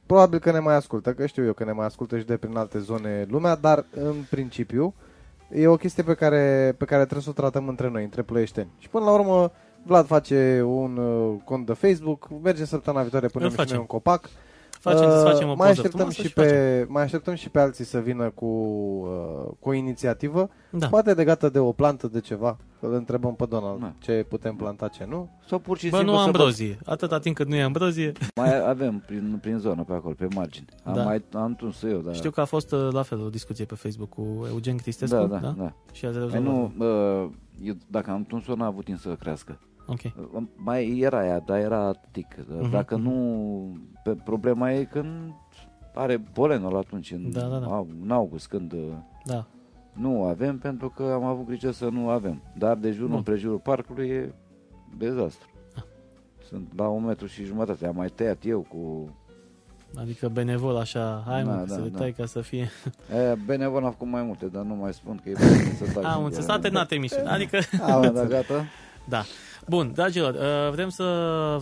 probabil 0.05 0.39
că 0.39 0.51
ne 0.51 0.59
mai 0.59 0.75
ascultă, 0.75 1.13
că 1.13 1.25
știu 1.25 1.45
eu 1.45 1.53
că 1.53 1.63
ne 1.63 1.71
mai 1.71 1.85
ascultă 1.85 2.17
și 2.17 2.25
de 2.25 2.37
prin 2.37 2.57
alte 2.57 2.79
zone 2.79 3.25
lumea, 3.29 3.55
dar 3.55 3.85
în 3.91 4.15
principiu 4.29 4.93
e 5.51 5.67
o 5.67 5.75
chestie 5.75 6.03
pe 6.03 6.13
care, 6.13 6.75
pe 6.77 6.85
care 6.85 7.01
trebuie 7.01 7.23
să 7.23 7.29
o 7.29 7.33
tratăm 7.41 7.67
între 7.67 7.89
noi, 7.89 8.03
între 8.03 8.21
plăieșteni. 8.21 8.69
Și 8.77 8.89
până 8.89 9.05
la 9.05 9.11
urmă, 9.11 9.51
Vlad 9.83 10.05
face 10.05 10.61
un 10.65 10.97
uh, 10.97 11.35
cont 11.43 11.65
de 11.65 11.73
Facebook, 11.73 12.27
merge 12.43 12.65
săptămâna 12.65 13.01
viitoare, 13.03 13.27
punem 13.27 13.47
Îl 13.47 13.51
și 13.53 13.57
noi 13.57 13.65
facem. 13.65 13.79
un 13.81 13.87
copac. 13.87 14.29
facem, 14.79 15.05
Uh, 15.07 15.11
să 15.13 15.23
facem 15.23 15.43
o 15.49 15.55
mai 15.55 15.55
poză 15.55 15.69
așteptăm 15.69 15.89
frumoasă 15.91 16.21
și 16.21 16.27
și 16.27 16.33
facem. 16.33 16.51
pe, 16.51 16.85
mai 16.89 17.03
așteptăm 17.03 17.33
și 17.33 17.49
pe 17.49 17.59
alții 17.59 17.85
să 17.85 17.99
vină 17.99 18.29
cu, 18.29 18.45
uh, 18.45 19.51
cu 19.59 19.69
o 19.69 19.73
inițiativă, 19.73 20.49
Da. 20.71 20.87
poate 20.87 21.13
legată 21.13 21.49
de 21.49 21.59
o 21.59 21.71
plantă, 21.71 22.07
de 22.07 22.19
ceva. 22.19 22.57
Îl 22.79 22.93
întrebăm 22.93 23.35
pe 23.35 23.45
Donald 23.49 23.79
Da. 23.79 23.93
ce 23.99 24.25
putem 24.29 24.55
planta, 24.55 24.87
ce 24.87 25.05
nu. 25.09 25.29
Sau 25.47 25.59
pur 25.59 25.77
și 25.77 25.89
Bă, 25.89 25.95
simplu 25.95 26.13
nu 26.13 26.19
să 26.19 26.25
ambrozie. 26.25 26.77
Atâta 26.85 27.19
timp 27.19 27.35
cât 27.35 27.47
nu 27.47 27.55
e 27.55 27.61
ambrozie. 27.61 28.11
Mai 28.35 28.69
avem 28.69 29.03
prin, 29.05 29.37
prin 29.41 29.57
zonă 29.57 29.83
pe 29.83 29.93
acolo, 29.93 30.13
pe 30.17 30.27
margine. 30.35 30.65
Am 30.83 30.93
Da. 30.93 31.03
mai 31.03 31.23
am 31.33 31.55
tuns 31.55 31.83
eu, 31.83 31.97
dar... 31.99 32.15
Știu 32.15 32.29
că 32.31 32.41
a 32.41 32.45
fost 32.45 32.71
uh, 32.71 32.87
la 32.91 33.01
fel 33.01 33.21
o 33.21 33.29
discuție 33.29 33.65
pe 33.65 33.75
Facebook 33.75 34.09
cu 34.09 34.47
Eugen 34.51 34.77
Cristescu. 34.77 35.15
da, 35.15 35.25
da, 35.25 35.53
da. 35.57 35.73
Și 35.91 36.05
ați 36.05 36.17
Păi 36.17 36.23
rezolvat. 36.29 36.41
nu, 36.77 36.85
uh, 37.23 37.29
eu, 37.61 37.73
dacă 37.87 38.11
am 38.11 38.23
tuns-o, 38.23 38.55
n-a 38.55 38.65
avut 38.65 38.85
timp 38.85 38.97
să 38.97 39.15
crească. 39.15 39.59
Ok. 39.87 39.99
Uh, 40.33 40.41
Mai 40.55 40.97
era 40.99 41.25
ea, 41.25 41.39
dar 41.39 41.57
era 41.59 41.91
tic. 42.11 42.35
Mhm, 42.49 42.69
Dacă 42.71 42.97
mhm. 42.97 43.03
nu... 43.07 43.77
Pe, 44.03 44.15
problema 44.15 44.71
e 44.71 44.83
când 44.83 45.33
are 45.93 46.17
polenul 46.33 46.77
atunci, 46.77 47.11
în, 47.11 47.31
Da, 47.31 47.41
da, 47.47 47.57
da. 47.59 47.65
au- 47.65 47.87
în 48.03 48.11
august, 48.11 48.47
când 48.47 48.71
uh, 48.73 48.79
Da. 49.25 49.45
nu 49.93 50.23
avem, 50.23 50.57
pentru 50.57 50.89
că 50.89 51.03
am 51.03 51.23
avut 51.23 51.45
grijă 51.45 51.71
să 51.71 51.89
nu 51.89 52.09
avem. 52.09 52.41
Dar 52.57 52.75
de 52.77 52.91
jurul 52.91 53.07
Bun. 53.07 53.17
împrejurul 53.17 53.57
parcului 53.59 54.07
e 54.09 54.33
dezastru. 54.97 55.49
Ah. 55.75 55.83
Sunt 56.43 56.71
la 56.75 56.87
un 56.87 57.03
metru 57.03 57.25
și 57.25 57.43
jumătate. 57.43 57.87
Am 57.87 57.95
mai 57.95 58.07
tăiat 58.09 58.45
eu 58.45 58.61
cu... 58.61 59.09
Adică 59.99 60.27
benevol 60.29 60.75
așa, 60.77 61.23
hai 61.27 61.43
mă, 61.43 61.51
Da, 61.51 61.57
că 61.57 61.65
da, 61.67 61.73
să 61.73 61.81
le 61.81 61.87
da. 61.87 61.97
tai 61.97 62.11
ca 62.17 62.25
să 62.25 62.41
fie... 62.41 62.69
Aia, 63.13 63.35
Benevol 63.45 63.85
a 63.85 63.89
făcut 63.89 64.07
mai 64.07 64.21
multe, 64.23 64.45
dar 64.45 64.63
nu 64.63 64.75
mai 64.75 64.93
spun 64.93 65.19
că 65.23 65.29
e 65.29 65.33
bine 65.37 65.73
să 65.77 65.91
tac. 65.93 66.03
Am 66.03 66.23
înțeles, 66.23 66.45
s-a 66.45 66.59
terminat 66.59 66.91
emisiunea. 66.91 67.31
Adică, 67.33 67.59
Am 67.81 68.01
da, 68.13 68.23
gata. 68.25 68.65
da. 69.09 69.23
Bun, 69.67 69.91
dragilor, 69.93 70.33
uh, 70.33 70.71
vrem 70.73 70.89
să 70.89 71.03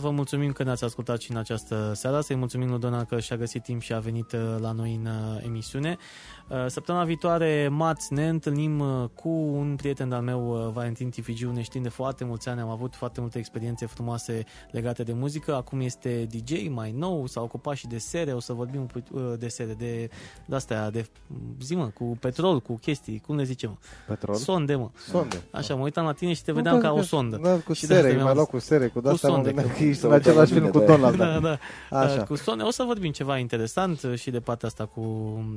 vă 0.00 0.10
mulțumim 0.10 0.52
că 0.52 0.62
ne-ați 0.62 0.84
ascultat 0.84 1.20
și 1.20 1.30
în 1.30 1.36
această 1.36 1.92
seară, 1.94 2.20
să-i 2.20 2.36
mulțumim 2.36 2.68
lui 2.68 2.78
Donald 2.78 3.06
că 3.06 3.20
și-a 3.20 3.36
găsit 3.36 3.62
timp 3.62 3.82
și 3.82 3.92
a 3.92 3.98
venit 3.98 4.32
uh, 4.32 4.40
la 4.60 4.72
noi 4.72 5.00
în 5.02 5.06
uh, 5.06 5.44
emisiune. 5.44 5.96
Uh, 6.50 6.64
Săptămâna 6.66 7.04
viitoare, 7.04 7.68
marți, 7.70 8.12
ne 8.12 8.28
întâlnim 8.28 8.78
uh, 8.80 9.04
cu 9.14 9.28
un 9.28 9.74
prieten 9.76 10.12
al 10.12 10.22
meu, 10.22 10.66
uh, 10.66 10.72
Valentin 10.72 11.10
Tifigiu, 11.10 11.52
ne 11.52 11.62
știm 11.62 11.82
de 11.82 11.88
foarte 11.88 12.24
mulți 12.24 12.48
ani, 12.48 12.60
am 12.60 12.68
avut 12.68 12.94
foarte 12.94 13.20
multe 13.20 13.38
experiențe 13.38 13.86
frumoase 13.86 14.44
legate 14.70 15.02
de 15.02 15.12
muzică, 15.12 15.54
acum 15.54 15.80
este 15.80 16.26
DJ 16.30 16.68
mai 16.68 16.92
nou, 16.96 17.26
s-a 17.26 17.40
ocupat 17.40 17.74
și 17.76 17.86
de 17.86 17.98
sere, 17.98 18.32
o 18.32 18.40
să 18.40 18.52
vorbim 18.52 18.80
un 18.80 18.86
pic, 18.86 19.04
uh, 19.12 19.32
de 19.38 19.48
sere, 19.48 19.72
de, 19.78 20.08
de 20.46 20.54
astea, 20.54 20.90
de, 20.90 21.06
zi 21.62 21.74
mă, 21.74 21.86
cu 21.86 22.16
petrol, 22.20 22.60
cu 22.60 22.74
chestii, 22.74 23.22
cum 23.26 23.36
le 23.36 23.44
zicem? 23.44 23.78
Petrol? 24.06 24.34
Sonde, 24.34 24.74
mă. 24.74 24.90
Sonde. 25.08 25.42
Așa, 25.50 25.74
mă 25.74 25.82
uitam 25.82 26.04
la 26.04 26.12
tine 26.12 26.32
și 26.32 26.42
te 26.44 26.52
vedeam 26.52 26.80
ca 26.80 26.92
o 26.92 27.02
sondă. 27.02 27.38
Da, 27.42 27.56
cu 27.56 27.72
Și 27.72 27.86
de 27.86 27.94
sere, 27.94 27.98
asta 28.06 28.14
mai 28.14 28.22
mi-am- 28.22 28.34
luat 28.36 28.48
cu 28.48 28.58
sere, 28.58 28.86
cu 28.88 29.00
de-astea 29.00 29.28
mă 29.28 29.34
sonde, 29.34 29.50
gândeam 29.52 29.68
că- 29.74 29.78
că 29.78 29.84
ești 29.88 30.00
să 30.00 30.06
în 30.06 30.12
uităm 30.12 30.30
același 30.32 30.52
la 30.52 30.58
film 30.58 30.66
mine 30.70 30.78
cu 30.78 30.86
de 30.86 30.92
aia. 30.92 30.96
Donald. 31.12 31.42
Da, 31.42 31.48
da. 31.90 31.98
Așa. 31.98 32.20
Uh, 32.20 32.26
Cu 32.26 32.34
sonde. 32.34 32.62
O 32.62 32.70
să 32.70 32.82
vorbim 32.82 33.10
ceva 33.12 33.38
interesant 33.38 34.02
uh, 34.02 34.14
și 34.18 34.30
de 34.30 34.40
partea 34.40 34.68
asta 34.68 34.84
cu 34.86 35.02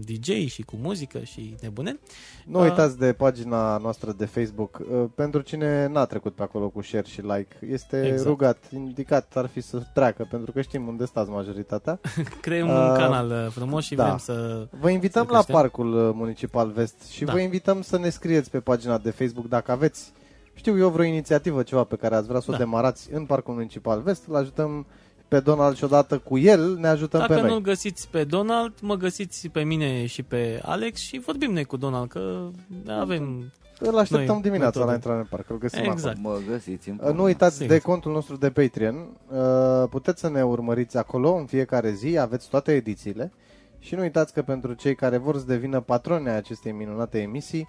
DJ 0.05 0.47
și 0.47 0.61
cu 0.61 0.77
muzică 0.81 1.19
și 1.19 1.55
nebune. 1.61 1.99
Nu 2.45 2.59
uitați 2.61 2.97
de 2.97 3.13
pagina 3.13 3.77
noastră 3.77 4.11
de 4.17 4.25
Facebook. 4.25 4.79
Uh, 4.91 5.03
Pentru 5.15 5.41
cine 5.41 5.87
n-a 5.87 6.05
trecut 6.05 6.35
pe 6.35 6.43
acolo 6.43 6.69
cu 6.69 6.81
share 6.81 7.05
și 7.07 7.21
like, 7.21 7.55
este 7.69 8.05
Exact. 8.07 8.27
rugat, 8.27 8.57
indicat 8.73 9.35
ar 9.35 9.45
fi 9.47 9.61
să 9.61 9.81
treacă, 9.93 10.27
pentru 10.29 10.51
că 10.51 10.61
știm 10.61 10.87
unde 10.87 11.05
stați 11.05 11.29
majoritatea. 11.29 11.99
Creăm 12.41 12.67
un 12.69 12.75
Uh, 12.75 12.93
canal 12.97 13.29
uh, 13.29 13.47
frumos 13.51 13.83
și 13.85 13.95
da. 13.95 14.03
vrem 14.03 14.17
să... 14.17 14.67
Vă 14.79 14.89
invităm 14.89 15.25
Să 15.25 15.31
la 15.31 15.37
creștem. 15.37 15.55
Parcul 15.55 16.07
uh, 16.07 16.13
Municipal 16.15 16.69
Vest 16.71 17.03
și 17.09 17.23
Da. 17.23 17.31
vă 17.31 17.39
invităm 17.39 17.81
să 17.81 17.97
ne 17.97 18.09
scrieți 18.09 18.49
pe 18.49 18.59
pagina 18.59 18.97
de 18.97 19.09
Facebook 19.11 19.47
dacă 19.47 19.71
aveți, 19.71 20.11
știu 20.53 20.77
eu, 20.77 20.89
vreo 20.89 21.05
inițiativă, 21.05 21.63
ceva 21.63 21.83
pe 21.83 21.95
care 21.95 22.15
ați 22.15 22.27
vrea 22.27 22.39
să 22.39 22.45
o 22.49 22.51
Da. 22.51 22.57
demarați 22.57 23.09
în 23.13 23.25
Parcul 23.25 23.53
Municipal 23.53 24.01
Vest. 24.01 24.23
Îl 24.27 24.35
ajutăm 24.35 24.85
pe 25.29 25.39
Donald 25.39 25.75
și 25.75 25.83
odată 25.83 26.17
cu 26.17 26.37
el 26.37 26.75
ne 26.77 26.87
ajutăm 26.87 27.19
Dacă 27.19 27.33
pe 27.33 27.39
noi. 27.41 27.49
nu-l 27.49 27.61
găsiți 27.61 28.09
pe 28.09 28.23
Donald, 28.23 28.73
mă 28.81 28.95
găsiți 28.95 29.47
pe 29.47 29.63
mine 29.63 30.05
și 30.05 30.23
pe 30.23 30.59
Alex 30.63 30.99
și 30.99 31.19
vorbim 31.25 31.51
noi 31.51 31.63
cu 31.65 31.77
Donald, 31.77 32.09
că 32.09 32.47
avem... 32.87 33.51
Îl 33.81 33.97
așteptăm 33.97 34.33
Noi, 34.33 34.41
dimineața 34.41 34.65
metode. 34.79 34.85
la 34.89 34.93
intrare 34.93 35.19
în 35.19 35.25
parc, 35.29 35.49
îl 35.49 35.57
găsim 35.57 35.79
acolo. 35.79 35.93
Exact. 35.93 36.17
Mă 36.21 36.37
găsiți 36.49 36.89
în 36.89 36.99
Uh, 37.03 37.13
Nu 37.13 37.23
uitați 37.23 37.55
Sigur. 37.55 37.71
de 37.73 37.79
contul 37.79 38.11
nostru 38.11 38.35
de 38.37 38.49
Patreon. 38.49 38.95
Uh, 39.31 39.87
Puteți 39.89 40.19
să 40.19 40.29
ne 40.29 40.43
urmăriți 40.43 40.97
acolo 40.97 41.33
în 41.33 41.45
fiecare 41.45 41.91
zi, 41.91 42.17
aveți 42.17 42.49
toate 42.49 42.71
edițiile. 42.75 43.31
Și 43.79 43.95
nu 43.95 44.01
uitați 44.01 44.33
că 44.33 44.41
pentru 44.41 44.73
cei 44.73 44.95
care 44.95 45.17
vor 45.17 45.37
să 45.37 45.45
devină 45.45 45.79
patroni 45.81 46.29
ai 46.29 46.35
acestei 46.35 46.71
minunate 46.71 47.19
emisii, 47.21 47.67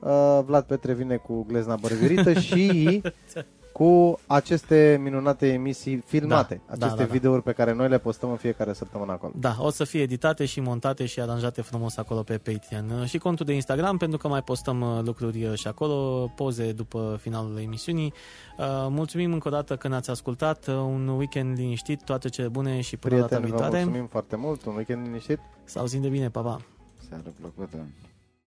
uh, 0.00 0.40
Vlad 0.44 0.64
Petre 0.64 0.92
vine 0.92 1.16
cu 1.16 1.44
glezna 1.48 1.74
bărgărită 1.80 2.32
și 2.46 3.02
cu 3.80 4.18
aceste 4.26 5.00
minunate 5.02 5.52
emisii 5.52 5.96
filmate, 6.06 6.54
Da, 6.66 6.74
da, 6.76 6.86
aceste 6.86 7.02
da, 7.02 7.06
da. 7.08 7.12
videouri 7.12 7.42
pe 7.42 7.52
care 7.52 7.72
noi 7.72 7.88
le 7.88 7.98
postăm 7.98 8.30
în 8.30 8.36
fiecare 8.36 8.72
săptămână 8.72 9.12
acolo. 9.12 9.32
Da, 9.36 9.56
o 9.58 9.70
să 9.70 9.84
fie 9.84 10.00
editate 10.02 10.44
și 10.44 10.60
montate 10.60 11.06
și 11.06 11.20
aranjate 11.20 11.62
frumos 11.62 11.96
acolo 11.96 12.22
pe 12.22 12.38
Patreon. 12.38 12.90
Uh, 13.00 13.06
Și 13.08 13.18
contul 13.18 13.46
de 13.46 13.52
Instagram, 13.54 13.96
pentru 13.96 14.18
că 14.18 14.28
mai 14.28 14.42
postăm 14.42 14.80
uh, 14.80 15.02
lucruri 15.04 15.44
uh, 15.44 15.54
și 15.58 15.66
acolo, 15.66 16.26
poze 16.36 16.72
după 16.72 17.18
finalul 17.20 17.58
emisiunii. 17.58 18.12
Uh, 18.58 18.64
Mulțumim 18.88 19.32
încă 19.32 19.48
o 19.48 19.50
dată 19.50 19.76
că 19.76 19.88
ne-ați 19.88 20.10
ascultat. 20.10 20.66
Uh, 20.66 20.74
Un 20.74 21.08
weekend 21.08 21.58
liniștit, 21.58 22.02
toate 22.04 22.28
cele 22.28 22.48
bune 22.48 22.80
și 22.80 22.96
până 22.96 23.14
data 23.14 23.26
Prieteni, 23.26 23.50
vă 23.50 23.56
viitoare. 23.56 23.84
mulțumim 23.84 24.08
foarte 24.10 24.36
mult, 24.36 24.64
un 24.64 24.74
weekend 24.74 25.06
liniștit. 25.06 25.38
Să 25.64 25.78
auzim 25.78 26.00
de 26.00 26.08
bine, 26.08 26.30
pa, 26.30 26.40
pa! 26.40 26.60
Seară 27.08 27.32
plăcută. 27.40 27.76